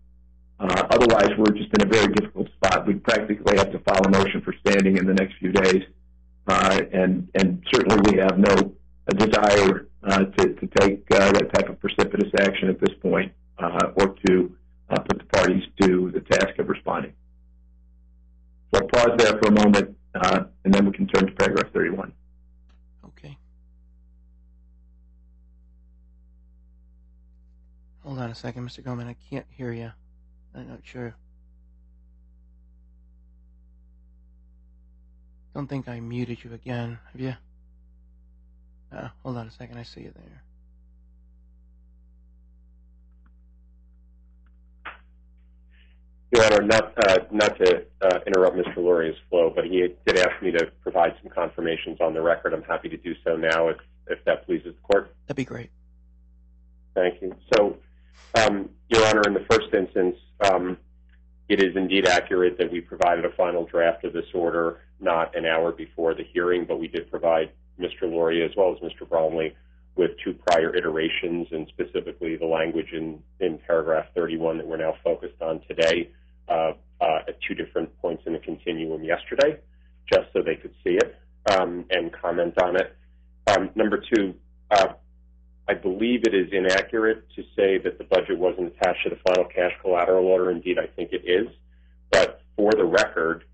Uh, 0.60 0.88
otherwise, 0.92 1.30
we're 1.38 1.52
just 1.52 1.70
in 1.78 1.86
a 1.86 1.90
very 1.92 2.08
difficult 2.14 2.48
spot. 2.56 2.88
We'd 2.88 3.04
practically 3.04 3.58
have 3.58 3.72
to 3.72 3.80
file 3.80 4.02
a 4.06 4.10
standing 4.84 4.98
in 4.98 5.08
the 5.08 5.14
next 5.14 5.36
few 5.40 5.52
days, 5.52 5.84
uh, 6.48 6.82
and 6.92 7.30
certainly 7.74 8.12
we 8.12 8.20
have 8.20 8.38
no 8.38 8.76
desire 9.16 9.88
uh, 10.04 10.26
to 10.26 10.68
take 10.80 11.06
uh, 11.12 11.32
that 11.32 11.54
type 11.54 11.70
of 11.70 11.80
precipitous 11.80 12.32
action 12.40 12.70
at 12.70 12.80
this 12.80 12.94
point, 13.02 13.32
or 13.60 14.16
to 14.28 14.56
put 14.90 15.18
the 15.18 15.26
parties 15.34 15.64
to 15.82 16.12
the 16.14 16.20
task 16.22 16.60
of 16.60 16.68
responding. 16.68 17.14
So 18.74 18.82
I'll 18.82 18.88
pause 18.88 19.18
there 19.18 19.40
for 19.42 19.50
a 19.50 19.52
moment, 19.52 19.96
and 20.14 20.74
then 20.74 20.86
we 20.86 20.92
can 20.92 21.08
turn 21.08 21.28
to 21.28 21.34
paragraph 21.34 21.72
31. 21.74 22.12
Okay. 23.06 23.38
Hold 28.04 28.20
on 28.20 28.30
a 28.30 28.36
second, 28.36 28.68
Mr. 28.68 28.84
Goldman. 28.84 29.08
I 29.08 29.16
can't 29.30 29.46
hear 29.50 29.72
you. 29.72 29.92
I'm 30.56 30.68
not 30.68 30.80
sure. 30.84 31.16
Don't 35.54 35.68
think 35.68 35.88
I 35.88 36.00
muted 36.00 36.44
you 36.44 36.54
again, 36.54 36.98
have 37.12 37.22
you? 37.22 37.36
Uh, 38.96 39.10
hold 39.24 39.38
on 39.38 39.48
a 39.48 39.52
second. 39.52 39.78
I 39.78 39.84
see 39.84 40.02
you 40.02 40.14
there. 40.16 40.44
Your 46.32 46.46
Honor, 46.46 46.64
not 46.64 46.94
uh, 47.08 47.20
not 47.32 47.58
to 47.60 47.86
uh, 48.02 48.20
interrupt 48.26 48.58
Mr. 48.58 48.78
Lauria's 48.78 49.16
flow, 49.30 49.52
but 49.56 49.66
he 49.66 49.88
did 50.08 50.18
ask 50.18 50.42
me 50.42 50.50
to 50.52 50.72
provide 50.82 51.14
some 51.22 51.32
confirmations 51.32 52.00
on 52.02 52.16
the 52.16 52.22
record. 52.22 52.54
I'm 52.54 52.64
happy 52.64 52.90
to 52.90 52.98
do 52.98 53.14
so 53.24 53.36
now 53.36 53.68
if, 53.68 53.78
if 54.08 54.26
that 54.26 54.46
pleases 54.48 54.74
the 54.74 54.82
court. 54.82 55.14
That'd 55.28 55.38
be 55.38 55.46
great. 55.46 55.70
Thank 56.96 57.22
you. 57.22 57.36
So, 57.54 57.78
um, 58.36 58.70
Your 58.90 59.06
Honor, 59.06 59.22
in 59.28 59.36
the 59.36 59.46
first 59.48 59.72
instance, 59.76 60.16
um, 60.44 60.78
it 61.50 61.62
is 61.62 61.76
indeed 61.76 62.08
accurate 62.08 62.58
that 62.58 62.72
we 62.72 62.82
provided 62.82 63.26
a 63.26 63.32
final 63.32 63.66
draft 63.66 64.04
of 64.04 64.14
this 64.14 64.26
order 64.34 64.80
not 65.04 65.36
an 65.36 65.46
hour 65.46 65.72
before 65.72 66.14
the 66.14 66.24
hearing, 66.24 66.66
but 66.66 66.80
we 66.80 66.88
did 66.88 67.10
provide 67.10 67.52
Mr. 67.80 68.04
Lauria 68.04 68.50
as 68.50 68.56
well 68.56 68.76
as 68.76 68.80
Mr. 68.80 69.08
Bromley 69.08 69.56
with 69.96 70.12
two 70.24 70.34
prior 70.34 70.76
iterations, 70.76 71.48
and 71.52 71.68
specifically 71.68 72.36
the 72.36 72.46
language 72.46 72.94
in, 72.94 73.22
in 73.40 73.60
paragraph 73.68 74.06
31 74.16 74.58
that 74.58 74.68
we're 74.68 74.78
now 74.78 74.96
focused 75.04 75.40
on 75.42 75.62
today 75.68 76.10
uh, 76.50 76.72
uh, 77.00 77.20
at 77.28 77.38
two 77.48 77.54
different 77.54 77.96
points 78.02 78.24
in 78.26 78.34
the 78.34 78.40
continuum 78.40 79.04
yesterday, 79.04 79.60
just 80.12 80.28
so 80.34 80.42
they 80.42 80.56
could 80.56 80.74
see 80.84 80.96
it 80.96 81.16
um, 81.52 81.86
and 81.92 82.12
comment 82.12 82.60
on 82.62 82.76
it. 82.76 82.96
Um, 83.48 83.70
number 83.76 84.02
two, 84.16 84.34
uh, 84.72 84.94
I 85.68 85.76
believe 85.76 86.24
it 86.26 86.34
is 86.34 86.50
inaccurate 86.52 87.26
to 87.36 87.44
say 87.56 87.78
that 87.78 87.98
the 87.98 88.04
budget 88.04 88.38
wasn't 88.38 88.74
attached 88.76 89.04
to 89.04 89.10
the 89.10 89.20
final 89.28 89.46
cash 89.46 89.72
collateral 89.82 90.26
order. 90.26 90.52
Indeed, 90.52 90.78
I 90.80 90.88
think 90.88 91.12
it 91.14 91.24
is. 91.26 91.48
But 92.12 92.42
for 92.56 92.72
the 92.72 92.86
record, 92.86 93.46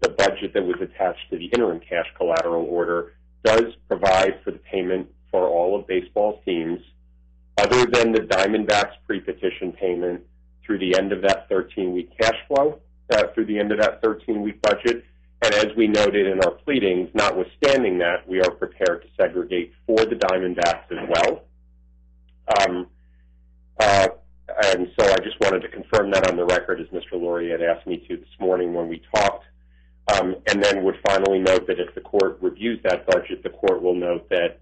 the 0.00 0.10
budget 0.10 0.52
that 0.54 0.64
was 0.64 0.76
attached 0.80 1.30
to 1.30 1.38
the 1.38 1.46
interim 1.46 1.80
cash 1.80 2.06
collateral 2.16 2.66
order 2.66 3.14
does 3.44 3.74
provide 3.88 4.40
for 4.44 4.50
the 4.50 4.58
payment 4.58 5.08
for 5.30 5.48
all 5.48 5.78
of 5.78 5.86
baseball's 5.86 6.42
teams, 6.44 6.80
other 7.58 7.86
than 7.86 8.12
the 8.12 8.20
Diamondbacks 8.20 8.92
pre-petition 9.06 9.72
payment 9.72 10.22
through 10.64 10.78
the 10.78 10.96
end 10.96 11.12
of 11.12 11.22
that 11.22 11.48
13-week 11.48 12.10
cash 12.18 12.36
flow, 12.48 12.80
uh, 13.12 13.24
through 13.34 13.46
the 13.46 13.58
end 13.58 13.72
of 13.72 13.78
that 13.78 14.02
13-week 14.02 14.60
budget. 14.62 15.04
And 15.42 15.54
as 15.54 15.68
we 15.76 15.86
noted 15.86 16.26
in 16.26 16.40
our 16.42 16.50
pleadings, 16.50 17.08
notwithstanding 17.14 17.98
that, 17.98 18.26
we 18.26 18.40
are 18.40 18.50
prepared 18.50 19.02
to 19.02 19.08
segregate 19.16 19.72
for 19.86 19.96
the 19.96 20.16
Diamondbacks 20.16 20.90
as 20.90 21.08
well. 21.08 21.44
Um, 22.60 22.86
uh, 23.78 24.08
and 24.72 24.90
so 24.98 25.06
I 25.06 25.16
just 25.18 25.38
wanted 25.40 25.60
to 25.62 25.68
confirm 25.68 26.10
that 26.12 26.28
on 26.28 26.36
the 26.36 26.44
record, 26.44 26.80
as 26.80 26.86
Mr. 26.88 27.14
Lauria 27.14 27.52
had 27.52 27.62
asked 27.62 27.86
me 27.86 27.98
to 28.08 28.16
this 28.16 28.28
morning 28.40 28.74
when 28.74 28.88
we 28.88 29.02
talked. 29.14 29.44
Um, 30.12 30.36
and 30.46 30.62
then 30.62 30.84
would 30.84 30.98
finally 31.06 31.40
note 31.40 31.66
that 31.66 31.80
if 31.80 31.94
the 31.94 32.00
court 32.00 32.38
reviews 32.40 32.78
that 32.84 33.06
budget, 33.06 33.42
the 33.42 33.50
court 33.50 33.82
will 33.82 33.94
note 33.94 34.28
that 34.30 34.60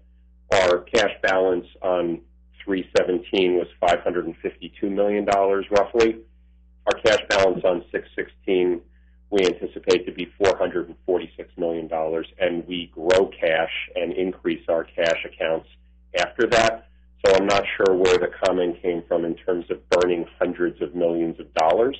our 0.51 0.79
cash 0.81 1.11
balance 1.21 1.67
on 1.81 2.21
317 2.63 3.55
was 3.55 3.67
$552 3.81 4.91
million 4.91 5.25
roughly. 5.25 6.17
Our 6.87 6.99
cash 7.01 7.21
balance 7.29 7.63
on 7.63 7.83
616 7.91 8.81
we 9.31 9.45
anticipate 9.45 10.05
to 10.05 10.11
be 10.11 10.31
$446 10.39 10.95
million, 11.57 11.89
and 12.39 12.65
we 12.67 12.91
grow 12.93 13.27
cash 13.27 13.71
and 13.95 14.13
increase 14.13 14.63
our 14.69 14.83
cash 14.83 15.25
accounts 15.25 15.67
after 16.17 16.47
that. 16.47 16.87
So 17.25 17.35
I'm 17.35 17.47
not 17.47 17.63
sure 17.75 17.95
where 17.95 18.17
the 18.17 18.29
comment 18.45 18.81
came 18.81 19.03
from 19.07 19.25
in 19.25 19.35
terms 19.35 19.65
of 19.71 19.87
burning 19.89 20.25
hundreds 20.39 20.81
of 20.81 20.93
millions 20.93 21.39
of 21.39 21.53
dollars. 21.55 21.97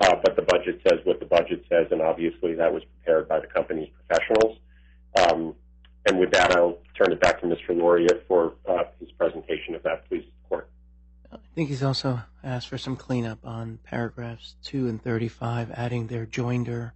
Uh, 0.00 0.16
but 0.22 0.34
the 0.36 0.42
budget 0.42 0.80
says 0.88 0.98
what 1.04 1.20
the 1.20 1.26
budget 1.26 1.64
says, 1.68 1.86
and 1.90 2.02
obviously 2.02 2.54
that 2.54 2.72
was 2.72 2.82
prepared 2.84 3.28
by 3.28 3.38
the 3.40 3.46
company's 3.46 3.88
professionals. 4.06 4.58
Um, 5.16 5.54
and 6.06 6.18
with 6.18 6.32
that, 6.32 6.56
I'll 6.56 6.78
turn 6.96 7.12
it 7.12 7.20
back 7.20 7.40
to 7.40 7.46
Mr. 7.46 7.70
Lauria 7.70 8.20
for 8.26 8.54
uh, 8.68 8.84
his 8.98 9.12
presentation, 9.12 9.74
of 9.76 9.82
that 9.84 10.08
please, 10.08 10.24
court. 10.48 10.68
I 11.32 11.36
think 11.54 11.68
he's 11.68 11.82
also 11.84 12.20
asked 12.42 12.68
for 12.68 12.78
some 12.78 12.96
cleanup 12.96 13.38
on 13.44 13.78
paragraphs 13.84 14.56
2 14.64 14.88
and 14.88 15.00
35, 15.02 15.70
adding 15.72 16.08
their 16.08 16.26
joinder 16.26 16.92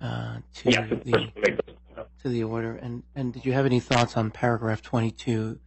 uh, 0.00 0.38
to 0.56 0.70
Yes, 0.70 0.88
the 0.90 1.10
we'll 1.12 1.20
make 1.36 1.56
those- 1.64 1.74
to 2.22 2.28
the 2.28 2.42
order. 2.42 2.74
And 2.74 3.04
and 3.14 3.32
did 3.32 3.44
you 3.46 3.52
have 3.52 3.64
any 3.66 3.78
thoughts 3.78 4.16
on 4.16 4.32
paragraph 4.32 4.82
22, 4.82 5.60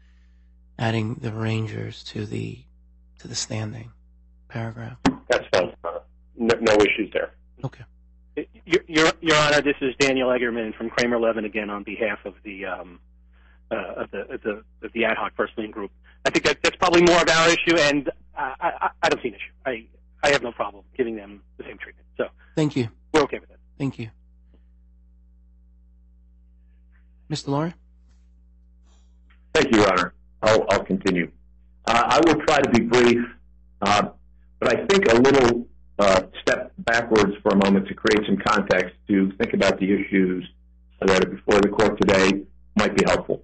adding 0.77 1.15
the 1.15 1.31
Rangers 1.31 2.03
to 2.05 2.25
the 2.25 2.65
to 3.19 3.27
the 3.29 3.35
standing 3.35 3.91
paragraph? 4.49 4.97
That's 6.47 6.53
fine. 6.55 6.63
No, 6.65 6.73
no 6.73 6.83
issues 6.83 7.11
there. 7.13 7.31
Okay. 7.63 7.83
Your, 8.65 8.81
Your, 8.87 9.11
Your 9.21 9.35
Honor, 9.37 9.61
this 9.61 9.75
is 9.81 9.93
Daniel 9.99 10.29
Eggerman 10.29 10.75
from 10.75 10.89
Kramer 10.89 11.19
Levin 11.19 11.45
again 11.45 11.69
on 11.69 11.83
behalf 11.83 12.19
of 12.25 12.33
the 12.43 12.65
um, 12.65 12.99
uh, 13.69 13.75
of 13.97 14.11
the 14.11 14.19
of 14.33 14.41
the 14.41 14.63
of 14.83 14.93
the 14.93 15.05
ad 15.05 15.17
hoc 15.17 15.33
first 15.35 15.53
lien 15.57 15.71
group. 15.71 15.91
I 16.25 16.29
think 16.29 16.45
that 16.45 16.61
that's 16.63 16.75
probably 16.77 17.01
more 17.01 17.21
of 17.21 17.29
our 17.29 17.49
issue, 17.49 17.75
and 17.77 18.09
I, 18.37 18.53
I, 18.81 18.89
I 19.03 19.09
don't 19.09 19.21
see 19.21 19.29
an 19.29 19.35
issue. 19.35 19.51
I 19.65 19.85
I 20.23 20.31
have 20.31 20.43
no 20.43 20.51
problem 20.51 20.83
giving 20.95 21.15
them 21.15 21.41
the 21.57 21.63
same 21.65 21.77
treatment. 21.77 22.07
So 22.17 22.27
Thank 22.55 22.75
you. 22.75 22.89
we're 23.13 23.21
okay 23.23 23.39
with 23.39 23.49
that. 23.49 23.57
Thank 23.77 23.99
you. 23.99 24.09
Mr. 27.29 27.47
Laurie? 27.47 27.73
Thank 29.53 29.71
you, 29.73 29.79
Your 29.81 29.91
Honor. 29.91 30.13
I'll, 30.41 30.65
I'll 30.69 30.83
continue. 30.83 31.31
Uh, 31.85 32.03
I 32.05 32.19
will 32.25 32.41
try 32.45 32.59
to 32.59 32.69
be 32.69 32.81
brief, 32.81 33.19
uh, 33.81 34.09
but 34.59 34.77
I 34.77 34.85
think 34.85 35.11
a 35.11 35.15
little 35.15 35.67
uh, 36.01 36.23
step 36.41 36.71
backwards 36.79 37.33
for 37.43 37.49
a 37.49 37.55
moment 37.55 37.87
to 37.87 37.93
create 37.93 38.25
some 38.25 38.37
context 38.37 38.95
to 39.07 39.31
think 39.33 39.53
about 39.53 39.79
the 39.79 39.85
issues 39.85 40.47
that 40.99 41.23
are 41.23 41.29
before 41.29 41.61
the 41.61 41.69
court 41.69 41.99
today 42.01 42.43
might 42.75 42.95
be 42.95 43.03
helpful. 43.05 43.43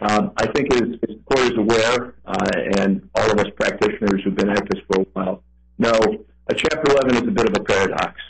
Um, 0.00 0.32
I 0.36 0.46
think 0.52 0.74
as, 0.74 0.82
as 0.82 1.00
the 1.00 1.20
court 1.24 1.52
is 1.52 1.56
aware, 1.56 2.14
uh, 2.26 2.78
and 2.78 3.08
all 3.14 3.30
of 3.30 3.38
us 3.38 3.46
practitioners 3.56 4.20
who've 4.22 4.34
been 4.34 4.50
at 4.50 4.68
this 4.68 4.82
for 4.86 5.00
a 5.00 5.04
while 5.14 5.42
know, 5.78 6.24
a 6.48 6.54
Chapter 6.54 6.92
11 6.92 7.16
is 7.16 7.28
a 7.28 7.30
bit 7.30 7.48
of 7.48 7.54
a 7.56 7.64
paradox. 7.64 8.20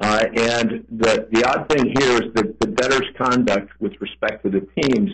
Uh, 0.00 0.24
and 0.36 0.84
the, 0.90 1.28
the 1.32 1.44
odd 1.44 1.68
thing 1.68 1.86
here 1.98 2.22
is 2.22 2.32
that 2.34 2.60
the 2.60 2.66
debtor's 2.68 3.08
conduct 3.16 3.70
with 3.80 3.92
respect 4.00 4.44
to 4.44 4.50
the 4.50 4.66
teams 4.80 5.10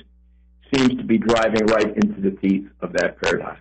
seems 0.75 0.97
to 0.99 1.05
be 1.05 1.17
driving 1.17 1.65
right 1.67 1.97
into 1.97 2.21
the 2.21 2.33
teeth 2.43 2.69
of 2.81 2.93
that 2.93 3.21
paradox. 3.21 3.61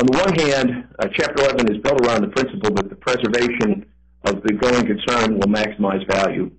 On 0.00 0.06
the 0.06 0.18
one 0.18 0.34
hand, 0.34 0.88
uh, 0.98 1.06
Chapter 1.12 1.44
11 1.44 1.72
is 1.72 1.82
built 1.82 2.04
around 2.04 2.22
the 2.22 2.28
principle 2.28 2.74
that 2.74 2.88
the 2.88 2.96
preservation 2.96 3.86
of 4.24 4.42
the 4.42 4.52
going 4.54 4.86
concern 4.86 5.38
will 5.38 5.46
maximize 5.46 6.04
value, 6.10 6.50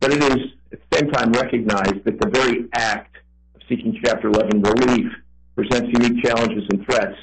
but 0.00 0.12
it 0.12 0.20
is 0.24 0.38
at 0.72 0.80
the 0.80 0.98
same 0.98 1.10
time 1.10 1.30
recognized 1.32 2.04
that 2.04 2.20
the 2.20 2.28
very 2.30 2.66
act 2.74 3.14
of 3.54 3.62
seeking 3.68 3.96
Chapter 4.04 4.26
11 4.26 4.62
relief 4.62 5.06
presents 5.54 5.86
unique 5.92 6.24
challenges 6.24 6.64
and 6.70 6.84
threats 6.84 7.16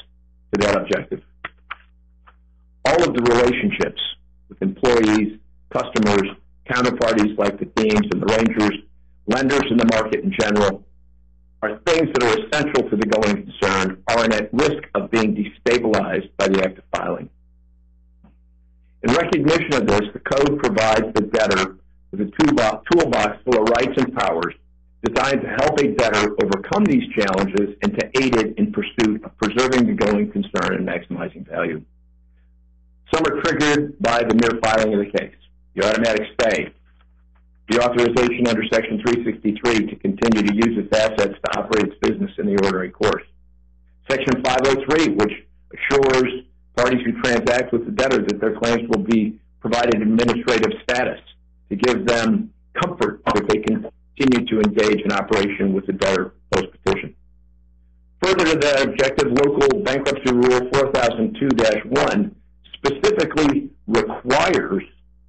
to 0.53 0.61
that 0.61 0.77
objective. 0.77 1.21
All 2.85 3.03
of 3.03 3.13
the 3.13 3.21
relationships 3.21 4.01
with 4.47 4.61
employees, 4.61 5.37
customers, 5.69 6.31
counterparties 6.69 7.37
like 7.37 7.59
the 7.59 7.65
teams 7.75 8.07
and 8.13 8.21
the 8.21 8.37
Rangers, 8.37 8.77
lenders 9.27 9.69
in 9.69 9.75
the 9.75 9.89
market 9.91 10.23
in 10.23 10.31
general, 10.39 10.85
are 11.61 11.77
things 11.85 12.09
that 12.13 12.23
are 12.23 12.39
essential 12.39 12.89
to 12.89 12.95
the 12.95 13.05
going 13.05 13.45
concern 13.45 14.03
aren't 14.07 14.33
at 14.33 14.53
risk 14.53 14.83
of 14.95 15.11
being 15.11 15.35
destabilized 15.35 16.29
by 16.37 16.47
the 16.47 16.63
act 16.63 16.79
of 16.79 16.83
filing. 16.95 17.29
In 19.03 19.13
recognition 19.13 19.73
of 19.73 19.87
this, 19.87 20.01
the 20.13 20.19
code 20.19 20.59
provides 20.59 21.13
the 21.13 21.21
debtor 21.21 21.77
with 22.11 22.21
a 22.21 22.31
toolbox, 22.39 23.41
full 23.43 23.61
of 23.61 23.69
rights 23.69 23.93
and 23.97 24.13
powers 24.15 24.53
designed 25.03 25.41
to 25.41 25.47
help 25.47 25.79
a 25.79 25.87
debtor 25.95 26.35
overcome 26.43 26.85
these 26.85 27.07
challenges 27.15 27.75
and 27.81 27.97
to 27.97 28.05
aid 28.21 28.35
it 28.35 28.57
in 28.57 28.71
pursuit 28.71 29.23
of 29.23 29.35
preserving 29.37 29.87
the 29.87 29.93
going 29.93 30.31
concern 30.31 30.75
and 30.75 30.87
maximizing 30.87 31.47
value. 31.47 31.81
Some 33.13 33.25
are 33.25 33.41
triggered 33.41 33.99
by 33.99 34.23
the 34.23 34.35
mere 34.35 34.59
filing 34.61 34.93
of 34.93 34.99
the 34.99 35.17
case, 35.17 35.35
the 35.75 35.87
automatic 35.87 36.27
stay, 36.39 36.71
the 37.71 37.79
authorization 37.79 38.47
under 38.47 38.63
Section 38.67 38.99
363 38.99 39.87
to 39.87 39.95
continue 39.95 40.43
to 40.43 40.53
use 40.53 40.77
its 40.77 40.91
assets 40.91 41.39
to 41.39 41.57
operate 41.57 41.87
its 41.87 41.95
business 42.01 42.31
in 42.37 42.45
the 42.45 42.51
ordinary 42.63 42.91
course. 42.91 43.23
Section 44.09 44.43
503, 44.43 45.15
which 45.15 45.31
assures 45.71 46.43
parties 46.75 46.99
who 47.05 47.13
transact 47.21 47.71
with 47.71 47.85
the 47.85 47.91
debtor 47.91 48.23
that 48.27 48.41
their 48.41 48.59
claims 48.59 48.89
will 48.89 49.03
be 49.03 49.39
provided 49.61 50.01
administrative 50.01 50.73
status 50.83 51.19
to 51.69 51.77
give 51.77 52.05
them 52.05 52.51
comfort 52.73 53.21
that 53.25 53.47
they 53.47 53.59
can 53.59 53.87
continue 54.17 54.45
to 54.47 54.59
engage 54.59 55.01
in 55.05 55.11
operation 55.13 55.71
with 55.71 55.85
the 55.85 55.93
debtor 55.93 56.33
post-petition. 56.51 57.15
Further 58.21 58.45
to 58.51 58.57
that 58.59 58.87
objective, 58.89 59.31
local 59.31 59.79
bankruptcy 59.79 60.33
rule 60.33 60.59
4002-1 60.71 62.35
specifically 62.75 63.69
requires 63.87 64.83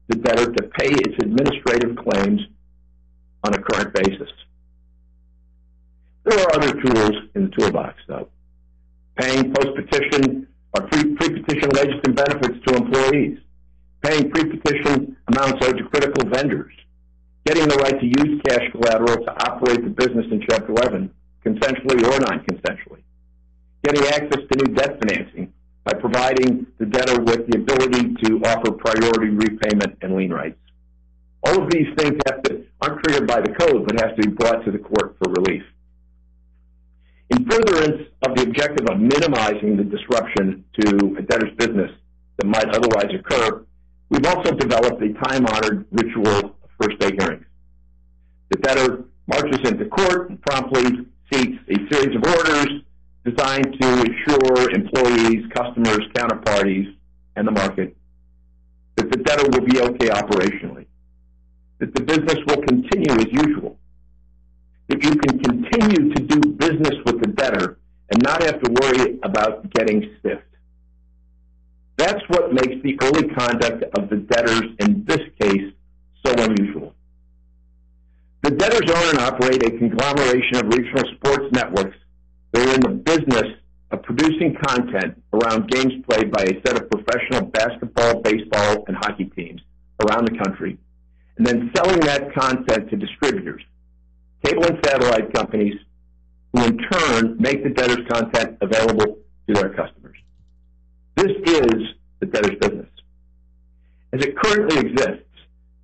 the 0.08 0.16
debtor 0.16 0.52
to 0.52 0.62
pay 0.78 0.88
its 0.88 1.14
administrative 1.22 1.96
claims 1.96 2.40
on 3.44 3.54
a 3.54 3.62
current 3.62 3.94
basis. 3.94 4.30
There 6.24 6.38
are 6.38 6.54
other 6.54 6.80
tools 6.80 7.12
in 7.34 7.44
the 7.44 7.50
toolbox, 7.56 7.98
though. 8.06 8.28
Paying 9.16 9.52
post-petition 9.54 10.46
or 10.74 10.86
pre-petition 10.88 11.68
wages 11.74 12.00
and 12.04 12.14
benefits 12.16 12.64
to 12.66 12.76
employees, 12.76 13.38
paying 14.02 14.30
pre-petition 14.30 15.16
amounts 15.28 15.66
owed 15.66 15.78
to 15.78 15.84
critical 15.84 16.28
vendors, 16.30 16.72
getting 17.44 17.68
the 17.68 17.76
right 17.76 17.98
to 18.00 18.06
use 18.06 18.40
cash 18.48 18.70
collateral 18.72 19.24
to 19.24 19.32
operate 19.46 19.82
the 19.82 19.90
business 19.90 20.26
in 20.30 20.40
Chapter 20.48 20.72
11, 20.72 21.10
consensually 21.44 22.02
or 22.06 22.20
non-consensually, 22.20 23.02
getting 23.84 24.04
access 24.06 24.40
to 24.50 24.64
new 24.64 24.74
debt 24.74 24.98
financing 25.00 25.52
by 25.84 25.92
providing 25.94 26.66
the 26.78 26.86
debtor 26.86 27.20
with 27.20 27.46
the 27.48 27.58
ability 27.58 28.14
to 28.22 28.40
offer 28.46 28.72
priority 28.72 29.30
repayment 29.30 29.98
and 30.02 30.14
lien 30.14 30.32
rights. 30.32 30.58
All 31.44 31.62
of 31.62 31.70
these 31.70 31.88
things 31.96 32.20
aren't 32.80 33.02
triggered 33.02 33.26
by 33.26 33.40
the 33.40 33.52
code, 33.58 33.86
but 33.86 34.00
have 34.00 34.16
to 34.16 34.22
be 34.22 34.28
brought 34.28 34.64
to 34.64 34.70
the 34.70 34.78
court 34.78 35.16
for 35.18 35.32
relief. 35.32 35.62
In 37.30 37.48
furtherance 37.48 38.08
of 38.22 38.36
the 38.36 38.42
objective 38.42 38.86
of 38.88 39.00
minimizing 39.00 39.76
the 39.76 39.84
disruption 39.84 40.64
to 40.80 41.16
a 41.18 41.22
debtor's 41.22 41.54
business 41.56 41.90
that 42.36 42.46
might 42.46 42.68
otherwise 42.68 43.12
occur, 43.18 43.64
we've 44.10 44.26
also 44.26 44.52
developed 44.52 45.02
a 45.02 45.12
time-honored 45.14 45.86
ritual 45.90 46.54
of 46.62 46.70
first 46.80 46.98
day 47.00 47.10
hearings. 47.18 47.46
The 48.50 48.58
debtor 48.58 49.04
marches 49.26 49.68
into 49.68 49.86
court 49.86 50.30
and 50.30 50.40
promptly 50.42 51.06
seeks 51.32 51.56
a 51.70 51.94
series 51.94 52.14
of 52.14 52.22
orders 52.24 52.82
designed 53.24 53.76
to 53.80 53.88
ensure 54.00 54.70
employees, 54.70 55.44
customers, 55.54 56.00
counterparties, 56.14 56.94
and 57.36 57.46
the 57.46 57.52
market 57.52 57.96
that 58.96 59.10
the 59.10 59.16
debtor 59.18 59.48
will 59.50 59.66
be 59.66 59.80
okay 59.80 60.08
operationally, 60.08 60.86
that 61.78 61.94
the 61.94 62.02
business 62.02 62.36
will 62.46 62.62
continue 62.62 63.12
as 63.12 63.26
usual, 63.32 63.78
that 64.88 65.02
you 65.02 65.14
can 65.16 65.38
continue 65.38 66.14
to 66.14 66.22
do 66.22 66.50
business 66.52 66.94
with 67.06 67.20
the 67.20 67.28
debtor 67.28 67.78
and 68.10 68.22
not 68.22 68.42
have 68.42 68.60
to 68.60 68.70
worry 68.82 69.18
about 69.22 69.70
getting 69.70 70.14
stiffed. 70.18 70.42
That's 71.96 72.22
what 72.28 72.52
makes 72.52 72.82
the 72.82 72.98
early 73.02 73.28
conduct 73.28 73.84
of 73.96 74.10
the 74.10 74.16
debtors 74.16 74.64
in 74.80 75.04
this 75.06 75.20
case 75.40 75.72
so 76.24 76.34
unusual. 76.34 76.94
The 78.42 78.50
debtors 78.50 78.90
own 78.90 79.10
and 79.10 79.18
operate 79.20 79.62
a 79.62 79.70
conglomeration 79.78 80.56
of 80.56 80.72
regional 80.74 81.04
sports 81.14 81.46
networks 81.52 81.96
that 82.52 82.68
are 82.68 82.74
in 82.74 82.80
the 82.80 83.02
business 83.02 83.58
of 83.90 84.02
producing 84.02 84.56
content 84.66 85.22
around 85.32 85.70
games 85.70 85.92
played 86.08 86.30
by 86.30 86.42
a 86.42 86.66
set 86.66 86.80
of 86.80 86.90
professional 86.90 87.42
basketball, 87.46 88.20
baseball, 88.20 88.84
and 88.88 88.96
hockey 88.96 89.26
teams 89.36 89.60
around 90.04 90.26
the 90.26 90.38
country, 90.38 90.78
and 91.36 91.46
then 91.46 91.70
selling 91.74 92.00
that 92.00 92.32
content 92.34 92.88
to 92.90 92.96
distributors, 92.96 93.62
cable 94.44 94.64
and 94.64 94.78
satellite 94.84 95.32
companies, 95.32 95.74
who 96.52 96.64
in 96.64 96.78
turn 96.90 97.36
make 97.38 97.62
the 97.62 97.70
debtor's 97.70 98.06
content 98.08 98.58
available 98.60 99.18
to 99.46 99.54
their 99.54 99.70
customers. 99.70 100.16
This 101.16 101.32
is 101.46 101.94
the 102.20 102.26
debtor's 102.26 102.58
business. 102.60 102.88
As 104.12 104.22
it 104.22 104.36
currently 104.36 104.78
exists, 104.78 105.24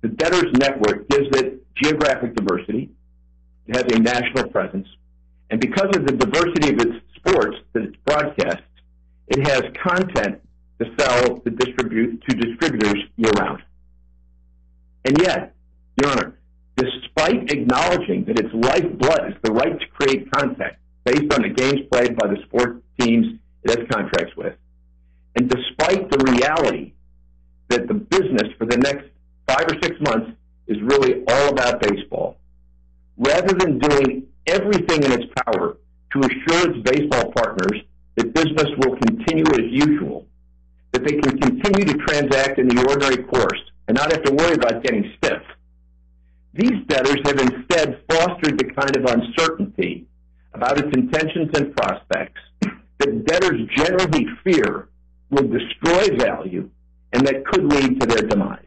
the 0.01 0.09
debtor's 0.09 0.51
network 0.53 1.09
gives 1.09 1.27
it 1.37 1.63
geographic 1.75 2.35
diversity, 2.35 2.89
it 3.67 3.75
has 3.75 3.85
a 3.91 3.99
national 3.99 4.49
presence, 4.49 4.87
and 5.49 5.59
because 5.59 5.95
of 5.95 6.05
the 6.05 6.13
diversity 6.13 6.69
of 6.73 6.79
its 6.79 7.05
sports 7.15 7.57
that 7.73 7.83
it 7.83 8.05
broadcasts, 8.05 8.63
it 9.27 9.47
has 9.47 9.63
content 9.83 10.41
to 10.79 10.85
sell 10.97 11.39
to, 11.39 11.49
distribute, 11.49 12.21
to 12.27 12.35
distributors 12.35 13.03
year 13.17 13.31
round. 13.39 13.61
And 15.05 15.17
yet, 15.21 15.55
Your 16.01 16.11
Honor, 16.11 16.39
despite 16.75 17.51
acknowledging 17.51 18.25
that 18.25 18.39
its 18.39 18.53
lifeblood 18.53 19.31
is 19.31 19.35
the 19.43 19.51
right 19.51 19.79
to 19.79 19.87
create 19.87 20.31
content 20.31 20.73
based 21.03 21.33
on 21.33 21.41
the 21.41 21.49
games 21.49 21.81
played 21.91 22.15
by 22.17 22.27
the 22.27 22.37
sport 22.43 22.81
teams 22.99 23.39
it 23.63 23.77
has 23.77 23.87
contracts 23.89 24.35
with, 24.37 24.55
and 25.35 25.49
despite 25.49 26.09
the 26.09 26.31
reality 26.31 26.93
that 27.67 27.87
the 27.87 27.93
business 27.93 28.53
for 28.57 28.65
the 28.65 28.77
next 28.77 29.05
five 29.47 29.65
or 29.65 29.75
six 29.81 29.95
months 30.01 30.31
is 30.67 30.77
really 30.81 31.23
all 31.27 31.49
about 31.49 31.81
baseball, 31.81 32.37
rather 33.17 33.53
than 33.55 33.79
doing 33.79 34.27
everything 34.49 35.03
in 35.03 35.11
its 35.11 35.31
power 35.45 35.77
to 36.13 36.19
assure 36.19 36.71
its 36.71 36.89
baseball 36.89 37.31
partners 37.31 37.81
that 38.15 38.33
business 38.33 38.69
will 38.77 38.95
continue 38.97 39.45
as 39.53 39.71
usual, 39.71 40.27
that 40.91 41.03
they 41.03 41.17
can 41.17 41.37
continue 41.39 41.85
to 41.85 41.97
transact 42.05 42.59
in 42.59 42.67
the 42.67 42.85
ordinary 42.89 43.23
course 43.23 43.61
and 43.87 43.95
not 43.95 44.11
have 44.11 44.23
to 44.23 44.33
worry 44.33 44.55
about 44.55 44.83
getting 44.83 45.11
stiff. 45.17 45.41
These 46.53 46.85
debtors 46.87 47.19
have 47.25 47.39
instead 47.39 48.01
fostered 48.09 48.57
the 48.57 48.71
kind 48.75 48.95
of 48.97 49.05
uncertainty 49.05 50.05
about 50.53 50.79
its 50.79 50.95
intentions 50.95 51.49
and 51.53 51.75
prospects 51.75 52.41
that 52.97 53.25
debtors 53.25 53.61
generally 53.77 54.25
fear 54.43 54.89
will 55.29 55.47
destroy 55.47 56.17
value 56.17 56.69
and 57.13 57.25
that 57.25 57.45
could 57.45 57.65
lead 57.65 57.99
to 57.99 58.07
their 58.07 58.27
demise. 58.27 58.65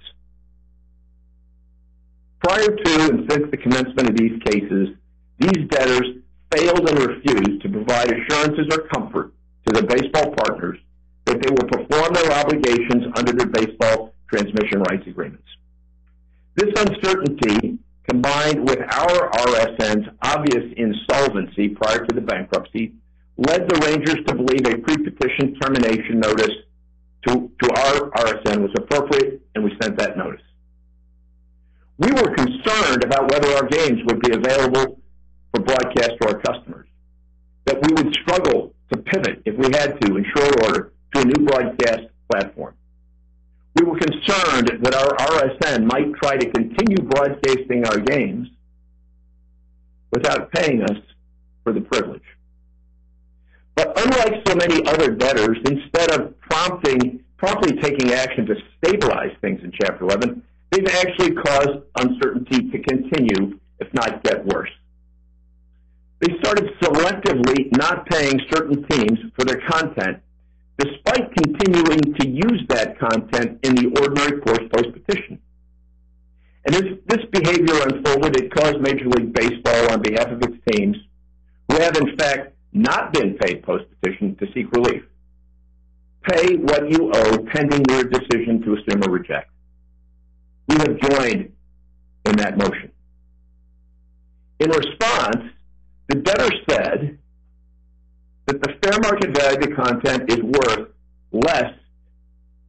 Prior 2.43 2.75
to 2.75 3.11
and 3.11 3.31
since 3.31 3.51
the 3.51 3.57
commencement 3.57 4.11
of 4.11 4.17
these 4.17 4.41
cases, 4.45 4.89
these 5.43 5.69
debtors 5.69 6.23
failed 6.55 6.89
and 6.89 6.99
refused 6.99 7.63
to 7.63 7.69
provide 7.69 8.13
assurances 8.13 8.67
or 8.73 8.87
comfort 8.89 9.33
to 9.67 9.73
the 9.73 9.83
baseball 9.83 10.35
partners 10.37 10.79
that 11.25 11.41
they 11.41 11.51
will 11.51 11.69
perform 11.69 12.13
their 12.15 12.33
obligations 12.33 13.05
under 13.17 13.33
their 13.33 13.47
baseball 13.47 14.15
transmission 14.29 14.81
rights 14.83 15.07
agreements. 15.07 15.47
This 16.55 16.71
uncertainty, 16.77 17.79
combined 18.09 18.69
with 18.69 18.81
our 18.81 19.31
RSN's 19.31 20.09
obvious 20.23 20.73
insolvency 20.77 21.71
prior 21.71 22.05
to 22.05 22.15
the 22.15 22.21
bankruptcy, 22.21 22.93
led 23.37 23.69
the 23.69 23.81
Rangers 23.87 24.25
to 24.27 24.35
believe 24.35 24.67
a 24.67 24.79
pre-petition 24.79 25.55
termination 25.61 26.21
notice 26.21 26.55
to, 27.27 27.51
to 27.63 27.71
our 27.71 28.11
RSN 28.11 28.63
was 28.63 28.73
appropriate, 28.77 29.41
and 29.55 29.65
we 29.65 29.73
sent 29.81 29.97
that 29.97 30.17
notice. 30.17 30.43
We 31.99 32.11
were 32.11 32.35
concerned 32.35 33.05
about 33.05 33.31
whether 33.31 33.49
our 33.55 33.67
games 33.69 34.01
would 34.07 34.21
be 34.21 34.33
available 34.33 35.02
for 35.53 35.63
broadcast 35.63 36.13
to 36.21 36.29
our 36.29 36.39
customers, 36.41 36.89
that 37.67 37.77
we 37.83 38.03
would 38.03 38.15
struggle 38.15 38.75
to 38.93 38.99
pivot 38.99 39.43
if 39.45 39.57
we 39.57 39.67
had 39.67 40.01
to 40.01 40.17
in 40.17 40.25
short 40.37 40.65
order 40.65 40.93
to 41.15 41.21
a 41.21 41.25
new 41.25 41.45
broadcast 41.45 42.09
platform. 42.31 42.75
We 43.77 43.85
were 43.87 43.99
concerned 43.99 44.81
that 44.83 44.95
our 44.95 45.17
RSN 45.17 45.85
might 45.87 46.13
try 46.23 46.37
to 46.37 46.51
continue 46.51 46.99
broadcasting 46.99 47.87
our 47.87 47.99
games 47.99 48.49
without 50.11 50.53
paying 50.53 50.83
us 50.83 50.99
for 51.65 51.73
the 51.73 51.81
privilege. 51.81 52.23
But 53.75 53.99
unlike 53.99 54.47
so 54.47 54.55
many 54.55 54.87
other 54.87 55.13
debtors, 55.13 55.57
instead 55.65 56.11
of 56.13 56.39
prompting, 56.41 57.25
promptly 57.39 57.81
taking 57.81 58.13
action 58.13 58.47
to 58.47 58.57
stabilize 58.79 59.35
things 59.41 59.61
in 59.65 59.73
Chapter 59.81 60.05
11, 60.05 60.43
they've 60.71 60.89
actually 60.89 61.35
caused 61.35 61.81
uncertainty 61.97 62.71
to 62.71 62.79
continue, 62.83 63.59
if 63.81 63.93
not 63.95 64.23
get 64.23 64.45
worse. 64.47 64.71
They 66.23 66.39
started 66.39 66.71
selectively 66.81 67.77
not 67.77 68.09
paying 68.09 68.41
certain 68.53 68.87
teams 68.89 69.19
for 69.35 69.45
their 69.45 69.61
content, 69.69 70.19
despite 70.79 71.35
continuing 71.35 72.15
to 72.21 72.29
use 72.29 72.63
that 72.69 72.97
content 73.01 73.59
in 73.65 73.75
the 73.75 73.89
ordinary 74.01 74.41
course 74.41 74.63
post-petition. 74.73 75.41
And 76.65 76.77
as 76.77 76.85
this 77.09 77.25
behavior 77.33 77.75
unfolded, 77.75 78.37
it 78.37 78.55
caused 78.55 78.81
Major 78.81 79.09
League 79.09 79.33
Baseball, 79.33 79.91
on 79.91 80.01
behalf 80.01 80.29
of 80.29 80.41
its 80.43 80.57
teams, 80.71 80.97
who 81.69 81.81
have 81.81 81.97
in 81.97 82.17
fact 82.17 82.55
not 82.73 83.13
been 83.13 83.37
paid 83.39 83.65
post-petition, 83.65 84.37
to 84.37 84.47
seek 84.55 84.71
relief. 84.71 85.03
Pay 86.23 86.55
what 86.55 86.89
you 86.89 87.11
owe 87.13 87.39
pending 87.53 87.85
your 87.91 88.05
decision 88.05 88.63
to 88.63 88.77
assume 88.77 89.03
or 89.05 89.11
reject. 89.11 89.51
We 90.69 90.77
have 90.77 91.01
joined 91.01 91.53
in 92.27 92.37
that 92.37 92.57
motion. 92.57 92.93
In 94.61 94.71
response, 94.71 95.51
the 96.09 96.17
debtor 96.17 96.51
said 96.69 97.19
that 98.47 98.63
the 98.63 98.75
fair 98.83 98.99
market 99.01 99.37
value 99.37 99.57
of 99.57 99.63
the 99.63 99.75
content 99.75 100.31
is 100.31 100.43
worth 100.43 100.89
less 101.33 101.73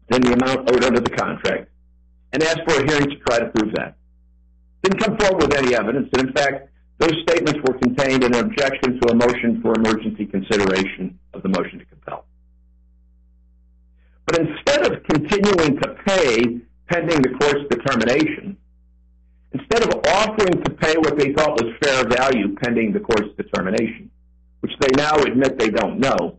than 0.10 0.22
the 0.22 0.34
amount 0.34 0.70
owed 0.72 0.84
under 0.84 1.00
the 1.00 1.10
contract 1.10 1.70
and 2.32 2.44
asked 2.44 2.62
for 2.68 2.82
a 2.82 2.88
hearing 2.88 3.10
to 3.10 3.16
try 3.28 3.40
to 3.40 3.48
prove 3.48 3.74
that. 3.76 3.96
Didn't 4.84 5.00
come 5.00 5.18
forward 5.18 5.44
with 5.44 5.56
any 5.56 5.76
evidence, 5.76 6.10
and 6.14 6.28
in 6.28 6.34
fact, 6.34 6.70
those 7.00 7.14
statements 7.28 7.60
were 7.68 7.78
contained 7.80 8.24
in 8.24 8.34
an 8.34 8.46
objection 8.46 9.00
to 9.00 9.10
a 9.10 9.16
motion 9.16 9.62
for 9.62 9.74
emergency 9.76 10.26
consideration 10.26 11.20
of 11.34 11.42
the 11.42 11.50
motion 11.50 11.80
to 11.80 11.86
compel. 11.86 12.26
But 14.26 14.40
instead 14.40 14.92
of 14.92 15.04
continuing 15.04 15.80
to 15.82 15.96
pay 16.06 16.62
pending 16.88 17.22
the 17.22 17.36
court's 17.40 17.68
determination, 17.70 18.58
instead 19.54 19.84
of 19.84 20.02
offering 20.08 20.64
to 20.64 20.72
pay 20.72 20.96
what 20.98 21.18
they 21.18 21.34
thought 21.34 21.62
was 21.62 21.74
fair 21.82 22.08
value 22.08 22.56
pending 22.56 22.92
the 22.92 23.00
court's 23.00 23.36
determination, 23.38 24.10
which 24.62 24.74
they 24.80 24.90
now 24.96 25.16
admit 25.16 25.60
they 25.60 25.70
don't 25.70 26.00
know, 26.00 26.38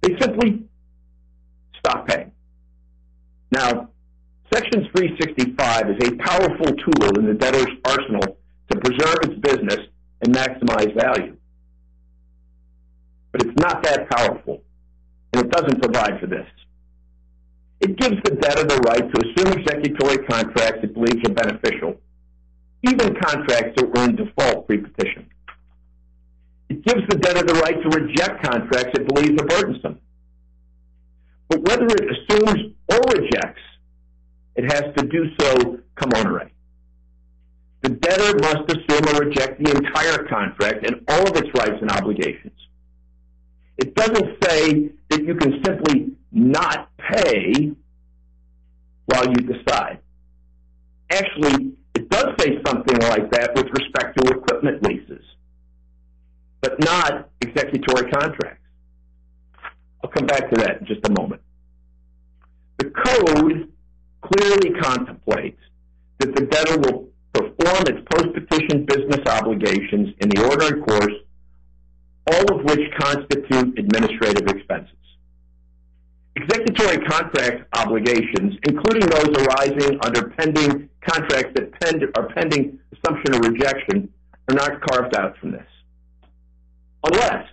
they 0.00 0.16
simply 0.20 0.62
stop 1.78 2.08
paying. 2.08 2.32
Now, 3.50 3.90
Section 4.52 4.88
365 4.94 5.90
is 5.90 6.08
a 6.08 6.16
powerful 6.16 6.66
tool 6.66 7.18
in 7.18 7.26
the 7.26 7.34
debtor's 7.34 7.66
arsenal 7.84 8.38
to 8.70 8.80
preserve 8.80 9.16
its 9.24 9.40
business 9.40 9.86
and 10.22 10.34
maximize 10.34 10.94
value. 10.94 11.36
But 13.32 13.42
it's 13.42 13.56
not 13.58 13.82
that 13.82 14.08
powerful, 14.10 14.62
and 15.32 15.44
it 15.44 15.50
doesn't 15.50 15.82
provide 15.82 16.20
for 16.20 16.26
this. 16.26 16.46
It 17.80 17.98
gives 17.98 18.16
the 18.24 18.36
debtor 18.36 18.64
the 18.64 18.76
right 18.86 19.02
to 19.02 19.20
assume 19.20 19.60
executory 19.60 20.24
contracts 20.26 20.80
it 20.82 20.94
believes 20.94 21.28
are 21.28 21.34
beneficial, 21.34 22.00
even 22.82 23.14
contracts 23.14 23.72
that 23.76 23.88
were 23.88 24.04
in 24.04 24.16
default 24.16 24.66
pre-petition. 24.66 25.28
It 26.68 26.84
gives 26.84 27.06
the 27.08 27.16
debtor 27.16 27.42
the 27.42 27.54
right 27.54 27.80
to 27.80 27.88
reject 27.88 28.42
contracts 28.44 28.98
it 28.98 29.06
believes 29.06 29.40
are 29.40 29.46
burdensome. 29.46 30.00
But 31.48 31.60
whether 31.62 31.86
it 31.86 32.04
assumes 32.10 32.72
or 32.90 33.00
rejects, 33.14 33.62
it 34.56 34.64
has 34.72 34.94
to 34.96 35.06
do 35.06 35.26
so 35.38 35.78
cum 35.94 36.10
onere. 36.10 36.50
The 37.82 37.90
debtor 37.90 38.38
must 38.38 38.70
assume 38.70 39.14
or 39.14 39.26
reject 39.26 39.62
the 39.62 39.70
entire 39.70 40.26
contract 40.26 40.86
and 40.86 41.04
all 41.08 41.22
of 41.22 41.36
its 41.36 41.48
rights 41.54 41.80
and 41.80 41.90
obligations. 41.90 42.58
It 43.78 43.94
doesn't 43.94 44.42
say 44.42 44.90
that 45.10 45.24
you 45.24 45.34
can 45.34 45.62
simply 45.64 46.12
not 46.32 46.90
pay 46.96 47.72
while 49.04 49.28
you 49.28 49.36
decide. 49.36 49.98
Actually, 51.10 51.74
it 51.96 52.10
does 52.10 52.34
say 52.38 52.58
something 52.66 52.98
like 53.08 53.30
that 53.30 53.54
with 53.54 53.68
respect 53.70 54.18
to 54.18 54.30
equipment 54.30 54.82
leases, 54.82 55.24
but 56.60 56.78
not 56.78 57.30
executory 57.42 58.10
contracts. 58.10 58.60
I'll 60.04 60.10
come 60.10 60.26
back 60.26 60.50
to 60.50 60.56
that 60.60 60.80
in 60.82 60.86
just 60.86 61.00
a 61.08 61.12
moment. 61.18 61.40
The 62.76 62.90
code 62.90 63.72
clearly 64.20 64.78
contemplates 64.78 65.58
that 66.18 66.36
the 66.36 66.44
debtor 66.44 66.80
will 66.80 67.08
perform 67.32 67.84
its 67.88 68.06
post-petition 68.12 68.84
business 68.84 69.26
obligations 69.26 70.14
in 70.20 70.28
the 70.28 70.44
ordinary 70.44 70.82
course, 70.82 71.16
all 72.30 72.58
of 72.58 72.64
which 72.66 72.92
constitute 72.98 73.78
administrative 73.78 74.46
expenses. 74.48 74.95
Executory 76.36 76.98
contract 77.06 77.66
obligations, 77.78 78.58
including 78.64 79.08
those 79.08 79.28
arising 79.38 79.98
under 80.04 80.28
pending 80.30 80.88
contracts 81.00 81.52
that 81.54 82.10
are 82.16 82.28
pending 82.34 82.78
assumption 82.92 83.34
or 83.34 83.50
rejection, 83.50 84.08
are 84.48 84.54
not 84.54 84.80
carved 84.86 85.16
out 85.16 85.36
from 85.38 85.52
this. 85.52 85.66
Unless 87.04 87.46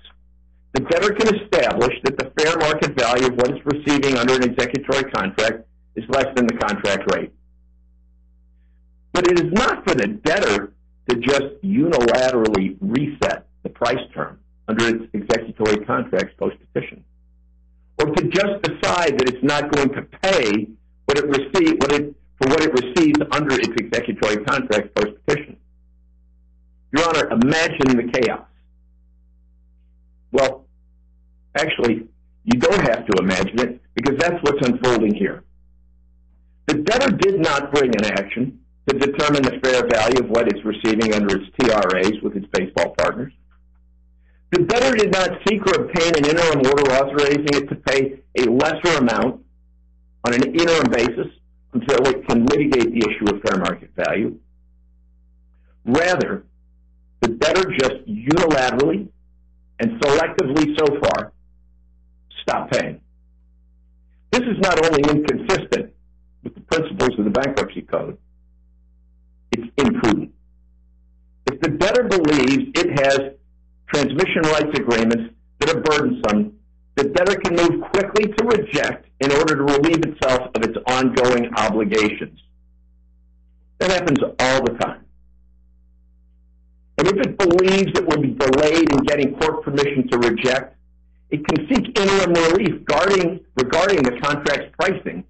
the 0.73 0.81
debtor 0.81 1.14
can 1.14 1.35
establish 1.35 1.95
that 2.03 2.18
the 2.18 2.31
fair 2.38 2.57
market 2.57 2.97
value 2.97 3.27
of 3.27 3.35
what 3.35 3.51
it's 3.51 3.65
receiving 3.65 4.18
under 4.18 4.34
an 4.35 4.43
executory 4.43 5.10
contract 5.11 5.65
is 5.95 6.03
less 6.10 6.27
than 6.35 6.47
the 6.47 6.57
contract 6.57 7.10
rate. 7.15 7.31
But 9.14 9.27
it 9.27 9.39
is 9.39 9.51
not 9.53 9.88
for 9.88 9.95
the 9.95 10.07
debtor 10.07 10.73
to 11.10 11.15
just 11.18 11.61
unilaterally 11.64 12.76
reset 12.81 13.47
the 13.61 13.69
price 13.69 14.03
term 14.14 14.39
under 14.68 14.88
its 14.88 15.05
executory 15.14 15.85
contracts 15.85 16.34
post-petition, 16.38 17.03
or 18.03 18.13
to 18.13 18.23
just 18.27 18.61
decide 18.63 19.17
that 19.17 19.30
it's 19.30 19.43
not 19.43 19.71
going 19.71 19.89
to 19.89 20.01
pay 20.21 20.67
what 21.05 21.17
it 21.17 21.25
receives 21.25 21.77
for 21.85 22.49
what 22.49 22.61
it 22.61 22.73
receives 22.73 23.19
under 23.31 23.55
its 23.55 23.69
executory 23.80 24.43
contracts 24.43 24.89
post-petition. 24.95 25.55
Your 26.91 27.07
Honor, 27.07 27.30
imagine 27.30 27.95
the 27.95 28.11
chaos. 28.13 28.45
Well, 30.31 30.65
actually, 31.55 32.07
you 32.43 32.59
don't 32.59 32.81
have 32.81 33.05
to 33.05 33.13
imagine 33.19 33.59
it, 33.59 33.81
because 33.95 34.17
that's 34.19 34.43
what's 34.43 34.67
unfolding 34.67 35.13
here. 35.15 35.43
The 36.67 36.75
debtor 36.75 37.11
did 37.11 37.39
not 37.39 37.71
bring 37.73 37.95
an 37.95 38.05
action 38.05 38.59
to 38.88 38.97
determine 38.97 39.43
the 39.43 39.59
fair 39.63 39.88
value 39.88 40.19
of 40.19 40.30
what 40.30 40.49
it's 40.49 40.65
receiving 40.65 41.13
under 41.13 41.38
its 41.38 41.45
TRAs 41.57 42.21
with 42.21 42.35
its 42.35 42.47
baseball 42.51 42.95
partners. 42.97 43.31
The 44.53 44.65
debtor 44.65 44.95
did 44.95 45.11
not 45.11 45.31
seek 45.47 45.65
or 45.65 45.85
obtain 45.85 46.13
an 46.15 46.25
interim 46.30 46.61
order 46.63 46.91
authorizing 46.93 47.47
it 47.55 47.69
to 47.69 47.75
pay 47.75 48.19
a 48.38 48.43
lesser 48.51 48.99
amount 48.99 49.43
on 50.27 50.35
an 50.35 50.43
interim 50.43 50.91
basis 50.91 51.25
until 51.73 52.07
it 52.07 52.27
can 52.27 52.45
litigate 52.45 52.93
the 52.93 52.99
issue 52.99 53.35
of 53.35 53.41
fair 53.41 53.57
market 53.57 53.89
value. 53.95 54.38
Rather, 55.85 56.43
the 57.21 57.30
debtor 57.30 57.63
just 57.80 58.05
unilaterally 58.05 59.07
and 59.80 59.99
selectively 59.99 60.77
so 60.77 60.99
far 61.01 61.34
stopped 62.43 62.73
paying. 62.73 63.01
This 64.30 64.41
is 64.41 64.59
not 64.59 64.85
only 64.85 65.01
inconsistent 65.01 65.93
with 66.43 66.53
the 66.53 66.61
principles 66.61 67.17
of 67.17 67.25
the 67.25 67.31
Bankruptcy 67.31 67.81
Code, 67.81 68.19
it's 69.51 69.67
imprudent. 69.77 70.31
If 71.47 71.59
the 71.59 71.69
debtor 71.69 72.03
believes 72.03 72.65
it 72.75 72.99
has 72.99 73.34
transmission 73.94 74.41
rights 74.44 74.78
agreements 74.78 75.34
that 75.60 75.70
are 75.70 75.82
burdensome, 75.82 76.57
the 76.95 77.06
debtor 77.06 77.36
can 77.36 77.56
move 77.56 77.82
quickly 77.91 78.34
to 78.34 78.45
reject 78.45 79.07
in 79.20 79.32
order 79.32 79.56
to 79.56 79.64
relieve 79.64 80.03
itself 80.03 80.49
of 80.56 80.64
its 80.64 80.78
ongoing 80.88 81.49
obligations. 81.56 82.40
That 83.80 83.91
happens 83.91 84.20
all 84.40 84.64
the 84.64 84.78
time. 84.80 85.06
And 86.98 87.07
if 87.07 87.18
it 87.18 87.38
believes 87.38 87.91
it 87.98 88.06
will 88.06 88.22
be 88.22 88.32
delayed 88.32 88.91
in 88.91 88.98
getting 89.06 89.36
court 89.40 89.64
permission 89.64 90.07
to 90.10 90.18
reject, 90.20 90.76
it 91.30 91.45
can 91.48 91.68
seek 91.68 91.98
interim 91.98 92.34
relief 92.34 92.82
regarding 93.56 94.03
the 94.03 94.20
contract's 94.22 94.74
pricing 94.80 95.24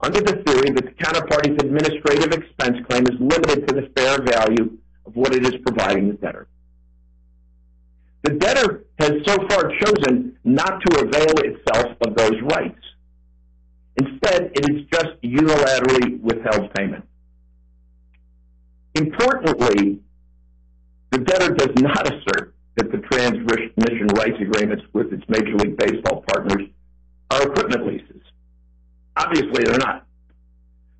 under 0.00 0.20
the 0.20 0.42
theory 0.46 0.70
that 0.70 0.84
the 0.84 0.92
counterparty's 1.02 1.56
administrative 1.62 2.32
expense 2.32 2.76
claim 2.88 3.04
is 3.04 3.18
limited 3.18 3.66
to 3.66 3.74
the 3.74 3.90
fair 3.96 4.22
value 4.22 4.76
of 5.06 5.16
what 5.16 5.34
it 5.34 5.46
is 5.46 5.54
providing 5.64 6.08
the 6.08 6.14
debtor. 6.14 6.46
The 8.26 8.34
debtor 8.34 8.84
has 8.98 9.12
so 9.24 9.36
far 9.48 9.70
chosen 9.78 10.36
not 10.42 10.80
to 10.84 10.98
avail 10.98 11.32
itself 11.44 11.96
of 12.00 12.16
those 12.16 12.34
rights. 12.42 12.80
Instead, 13.98 14.50
it 14.52 14.64
has 14.68 14.82
just 14.92 15.22
unilaterally 15.22 16.20
withheld 16.20 16.74
payment. 16.74 17.04
Importantly, 18.96 20.00
the 21.12 21.18
debtor 21.18 21.54
does 21.54 21.70
not 21.76 22.12
assert 22.12 22.52
that 22.74 22.90
the 22.90 22.98
transmission 22.98 24.08
rights 24.18 24.40
agreements 24.40 24.84
with 24.92 25.12
its 25.12 25.22
Major 25.28 25.54
League 25.58 25.76
Baseball 25.76 26.24
partners 26.26 26.66
are 27.30 27.42
equipment 27.42 27.86
leases. 27.86 28.22
Obviously, 29.16 29.62
they're 29.62 29.78
not. 29.78 30.04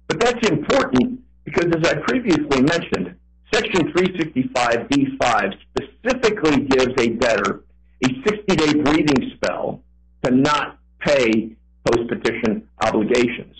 But 0.06 0.20
that's 0.20 0.48
important 0.48 1.22
because, 1.44 1.74
as 1.74 1.88
I 1.88 1.96
previously 2.06 2.62
mentioned, 2.62 3.16
Section 3.56 3.90
365b5 3.90 5.54
specifically 5.70 6.64
gives 6.64 6.92
a 7.00 7.08
debtor 7.08 7.64
a 8.04 8.08
60-day 8.08 8.82
breathing 8.82 9.32
spell 9.34 9.80
to 10.22 10.30
not 10.30 10.78
pay 11.00 11.56
post-petition 11.86 12.68
obligations. 12.82 13.56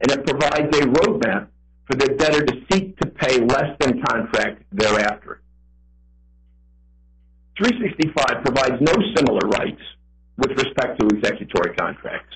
And 0.00 0.12
it 0.12 0.26
provides 0.26 0.74
a 0.74 0.86
roadmap 0.86 1.48
for 1.84 1.94
the 1.94 2.14
debtor 2.14 2.46
to 2.46 2.54
seek 2.72 2.98
to 3.00 3.06
pay 3.06 3.40
less 3.40 3.76
than 3.80 4.02
contract 4.02 4.62
thereafter. 4.72 5.42
365 7.58 8.44
provides 8.44 8.80
no 8.80 8.94
similar 9.14 9.46
rights 9.46 9.82
with 10.38 10.52
respect 10.52 10.98
to 11.00 11.08
executory 11.18 11.74
contracts. 11.76 12.34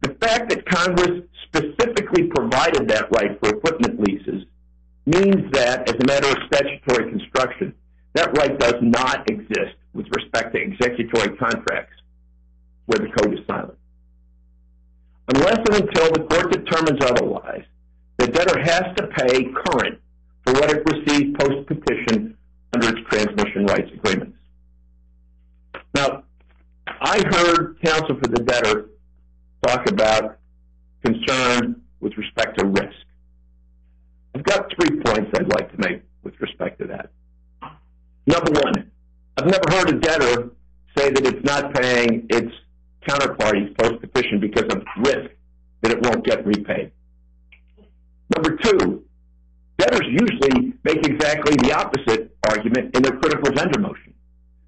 The 0.00 0.14
fact 0.14 0.48
that 0.48 0.64
Congress 0.64 1.24
specifically 1.44 2.28
provided 2.34 2.88
that 2.88 3.10
right 3.10 3.38
for 3.38 3.50
equipment 3.50 4.00
leases 4.00 4.25
means 5.06 5.50
that, 5.52 5.88
as 5.88 5.94
a 5.94 6.06
matter 6.06 6.28
of 6.28 6.36
statutory 6.46 7.10
construction, 7.10 7.74
that 8.14 8.36
right 8.36 8.58
does 8.58 8.76
not 8.82 9.30
exist 9.30 9.76
with 9.94 10.06
respect 10.16 10.54
to 10.54 10.60
executory 10.60 11.36
contracts 11.36 11.94
where 12.86 12.98
the 12.98 13.08
code 13.16 13.38
is 13.38 13.46
silent. 13.46 13.78
Unless 15.34 15.58
and 15.58 15.88
until 15.88 16.12
the 16.12 16.26
court 16.28 16.52
determines 16.52 17.04
otherwise, 17.04 17.64
the 18.18 18.28
debtor 18.28 18.60
has 18.60 18.84
to 18.96 19.06
pay 19.08 19.44
current 19.66 20.00
for 20.44 20.52
what 20.54 20.70
it 20.70 20.82
received 20.90 21.38
post-petition 21.38 22.36
under 22.74 22.88
its 22.88 23.08
transmission 23.08 23.66
rights 23.66 23.90
agreements. 23.92 24.36
Now, 25.94 26.24
I 26.86 27.22
heard 27.30 27.78
counsel 27.84 28.16
for 28.16 28.28
the 28.28 28.42
debtor 28.42 28.86
talk 29.66 29.88
about 29.90 30.38
concern 31.04 31.82
with 32.00 32.16
respect 32.16 32.58
to 32.58 32.66
risk. 32.66 33.05
I've 34.36 34.44
got 34.44 34.70
three 34.78 35.00
points 35.00 35.30
I'd 35.34 35.48
like 35.48 35.72
to 35.72 35.78
make 35.78 36.02
with 36.22 36.38
respect 36.40 36.78
to 36.80 36.86
that. 36.88 37.08
Number 38.26 38.52
one, 38.60 38.90
I've 39.38 39.46
never 39.46 39.64
heard 39.70 39.88
a 39.88 39.98
debtor 39.98 40.50
say 40.94 41.08
that 41.10 41.26
it's 41.26 41.42
not 41.42 41.72
paying 41.72 42.26
its 42.28 42.52
counterparties 43.08 43.74
post-petition 43.78 44.40
because 44.40 44.64
of 44.64 44.82
risk 44.98 45.30
that 45.80 45.92
it 45.92 46.02
won't 46.02 46.22
get 46.22 46.44
repaid. 46.44 46.92
Number 48.36 48.56
two, 48.56 49.04
debtors 49.78 50.06
usually 50.06 50.74
make 50.84 51.06
exactly 51.06 51.56
the 51.56 51.72
opposite 51.74 52.36
argument 52.46 52.94
in 52.94 53.02
their 53.02 53.16
critical 53.16 53.54
vendor 53.54 53.80
motion. 53.80 54.12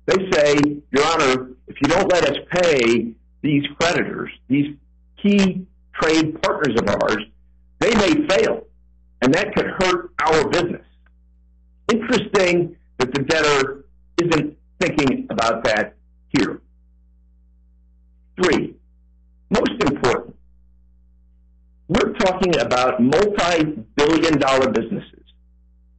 They 0.06 0.30
say, 0.30 0.54
Your 0.92 1.04
Honor, 1.04 1.50
if 1.66 1.76
you 1.82 1.88
don't 1.88 2.10
let 2.10 2.24
us 2.24 2.38
pay 2.52 3.12
these 3.42 3.64
creditors, 3.78 4.30
these 4.48 4.76
key 5.22 5.66
trade 6.00 6.40
partners 6.40 6.74
of 6.80 6.88
ours, 6.88 7.22
they 7.80 7.94
may 7.96 8.26
fail, 8.28 8.64
and 9.22 9.34
that 9.34 9.54
could 9.54 9.66
hurt 9.66 10.12
our 10.22 10.48
business. 10.48 10.84
Interesting 11.92 12.76
that 12.98 13.12
the 13.14 13.22
debtor 13.22 13.84
isn't 14.18 14.56
thinking 14.80 15.26
about 15.30 15.64
that 15.64 15.94
here. 16.28 16.60
Three, 18.42 18.74
most 19.50 19.82
important, 19.82 20.36
we're 21.88 22.12
talking 22.14 22.58
about 22.60 23.02
multi-billion 23.02 24.38
dollar 24.38 24.70
businesses. 24.70 25.24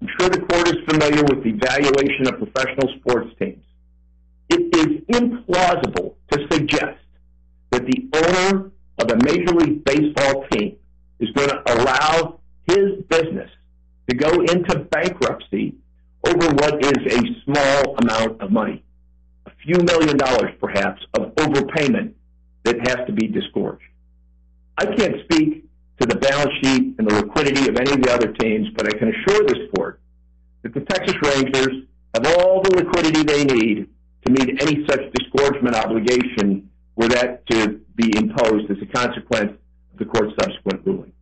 I'm 0.01 0.07
sure 0.19 0.29
the 0.29 0.41
court 0.41 0.67
is 0.67 0.77
familiar 0.87 1.23
with 1.23 1.43
the 1.43 1.53
valuation 1.53 2.27
of 2.27 2.37
professional 2.37 2.93
sports 2.99 3.31
teams. 3.39 3.63
It 4.49 4.75
is 4.75 5.19
implausible 5.19 6.15
to 6.31 6.47
suggest 6.51 6.99
that 7.71 7.85
the 7.85 8.07
owner 8.13 8.71
of 8.99 9.11
a 9.11 9.17
Major 9.23 9.53
League 9.53 9.83
Baseball 9.83 10.45
team 10.51 10.77
is 11.19 11.29
going 11.31 11.49
to 11.49 11.61
allow 11.73 12.38
his 12.69 13.03
business 13.09 13.49
to 14.09 14.15
go 14.15 14.29
into 14.41 14.79
bankruptcy 14.91 15.75
over 16.27 16.47
what 16.55 16.83
is 16.83 17.13
a 17.13 17.19
small 17.43 17.97
amount 17.97 18.41
of 18.41 18.51
money, 18.51 18.83
a 19.45 19.51
few 19.63 19.77
million 19.83 20.17
dollars 20.17 20.51
perhaps 20.59 21.01
of 21.13 21.35
overpayment 21.35 22.13
that 22.63 22.75
has 22.87 23.05
to 23.07 23.13
be 23.13 23.27
disgorged. 23.27 23.83
I 24.77 24.85
can't 24.85 25.15
speak 25.23 25.65
to 25.99 26.07
the 26.07 26.15
balance 26.15 26.53
sheet 26.61 26.95
and 26.97 27.09
the 27.09 27.15
liquidity 27.15 27.67
of 27.69 27.77
any 27.77 27.91
of 27.91 28.01
the 28.01 28.11
other 28.11 28.33
teams, 28.33 28.67
but 28.75 28.87
I 28.87 28.97
can 28.97 29.09
assure 29.09 29.45
this 29.45 29.69
court 29.75 29.99
that 30.63 30.73
the 30.73 30.81
Texas 30.81 31.15
Rangers 31.23 31.85
have 32.13 32.25
all 32.37 32.61
the 32.61 32.75
liquidity 32.75 33.23
they 33.23 33.43
need 33.45 33.87
to 34.25 34.31
meet 34.31 34.61
any 34.61 34.85
such 34.87 35.01
disgorgement 35.13 35.75
obligation 35.75 36.69
were 36.95 37.07
that 37.07 37.45
to 37.49 37.79
be 37.95 38.11
imposed 38.17 38.69
as 38.69 38.77
a 38.81 38.85
consequence 38.85 39.53
of 39.93 39.99
the 39.99 40.05
court's 40.05 40.33
subsequent 40.41 40.85
ruling. 40.85 41.13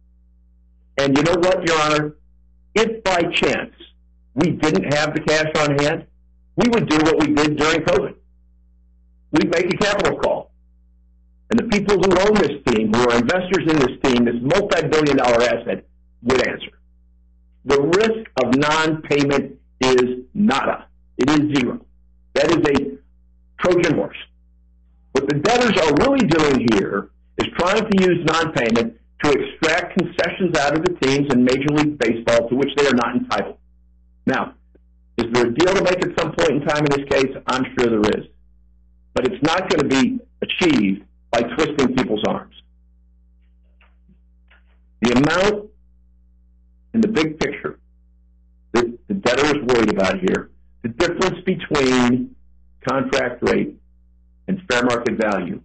And 0.98 1.18
you 1.18 1.24
know 1.24 1.36
what, 1.40 1.68
Your 1.68 1.80
Honor? 1.82 2.15
If 2.76 3.03
by 3.03 3.22
chance 3.32 3.74
we 4.34 4.52
didn't 4.52 4.94
have 4.94 5.14
the 5.14 5.22
cash 5.22 5.52
on 5.57 5.78
hand, 5.80 6.06
we 6.56 6.68
would 6.69 6.90
do 6.90 6.98
what 6.98 7.19
we 7.19 7.34
did 7.34 7.57
during 7.57 7.82
COVID. 7.82 8.15
We'd 9.32 9.52
make 9.52 9.74
a 9.74 9.78
capital 9.78 10.18
call. 10.19 10.52
And 11.49 11.60
the 11.60 11.65
people 11.65 11.95
who 11.95 12.19
own 12.19 12.34
this 12.36 12.61
team, 12.68 12.94
who 12.94 13.10
are 13.10 13.18
investors 13.18 13.64
in 13.68 13.78
this 13.80 13.98
team, 14.03 14.26
this 14.26 14.36
multi-billion 14.41 15.18
dollar 15.18 15.44
asset, 15.44 15.86
would 16.24 16.48
answer. 16.48 16.72
The 17.65 17.82
risk 17.82 18.30
of 18.44 18.56
non-payment 18.56 19.60
is 19.82 20.26
nada. 20.34 20.88
It 21.18 21.30
is 21.30 21.57
zero. 21.57 21.86
That 22.34 22.52
is 22.52 22.57
a 22.57 22.98
Trojan 23.60 23.95
horse. 23.95 24.18
What 25.14 25.28
the 25.28 25.36
debtors 25.36 25.78
are 25.78 25.94
really 26.06 26.28
doing 26.28 26.68
here 26.74 27.10
is 27.38 27.48
trying 27.57 27.90
to 27.90 28.03
use 28.03 28.26
non-payment 28.26 28.98
to 29.23 29.31
extract 29.31 29.98
concessions 29.98 30.57
out 30.57 30.77
of 30.77 30.84
the 30.85 30.94
teams 31.02 31.34
in 31.34 31.44
Major 31.44 31.69
League 31.72 31.98
Baseball 31.98 32.48
to 32.49 32.56
which 32.56 32.69
they 32.77 32.88
are 32.88 32.94
not 32.94 33.15
entitled. 33.15 33.57
Now, 34.26 34.53
is 35.18 35.26
there 35.34 35.48
a 35.48 35.53
deal 35.53 35.73
to 35.73 35.84
make 35.84 36.06
at 36.06 36.19
some 36.19 36.34
point 36.34 36.52
in 36.52 36.61
time 36.61 36.85
in 36.85 36.91
this 36.91 37.10
case? 37.10 37.35
I'm 37.48 37.65
sure 37.77 37.89
there 37.89 38.19
is. 38.22 38.27
But 39.14 39.26
it's 39.26 39.41
not 39.41 39.69
going 39.69 39.89
to 39.89 40.03
be 40.03 40.19
achieved 40.41 41.03
by 41.31 41.41
twisting 41.41 41.95
people's 41.95 42.23
arms. 42.27 42.53
The 45.02 45.14
amount 45.14 45.69
in 46.94 47.02
the 47.02 47.07
big 47.07 47.39
picture 47.39 47.80
that 48.73 48.85
the 49.07 49.14
debtor 49.14 49.57
is 49.57 49.64
worried 49.64 49.91
about 49.91 50.19
here, 50.19 50.52
the 50.84 50.89
difference 50.89 51.39
between 51.45 52.35
contract 52.88 53.41
rate 53.41 53.76
and 54.48 54.61
fair 54.69 54.84
market 54.84 55.15
value 55.19 55.61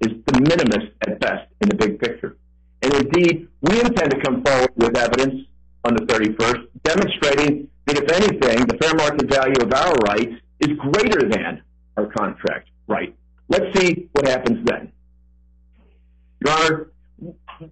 is 0.00 0.12
de 0.26 0.40
minimis 0.40 0.90
at 1.06 1.18
best 1.20 1.46
in 1.60 1.68
the 1.68 1.74
big 1.74 1.98
picture. 1.98 2.36
And 2.90 3.06
indeed, 3.06 3.48
we 3.60 3.80
intend 3.80 4.10
to 4.10 4.20
come 4.20 4.42
forward 4.42 4.70
with 4.76 4.96
evidence 4.96 5.46
on 5.84 5.94
the 5.94 6.02
31st 6.06 6.66
demonstrating 6.82 7.68
that 7.86 7.98
if 7.98 8.10
anything, 8.10 8.66
the 8.66 8.76
fair 8.80 8.94
market 8.94 9.30
value 9.30 9.54
of 9.60 9.72
our 9.72 9.92
rights 10.06 10.34
is 10.60 10.76
greater 10.76 11.28
than 11.28 11.62
our 11.96 12.06
contract 12.06 12.68
right. 12.88 13.14
Let's 13.48 13.78
see 13.78 14.08
what 14.12 14.26
happens 14.26 14.66
then. 14.66 14.92
Your 16.44 16.54
Honor, 16.54 16.90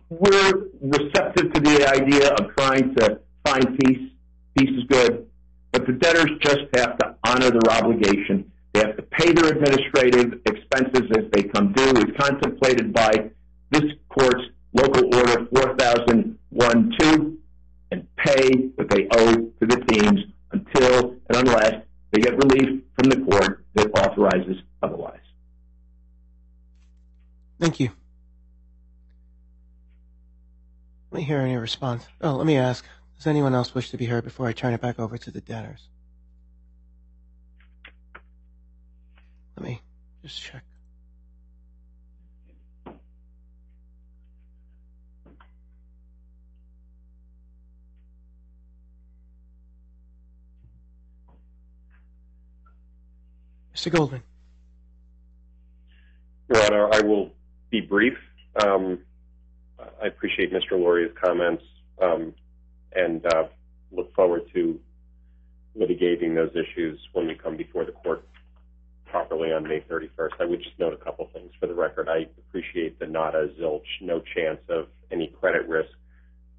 we're 0.09 0.53
receptive 0.81 1.53
to 1.53 1.61
the 1.61 1.89
idea 1.89 2.29
of 2.35 2.55
trying 2.57 2.95
to 2.97 3.21
find 3.45 3.79
peace. 3.79 4.11
Peace 4.57 4.71
is 4.71 4.85
good. 4.89 5.27
But 5.73 5.87
the 5.87 5.93
debtors 5.95 6.31
just 6.41 6.61
have 6.75 6.99
to 6.99 7.17
honor 7.27 7.51
their 7.51 7.71
obligation. 7.71 8.51
They 8.73 8.81
have 8.81 8.97
to 8.97 9.03
pay 9.03 9.33
their 9.33 9.53
administrative 9.53 10.41
expenses 10.47 11.11
as 11.17 11.25
they 11.33 11.43
come 11.45 11.73
due. 11.73 11.93
It's 11.97 12.17
contemplated 12.19 12.93
by 12.93 13.31
this 13.71 13.85
court's 14.09 14.45
local 14.79 15.15
order 15.15 15.47
4001-2 15.47 17.37
and 17.91 18.07
pay 18.17 18.49
what 18.77 18.89
they 18.91 19.09
owe 19.11 19.35
to 19.35 19.67
the 19.67 19.85
teams 19.89 20.21
until 20.53 21.17
and 21.29 21.37
unless 21.37 21.83
they 22.11 22.21
get 22.21 22.37
relief 22.37 22.83
from 22.95 23.11
the 23.11 23.21
court 23.31 23.65
that 23.75 23.91
authorizes 23.99 24.57
otherwise. 24.83 25.21
Thank 27.61 27.81
you. 27.81 27.91
Let 31.11 31.19
me 31.19 31.25
hear 31.25 31.41
any 31.41 31.57
response. 31.57 32.07
Oh, 32.21 32.37
let 32.37 32.47
me 32.47 32.57
ask. 32.57 32.85
Does 33.17 33.27
anyone 33.27 33.55
else 33.55 33.75
wish 33.75 33.91
to 33.91 33.97
be 33.97 34.07
heard 34.07 34.25
before 34.25 34.47
I 34.47 34.53
turn 34.53 34.75
it 34.75 34.81
back 34.81 35.01
over 35.01 35.19
to 35.19 35.31
the 35.31 35.41
debtors? 35.41 35.89
Let 39.57 39.67
me 39.67 39.83
just 40.23 40.41
check. 40.41 40.63
Mr. 53.79 53.93
Goldman. 53.93 54.23
Your 56.53 56.65
Honor, 56.65 56.89
I 56.93 57.01
will 57.01 57.31
be 57.71 57.81
brief. 57.81 58.15
Um, 58.61 59.01
I 60.03 60.07
appreciate 60.07 60.53
Mr. 60.53 60.73
Lauria's 60.73 61.13
comments 61.23 61.63
um, 62.03 62.35
and 62.93 63.25
uh, 63.27 63.45
look 63.93 64.13
forward 64.15 64.43
to 64.55 64.81
litigating 65.79 66.35
those 66.35 66.51
issues 66.57 66.99
when 67.13 67.29
we 67.29 67.37
come 67.37 67.57
before 67.57 67.85
the 67.85 67.93
court 67.93 68.27
properly 69.07 69.53
on 69.53 69.63
May 69.63 69.81
31st. 69.81 70.31
I 70.41 70.45
would 70.45 70.61
just 70.61 70.77
note 70.81 70.93
a 70.93 70.97
couple 71.05 71.31
things 71.33 71.53
for 71.61 71.69
the 71.69 71.75
record. 71.75 72.09
I 72.09 72.27
appreciate 72.49 72.99
the 72.99 73.07
nada, 73.07 73.49
zilch, 73.61 73.87
no 74.01 74.21
chance 74.35 74.61
of 74.69 74.89
any 75.13 75.29
credit 75.41 75.69
risk. 75.69 75.91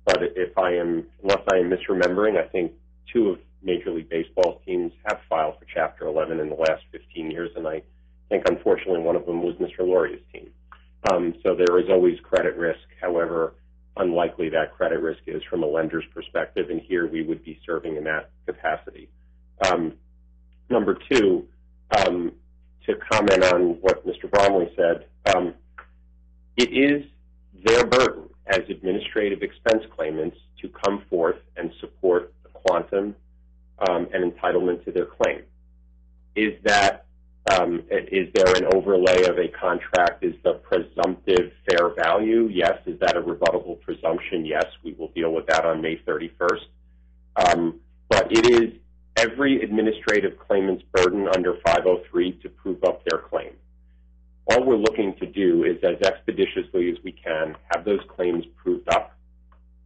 But 0.05 0.19
if 0.21 0.57
I 0.57 0.75
am 0.75 1.05
unless 1.21 1.43
I 1.51 1.57
am 1.57 1.69
misremembering, 1.69 2.41
I 2.41 2.47
think 2.47 2.71
two 3.11 3.29
of 3.29 3.39
Major 3.61 3.91
League 3.91 4.09
Baseball 4.09 4.61
teams 4.65 4.91
have 5.05 5.19
filed 5.29 5.55
for 5.59 5.65
Chapter 5.73 6.07
11 6.07 6.39
in 6.39 6.49
the 6.49 6.55
last 6.55 6.83
15 6.91 7.31
years, 7.31 7.51
and 7.55 7.67
I 7.67 7.81
think 8.29 8.43
unfortunately 8.47 9.01
one 9.01 9.15
of 9.15 9.25
them 9.25 9.41
was 9.41 9.55
Mr. 9.55 9.85
Lauria's 9.85 10.21
team. 10.31 10.49
Um, 11.11 11.35
so 11.43 11.55
there 11.55 11.79
is 11.79 11.89
always 11.89 12.19
credit 12.21 12.55
risk. 12.57 12.79
However, 13.01 13.53
unlikely 13.97 14.49
that 14.49 14.73
credit 14.73 15.01
risk 15.01 15.21
is 15.27 15.41
from 15.49 15.63
a 15.63 15.65
lender's 15.65 16.05
perspective, 16.13 16.69
and 16.69 16.81
here 16.81 17.07
we 17.07 17.23
would 17.23 17.43
be 17.43 17.59
serving 17.65 17.95
in 17.95 18.03
that 18.05 18.31
capacity. 18.45 19.09
Um, 19.65 19.93
number 20.69 20.97
two, 21.09 21.47
um, 21.97 22.33
to 22.85 22.95
comment 23.11 23.43
on 23.43 23.61
what 23.81 24.05
Mr. 24.05 24.29
Bromley 24.29 24.71
said, 24.75 25.05
um, 25.35 25.53
it 26.57 26.69
is 26.71 27.05
their 27.65 27.85
burden 27.85 28.29
as 28.47 28.61
administrative 28.69 29.41
expense 29.41 29.83
claimants 29.95 30.37
to 30.61 30.69
come 30.69 31.03
forth 31.09 31.37
and 31.55 31.71
support 31.79 32.33
the 32.43 32.49
quantum 32.49 33.15
um, 33.87 34.07
and 34.13 34.31
entitlement 34.31 34.83
to 34.85 34.91
their 34.91 35.05
claim. 35.05 35.43
Is 36.35 36.53
that 36.63 37.05
um, 37.51 37.83
is 37.89 38.27
there 38.35 38.55
an 38.55 38.65
overlay 38.75 39.23
of 39.23 39.39
a 39.39 39.47
contract? 39.47 40.23
Is 40.23 40.35
the 40.43 40.53
presumptive 40.53 41.51
fair 41.67 41.89
value? 41.95 42.47
Yes. 42.51 42.79
Is 42.85 42.99
that 42.99 43.17
a 43.17 43.21
rebuttable 43.21 43.79
presumption? 43.81 44.45
Yes. 44.45 44.65
We 44.83 44.93
will 44.93 45.07
deal 45.09 45.33
with 45.33 45.47
that 45.47 45.65
on 45.65 45.81
May 45.81 45.97
31st. 45.97 46.65
Um, 47.35 47.79
but 48.09 48.31
it 48.31 48.45
is 48.45 48.73
every 49.15 49.61
administrative 49.61 50.37
claimant's 50.37 50.83
burden 50.93 51.27
under 51.27 51.55
503 51.65 52.33
to 52.43 52.49
prove 52.49 52.83
up 52.83 53.03
their 53.05 53.19
claim. 53.19 53.53
All 54.51 54.63
we're 54.63 54.77
looking 54.77 55.15
to 55.19 55.25
do 55.25 55.63
is, 55.63 55.77
as 55.83 56.01
expeditiously 56.01 56.91
as 56.91 56.97
we 57.03 57.11
can, 57.11 57.55
have 57.73 57.85
those 57.85 57.99
claims 58.07 58.45
proved 58.57 58.89
up. 58.89 59.15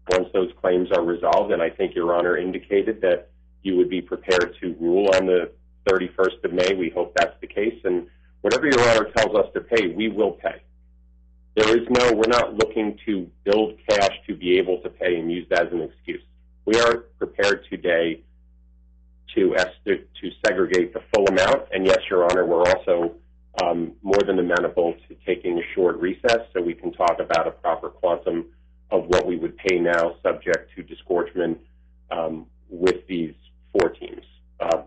Once 0.09 0.27
those 0.33 0.51
claims 0.59 0.89
are 0.91 1.03
resolved, 1.03 1.51
and 1.51 1.61
I 1.61 1.69
think 1.69 1.95
Your 1.95 2.13
Honor 2.13 2.37
indicated 2.37 3.01
that 3.01 3.29
you 3.63 3.77
would 3.77 3.89
be 3.89 4.01
prepared 4.01 4.55
to 4.61 4.75
rule 4.79 5.09
on 5.15 5.25
the 5.25 5.51
31st 5.89 6.43
of 6.43 6.53
May. 6.53 6.73
We 6.73 6.89
hope 6.89 7.13
that's 7.15 7.35
the 7.41 7.47
case. 7.47 7.79
And 7.83 8.07
whatever 8.41 8.67
Your 8.67 8.81
Honor 8.89 9.09
tells 9.15 9.35
us 9.35 9.47
to 9.53 9.61
pay, 9.61 9.87
we 9.87 10.09
will 10.09 10.31
pay. 10.31 10.61
There 11.55 11.77
is 11.77 11.87
no, 11.89 12.13
we're 12.13 12.27
not 12.27 12.55
looking 12.55 12.97
to 13.05 13.29
build 13.43 13.77
cash 13.87 14.11
to 14.27 14.35
be 14.35 14.57
able 14.57 14.79
to 14.79 14.89
pay 14.89 15.17
and 15.17 15.31
use 15.31 15.47
that 15.49 15.67
as 15.67 15.73
an 15.73 15.81
excuse. 15.81 16.21
We 16.65 16.79
are 16.79 17.05
prepared 17.19 17.65
today 17.69 18.21
to, 19.35 19.55
to 19.85 20.31
segregate 20.45 20.93
the 20.93 21.01
full 21.13 21.27
amount. 21.27 21.67
And 21.71 21.85
yes, 21.85 21.99
Your 22.09 22.25
Honor, 22.25 22.45
we're 22.45 22.63
also 22.63 23.15
um, 23.61 23.93
more 24.01 24.21
than 24.25 24.39
amenable 24.39 24.95
to 25.07 25.15
taking 25.25 25.59
a 25.59 25.63
short 25.75 25.97
recess 25.97 26.39
so 26.53 26.61
we 26.61 26.73
can 26.73 26.91
talk 26.91 27.19
about 27.19 27.47
a 27.47 27.51
proper 27.51 27.89
quantum 27.89 28.45
of 28.91 29.05
what 29.07 29.25
we 29.25 29.37
would 29.37 29.57
pay 29.57 29.79
now 29.79 30.15
subject 30.23 30.71
to 30.75 30.83
disgorgement 30.83 31.59
um, 32.11 32.47
with 32.69 33.05
these 33.07 33.33
four 33.73 33.89
teams. 33.89 34.23
Uh, 34.59 34.83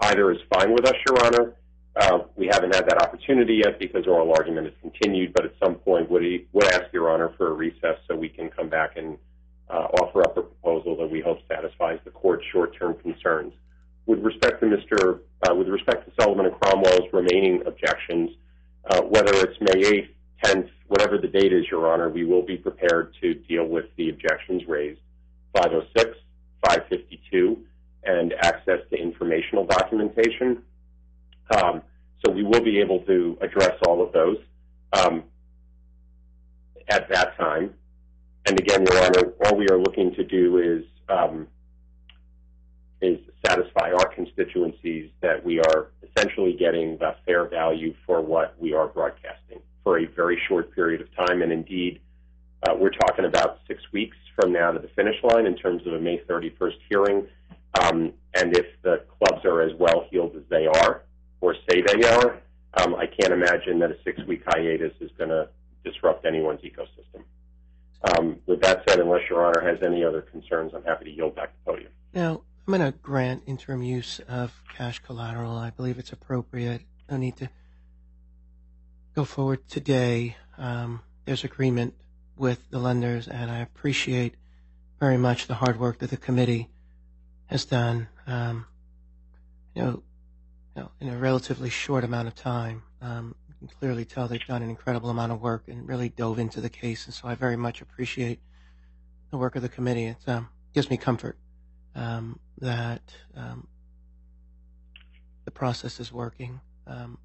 either 0.00 0.32
is 0.32 0.38
fine 0.52 0.72
with 0.72 0.86
us, 0.86 0.94
Your 1.08 1.24
Honor. 1.24 1.54
Uh, 1.96 2.18
we 2.36 2.46
haven't 2.46 2.74
had 2.74 2.86
that 2.88 3.02
opportunity 3.02 3.60
yet 3.64 3.78
because 3.78 4.06
oral 4.06 4.32
argument 4.32 4.66
has 4.66 4.74
continued, 4.80 5.32
but 5.32 5.44
at 5.44 5.52
some 5.62 5.74
point 5.76 6.08
he, 6.08 6.46
would 6.52 6.66
ask 6.72 6.84
Your 6.92 7.10
Honor 7.10 7.32
for 7.36 7.48
a 7.48 7.52
recess 7.52 7.96
so 8.06 8.16
we 8.16 8.28
can 8.28 8.48
come 8.50 8.68
back 8.68 8.96
and 8.96 9.18
uh, 9.68 9.88
offer 10.00 10.22
up 10.22 10.36
a 10.36 10.42
proposal 10.42 10.96
that 10.96 11.10
we 11.10 11.20
hope 11.20 11.38
satisfies 11.48 11.98
the 12.04 12.10
court's 12.10 12.44
short-term 12.52 12.94
concerns. 13.02 13.52
With 14.06 14.20
respect 14.20 14.60
to 14.60 14.66
Mr. 14.66 15.20
With 15.50 15.68
respect 15.68 16.06
to 16.06 16.12
Sullivan 16.20 16.46
and 16.46 16.54
Cromwell's 16.60 17.12
remaining 17.12 17.62
objections, 17.66 18.30
whether 19.08 19.34
it's 19.34 19.60
May 19.60 19.82
8th, 19.82 20.08
10th, 20.44 20.70
whatever 20.86 21.18
the 21.18 21.28
date 21.28 21.52
is, 21.52 21.66
Your 21.70 21.92
Honor, 21.92 22.08
we 22.08 22.24
will 22.24 22.42
be 22.42 22.56
prepared 22.56 23.14
to 23.20 23.34
deal 23.34 23.66
with 23.66 23.84
the 23.96 24.08
objections 24.08 24.62
raised. 24.66 25.00
506, 25.54 26.16
552, 26.64 27.58
and 28.04 28.34
access 28.40 28.80
to 28.90 28.96
informational 28.96 29.64
documentation. 29.66 30.62
Um, 31.50 31.82
so 32.24 32.32
we 32.32 32.42
will 32.42 32.62
be 32.62 32.80
able 32.80 33.00
to 33.00 33.38
address 33.40 33.76
all 33.86 34.02
of 34.02 34.12
those 34.12 34.38
um, 34.92 35.24
at 36.88 37.08
that 37.10 37.36
time. 37.36 37.74
And 38.46 38.58
again, 38.58 38.84
Your 38.86 39.04
Honor, 39.04 39.32
all 39.44 39.56
we 39.56 39.68
are 39.68 39.78
looking 39.78 40.14
to 40.14 40.24
do 40.24 40.58
is 40.58 40.84
um, 41.08 41.48
is 43.00 43.18
satisfy 43.46 43.92
our 43.92 44.08
constituencies 44.14 45.10
that 45.20 45.44
we 45.44 45.60
are 45.60 45.90
essentially 46.02 46.54
getting 46.58 46.98
the 46.98 47.14
fair 47.24 47.46
value 47.46 47.94
for 48.04 48.20
what 48.20 48.54
we 48.58 48.72
are 48.72 48.88
broadcasting 48.88 49.60
for 49.84 49.98
a 49.98 50.06
very 50.06 50.40
short 50.48 50.74
period 50.74 51.00
of 51.00 51.14
time. 51.14 51.42
And 51.42 51.52
indeed, 51.52 52.00
uh, 52.62 52.74
we're 52.76 52.90
talking 52.90 53.24
about 53.24 53.60
six 53.68 53.80
weeks 53.92 54.16
from 54.34 54.52
now 54.52 54.72
to 54.72 54.78
the 54.78 54.88
finish 54.88 55.16
line 55.22 55.46
in 55.46 55.56
terms 55.56 55.86
of 55.86 55.92
a 55.92 56.00
May 56.00 56.18
31st 56.28 56.76
hearing. 56.88 57.26
Um, 57.74 58.12
and 58.34 58.56
if 58.56 58.66
the 58.82 59.04
clubs 59.18 59.44
are 59.44 59.60
as 59.62 59.72
well 59.78 60.06
heeled 60.10 60.36
as 60.36 60.42
they 60.48 60.66
are, 60.66 61.02
or 61.40 61.54
say 61.68 61.82
they 61.82 62.08
are, 62.08 62.40
um, 62.74 62.94
I 62.94 63.06
can't 63.06 63.32
imagine 63.32 63.78
that 63.80 63.90
a 63.90 63.96
six-week 64.04 64.42
hiatus 64.46 64.92
is 65.00 65.10
going 65.16 65.30
to 65.30 65.48
disrupt 65.84 66.24
anyone's 66.26 66.60
ecosystem. 66.60 67.22
Um, 68.10 68.38
with 68.46 68.60
that 68.62 68.84
said, 68.88 69.00
unless 69.00 69.22
Your 69.28 69.44
Honor 69.44 69.60
has 69.68 69.82
any 69.82 70.04
other 70.04 70.22
concerns, 70.22 70.72
I'm 70.74 70.84
happy 70.84 71.06
to 71.06 71.10
yield 71.10 71.34
back 71.34 71.52
the 71.52 71.72
podium. 71.72 71.92
Now, 72.14 72.42
I'm 72.66 72.72
going 72.72 72.92
to 72.92 72.96
grant 72.98 73.42
interim 73.46 73.82
use 73.82 74.20
of 74.28 74.62
cash 74.76 75.00
collateral. 75.00 75.56
I 75.56 75.70
believe 75.70 75.98
it's 75.98 76.12
appropriate. 76.12 76.82
No 77.10 77.16
need 77.16 77.36
to 77.36 77.50
go 79.14 79.24
forward 79.24 79.66
today. 79.68 80.36
Um, 80.56 81.00
there's 81.24 81.44
agreement 81.44 81.94
with 82.36 82.70
the 82.70 82.78
lenders, 82.78 83.26
and 83.26 83.50
I 83.50 83.58
appreciate 83.58 84.34
very 85.00 85.16
much 85.16 85.46
the 85.46 85.54
hard 85.54 85.80
work 85.80 85.98
that 85.98 86.10
the 86.10 86.16
committee 86.16 86.68
has 87.48 87.64
done. 87.64 88.08
Um, 88.26 88.66
you, 89.74 89.82
know, 89.82 90.02
you 90.76 90.82
know, 90.82 90.90
in 91.00 91.08
a 91.08 91.18
relatively 91.18 91.70
short 91.70 92.04
amount 92.04 92.28
of 92.28 92.34
time, 92.34 92.82
um, 93.02 93.34
you 93.48 93.54
can 93.58 93.68
clearly 93.78 94.04
tell 94.04 94.28
they've 94.28 94.46
done 94.46 94.62
an 94.62 94.70
incredible 94.70 95.10
amount 95.10 95.32
of 95.32 95.40
work 95.40 95.64
and 95.66 95.88
really 95.88 96.08
dove 96.08 96.38
into 96.38 96.60
the 96.60 96.70
case. 96.70 97.06
And 97.06 97.14
so 97.14 97.28
I 97.28 97.34
very 97.34 97.56
much 97.56 97.82
appreciate 97.82 98.40
the 99.30 99.36
work 99.36 99.56
of 99.56 99.62
the 99.62 99.68
committee. 99.68 100.06
It 100.06 100.28
um, 100.28 100.48
gives 100.72 100.90
me 100.90 100.96
comfort 100.96 101.36
um, 101.94 102.38
that 102.58 103.02
um, 103.36 103.66
the 105.44 105.50
process 105.50 106.00
is 106.00 106.12
working. 106.12 106.60
Um, 106.86 107.18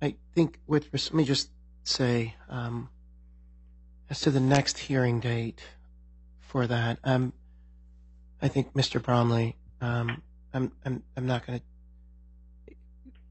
I 0.00 0.14
think 0.34 0.60
with 0.66 0.88
let 0.92 1.14
me 1.14 1.24
just 1.24 1.50
say 1.82 2.34
as 4.10 4.20
to 4.20 4.30
the 4.30 4.40
next 4.40 4.78
hearing 4.78 5.20
date 5.20 5.60
for 6.38 6.66
that. 6.66 6.98
Um, 7.04 7.32
I 8.40 8.48
think 8.48 8.74
Mr. 8.74 9.02
Bromley, 9.02 9.56
um, 9.80 10.22
I'm 10.52 10.72
I'm 10.84 11.02
I'm 11.16 11.26
not 11.26 11.46
going 11.46 11.60
to. 11.60 11.64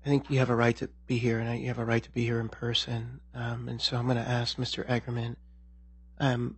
I 0.05 0.09
think 0.09 0.29
you 0.29 0.39
have 0.39 0.49
a 0.49 0.55
right 0.55 0.75
to 0.77 0.89
be 1.05 1.17
here, 1.17 1.39
and 1.39 1.59
you 1.59 1.67
have 1.67 1.79
a 1.79 1.85
right 1.85 2.01
to 2.03 2.11
be 2.11 2.23
here 2.23 2.39
in 2.39 2.49
person. 2.49 3.19
Um, 3.33 3.67
and 3.67 3.81
so 3.81 3.97
I'm 3.97 4.05
going 4.05 4.17
to 4.17 4.29
ask 4.29 4.57
Mr. 4.57 4.87
Eggerman. 4.87 5.35
Um, 6.19 6.55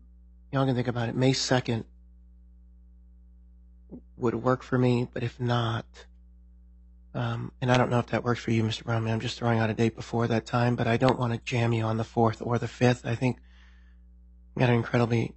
y'all 0.52 0.66
can 0.66 0.76
think 0.76 0.88
about 0.88 1.10
it. 1.10 1.16
May 1.16 1.34
second 1.34 1.86
would 4.18 4.36
work 4.36 4.62
for 4.62 4.78
me, 4.78 5.08
but 5.12 5.24
if 5.24 5.40
not, 5.40 5.86
and 7.62 7.72
I 7.72 7.78
don't 7.78 7.90
know 7.90 8.00
if 8.00 8.08
that 8.08 8.24
works 8.24 8.42
for 8.42 8.52
you, 8.52 8.64
Mr. 8.64 8.84
Bromley. 8.84 9.12
I'm 9.12 9.20
just 9.20 9.38
throwing 9.38 9.60
out 9.60 9.70
a 9.70 9.74
date 9.74 9.96
before 9.96 10.28
that 10.28 10.46
time, 10.46 10.76
but 10.76 10.88
I 10.88 10.98
don't 10.98 11.20
want 11.20 11.34
to 11.34 11.40
jam 11.40 11.74
you 11.74 11.84
on 11.84 11.98
the 11.98 12.04
fourth 12.04 12.42
or 12.42 12.58
the 12.58 12.68
fifth. 12.68 13.06
I 13.06 13.16
think 13.16 13.38
you 14.56 14.62
got 14.62 14.70
an 14.70 14.76
incredibly. 14.76 15.36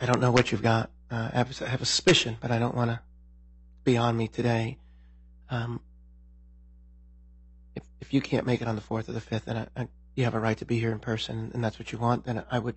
I 0.00 0.06
don't 0.06 0.20
know 0.20 0.30
what 0.30 0.52
you've 0.52 0.62
got. 0.62 0.90
Uh, 1.12 1.28
I, 1.30 1.36
have, 1.36 1.82
a 1.82 1.84
suspicion, 1.84 2.38
but 2.40 2.50
I 2.50 2.58
don't 2.58 2.74
want 2.74 2.90
to 2.90 2.98
be 3.84 3.98
on 3.98 4.16
me 4.16 4.28
today. 4.28 4.78
Um, 5.50 5.80
if 7.76 7.82
if 8.00 8.14
you 8.14 8.22
can't 8.22 8.46
make 8.46 8.62
it 8.62 8.66
on 8.66 8.76
the 8.76 8.80
fourth 8.80 9.10
or 9.10 9.12
the 9.12 9.20
fifth, 9.20 9.46
and 9.46 9.58
I, 9.58 9.66
I, 9.76 9.88
you 10.14 10.24
have 10.24 10.34
a 10.34 10.40
right 10.40 10.56
to 10.56 10.64
be 10.64 10.78
here 10.78 10.90
in 10.90 11.00
person, 11.00 11.50
and 11.52 11.62
that's 11.62 11.78
what 11.78 11.92
you 11.92 11.98
want. 11.98 12.24
Then 12.24 12.42
I 12.50 12.58
would. 12.58 12.76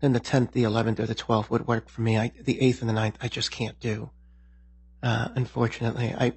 Then 0.00 0.14
the 0.14 0.20
tenth, 0.20 0.52
the 0.52 0.62
eleventh, 0.62 0.98
or 0.98 1.04
the 1.04 1.14
twelfth 1.14 1.50
would 1.50 1.66
work 1.66 1.90
for 1.90 2.00
me. 2.00 2.16
I, 2.16 2.32
the 2.42 2.58
eighth 2.58 2.80
and 2.80 2.88
the 2.88 2.94
ninth, 2.94 3.18
I 3.20 3.28
just 3.28 3.50
can't 3.50 3.78
do. 3.78 4.08
Uh, 5.02 5.28
unfortunately, 5.34 6.14
I. 6.16 6.32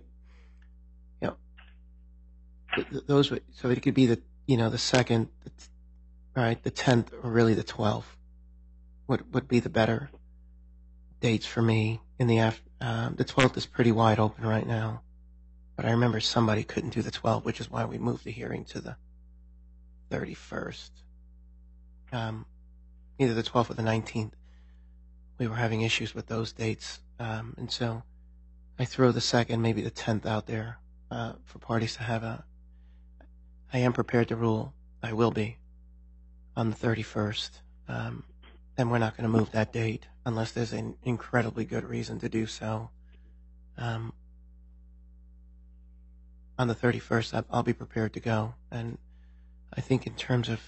You 1.21 1.27
know, 1.27 1.35
th- 2.75 3.05
those 3.07 3.31
would, 3.31 3.43
so 3.53 3.69
it 3.69 3.81
could 3.81 3.93
be 3.93 4.05
the 4.05 4.21
you 4.47 4.57
know 4.57 4.69
the 4.69 4.77
second, 4.77 5.29
right, 6.35 6.61
the 6.61 6.71
tenth, 6.71 7.13
or 7.23 7.31
really 7.31 7.53
the 7.53 7.63
twelfth 7.63 8.17
would 9.07 9.33
would 9.33 9.47
be 9.47 9.61
the 9.61 9.69
better 9.69 10.09
dates 11.21 11.45
for 11.45 11.61
me 11.61 12.01
in 12.19 12.27
the 12.27 12.39
after. 12.39 12.61
Uh, 12.81 13.09
the 13.15 13.23
12th 13.23 13.55
is 13.57 13.65
pretty 13.67 13.91
wide 13.91 14.19
open 14.19 14.43
right 14.43 14.65
now, 14.65 15.01
but 15.75 15.85
I 15.85 15.91
remember 15.91 16.19
somebody 16.19 16.63
couldn't 16.63 16.89
do 16.89 17.03
the 17.03 17.11
12th, 17.11 17.45
which 17.45 17.61
is 17.61 17.69
why 17.69 17.85
we 17.85 17.99
moved 17.99 18.25
the 18.25 18.31
hearing 18.31 18.65
to 18.65 18.81
the 18.81 18.97
31st. 20.09 20.89
Um, 22.11 22.45
either 23.19 23.35
the 23.35 23.43
12th 23.43 23.69
or 23.69 23.73
the 23.75 23.83
19th. 23.83 24.31
We 25.37 25.47
were 25.47 25.55
having 25.55 25.81
issues 25.81 26.13
with 26.13 26.25
those 26.25 26.51
dates, 26.51 26.99
um, 27.19 27.53
and 27.57 27.71
so 27.71 28.03
I 28.79 28.85
throw 28.85 29.11
the 29.11 29.21
second, 29.21 29.61
maybe 29.61 29.81
the 29.81 29.91
10th 29.91 30.25
out 30.25 30.47
there 30.47 30.79
uh, 31.11 31.33
for 31.45 31.59
parties 31.59 31.95
to 31.95 32.03
have 32.03 32.23
a. 32.23 32.43
I 33.71 33.77
am 33.77 33.93
prepared 33.93 34.27
to 34.29 34.35
rule. 34.35 34.73
I 35.03 35.13
will 35.13 35.31
be 35.31 35.57
on 36.55 36.71
the 36.71 36.75
31st, 36.75 37.51
um, 37.87 38.23
and 38.77 38.91
we're 38.91 38.97
not 38.97 39.15
going 39.15 39.31
to 39.31 39.37
move 39.37 39.51
that 39.51 39.71
date 39.71 40.07
unless 40.25 40.51
there's 40.51 40.73
an 40.73 40.95
incredibly 41.03 41.65
good 41.65 41.83
reason 41.83 42.19
to 42.19 42.29
do 42.29 42.45
so. 42.45 42.89
Um, 43.77 44.13
on 46.57 46.67
the 46.67 46.75
31st, 46.75 47.45
I'll, 47.49 47.63
be 47.63 47.73
prepared 47.73 48.13
to 48.13 48.19
go. 48.19 48.53
And 48.69 48.97
I 49.73 49.81
think 49.81 50.05
in 50.05 50.13
terms 50.13 50.47
of 50.47 50.59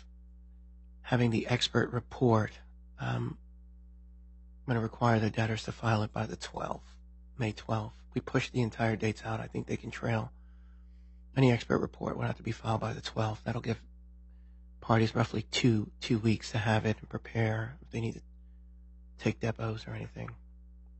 having 1.01 1.29
the 1.29 1.47
expert 1.47 1.91
report, 1.91 2.51
um, 2.99 3.37
I'm 4.61 4.73
going 4.73 4.75
to 4.75 4.81
require 4.81 5.19
the 5.19 5.29
debtors 5.29 5.63
to 5.65 5.71
file 5.71 6.01
it 6.03 6.11
by 6.11 6.25
the 6.25 6.37
12th, 6.37 6.81
May 7.37 7.53
12th. 7.53 7.91
We 8.15 8.21
push 8.21 8.49
the 8.49 8.61
entire 8.61 8.95
dates 8.95 9.23
out. 9.25 9.39
I 9.39 9.47
think 9.47 9.67
they 9.67 9.77
can 9.77 9.91
trail. 9.91 10.31
Any 11.35 11.51
expert 11.51 11.79
report 11.79 12.17
would 12.17 12.25
have 12.27 12.37
to 12.37 12.43
be 12.43 12.51
filed 12.51 12.81
by 12.81 12.93
the 12.93 13.01
12th. 13.01 13.43
That'll 13.43 13.61
give 13.61 13.81
parties 14.81 15.15
roughly 15.15 15.43
two 15.43 15.89
two 16.01 16.19
weeks 16.19 16.51
to 16.51 16.57
have 16.57 16.85
it 16.85 16.97
and 16.99 17.07
prepare 17.07 17.77
if 17.81 17.89
they 17.91 18.01
need 18.01 18.15
to 18.15 18.21
take 19.19 19.39
depots 19.39 19.87
or 19.87 19.93
anything. 19.93 20.29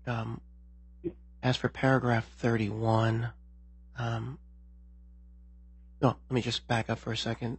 Um, 0.08 0.42
as 1.42 1.58
for 1.58 1.70
paragraph 1.70 2.28
31, 2.38 3.30
um, 3.98 4.40
no, 6.02 6.16
let 6.30 6.32
me 6.32 6.42
just 6.42 6.68
back 6.68 6.90
up 6.90 7.00
for 7.00 7.12
a 7.12 7.18
second. 7.18 7.58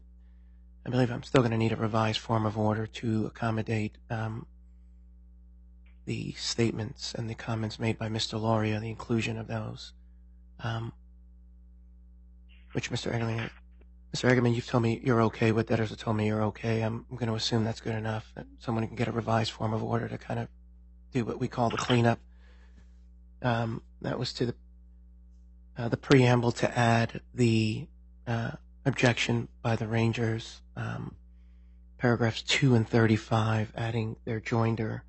I 0.87 0.91
believe 0.91 1.11
I'm 1.11 1.23
still 1.23 1.41
going 1.41 1.51
to 1.51 1.57
need 1.57 1.73
a 1.73 1.77
revised 1.77 2.21
form 2.21 2.45
of 2.45 2.59
order 2.59 2.87
to 2.87 3.27
accommodate 3.27 3.97
um, 4.11 4.47
the 6.05 6.33
statements 6.33 7.15
and 7.15 7.29
the 7.29 7.35
comments 7.35 7.79
made 7.79 7.99
by 7.99 8.09
Mr. 8.09 8.39
Lauria, 8.39 8.81
the 8.81 8.91
inclusion 8.91 9.39
of 9.39 9.47
those, 9.47 9.93
um, 10.63 10.93
which 12.73 12.91
Mr. 12.91 13.11
Eggerman, 13.13 13.51
Mr. 14.15 14.31
Eggerman, 14.31 14.55
you've 14.55 14.69
told 14.69 14.85
me 14.85 15.01
you're 15.03 15.23
okay 15.23 15.51
with. 15.51 15.67
Debtors 15.67 15.91
have 15.91 15.99
told 15.99 16.17
me 16.17 16.29
you're 16.29 16.45
okay. 16.45 16.83
I'm, 16.83 17.05
going 17.11 17.27
to 17.27 17.35
assume 17.35 17.65
that's 17.65 17.81
good 17.81 17.97
enough. 17.97 18.31
That 18.37 18.47
someone 18.61 18.87
can 18.87 18.95
get 18.95 19.09
a 19.09 19.13
revised 19.13 19.51
form 19.51 19.75
of 19.75 19.83
order 19.83 20.07
to 20.07 20.17
kind 20.17 20.39
of 20.39 20.47
do 21.13 21.25
what 21.25 21.41
we 21.41 21.49
call 21.49 21.69
the 21.69 21.77
cleanup. 21.77 22.21
Um, 23.43 23.83
that 24.03 24.17
was 24.17 24.33
to 24.35 24.47
the 24.47 24.55
uh, 25.77 25.89
preamble 25.97 26.53
to 26.53 26.79
add 26.79 27.23
the 27.35 27.89
uh, 28.29 28.53
objection 28.87 29.49
by 29.63 29.75
the 29.75 29.89
Rangers, 29.89 30.63
um, 30.77 31.17
paragraphs 31.99 32.43
2 32.43 32.77
and 32.77 32.89
35, 32.89 33.73
adding 33.77 34.15
their 34.25 34.41
joinder 34.41 35.01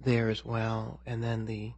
there 0.00 0.28
as 0.28 0.44
well, 0.44 1.00
and 1.04 1.24
then 1.24 1.46
the 1.46 1.72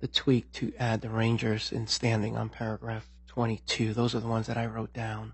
the 0.00 0.08
tweak 0.08 0.52
to 0.52 0.74
add 0.78 1.00
the 1.00 1.08
Rangers 1.08 1.72
in 1.72 1.86
standing 1.86 2.36
on 2.36 2.50
paragraph 2.50 3.08
22. 3.34 3.94
Those 3.94 4.14
are 4.14 4.20
the 4.20 4.28
ones 4.28 4.46
that 4.46 4.56
I 4.56 4.66
wrote 4.66 4.92
down. 4.92 5.32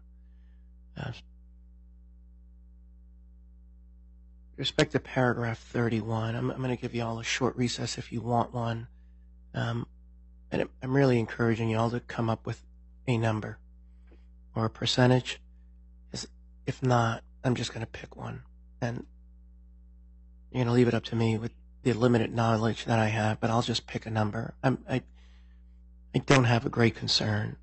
Uh, 0.96 1.12
respect 4.56 4.92
to 4.92 5.00
paragraph 5.00 5.58
31, 5.58 6.34
I'm, 6.34 6.50
I'm 6.50 6.56
going 6.62 6.74
to 6.74 6.80
give 6.80 6.94
you 6.94 7.02
all 7.02 7.20
a 7.20 7.24
short 7.24 7.54
recess 7.56 7.98
if 7.98 8.10
you 8.10 8.22
want 8.22 8.54
one. 8.54 8.88
Um, 9.54 9.86
and 10.50 10.66
I'm 10.82 10.96
really 10.96 11.18
encouraging 11.18 11.68
you 11.68 11.76
all 11.76 11.90
to 11.90 12.00
come 12.00 12.30
up 12.30 12.46
with 12.46 12.64
a 13.06 13.18
number 13.18 13.58
or 14.54 14.64
a 14.64 14.70
percentage. 14.70 15.38
If 16.66 16.82
not, 16.82 17.22
I'm 17.44 17.54
just 17.54 17.74
going 17.74 17.84
to 17.84 17.90
pick 17.90 18.16
one. 18.16 18.42
And 18.80 19.04
you're 20.50 20.64
going 20.64 20.68
to 20.68 20.72
leave 20.72 20.88
it 20.88 20.94
up 20.94 21.04
to 21.04 21.16
me 21.16 21.36
with 21.36 21.52
the 21.82 21.92
limited 21.92 22.34
knowledge 22.34 22.86
that 22.86 22.98
I 22.98 23.08
have, 23.08 23.40
but 23.40 23.50
I'll 23.50 23.62
just 23.62 23.86
pick 23.86 24.06
a 24.06 24.10
number. 24.10 24.54
I'm, 24.62 24.78
I, 24.88 25.02
I 26.14 26.18
don't 26.18 26.44
have 26.44 26.64
a 26.64 26.70
great 26.70 26.94
concern 26.94 27.56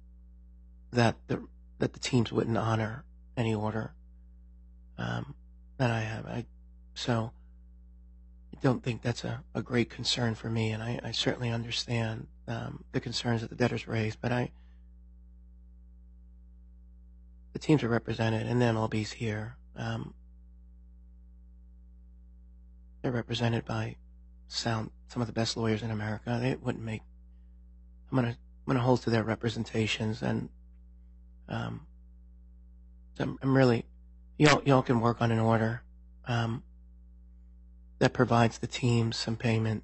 that 0.91 1.15
the 1.27 1.43
that 1.80 1.93
the 1.93 1.99
teams 1.99 2.31
wouldn't 2.31 2.57
honor 2.57 3.03
any 3.35 3.53
order 3.53 3.93
um, 4.97 5.35
that 5.77 5.91
I 5.91 6.01
have. 6.01 6.26
I 6.26 6.45
so 6.93 7.31
I 8.53 8.59
don't 8.61 8.84
think 8.84 9.01
that's 9.01 9.23
a, 9.23 9.43
a 9.53 9.61
great 9.61 9.89
concern 9.89 10.35
for 10.35 10.49
me, 10.49 10.72
and 10.72 10.81
I, 10.81 10.99
I 11.03 11.11
certainly 11.11 11.49
understand 11.51 12.27
um, 12.47 12.84
the 12.91 12.99
concerns 12.99 13.41
that 13.41 13.49
the 13.49 13.55
debtors 13.55 13.88
raised, 13.88 14.19
but 14.22 14.31
I 14.31 14.51
the 17.53 17.59
teams 17.59 17.84
are 17.84 17.89
represented, 17.89 18.45
and 18.45 18.61
the 18.61 18.65
MLB's 18.65 19.14
here. 19.14 19.57
Um, 19.76 20.14
they're 23.01 23.11
represented 23.11 23.65
by 23.65 23.95
sound 24.47 24.91
some 25.07 25.22
of 25.22 25.27
the 25.27 25.34
best 25.34 25.57
lawyers 25.57 25.81
in 25.81 25.91
America. 25.91 26.38
They 26.41 26.55
wouldn't 26.55 26.84
make. 26.84 27.01
I'm 28.11 28.18
gonna 28.18 28.30
I'm 28.30 28.73
gonna 28.73 28.80
hold 28.80 29.01
to 29.03 29.09
their 29.09 29.23
representations, 29.23 30.22
and 30.22 30.49
um, 31.49 31.86
I'm, 33.19 33.38
I'm 33.41 33.56
really 33.56 33.86
y'all 34.38 34.61
y'all 34.65 34.82
can 34.82 34.99
work 34.99 35.22
on 35.22 35.32
an 35.32 35.40
order 35.40 35.82
um, 36.26 36.64
that 37.99 38.14
provides 38.14 38.60
the 38.60 38.68
team 38.68 39.11
some 39.11 39.36
payment. 39.36 39.84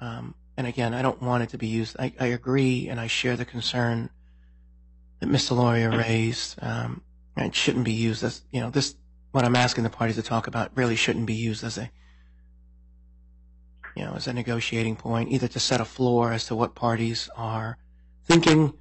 Um, 0.00 0.34
and 0.56 0.66
again, 0.66 0.94
I 0.94 1.02
don't 1.02 1.20
want 1.22 1.42
it 1.42 1.50
to 1.50 1.58
be 1.58 1.66
used. 1.66 1.96
I, 1.98 2.12
I 2.20 2.26
agree, 2.26 2.88
and 2.88 3.00
I 3.00 3.06
share 3.06 3.36
the 3.36 3.44
concern 3.44 4.10
that 5.20 5.28
Mr. 5.28 5.56
Lauria 5.56 5.96
raised. 5.96 6.56
Um, 6.62 7.02
it 7.36 7.54
shouldn't 7.54 7.84
be 7.84 7.92
used 7.92 8.22
as 8.22 8.42
you 8.52 8.60
know 8.60 8.70
this. 8.70 8.96
What 9.32 9.44
I'm 9.44 9.56
asking 9.56 9.82
the 9.82 9.90
parties 9.90 10.16
to 10.16 10.22
talk 10.22 10.46
about 10.46 10.70
really 10.76 10.94
shouldn't 10.94 11.26
be 11.26 11.34
used 11.34 11.64
as 11.64 11.76
a 11.76 11.90
you 13.96 14.04
know, 14.04 14.14
as 14.14 14.26
a 14.26 14.32
negotiating 14.32 14.96
point, 14.96 15.30
either 15.30 15.48
to 15.48 15.60
set 15.60 15.80
a 15.80 15.84
floor 15.84 16.32
as 16.32 16.46
to 16.46 16.56
what 16.56 16.74
parties 16.74 17.28
are 17.36 17.78
thinking 18.24 18.74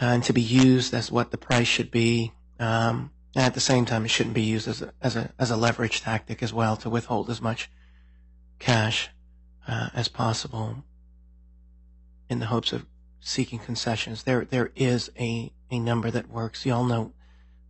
and 0.00 0.22
to 0.24 0.32
be 0.32 0.40
used 0.40 0.92
as 0.94 1.10
what 1.10 1.30
the 1.30 1.38
price 1.38 1.68
should 1.68 1.90
be. 1.90 2.32
Um, 2.58 3.10
and 3.34 3.44
at 3.44 3.54
the 3.54 3.60
same 3.60 3.84
time, 3.84 4.04
it 4.04 4.08
shouldn't 4.08 4.34
be 4.34 4.42
used 4.42 4.68
as 4.68 4.82
a, 4.82 4.92
as 5.00 5.16
a, 5.16 5.32
as 5.38 5.50
a 5.50 5.56
leverage 5.56 6.02
tactic 6.02 6.42
as 6.42 6.52
well 6.52 6.76
to 6.76 6.90
withhold 6.90 7.30
as 7.30 7.40
much 7.40 7.70
cash 8.58 9.10
uh, 9.66 9.88
as 9.94 10.08
possible 10.08 10.84
in 12.28 12.38
the 12.38 12.46
hopes 12.46 12.72
of 12.72 12.86
seeking 13.20 13.58
concessions. 13.58 14.22
There, 14.22 14.44
there 14.44 14.70
is 14.76 15.10
a, 15.18 15.52
a 15.70 15.78
number 15.78 16.10
that 16.10 16.28
works. 16.28 16.64
You 16.64 16.74
all 16.74 16.84
know 16.84 17.12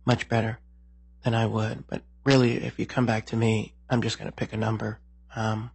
much 0.05 0.29
better 0.29 0.59
than 1.23 1.33
I 1.33 1.45
would, 1.47 1.87
but 1.87 2.03
really, 2.23 2.63
if 2.63 2.77
you 2.77 2.85
come 2.85 3.05
back 3.05 3.25
to 3.27 3.35
me, 3.35 3.73
I'm 3.89 4.01
just 4.01 4.17
going 4.17 4.29
to 4.29 4.35
pick 4.35 4.53
a 4.53 4.57
number. 4.57 4.99
Um, 5.35 5.71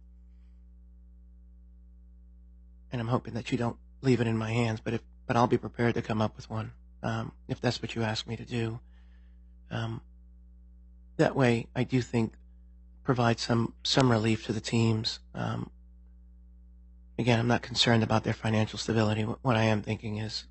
and 2.91 2.99
I'm 2.99 3.07
hoping 3.07 3.33
that 3.33 3.51
you 3.51 3.57
don't 3.57 3.77
leave 4.01 4.21
it 4.21 4.27
in 4.27 4.37
my 4.37 4.51
hands. 4.51 4.81
But 4.81 4.93
if 4.93 5.01
but 5.31 5.37
I'll 5.37 5.47
be 5.47 5.57
prepared 5.57 5.93
to 5.93 6.01
come 6.01 6.21
up 6.21 6.35
with 6.35 6.49
one 6.49 6.73
um, 7.03 7.31
if 7.47 7.61
that's 7.61 7.81
what 7.81 7.95
you 7.95 8.03
ask 8.03 8.27
me 8.27 8.35
to 8.35 8.43
do. 8.43 8.81
Um, 9.69 10.01
that 11.15 11.37
way, 11.37 11.67
I 11.73 11.85
do 11.85 12.01
think 12.01 12.33
provide 13.05 13.39
some 13.39 13.73
some 13.81 14.11
relief 14.11 14.45
to 14.47 14.51
the 14.51 14.59
teams. 14.59 15.19
Um, 15.33 15.69
again, 17.17 17.39
I'm 17.39 17.47
not 17.47 17.61
concerned 17.61 18.03
about 18.03 18.25
their 18.25 18.33
financial 18.33 18.77
stability. 18.77 19.21
What 19.21 19.55
I 19.55 19.63
am 19.63 19.81
thinking 19.81 20.17
is 20.17 20.47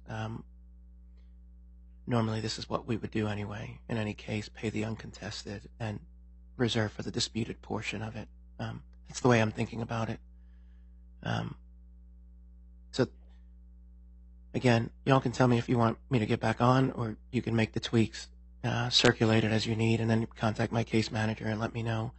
normally 2.07 2.40
this 2.40 2.59
is 2.59 2.70
what 2.70 2.86
we 2.86 2.97
would 2.97 3.11
do 3.11 3.28
anyway. 3.28 3.81
In 3.86 3.98
any 3.98 4.15
case, 4.15 4.48
pay 4.48 4.70
the 4.70 4.86
uncontested 4.86 5.69
and 5.78 6.01
reserve 6.57 6.90
for 6.93 7.02
the 7.02 7.11
disputed 7.11 7.61
portion 7.61 8.01
of 8.01 8.16
it. 8.16 8.28
It's 9.11 9.20
the 9.20 9.28
way 9.28 9.43
I'm 9.43 9.52
thinking 9.52 9.82
about 9.82 10.09
it. 10.09 10.20
Again, 14.55 14.90
y'all 15.05 15.20
can 15.20 15.32
tell 15.32 15.47
me 15.47 15.59
if 15.59 15.68
you 15.68 15.78
want 15.78 15.98
me 16.10 16.18
to 16.18 16.27
get 16.27 16.40
back 16.40 16.60
on, 16.60 16.90
or 16.93 17.16
you 17.31 17.43
can 17.43 17.55
make 17.55 17.72
the 17.72 17.81
tweaks, 17.81 18.28
uh, 18.64 18.89
circulate 18.90 19.44
it 19.44 19.52
as 19.52 19.66
you 19.66 19.77
need, 19.77 20.01
and 20.01 20.10
then 20.10 20.27
contact 20.36 20.72
my 20.72 20.82
case 20.82 21.10
manager 21.10 21.47
and 21.47 21.60
let 21.60 21.72
me 21.72 21.82
know 21.82 22.12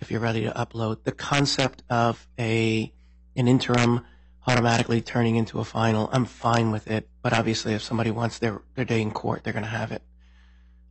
if 0.00 0.10
you're 0.10 0.20
ready 0.20 0.42
to 0.44 0.50
upload. 0.52 1.04
The 1.04 1.12
concept 1.12 1.82
of 1.90 2.26
a 2.38 2.92
an 3.36 3.46
interim 3.46 4.04
automatically 4.46 5.00
turning 5.02 5.36
into 5.36 5.60
a 5.60 5.64
final, 5.64 6.08
I'm 6.12 6.24
fine 6.24 6.70
with 6.70 6.90
it. 6.90 7.08
But 7.22 7.32
obviously, 7.32 7.74
if 7.74 7.82
somebody 7.82 8.10
wants 8.10 8.38
their 8.38 8.62
their 8.74 8.84
day 8.84 9.02
in 9.02 9.10
court, 9.10 9.44
they're 9.44 9.52
going 9.52 9.64
to 9.64 9.68
have 9.68 9.92
it. 9.92 10.02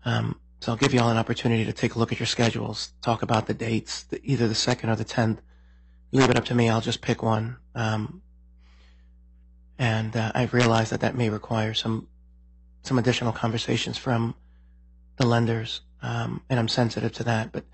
Um, 0.06 0.40
so 0.60 0.72
I'll 0.72 0.78
give 0.78 0.94
you 0.94 1.00
all 1.00 1.10
an 1.10 1.18
opportunity 1.18 1.66
to 1.66 1.74
take 1.74 1.96
a 1.96 2.00
look 2.00 2.12
at 2.12 2.20
your 2.20 2.28
schedules, 2.28 2.94
talk 3.02 3.22
about 3.22 3.48
the 3.48 3.54
dates, 3.54 4.04
the, 4.04 4.20
either 4.24 4.48
the 4.48 4.56
second 4.56 4.90
or 4.90 4.96
the 4.96 5.04
tenth. 5.04 5.42
Leave 6.12 6.30
it 6.30 6.38
up 6.38 6.46
to 6.46 6.56
me. 6.56 6.70
I'll 6.70 6.82
just 6.82 7.02
pick 7.02 7.22
one. 7.22 7.58
Um, 7.76 8.22
and 9.80 10.16
uh, 10.16 10.32
I've 10.34 10.54
realized 10.54 10.92
that 10.92 11.02
that 11.02 11.16
may 11.16 11.30
require 11.30 11.74
some 11.74 12.08
some 12.84 12.98
additional 12.98 13.34
conversations 13.34 13.98
from 13.98 14.36
the 15.18 15.26
lenders, 15.26 15.82
um, 16.02 16.42
and 16.50 16.60
I'm 16.60 16.68
sensitive 16.68 17.12
to 17.14 17.24
that. 17.26 17.52
But 17.52 17.66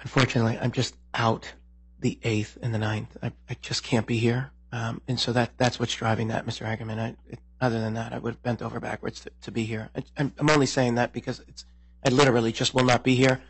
unfortunately, 0.00 0.58
I'm 0.60 0.72
just 0.72 0.94
out 1.14 1.52
the 2.00 2.18
eighth 2.22 2.58
and 2.62 2.72
the 2.72 2.78
ninth. 2.78 3.16
I, 3.22 3.32
I 3.50 3.56
just 3.60 3.82
can't 3.82 4.06
be 4.06 4.18
here, 4.18 4.50
um, 4.72 5.00
and 5.08 5.18
so 5.18 5.32
that 5.32 5.58
that's 5.58 5.80
what's 5.80 5.94
driving 5.94 6.28
that, 6.28 6.46
Mr. 6.46 6.66
Eggerman. 6.66 6.98
I, 6.98 7.16
it, 7.28 7.40
other 7.60 7.80
than 7.80 7.94
that, 7.94 8.12
I 8.12 8.18
would 8.18 8.34
have 8.34 8.42
bent 8.42 8.62
over 8.62 8.78
backwards 8.78 9.20
to, 9.20 9.30
to 9.42 9.50
be 9.50 9.64
here. 9.64 9.90
I, 9.96 10.02
I'm, 10.16 10.32
I'm 10.38 10.50
only 10.50 10.66
saying 10.66 10.94
that 10.94 11.12
because 11.12 11.40
it's 11.48 11.64
I 12.04 12.10
literally 12.10 12.52
just 12.52 12.74
will 12.74 12.84
not 12.84 13.02
be 13.02 13.14
here, 13.14 13.40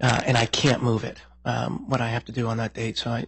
uh, 0.00 0.22
and 0.24 0.36
I 0.36 0.46
can't 0.46 0.82
move 0.82 1.04
it. 1.04 1.20
Um, 1.44 1.88
what 1.88 2.00
I 2.00 2.08
have 2.08 2.24
to 2.26 2.32
do 2.32 2.48
on 2.48 2.58
that 2.58 2.74
date. 2.74 2.98
So 2.98 3.10
I, 3.10 3.26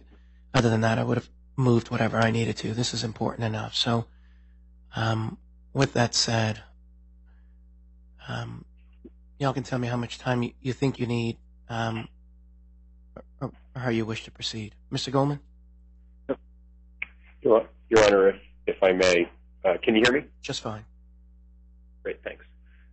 other 0.53 0.69
than 0.69 0.81
that, 0.81 0.99
I 0.99 1.03
would 1.03 1.17
have 1.17 1.29
moved 1.55 1.91
whatever 1.91 2.17
I 2.17 2.31
needed 2.31 2.57
to. 2.57 2.73
This 2.73 2.93
is 2.93 3.03
important 3.03 3.45
enough. 3.45 3.75
So, 3.75 4.05
um, 4.95 5.37
with 5.73 5.93
that 5.93 6.15
said, 6.15 6.63
um, 8.27 8.65
y'all 9.39 9.53
can 9.53 9.63
tell 9.63 9.79
me 9.79 9.87
how 9.87 9.97
much 9.97 10.17
time 10.17 10.43
you, 10.43 10.53
you 10.61 10.73
think 10.73 10.99
you 10.99 11.07
need, 11.07 11.37
um, 11.69 12.07
or 13.41 13.51
how 13.75 13.89
you 13.89 14.05
wish 14.05 14.23
to 14.25 14.31
proceed. 14.31 14.75
Mr. 14.91 15.11
Goldman? 15.11 15.39
Your, 17.41 17.67
Your 17.89 18.05
Honor, 18.05 18.29
if, 18.29 18.35
if 18.67 18.83
I 18.83 18.93
may, 18.93 19.29
uh, 19.65 19.73
can 19.83 19.95
you 19.95 20.01
hear 20.03 20.13
me? 20.13 20.27
Just 20.41 20.61
fine. 20.61 20.85
Great, 22.03 22.23
thanks. 22.23 22.45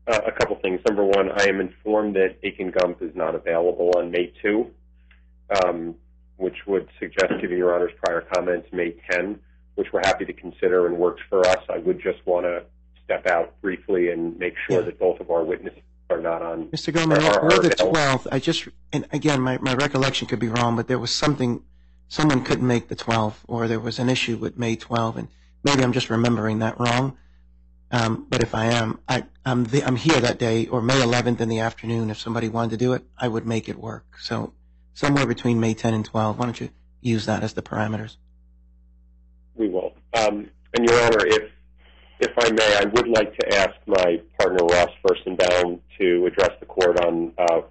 Uh, 0.06 0.20
a 0.26 0.32
couple 0.32 0.56
things. 0.56 0.80
Number 0.86 1.04
one, 1.04 1.30
I 1.30 1.44
am 1.44 1.60
informed 1.60 2.16
that 2.16 2.38
Akin 2.42 2.72
Gump 2.72 3.02
is 3.02 3.14
not 3.14 3.34
available 3.34 3.92
on 3.96 4.10
May 4.10 4.32
2, 4.42 4.70
um, 5.64 5.94
which 6.40 6.66
would 6.66 6.88
suggest, 6.98 7.32
given 7.40 7.58
Your 7.58 7.74
Honor's 7.74 7.92
prior 8.02 8.22
comments, 8.32 8.68
May 8.72 8.92
10, 9.10 9.38
which 9.74 9.92
we're 9.92 10.00
happy 10.00 10.24
to 10.24 10.32
consider 10.32 10.86
and 10.86 10.96
works 10.96 11.20
for 11.28 11.46
us. 11.46 11.62
I 11.68 11.78
would 11.78 12.00
just 12.00 12.24
want 12.26 12.46
to 12.46 12.64
step 13.04 13.26
out 13.26 13.60
briefly 13.60 14.10
and 14.10 14.38
make 14.38 14.54
sure 14.68 14.82
that 14.82 14.98
both 14.98 15.20
of 15.20 15.30
our 15.30 15.44
witnesses 15.44 15.82
are 16.08 16.20
not 16.20 16.42
on. 16.42 16.68
Mr. 16.68 16.92
Goldman, 16.92 17.22
or 17.22 17.58
the 17.58 17.70
12th, 17.70 18.26
I 18.32 18.38
just, 18.38 18.68
and 18.92 19.06
again, 19.12 19.40
my, 19.40 19.58
my 19.58 19.74
recollection 19.74 20.26
could 20.26 20.38
be 20.38 20.48
wrong, 20.48 20.76
but 20.76 20.88
there 20.88 20.98
was 20.98 21.10
something, 21.10 21.62
someone 22.08 22.42
couldn't 22.42 22.66
make 22.66 22.88
the 22.88 22.96
12th, 22.96 23.36
or 23.46 23.68
there 23.68 23.80
was 23.80 23.98
an 23.98 24.08
issue 24.08 24.36
with 24.36 24.58
May 24.58 24.76
12, 24.76 25.16
and 25.18 25.28
maybe 25.62 25.82
I'm 25.82 25.92
just 25.92 26.08
remembering 26.08 26.60
that 26.60 26.80
wrong. 26.80 27.16
Um, 27.92 28.26
but 28.28 28.42
if 28.42 28.54
I 28.54 28.66
am, 28.66 29.00
I, 29.08 29.24
I'm, 29.44 29.66
I'm 29.84 29.96
here 29.96 30.20
that 30.20 30.38
day, 30.38 30.66
or 30.68 30.80
May 30.80 31.00
11th 31.00 31.40
in 31.40 31.48
the 31.48 31.58
afternoon. 31.58 32.10
If 32.10 32.18
somebody 32.18 32.48
wanted 32.48 32.70
to 32.70 32.76
do 32.76 32.92
it, 32.92 33.02
I 33.18 33.28
would 33.28 33.46
make 33.46 33.68
it 33.68 33.78
work. 33.78 34.06
So 34.20 34.52
somewhere 35.00 35.26
between 35.26 35.58
May 35.58 35.72
10 35.72 35.94
and 35.94 36.04
12. 36.04 36.38
Why 36.38 36.44
don't 36.44 36.60
you 36.60 36.68
use 37.00 37.24
that 37.24 37.42
as 37.42 37.54
the 37.54 37.62
parameters? 37.62 38.18
We 39.54 39.68
will. 39.70 39.94
Um, 40.12 40.50
and 40.74 40.88
Your 40.88 41.00
Honor, 41.02 41.26
if 41.26 41.50
if 42.20 42.32
I 42.38 42.50
may, 42.50 42.76
I 42.76 42.84
would 42.84 43.08
like 43.08 43.34
to 43.38 43.54
ask 43.56 43.74
my 43.86 44.20
partner 44.38 44.62
Ross 44.66 44.90
Firsenbaum 45.02 45.80
to 45.98 46.26
address 46.26 46.50
the 46.60 46.66
court 46.66 47.02
on 47.02 47.32
uh, 47.38 47.62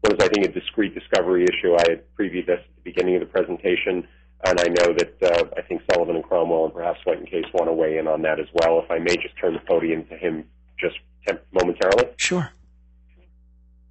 what 0.00 0.12
is, 0.14 0.18
I 0.20 0.28
think, 0.28 0.44
a 0.44 0.50
discrete 0.50 0.92
discovery 0.92 1.44
issue. 1.44 1.76
I 1.76 1.84
had 1.88 2.02
previewed 2.18 2.46
this 2.46 2.58
at 2.58 2.74
the 2.74 2.82
beginning 2.82 3.14
of 3.14 3.20
the 3.20 3.26
presentation, 3.26 4.08
and 4.44 4.58
I 4.58 4.64
know 4.64 4.92
that 4.98 5.22
uh, 5.22 5.44
I 5.56 5.62
think 5.62 5.82
Sullivan 5.92 6.16
and 6.16 6.24
Cromwell 6.24 6.64
and 6.64 6.74
perhaps 6.74 6.98
White 7.04 7.18
and 7.18 7.30
Case 7.30 7.44
want 7.54 7.68
to 7.68 7.72
weigh 7.72 7.98
in 7.98 8.08
on 8.08 8.22
that 8.22 8.40
as 8.40 8.48
well. 8.54 8.80
If 8.80 8.90
I 8.90 8.98
may 8.98 9.14
just 9.14 9.38
turn 9.40 9.52
the 9.52 9.60
podium 9.60 10.04
to 10.06 10.16
him 10.16 10.46
just 10.80 10.96
temp- 11.24 11.42
momentarily. 11.52 12.08
Sure. 12.16 12.50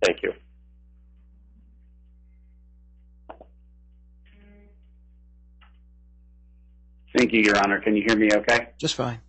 Thank 0.04 0.24
you. 0.24 0.34
Thank 7.22 7.34
you, 7.34 7.42
Your 7.42 7.58
Honor. 7.60 7.80
Can 7.80 7.96
you 7.96 8.02
hear 8.02 8.18
me 8.18 8.32
okay? 8.34 8.70
Just 8.80 8.96
fine. 8.96 9.22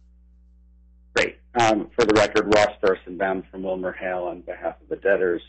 Great. 1.15 1.37
Um, 1.61 1.91
for 1.95 2.07
the 2.07 2.15
record, 2.15 2.51
Ross 2.55 2.71
Firsenbaum 2.83 3.43
from 3.51 3.65
Wilmer 3.65 3.93
Hale 3.93 4.23
on 4.23 4.41
behalf 4.41 4.81
of 4.81 4.89
the 4.89 4.97
debtors. 4.97 5.43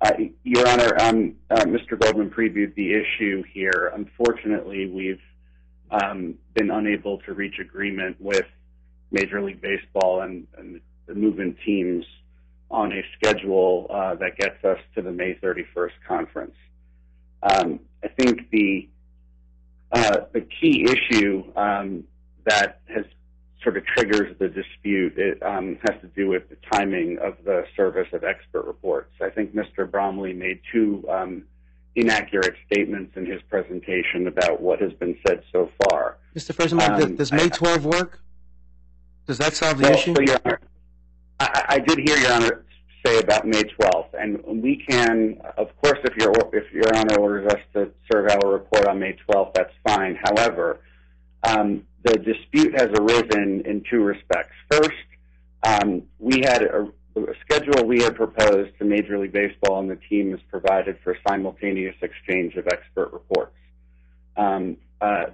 Uh, 0.00 0.12
Your 0.44 0.68
Honor, 0.68 0.96
um, 1.00 1.34
uh, 1.50 1.64
Mr. 1.64 1.98
Goldman 1.98 2.30
previewed 2.30 2.76
the 2.76 2.94
issue 2.94 3.42
here. 3.52 3.90
Unfortunately, 3.92 4.86
we've 4.88 5.20
um, 5.90 6.36
been 6.54 6.70
unable 6.70 7.18
to 7.22 7.34
reach 7.34 7.58
agreement 7.58 8.18
with 8.20 8.46
Major 9.10 9.42
League 9.42 9.60
Baseball 9.60 10.20
and, 10.20 10.46
and 10.58 10.80
the 11.06 11.14
movant 11.14 11.56
teams 11.66 12.04
on 12.70 12.92
a 12.92 13.02
schedule 13.16 13.88
uh, 13.90 14.14
that 14.14 14.36
gets 14.36 14.64
us 14.64 14.78
to 14.94 15.02
the 15.02 15.10
May 15.10 15.34
31st 15.42 15.90
conference. 16.06 16.54
Um, 17.42 17.80
I 18.04 18.06
think 18.06 18.48
the 18.50 18.88
uh, 19.92 20.20
the 20.32 20.40
key 20.60 20.84
issue 20.84 21.44
um, 21.56 22.04
that 22.44 22.80
has 22.86 23.04
sort 23.62 23.76
of 23.76 23.84
triggers 23.84 24.34
the 24.38 24.48
dispute 24.48 25.18
it 25.18 25.42
um, 25.42 25.78
has 25.86 26.00
to 26.00 26.06
do 26.16 26.28
with 26.28 26.48
the 26.48 26.56
timing 26.72 27.18
of 27.18 27.34
the 27.44 27.64
service 27.76 28.08
of 28.12 28.24
expert 28.24 28.64
reports. 28.66 29.12
I 29.20 29.28
think 29.30 29.54
Mr. 29.54 29.90
Bromley 29.90 30.32
made 30.32 30.60
two 30.72 31.04
um, 31.10 31.44
inaccurate 31.94 32.54
statements 32.66 33.16
in 33.16 33.26
his 33.26 33.42
presentation 33.50 34.26
about 34.28 34.60
what 34.62 34.80
has 34.80 34.92
been 34.94 35.18
said 35.26 35.42
so 35.52 35.70
far. 35.90 36.16
Mr. 36.34 36.54
Firsenbaum, 36.54 37.02
Um, 37.02 37.16
does 37.16 37.32
May 37.32 37.48
12 37.48 37.84
work? 37.84 38.20
Does 39.26 39.38
that 39.38 39.54
solve 39.54 39.78
the 39.78 39.84
Well, 39.84 39.94
issue? 39.94 40.14
so, 40.14 40.36
Honor, 40.44 40.60
I, 41.40 41.64
I 41.68 41.78
did 41.80 41.98
hear 41.98 42.16
Your 42.16 42.32
Honor 42.32 42.64
say 43.04 43.18
about 43.18 43.46
May 43.46 43.62
12th, 43.62 44.08
and 44.14 44.62
we 44.62 44.84
can, 44.88 45.40
of 45.56 45.68
course, 45.82 45.98
if 46.04 46.16
Your 46.16 46.32
if 46.52 46.72
Your 46.72 46.94
Honor 46.94 47.18
orders 47.18 47.52
us 47.52 47.60
to 47.74 47.90
serve 48.10 48.30
our 48.30 48.52
report 48.52 48.86
on 48.86 48.98
May 48.98 49.16
12th, 49.28 49.54
that's 49.54 49.72
fine. 49.86 50.18
However, 50.22 50.80
um, 51.42 51.84
the 52.04 52.14
dispute 52.14 52.74
has 52.78 52.88
arisen 52.98 53.62
in 53.64 53.82
two 53.90 54.02
respects. 54.02 54.54
First, 54.70 54.90
um, 55.62 56.02
we 56.18 56.40
had 56.40 56.62
a, 56.62 56.88
a 57.16 57.34
schedule 57.44 57.86
we 57.86 58.02
had 58.02 58.16
proposed 58.16 58.78
to 58.78 58.84
Major 58.84 59.18
League 59.18 59.32
Baseball, 59.32 59.80
and 59.80 59.90
the 59.90 59.98
team 60.08 60.30
has 60.30 60.40
provided 60.50 60.98
for 61.04 61.16
simultaneous 61.28 61.96
exchange 62.02 62.56
of 62.56 62.66
expert 62.68 63.12
reports. 63.12 63.56
Um, 64.36 64.76
uh, 65.00 65.26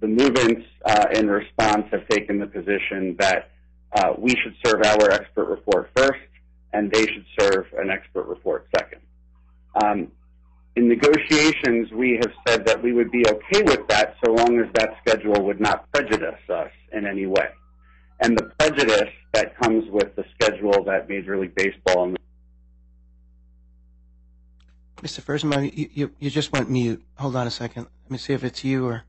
the 0.00 0.06
movants 0.06 0.64
uh, 0.84 1.06
in 1.14 1.28
response 1.28 1.86
have 1.90 2.06
taken 2.08 2.38
the 2.38 2.46
position 2.46 3.16
that 3.18 3.50
uh, 3.92 4.12
we 4.18 4.30
should 4.30 4.54
serve 4.64 4.82
our 4.84 5.10
expert 5.10 5.48
report 5.48 5.90
first, 5.96 6.20
and 6.74 6.90
they 6.90 7.06
should 7.06 7.24
serve 7.38 7.66
an 7.78 7.88
expert 7.88 8.26
report 8.26 8.66
second. 8.76 9.00
Um, 9.82 10.08
in 10.76 10.88
negotiations, 10.88 11.90
we 11.92 12.18
have 12.20 12.32
said 12.46 12.66
that 12.66 12.82
we 12.82 12.92
would 12.92 13.12
be 13.12 13.24
okay 13.26 13.62
with 13.62 13.86
that 13.88 14.16
so 14.24 14.32
long 14.32 14.58
as 14.58 14.66
that 14.74 14.96
schedule 15.00 15.40
would 15.44 15.60
not 15.60 15.90
prejudice 15.92 16.40
us 16.50 16.70
in 16.92 17.06
any 17.06 17.26
way. 17.26 17.48
And 18.20 18.36
the 18.36 18.50
prejudice 18.58 19.10
that 19.32 19.56
comes 19.58 19.88
with 19.88 20.14
the 20.16 20.24
schedule 20.34 20.84
that 20.84 21.08
Major 21.08 21.38
League 21.38 21.54
Baseball 21.54 22.04
and 22.04 22.18
Mr. 25.00 25.20
Firsenbaum, 25.20 25.76
you, 25.76 25.90
you, 25.92 26.10
you 26.18 26.30
just 26.30 26.50
went 26.52 26.70
mute. 26.70 27.04
Hold 27.18 27.36
on 27.36 27.46
a 27.46 27.50
second. 27.50 27.86
Let 28.04 28.10
me 28.10 28.18
see 28.18 28.32
if 28.32 28.42
it's 28.42 28.64
you 28.64 28.86
or 28.86 29.04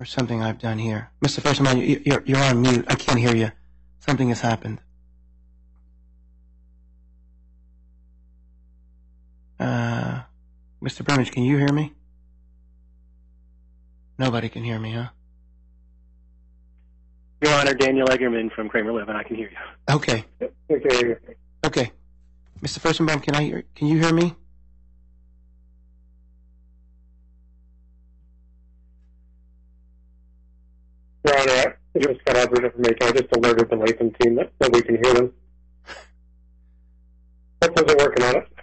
or 0.00 0.04
something 0.04 0.42
I've 0.42 0.58
done 0.58 0.78
here. 0.78 1.10
Mr. 1.24 1.40
Firsenbaum, 1.40 1.86
you, 1.86 2.02
you're, 2.04 2.22
you're 2.26 2.42
on 2.42 2.60
mute. 2.60 2.84
I 2.88 2.94
can't 2.96 3.18
hear 3.18 3.34
you. 3.34 3.50
Something 4.00 4.28
has 4.28 4.40
happened. 4.40 4.80
Uh, 9.64 10.20
Mr. 10.82 11.02
Burnage, 11.02 11.32
can 11.32 11.42
you 11.42 11.56
hear 11.56 11.72
me? 11.72 11.94
Nobody 14.18 14.50
can 14.50 14.62
hear 14.62 14.78
me, 14.78 14.92
huh? 14.92 15.08
Your 17.40 17.54
Honor, 17.54 17.72
Daniel 17.72 18.06
Eggerman 18.08 18.52
from 18.52 18.68
Kramer 18.68 18.92
Levin. 18.92 19.16
I 19.16 19.22
can 19.22 19.36
hear 19.36 19.50
you. 19.50 19.94
Okay. 19.94 20.26
Okay. 20.70 21.16
Okay. 21.64 21.92
Mr. 22.60 22.78
Firsenbaum, 22.78 23.22
can 23.22 23.34
I 23.34 23.42
hear, 23.42 23.64
can 23.74 23.88
you 23.88 23.98
hear 24.00 24.12
me? 24.12 24.34
Your 31.26 31.40
Honor, 31.40 31.78
I 31.96 31.98
just 32.00 32.24
got 32.26 32.36
other 32.36 32.66
information. 32.66 32.98
I 33.00 33.12
just 33.12 33.34
alerted 33.34 33.70
the 33.70 33.76
Latham 33.76 34.10
team 34.20 34.34
that, 34.34 34.52
that 34.58 34.72
we 34.74 34.82
can 34.82 35.02
hear 35.02 35.14
them. 35.14 35.32
That 37.60 37.74
wasn't 37.74 37.98
working 37.98 38.24
on 38.24 38.36
it. 38.36 38.53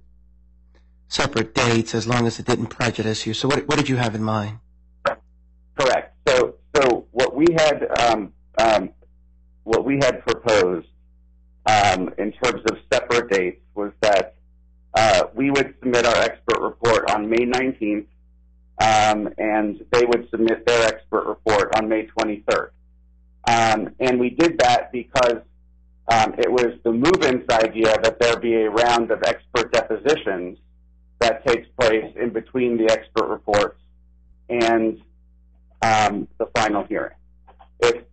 separate 1.09 1.55
dates 1.55 1.95
as 1.95 2.07
long 2.07 2.27
as 2.27 2.39
it 2.39 2.47
didn't 2.47 2.67
prejudice 2.67 3.27
you. 3.27 3.35
So 3.35 3.49
what 3.49 3.67
what 3.69 3.79
did 3.79 3.89
you 3.89 3.97
have 3.97 4.15
in 4.15 4.23
mind? 4.23 4.59
Correct. 5.79 6.15
So, 6.27 6.57
so 6.77 7.07
what 7.13 7.35
we 7.35 7.47
had, 7.57 7.87
um, 8.01 8.33
um, 8.59 8.91
what 9.63 9.85
we 9.85 9.97
had 9.97 10.25
proposed 10.27 10.89
um, 11.67 12.11
in 12.19 12.33
terms 12.33 12.63
of 12.71 12.79
separate 12.93 13.31
dates 13.31 13.61
was 13.75 13.93
that 14.01 14.35
uh, 14.95 15.25
we 15.35 15.51
would 15.51 15.75
submit 15.81 16.05
our 16.05 16.17
expert 16.17 16.61
report 16.61 17.11
on 17.11 17.31
May 17.31 17.47
19th, 17.47 18.07
um, 18.81 19.29
and 19.39 19.85
they 19.93 20.05
would 20.05 20.29
submit 20.31 20.67
their 20.67 20.87
expert 20.87 21.27
report 21.27 21.75
on 21.77 21.89
May 21.89 22.07
23rd. 22.07 22.71
Um, 23.49 23.95
and 23.99 24.21
we 24.21 24.31
did 24.31 24.59
that 24.59 24.93
because 24.93 25.43
um, 26.11 26.35
it 26.39 26.51
was 26.51 26.79
the 26.85 26.93
movant's 26.93 27.53
idea 27.53 27.95
that 28.03 28.19
there 28.21 28.39
be 28.39 28.55
a 28.55 28.71
round 28.71 29.11
of 29.11 29.23
expert 29.25 29.73
depositions 29.73 30.59
that 31.21 31.47
takes 31.47 31.67
place 31.81 32.13
in 32.17 32.31
between 32.31 32.77
the 32.77 32.91
expert 32.91 33.29
reports 33.29 33.81
and 34.49 35.01
um, 35.83 36.29
the 36.39 36.47
final 36.55 36.85
hearing. 36.85 37.15
If 37.81 38.05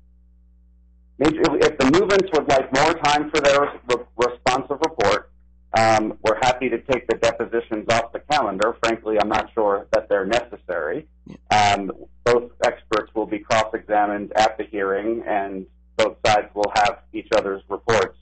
if 1.18 1.78
the 1.78 1.86
movants 1.86 2.30
would 2.34 2.50
like 2.50 2.74
more 2.74 2.94
time 2.96 3.30
for 3.30 3.40
their 3.40 3.62
re- 3.88 4.06
responsive 4.18 4.78
report, 4.82 5.32
um, 5.78 6.18
we're 6.22 6.40
happy 6.42 6.70
to 6.70 6.80
take 6.80 7.08
the 7.08 7.18
depositions 7.18 7.86
off 7.90 8.14
the 8.14 8.20
calendar. 8.20 8.78
Frankly, 8.84 9.18
I'm 9.20 9.30
not 9.30 9.52
sure 9.54 9.88
that 9.92 10.08
they're 10.08 10.26
necessary. 10.26 11.08
Um, 11.52 11.92
both 12.24 12.52
experts 12.64 13.14
will 13.14 13.26
be 13.26 13.40
cross-examined 13.40 14.32
at 14.36 14.58
the 14.58 14.64
hearing, 14.66 15.24
and 15.28 15.66
both 15.98 16.18
sides 16.26 16.48
will 16.54 16.72
have 16.76 17.00
each 17.14 17.28
other's 17.36 17.62
reports 17.70 18.18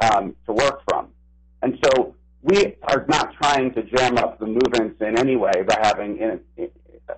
um, 0.00 0.36
to 0.46 0.52
work 0.52 0.82
from. 0.88 1.08
And 1.62 1.78
so 1.84 2.14
we 2.42 2.76
are 2.84 3.04
not 3.08 3.34
trying 3.34 3.72
to 3.74 3.82
jam 3.82 4.18
up 4.18 4.38
the 4.38 4.46
movants 4.46 5.00
in 5.00 5.18
any 5.18 5.36
way 5.36 5.62
by 5.66 5.78
having 5.82 6.18
in, 6.18 6.40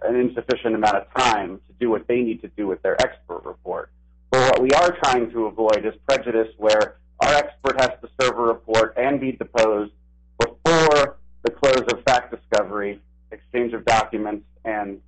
an 0.03 0.17
insufficient 0.17 0.75
amount 0.75 0.97
of 0.97 1.15
time 1.15 1.61
to 1.67 1.73
do 1.79 1.91
what 1.91 2.07
they 2.09 2.21
need 2.21 2.41
to 2.43 2.49
do 2.49 2.67
with 2.67 2.81
their 2.83 3.01
expert 3.01 3.43
report. 3.45 3.91
But 4.31 4.41
what 4.41 4.63
we 4.63 4.71
are 4.73 4.97
trying 5.03 5.31
to 5.31 5.47
avoid 5.47 5.85
is 5.85 5.95
prejudice 6.07 6.49
where 6.59 6.97
our 7.25 7.35
expert 7.35 7.81
has 7.81 7.91
to 8.03 8.09
serve 8.21 8.39
a 8.39 8.43
report 8.43 8.95
and 8.97 9.21
be 9.21 9.33
deposed 9.33 9.93
before 10.39 11.17
the 11.43 11.51
close 11.51 11.85
of 11.93 12.03
fact 12.05 12.35
discovery, 12.35 13.01
exchange 13.31 13.73
of 13.73 13.85
documents, 13.85 14.45
and 14.65 15.01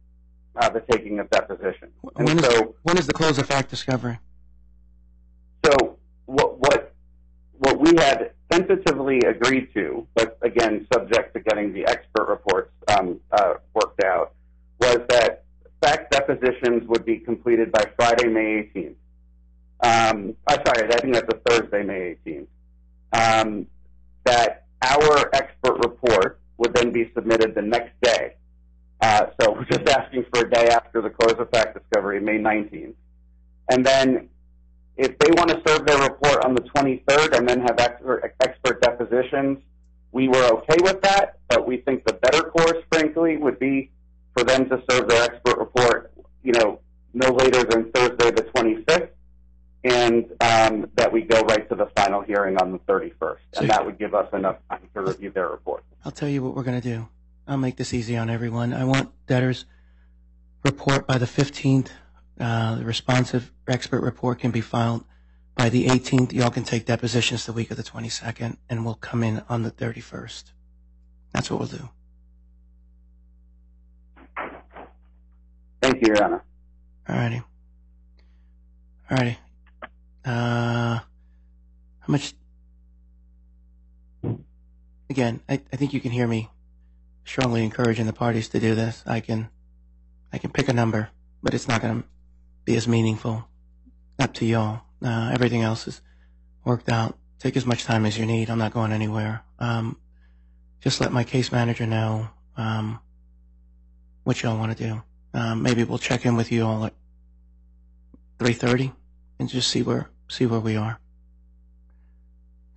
uh, 0.57 0.69
the 0.71 0.81
taking 0.91 1.19
of 1.19 1.29
deposition. 1.31 1.91
And 2.17 2.27
When 2.29 2.39
is, 2.39 2.45
so, 2.45 2.75
when 2.83 2.99
is 2.99 3.07
the 3.07 3.13
close 3.13 3.39
of 3.39 3.47
fact 3.47 3.71
discovery? 3.71 4.19
so 5.65 5.99
what 6.27 6.59
what 6.59 6.95
what 7.59 7.79
we 7.81 7.93
had 7.99 8.31
tentatively 8.51 9.19
agreed 9.21 9.73
to, 9.75 10.07
but 10.15 10.39
again 10.43 10.87
subject 10.93 11.35
to 11.35 11.41
getting 11.41 11.73
the 11.73 11.87
expert 11.87 12.29
reports 12.29 12.71
um, 12.97 13.21
uh, 13.33 13.55
worked 13.75 14.03
out, 14.05 14.35
was 14.81 15.01
that 15.09 15.45
fact 15.83 16.13
depositions 16.13 16.87
would 16.89 17.05
be 17.05 17.19
completed 17.19 17.73
by 17.73 17.85
Friday, 17.97 18.29
May 18.29 18.71
18th. 18.75 18.95
Um, 19.81 20.37
I'm 20.49 20.61
sorry, 20.67 20.89
I 20.89 20.99
think 21.01 21.15
that's 21.15 21.33
a 21.33 21.39
Thursday, 21.49 21.83
May 21.83 22.17
18th. 22.27 22.47
Um, 23.13 23.67
that 24.25 24.67
our 24.83 25.31
expert 25.35 25.79
report 25.85 26.41
would 26.59 26.75
then 26.75 26.93
be 26.93 27.11
submitted 27.15 27.55
the 27.55 27.63
next 27.63 27.93
day. 28.03 28.35
Uh, 29.01 29.27
so 29.41 29.53
we're 29.53 29.65
just 29.65 29.87
asking 29.89 30.25
for 30.33 30.47
a 30.47 30.51
day 30.51 30.69
after 30.69 31.03
the 31.03 31.11
close 31.11 31.39
of 31.39 31.51
fact 31.51 31.79
discovery, 31.79 32.21
May 32.21 32.39
19th. 32.39 32.95
And 33.71 33.85
then 33.85 34.29
if 34.97 35.19
they 35.19 35.31
want 35.33 35.51
to 35.51 35.63
serve 35.67 35.87
their 35.87 36.03
report 36.03 36.45
on 36.45 36.55
the 36.55 36.63
23rd 36.63 37.37
and 37.37 37.49
then 37.49 37.61
have 37.61 37.79
expert, 37.79 38.35
expert 38.41 38.81
depositions, 38.81 39.59
we 40.13 40.29
were 40.29 40.45
okay 40.45 40.79
with 40.81 41.03
that, 41.03 41.39
but 41.49 41.67
we 41.67 41.79
think 41.79 42.05
the 42.07 42.15
better 42.15 42.45
course, 42.45 42.83
frankly, 42.91 43.37
would 43.37 43.59
be 43.59 43.91
for 44.37 44.45
them 44.45 44.69
to 44.71 44.83
serve 44.91 45.09
their 45.09 45.25
expert 45.25 45.59
report, 45.59 46.13
you 46.43 46.53
know, 46.53 46.81
no 47.13 47.31
later 47.31 47.65
than 47.65 47.91
Thursday 47.93 48.31
the 48.31 48.43
25th, 48.55 49.11
and 49.87 50.25
um, 50.41 50.91
that 50.97 51.13
we 51.13 51.23
go 51.23 51.41
right 51.43 51.69
to 51.69 51.77
the 51.77 51.87
final 51.97 52.21
hearing 52.21 52.57
on 52.59 52.73
the 52.73 52.79
31st. 52.81 53.37
And 53.59 53.71
that 53.71 53.85
would 53.85 53.99
give 53.99 54.15
us 54.15 54.33
enough 54.33 54.57
time 54.69 54.89
to 54.95 55.01
review 55.01 55.31
their 55.31 55.49
report. 55.49 55.85
I'll 56.05 56.13
tell 56.13 56.29
you 56.29 56.43
what 56.43 56.55
we're 56.55 56.65
going 56.65 56.81
to 56.81 56.89
do. 56.89 57.09
I'll 57.47 57.57
make 57.57 57.77
this 57.77 57.95
easy 57.95 58.17
on 58.17 58.29
everyone. 58.29 58.73
I 58.73 58.85
want 58.85 59.13
debtors 59.27 59.65
report 60.65 61.07
by 61.07 61.19
the 61.19 61.27
15th. 61.27 61.89
Uh, 62.39 62.75
the 62.77 62.85
responsive 62.85 63.53
expert 63.69 64.01
report 64.03 64.41
can 64.41 64.51
be 64.51 64.61
filed 64.61 65.05
by 65.55 65.69
the 65.69 65.87
18th. 65.87 66.33
Y'all 66.33 66.51
can 66.51 66.65
take 66.65 66.85
depositions 66.85 67.47
the 67.47 67.53
week 67.53 67.71
of 67.71 67.77
the 67.77 67.83
22nd, 67.85 68.57
and 68.69 68.85
we'll 68.85 68.95
come 68.95 69.23
in 69.23 69.43
on 69.49 69.63
the 69.63 69.71
31st. 69.71 70.53
That's 71.33 71.51
what 71.51 71.61
we'll 71.61 71.69
do. 71.69 71.89
Thank 75.81 76.07
you, 76.07 76.15
Your 76.15 76.25
Honor. 76.25 76.45
Alrighty. 77.09 77.45
Alrighty. 79.09 79.37
Uh, 80.27 80.99
how 82.01 82.09
much? 82.09 82.35
Again, 85.09 85.41
I, 85.49 85.61
I 85.73 85.77
think 85.77 85.95
you 85.95 86.01
can 86.01 86.11
hear 86.11 86.27
me 86.27 86.51
strongly 87.25 87.63
encouraging 87.63 88.07
the 88.07 88.13
parties 88.13 88.49
to 88.49 88.61
do 88.61 88.75
this. 88.75 89.05
I 89.07 89.21
can, 89.21 89.49
I 90.33 90.39
can 90.39 90.51
pick 90.51 90.69
a 90.69 90.73
number, 90.73 91.11
but 91.43 91.55
it's 91.55 91.69
not 91.69 91.81
going 91.81 92.03
to 92.03 92.09
be 92.65 92.77
as 92.77 92.89
meaningful. 92.89 93.47
Up 94.19 94.35
to 94.35 94.47
y'all. 94.47 94.83
Uh, 95.03 95.31
everything 95.33 95.63
else 95.63 95.87
is 95.87 96.01
worked 96.65 96.89
out. 96.89 97.17
Take 97.39 97.57
as 97.57 97.67
much 97.67 97.85
time 97.85 98.05
as 98.05 98.19
you 98.19 98.27
need. 98.27 98.51
I'm 98.51 98.59
not 98.59 98.73
going 98.73 98.93
anywhere. 98.93 99.45
Um, 99.61 99.99
just 100.81 101.01
let 101.01 101.13
my 101.13 101.23
case 101.23 101.53
manager 101.53 101.87
know 101.87 102.29
um, 102.57 102.99
what 104.25 104.43
y'all 104.43 104.59
want 104.59 104.77
to 104.77 104.85
do. 104.85 105.03
Um, 105.35 105.63
maybe 105.63 105.85
we'll 105.85 105.99
check 105.99 106.25
in 106.27 106.35
with 106.35 106.51
you 106.51 106.65
all 106.65 106.87
at 106.87 106.95
3:30 108.39 108.93
and 109.39 109.49
just 109.49 109.69
see 109.69 109.83
where 109.83 110.11
see 110.29 110.47
where 110.47 110.61
we 110.61 110.77
are. 110.77 110.99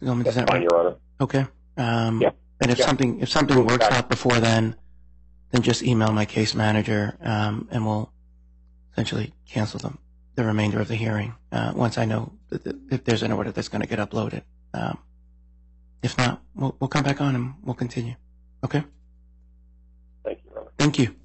You 0.02 0.08
want 0.08 0.20
me- 0.20 0.30
Is 0.30 0.36
That's 0.36 0.48
that 0.48 0.52
fine, 0.52 0.62
right? 0.62 0.70
Your 0.72 0.80
Honor. 0.80 0.96
Okay. 1.22 1.48
Um, 1.78 2.22
Yeah. 2.22 2.32
And 2.62 2.72
if 2.72 2.78
Yeah. 2.80 2.86
something 2.88 3.20
if 3.22 3.30
something 3.30 3.66
works 3.66 3.86
out 3.90 4.10
before 4.10 4.38
then, 4.40 4.76
then 5.52 5.62
just 5.62 5.82
email 5.82 6.12
my 6.12 6.26
case 6.26 6.54
manager, 6.54 7.18
um, 7.22 7.68
and 7.72 7.86
we'll 7.86 8.12
essentially 8.92 9.34
cancel 9.46 9.80
them 9.80 9.98
the 10.36 10.44
remainder 10.44 10.80
of 10.82 10.88
the 10.90 10.96
hearing 10.96 11.34
uh, 11.54 11.72
once 11.76 11.98
I 11.98 12.04
know 12.06 12.34
if 12.52 13.04
there's 13.06 13.24
an 13.24 13.32
order 13.32 13.52
that's 13.52 13.70
going 13.70 13.82
to 13.82 13.88
get 13.88 13.98
uploaded. 14.00 14.42
Um, 14.74 14.98
if 16.04 16.18
not, 16.18 16.42
we'll 16.54 16.76
we'll 16.82 16.90
come 16.90 17.04
back 17.04 17.22
on 17.22 17.34
and 17.36 17.54
we'll 17.64 17.76
continue. 17.76 18.16
Okay. 18.64 18.84
Thank 20.26 20.44
you, 20.44 20.52
Honor. 20.58 20.68
Thank 20.78 21.00
you. 21.00 21.16